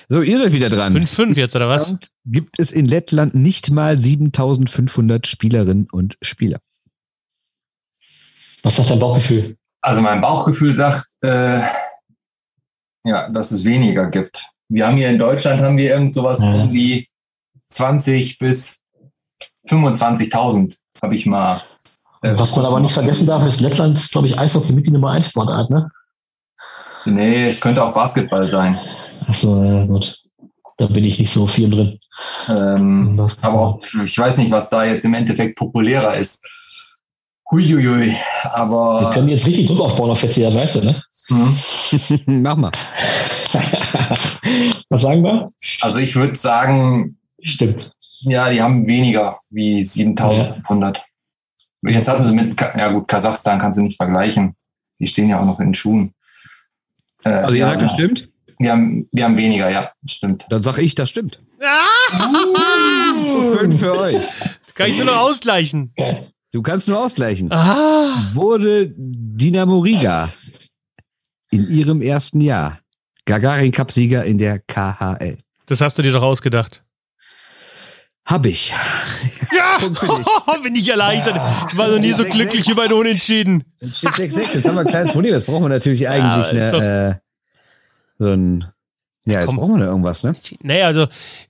So, 0.09 0.23
ihr 0.23 0.39
seid 0.39 0.53
wieder 0.53 0.69
dran. 0.69 0.97
5-5 0.97 1.37
jetzt, 1.37 1.57
oder 1.57 1.69
was? 1.69 1.97
Gibt 2.25 2.59
es 2.59 2.73
in 2.73 2.87
Lettland 2.87 3.35
nicht 3.35 3.71
mal 3.71 3.99
7500 3.99 5.27
Spielerinnen 5.27 5.89
und 5.91 6.17
Spieler? 6.23 6.61
Was 8.63 8.77
sagt 8.77 8.91
dein 8.91 8.99
Bauchgefühl? 8.99 9.57
Also 9.81 10.01
mein 10.01 10.21
Bauchgefühl 10.21 10.73
sagt, 10.73 11.07
äh, 11.23 11.61
ja, 13.05 13.29
dass 13.29 13.51
es 13.51 13.65
weniger 13.65 14.07
gibt. 14.07 14.47
Wir 14.69 14.87
haben 14.87 14.97
hier 14.97 15.11
in 15.11 15.19
Deutschland 15.19 15.61
haben 15.61 15.77
wir 15.77 15.91
irgend 15.91 16.15
sowas 16.15 16.43
ja. 16.43 16.55
um 16.55 16.73
die 16.73 17.09
20 17.71 18.39
bis 18.39 18.81
25.000, 19.69 20.77
habe 21.03 21.15
ich 21.15 21.27
mal. 21.27 21.63
Äh, 22.23 22.39
Was 22.39 22.57
man 22.57 22.65
aber 22.65 22.81
nicht 22.81 22.95
vergessen 22.95 23.27
darf, 23.27 23.47
ist 23.47 23.61
Lettland, 23.61 24.11
glaube 24.11 24.29
ich, 24.29 24.39
Eishockey 24.39 24.73
mit 24.73 24.87
die 24.87 24.91
Nummer 24.91 25.11
1 25.11 25.29
Sportart, 25.29 25.71
ne? 25.71 25.91
Nee, 27.05 27.49
es 27.49 27.61
könnte 27.61 27.85
auch 27.85 27.93
Basketball 27.93 28.49
sein. 28.49 28.79
Achso, 29.27 29.65
ja, 29.65 29.85
gut. 29.87 30.19
Da 30.77 30.87
bin 30.87 31.05
ich 31.05 31.19
nicht 31.19 31.33
so 31.33 31.47
viel 31.47 31.71
drin. 31.71 32.01
Ähm, 32.49 33.29
aber 33.43 33.79
ich 34.05 34.19
weiß 34.19 34.39
nicht, 34.39 34.51
was 34.51 34.71
da 34.71 34.85
jetzt 34.85 35.05
im 35.05 35.15
Endeffekt 35.15 35.57
populärer 35.57 36.17
ist. 36.17 36.45
Huiuiui, 37.51 38.17
aber. 38.43 39.01
Wir 39.03 39.11
können 39.13 39.29
jetzt 39.29 39.47
richtig 39.47 39.67
Druck 39.67 39.81
aufbauen 39.81 40.11
auf 40.11 40.23
jetzt, 40.23 40.37
das 40.39 40.55
weißt 40.55 40.77
du, 40.77 40.81
ne? 40.81 41.03
Mhm. 41.29 41.59
Mach 42.43 42.57
mal. 42.57 42.73
was 44.89 45.01
sagen 45.01 45.23
wir? 45.23 45.49
Also 45.81 45.99
ich 45.99 46.17
würde 46.17 46.37
sagen. 46.37 47.19
Stimmt. 47.41 47.93
Ja, 48.21 48.51
die 48.51 48.63
haben 48.63 48.87
weniger 48.87 49.39
wie 49.51 49.83
7500. 49.83 51.05
Ja. 51.83 51.91
Jetzt 51.91 52.09
hatten 52.09 52.25
sie 52.25 52.33
mit, 52.33 52.59
ja 52.61 52.91
gut, 52.91 53.07
Kasachstan 53.07 53.59
kannst 53.59 53.79
du 53.79 53.83
nicht 53.83 53.99
vergleichen. 53.99 54.57
Die 54.99 55.07
stehen 55.07 55.29
ja 55.29 55.41
auch 55.41 55.45
noch 55.45 55.61
in 55.61 55.69
den 55.69 55.75
Schuhen. 55.75 56.15
Äh, 57.25 57.31
also 57.31 57.55
ihr 57.55 57.67
sagt, 57.67 57.83
das 57.83 57.93
stimmt? 57.93 58.31
Wir 58.59 58.73
haben, 58.73 59.09
wir 59.13 59.25
haben 59.25 59.37
weniger, 59.37 59.71
ja, 59.71 59.91
stimmt. 60.07 60.47
Dann 60.49 60.63
sag 60.63 60.79
ich, 60.79 60.95
das 60.95 61.11
stimmt. 61.11 61.41
Uh, 61.61 63.57
fünf 63.57 63.81
für 63.81 63.99
euch. 63.99 64.25
Kann 64.75 64.91
ich 64.91 64.97
nur 64.97 65.07
noch 65.07 65.19
ausgleichen. 65.19 65.93
Du 66.53 66.63
kannst 66.63 66.89
nur 66.89 67.01
ausgleichen. 67.01 67.51
Ah. 67.51 68.31
Wurde 68.33 68.93
Dinamo 68.97 69.81
Riga 69.81 70.33
in 71.51 71.69
ihrem 71.69 72.03
ersten 72.03 72.41
Jahr 72.41 72.81
Gagarin 73.25 73.73
Cup-Sieger 73.73 74.25
in 74.25 74.39
der 74.39 74.59
KHL? 74.61 75.39
Das 75.67 75.81
hast 75.81 75.99
du 75.99 76.03
dir 76.03 76.13
doch 76.13 76.23
ausgedacht. 76.23 76.85
Hab 78.25 78.47
ich. 78.47 78.73
Ja, 79.55 79.79
bin 80.63 80.75
ich 80.75 80.89
erleichtert. 80.89 81.37
Ich 81.71 81.79
war 81.79 81.89
noch 81.89 81.99
nie 81.99 82.13
so 82.13 82.25
glücklich 82.25 82.69
über 82.69 82.83
ein 82.83 82.93
Unentschieden. 82.93 83.65
Jetzt 83.81 83.99
steht 83.99 84.13
6-6. 84.13 84.55
Jetzt 84.55 84.69
haben 84.69 84.77
wir 84.77 84.81
ein 84.81 84.87
kleines 84.87 85.13
Problem. 85.13 85.35
Jetzt 85.35 85.47
brauchen 85.47 85.65
wir 85.65 85.69
natürlich 85.69 86.09
eigentlich 86.09 86.53
ja, 86.53 86.69
eine, 86.69 87.21
so 88.19 88.31
ein. 88.31 88.67
Ja, 89.27 89.41
jetzt 89.41 89.49
Komm. 89.49 89.57
brauchen 89.57 89.75
wir 89.77 89.81
da 89.81 89.87
irgendwas, 89.87 90.23
ne? 90.23 90.37
Naja, 90.63 90.87
also 90.87 91.07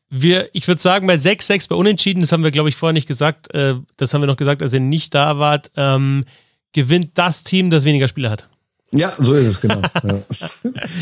wir, 0.08 0.48
ich 0.52 0.68
würde 0.68 0.80
sagen, 0.80 1.08
bei 1.08 1.16
6-6 1.16 1.68
bei 1.68 1.74
Unentschieden, 1.74 2.20
das 2.20 2.30
haben 2.30 2.44
wir, 2.44 2.52
glaube 2.52 2.68
ich, 2.68 2.76
vorher 2.76 2.92
nicht 2.92 3.08
gesagt, 3.08 3.52
äh, 3.52 3.74
das 3.96 4.14
haben 4.14 4.22
wir 4.22 4.28
noch 4.28 4.36
gesagt, 4.36 4.62
als 4.62 4.72
ihr 4.72 4.80
nicht 4.80 5.12
da 5.12 5.38
wart, 5.40 5.72
ähm, 5.76 6.24
gewinnt 6.72 7.12
das 7.14 7.42
Team, 7.42 7.70
das 7.70 7.84
weniger 7.84 8.06
Spieler 8.06 8.30
hat. 8.30 8.48
Ja, 8.92 9.12
so 9.18 9.34
ist 9.34 9.46
es, 9.48 9.60
genau. 9.60 9.80
ja. 10.04 10.20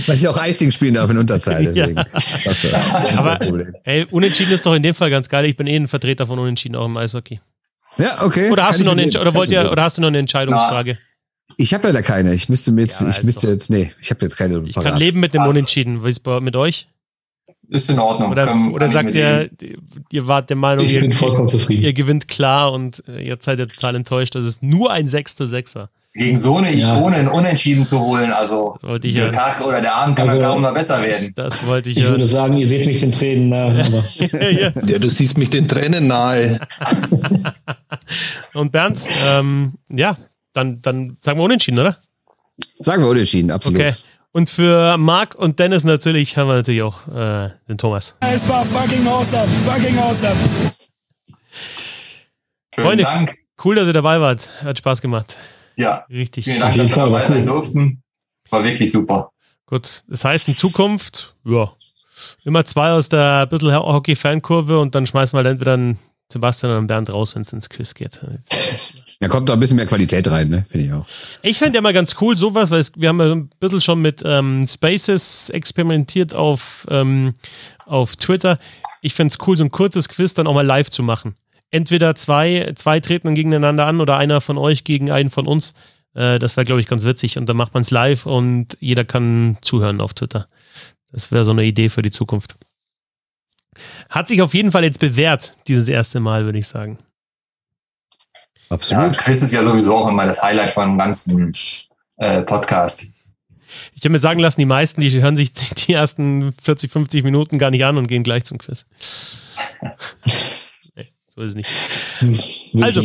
Weil 0.07 0.17
sie 0.17 0.29
auch 0.29 0.43
Icing 0.43 0.71
spielen 0.71 0.95
darf 0.95 1.11
in 1.11 1.19
Unterzahl, 1.19 1.63
deswegen. 1.75 1.97
Ja. 1.97 2.05
Das, 2.05 2.63
das 2.63 3.19
Aber, 3.19 3.39
ey, 3.85 4.07
Unentschieden 4.11 4.53
ist 4.53 4.65
doch 4.65 4.75
in 4.75 4.83
dem 4.83 4.95
Fall 4.95 5.11
ganz 5.11 5.29
geil. 5.29 5.45
Ich 5.45 5.57
bin 5.57 5.67
eh 5.67 5.77
ein 5.77 5.89
Vertreter 5.89 6.27
von 6.27 6.39
Unentschieden 6.39 6.77
auch 6.77 6.87
im 6.87 6.97
Eishockey. 6.97 7.41
Ja, 7.99 8.23
okay. 8.23 8.51
Oder 8.51 8.67
hast, 8.67 8.81
du 8.81 8.85
noch, 8.85 8.93
eine, 8.93 9.07
oder 9.21 9.35
wollt 9.35 9.51
ihr, 9.51 9.71
oder 9.71 9.83
hast 9.83 9.99
du 9.99 10.01
noch 10.01 10.09
eine 10.09 10.19
Entscheidungsfrage? 10.19 10.95
Na. 10.99 11.12
Ich 11.63 11.73
habe 11.73 11.87
leider 11.87 12.03
keine. 12.03 12.35
Ich 12.35 12.49
müsste 12.49 12.73
mir 12.73 12.83
jetzt, 12.83 13.01
ja, 13.01 13.09
ich 13.09 13.23
müsste 13.23 13.49
jetzt, 13.49 13.71
nee, 13.71 13.93
ich 14.01 14.11
habe 14.11 14.21
jetzt 14.23 14.37
keine. 14.37 14.65
Ich 14.67 14.75
kann 14.75 14.99
leben 14.99 15.21
mit 15.21 15.33
dem 15.33 15.43
Unentschieden. 15.43 16.05
Wie 16.05 16.11
ist 16.11 16.27
mit 16.41 16.57
euch? 16.57 16.89
Ist 17.69 17.89
in 17.89 18.01
Ordnung. 18.01 18.33
Oder, 18.33 18.47
kann, 18.47 18.73
oder 18.73 18.87
kann 18.87 18.93
sagt 18.93 19.15
ihr, 19.15 19.49
ihr 20.11 20.27
wart 20.27 20.51
der 20.51 20.57
Meinung, 20.57 20.85
ich 20.85 20.93
ihr, 20.93 21.01
bin 21.01 21.13
vollkommen 21.13 21.49
zufrieden. 21.49 21.83
ihr 21.83 21.93
gewinnt 21.93 22.27
klar 22.27 22.73
und 22.73 23.05
ihr 23.07 23.37
seid 23.39 23.61
ja 23.61 23.67
total 23.67 23.95
enttäuscht, 23.95 24.35
dass 24.35 24.45
es 24.45 24.61
nur 24.61 24.91
ein 24.91 25.07
6 25.07 25.37
zu 25.37 25.47
6 25.47 25.77
war 25.77 25.91
gegen 26.15 26.37
so 26.37 26.59
eine 26.59 26.71
Ikone 26.73 27.23
ja. 27.23 27.31
Unentschieden 27.31 27.85
zu 27.85 27.99
holen, 27.99 28.33
also 28.33 28.77
wollte 28.83 29.11
der 29.11 29.33
Tag 29.33 29.65
oder 29.65 29.81
der 29.81 29.95
Abend 29.95 30.17
kann 30.17 30.29
also, 30.29 30.43
kaum 30.43 30.61
noch 30.61 30.75
besser 30.75 31.01
werden. 31.01 31.33
Das, 31.35 31.61
das 31.61 31.67
wollte 31.67 31.89
ich 31.89 31.97
Ich 31.97 32.03
ja. 32.03 32.11
würde 32.11 32.27
sagen, 32.27 32.59
ihr 32.59 32.69
seht 32.69 32.85
mich 32.85 33.01
den 33.01 33.13
Tränen 33.13 33.49
nahe. 33.49 34.05
ja, 34.19 34.73
ja. 34.87 34.99
du 34.99 35.09
siehst 35.09 35.39
mich 35.39 35.49
den 35.49 35.69
Tränen 35.69 36.09
nahe. 36.09 36.61
Und 38.53 38.73
Bernd, 38.73 39.01
ähm, 39.27 39.73
ja, 39.91 40.19
dann, 40.53 40.83
dann 40.83 41.17
sagen 41.21 41.39
wir 41.39 41.45
Unentschieden, 41.45 41.79
oder? 41.79 41.99
Sagen 42.79 43.03
wir 43.03 43.11
Unentschieden, 43.11 43.51
absolut. 43.51 43.81
Okay. 43.81 43.95
Und 44.33 44.49
für 44.49 44.97
Marc 44.97 45.35
und 45.35 45.59
Dennis 45.59 45.85
natürlich 45.85 46.37
haben 46.39 46.49
wir 46.49 46.55
natürlich 46.55 46.83
auch 46.83 47.07
äh, 47.09 47.51
den 47.69 47.77
Thomas. 47.77 48.17
Es 48.21 48.49
war 48.49 48.65
fucking 48.65 49.07
awesome, 49.07 49.49
fucking 49.49 49.99
awesome. 49.99 50.37
Freunde, 52.75 53.05
Dank. 53.05 53.37
cool, 53.63 53.75
dass 53.75 53.87
ihr 53.87 53.93
dabei 53.93 54.21
wart. 54.21 54.49
Hat 54.65 54.79
Spaß 54.79 55.03
gemacht. 55.03 55.37
Ja, 55.77 56.07
richtig. 56.09 56.45
Vielen 56.45 56.61
Dank, 56.61 56.77
dass 56.77 56.89
wir 56.89 56.97
dabei 56.97 57.27
sein 57.27 57.47
durften. 57.47 58.03
War 58.49 58.65
wirklich 58.65 58.91
super. 58.91 59.31
Gut, 59.67 60.03
das 60.09 60.25
heißt 60.25 60.49
in 60.49 60.57
Zukunft, 60.57 61.35
ja, 61.45 61.73
immer 62.45 62.65
zwei 62.65 62.91
aus 62.91 63.09
der 63.09 63.47
Büttel 63.47 63.75
Hockey-Fankurve 63.75 64.79
und 64.79 64.95
dann 64.95 65.07
schmeißen 65.07 65.35
wir 65.35 65.39
halt 65.39 65.49
entweder 65.49 65.75
einen 65.75 65.99
Sebastian 66.31 66.73
oder 66.73 66.83
Bernd 66.83 67.11
raus, 67.11 67.35
wenn 67.35 67.43
es 67.43 67.53
ins 67.53 67.69
Quiz 67.69 67.95
geht. 67.95 68.21
Da 69.23 69.29
kommt 69.29 69.49
da 69.49 69.53
ein 69.53 69.61
bisschen 69.61 69.77
mehr 69.77 69.87
Qualität 69.87 70.29
rein, 70.31 70.49
ne? 70.49 70.65
finde 70.69 70.87
ich 70.87 70.93
auch. 70.93 71.07
Ich 71.43 71.59
fände 71.59 71.77
ja 71.77 71.81
mal 71.81 71.93
ganz 71.93 72.17
cool 72.21 72.37
sowas, 72.37 72.71
weil 72.71 72.81
es, 72.81 72.93
wir 72.97 73.09
haben 73.09 73.21
ja 73.21 73.33
ein 73.33 73.51
bisschen 73.61 73.81
schon 73.81 74.03
mit 74.03 74.23
ähm, 74.25 74.67
Spaces 74.67 75.49
experimentiert 75.51 76.35
auf, 76.35 76.87
ähm, 76.91 77.35
auf 77.87 78.17
Twitter. 78.17 78.59
Ich 79.01 79.15
fände 79.15 79.33
es 79.33 79.47
cool, 79.47 79.57
so 79.57 79.65
ein 79.65 79.71
kurzes 79.71 80.09
Quiz 80.09 80.35
dann 80.35 80.47
auch 80.47 80.55
mal 80.55 80.67
live 80.67 80.91
zu 80.91 81.03
machen 81.03 81.37
entweder 81.73 82.15
zwei, 82.15 82.73
zwei 82.77 83.01
treten 83.01 83.29
dann 83.29 83.35
gegeneinander 83.35 83.87
an 83.87 84.01
oder 84.01 84.19
einer 84.19 84.41
von 84.41 84.59
euch 84.59 84.85
gegen 84.85 85.11
einen 85.11 85.31
von 85.31 85.49
uns. 85.49 85.75
Äh, 86.15 86.39
das 86.39 86.57
wäre, 86.57 86.65
glaube 86.65 86.81
ich, 86.81 86.87
ganz 86.87 87.05
witzig. 87.05 87.39
Und 87.39 87.49
dann 87.49 87.57
macht 87.57 87.75
man 87.75 87.81
es 87.81 87.91
live 87.91 88.27
und 88.27 88.77
jeder 88.79 89.05
kann 89.05 89.59
zuhören 89.63 90.01
auf 90.01 90.15
Twitter. 90.15 90.49
Das 91.11 91.33
wäre 91.33 91.45
so 91.45 91.51
eine 91.51 91.65
Idee 91.65 91.89
für 91.89 92.03
die 92.03 92.11
Zukunft. 92.11 92.57
Hat 94.11 94.29
sich 94.29 94.43
auf 94.43 94.55
jeden 94.55 94.71
Fall 94.71 94.85
jetzt 94.85 95.01
bewährt, 95.01 95.55
dieses 95.67 95.89
erste 95.89 96.21
Mal, 96.21 96.45
würde 96.45 96.59
ich 96.59 96.69
sagen. 96.69 96.99
Absolut. 98.73 99.17
Ja, 99.17 99.23
Quiz 99.23 99.43
ist 99.43 99.53
ja 99.53 99.63
sowieso 99.63 99.97
auch 99.97 100.09
immer 100.09 100.25
das 100.25 100.43
Highlight 100.43 100.71
von 100.71 100.85
einem 100.85 100.99
ganzen 100.99 101.53
äh, 102.17 102.41
Podcast. 102.41 103.05
Ich 103.95 104.03
habe 104.03 104.11
mir 104.11 104.19
sagen 104.19 104.41
lassen, 104.41 104.61
die 104.61 104.67
meisten, 104.67 105.03
die 105.03 105.11
hören 105.21 105.37
sich 105.37 105.53
die 105.53 105.93
ersten 105.93 106.53
40, 106.63 106.91
50 106.91 107.23
Minuten 107.23 107.59
gar 107.59 107.71
nicht 107.71 107.85
an 107.85 107.99
und 107.99 108.07
gehen 108.07 108.23
gleich 108.23 108.45
zum 108.45 108.59
Quiz. 108.59 108.87
So 111.35 111.41
ist 111.41 111.49
es 111.49 111.55
nicht. 111.55 112.83
also, 112.83 113.03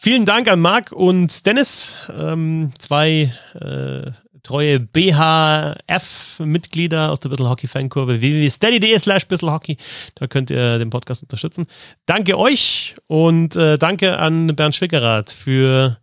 vielen 0.00 0.24
Dank 0.24 0.48
an 0.48 0.58
Marc 0.58 0.90
und 0.90 1.46
Dennis, 1.46 1.96
ähm, 2.12 2.72
zwei 2.80 3.32
äh, 3.54 4.10
treue 4.48 4.80
BHF-Mitglieder 4.80 7.10
aus 7.10 7.20
der 7.20 7.28
Bittle 7.28 7.50
Hockey 7.50 7.66
Fankurve 7.66 8.22
www.steady.de 8.22 8.98
slash 8.98 9.26
Hockey. 9.42 9.76
Da 10.14 10.26
könnt 10.26 10.50
ihr 10.50 10.78
den 10.78 10.88
Podcast 10.88 11.22
unterstützen. 11.22 11.66
Danke 12.06 12.38
euch 12.38 12.94
und 13.08 13.56
äh, 13.56 13.76
danke 13.76 14.18
an 14.18 14.56
Bernd 14.56 14.74
Schwickerath 14.74 15.32
für 15.32 15.98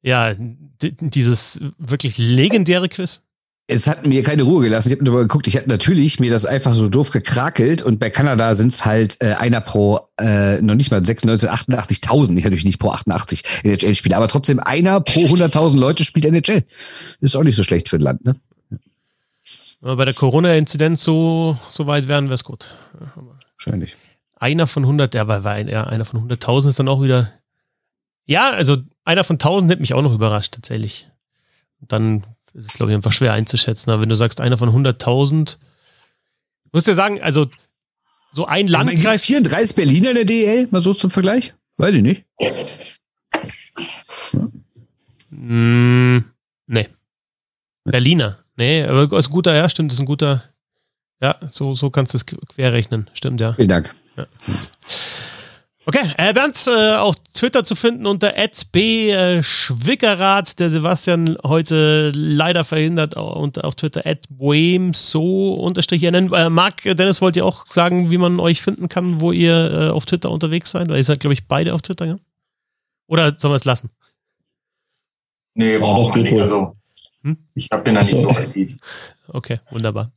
ja, 0.00 0.34
dieses 0.80 1.60
wirklich 1.76 2.16
legendäre 2.16 2.88
Quiz 2.88 3.22
es 3.70 3.86
hat 3.86 4.04
mir 4.04 4.22
keine 4.22 4.42
Ruhe 4.42 4.64
gelassen. 4.64 4.88
Ich 4.88 4.94
habe 4.94 5.04
darüber 5.04 5.22
geguckt, 5.22 5.46
ich 5.46 5.54
hätte 5.54 5.68
natürlich 5.68 6.18
mir 6.18 6.30
das 6.30 6.44
einfach 6.44 6.74
so 6.74 6.88
doof 6.88 7.10
gekrakelt 7.10 7.82
und 7.82 8.00
bei 8.00 8.10
Kanada 8.10 8.54
sind 8.54 8.72
es 8.72 8.84
halt 8.84 9.16
äh, 9.20 9.34
einer 9.34 9.60
pro, 9.60 10.00
äh, 10.20 10.60
noch 10.60 10.74
nicht 10.74 10.90
mal 10.90 11.04
96, 11.04 11.48
88.000, 11.48 12.36
ich 12.36 12.44
natürlich 12.44 12.64
nicht 12.64 12.80
pro 12.80 12.90
88 12.90 13.44
NHL-Spieler, 13.62 14.16
aber 14.16 14.28
trotzdem 14.28 14.58
einer 14.58 15.00
pro 15.00 15.20
100.000 15.20 15.78
Leute 15.78 16.04
spielt 16.04 16.26
NHL. 16.26 16.64
Ist 17.20 17.36
auch 17.36 17.44
nicht 17.44 17.56
so 17.56 17.62
schlecht 17.62 17.88
für 17.88 17.96
ein 17.96 18.02
Land, 18.02 18.24
ne? 18.24 18.36
Aber 19.82 19.96
bei 19.96 20.04
der 20.04 20.14
Corona-Inzidenz 20.14 21.02
so, 21.02 21.56
so 21.70 21.86
weit 21.86 22.06
wären 22.06 22.26
wäre 22.26 22.34
es 22.34 22.44
gut. 22.44 22.74
Wahrscheinlich. 23.56 23.96
Einer 24.36 24.66
von 24.66 24.82
100, 24.82 25.14
ja, 25.14 25.22
aber 25.22 25.58
ja, 25.60 25.84
einer 25.84 26.04
von 26.04 26.28
100.000 26.28 26.68
ist 26.68 26.78
dann 26.78 26.88
auch 26.88 27.02
wieder, 27.02 27.32
ja, 28.26 28.50
also 28.50 28.78
einer 29.04 29.24
von 29.24 29.38
1.000 29.38 29.70
hätte 29.70 29.80
mich 29.80 29.94
auch 29.94 30.02
noch 30.02 30.12
überrascht, 30.12 30.54
tatsächlich. 30.54 31.08
Dann 31.80 32.24
das 32.54 32.64
ist, 32.66 32.74
glaube 32.74 32.92
ich, 32.92 32.96
einfach 32.96 33.12
schwer 33.12 33.32
einzuschätzen. 33.32 33.90
Aber 33.90 34.02
wenn 34.02 34.08
du 34.08 34.16
sagst, 34.16 34.40
einer 34.40 34.58
von 34.58 34.68
100.000, 34.70 35.56
musst 36.72 36.86
du 36.86 36.90
ja 36.90 36.94
sagen, 36.94 37.20
also 37.20 37.46
so 38.32 38.46
ein 38.46 38.68
Landkreis. 38.68 39.22
34 39.22 39.76
Berliner 39.76 40.10
in 40.10 40.16
der 40.16 40.24
DL, 40.24 40.68
mal 40.70 40.82
so 40.82 40.94
zum 40.94 41.10
Vergleich? 41.10 41.54
Weiß 41.76 41.94
ich 41.94 42.02
nicht. 42.02 42.24
Mm, 45.30 46.18
nee. 46.66 46.88
Berliner. 47.84 48.38
Nee, 48.56 48.84
aber 48.84 49.18
ist 49.18 49.28
ein 49.28 49.32
guter, 49.32 49.54
ja, 49.54 49.68
stimmt, 49.68 49.92
ist 49.92 50.00
ein 50.00 50.06
guter. 50.06 50.44
Ja, 51.22 51.36
so, 51.48 51.74
so 51.74 51.90
kannst 51.90 52.14
du 52.14 52.16
es 52.18 52.26
querrechnen. 52.26 53.08
Stimmt, 53.14 53.40
ja. 53.40 53.52
Vielen 53.52 53.68
Dank. 53.68 53.94
Ja. 54.16 54.26
Okay, 55.92 56.08
äh, 56.18 56.32
Bernd, 56.32 56.56
äh, 56.68 56.94
auf 56.94 57.16
Twitter 57.34 57.64
zu 57.64 57.74
finden 57.74 58.06
unter 58.06 58.32
b 58.70 59.10
äh, 59.10 59.42
Schwickerath, 59.42 60.60
der 60.60 60.70
Sebastian 60.70 61.36
heute 61.42 62.12
leider 62.14 62.62
verhindert, 62.62 63.16
und 63.16 63.64
auf 63.64 63.74
Twitter 63.74 64.04
so 64.92 65.54
unterstrich 65.54 66.02
nennen. 66.02 66.32
Äh, 66.32 66.48
Marc, 66.48 66.82
Dennis, 66.84 67.20
wollt 67.20 67.36
ihr 67.36 67.44
auch 67.44 67.66
sagen, 67.66 68.08
wie 68.12 68.18
man 68.18 68.38
euch 68.38 68.62
finden 68.62 68.88
kann, 68.88 69.20
wo 69.20 69.32
ihr 69.32 69.88
äh, 69.88 69.88
auf 69.88 70.06
Twitter 70.06 70.30
unterwegs 70.30 70.70
seid? 70.70 70.88
Weil 70.88 70.98
ihr 70.98 71.02
seid, 71.02 71.18
glaube 71.18 71.34
ich, 71.34 71.48
beide 71.48 71.74
auf 71.74 71.82
Twitter, 71.82 72.06
ja? 72.06 72.18
Oder 73.08 73.34
sollen 73.36 73.50
wir 73.50 73.56
es 73.56 73.64
lassen? 73.64 73.90
Nee, 75.54 75.76
braucht 75.78 76.14
man 76.14 76.22
nicht. 76.22 76.40
Also, 76.40 76.76
hm? 77.22 77.36
ich 77.56 77.68
bin 77.68 77.96
da 77.96 78.02
nicht 78.02 78.14
so 78.14 78.30
aktiv. 78.30 78.76
Okay, 79.26 79.58
wunderbar. 79.72 80.12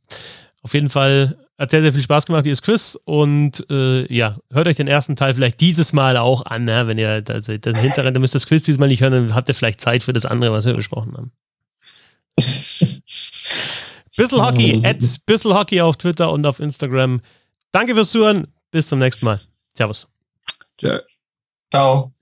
Auf 0.64 0.72
jeden 0.72 0.88
Fall 0.88 1.36
hat 1.58 1.70
sehr, 1.70 1.82
sehr 1.82 1.92
viel 1.92 2.02
Spaß 2.02 2.24
gemacht, 2.26 2.46
dieses 2.46 2.62
Quiz. 2.62 2.98
Und 3.04 3.64
äh, 3.70 4.12
ja, 4.12 4.38
hört 4.50 4.66
euch 4.66 4.76
den 4.76 4.88
ersten 4.88 5.14
Teil 5.14 5.34
vielleicht 5.34 5.60
dieses 5.60 5.92
Mal 5.92 6.16
auch 6.16 6.46
an, 6.46 6.64
ne? 6.64 6.86
wenn 6.86 6.98
ihr 6.98 7.22
also 7.28 7.56
den 7.56 7.76
hinteren, 7.76 8.14
dann 8.14 8.20
müsst 8.20 8.34
ihr 8.34 8.40
das 8.40 8.46
Quiz 8.46 8.62
diesmal 8.64 8.88
nicht 8.88 9.02
hören, 9.02 9.12
dann 9.12 9.34
habt 9.34 9.48
ihr 9.48 9.54
vielleicht 9.54 9.80
Zeit 9.82 10.02
für 10.02 10.14
das 10.14 10.24
andere, 10.24 10.52
was 10.52 10.64
wir 10.64 10.74
besprochen 10.74 11.14
haben. 11.16 11.32
Bissel 14.16 14.42
Hockey, 14.42 14.80
at 14.84 15.02
Bissel 15.26 15.54
Hockey 15.54 15.80
auf 15.82 15.96
Twitter 15.96 16.32
und 16.32 16.46
auf 16.46 16.60
Instagram. 16.60 17.20
Danke 17.72 17.94
fürs 17.94 18.10
Zuhören. 18.10 18.46
Bis 18.70 18.88
zum 18.88 18.98
nächsten 18.98 19.26
Mal. 19.26 19.40
Servus. 19.74 20.08
Ciao. 20.78 21.00
Ciao. 21.70 22.13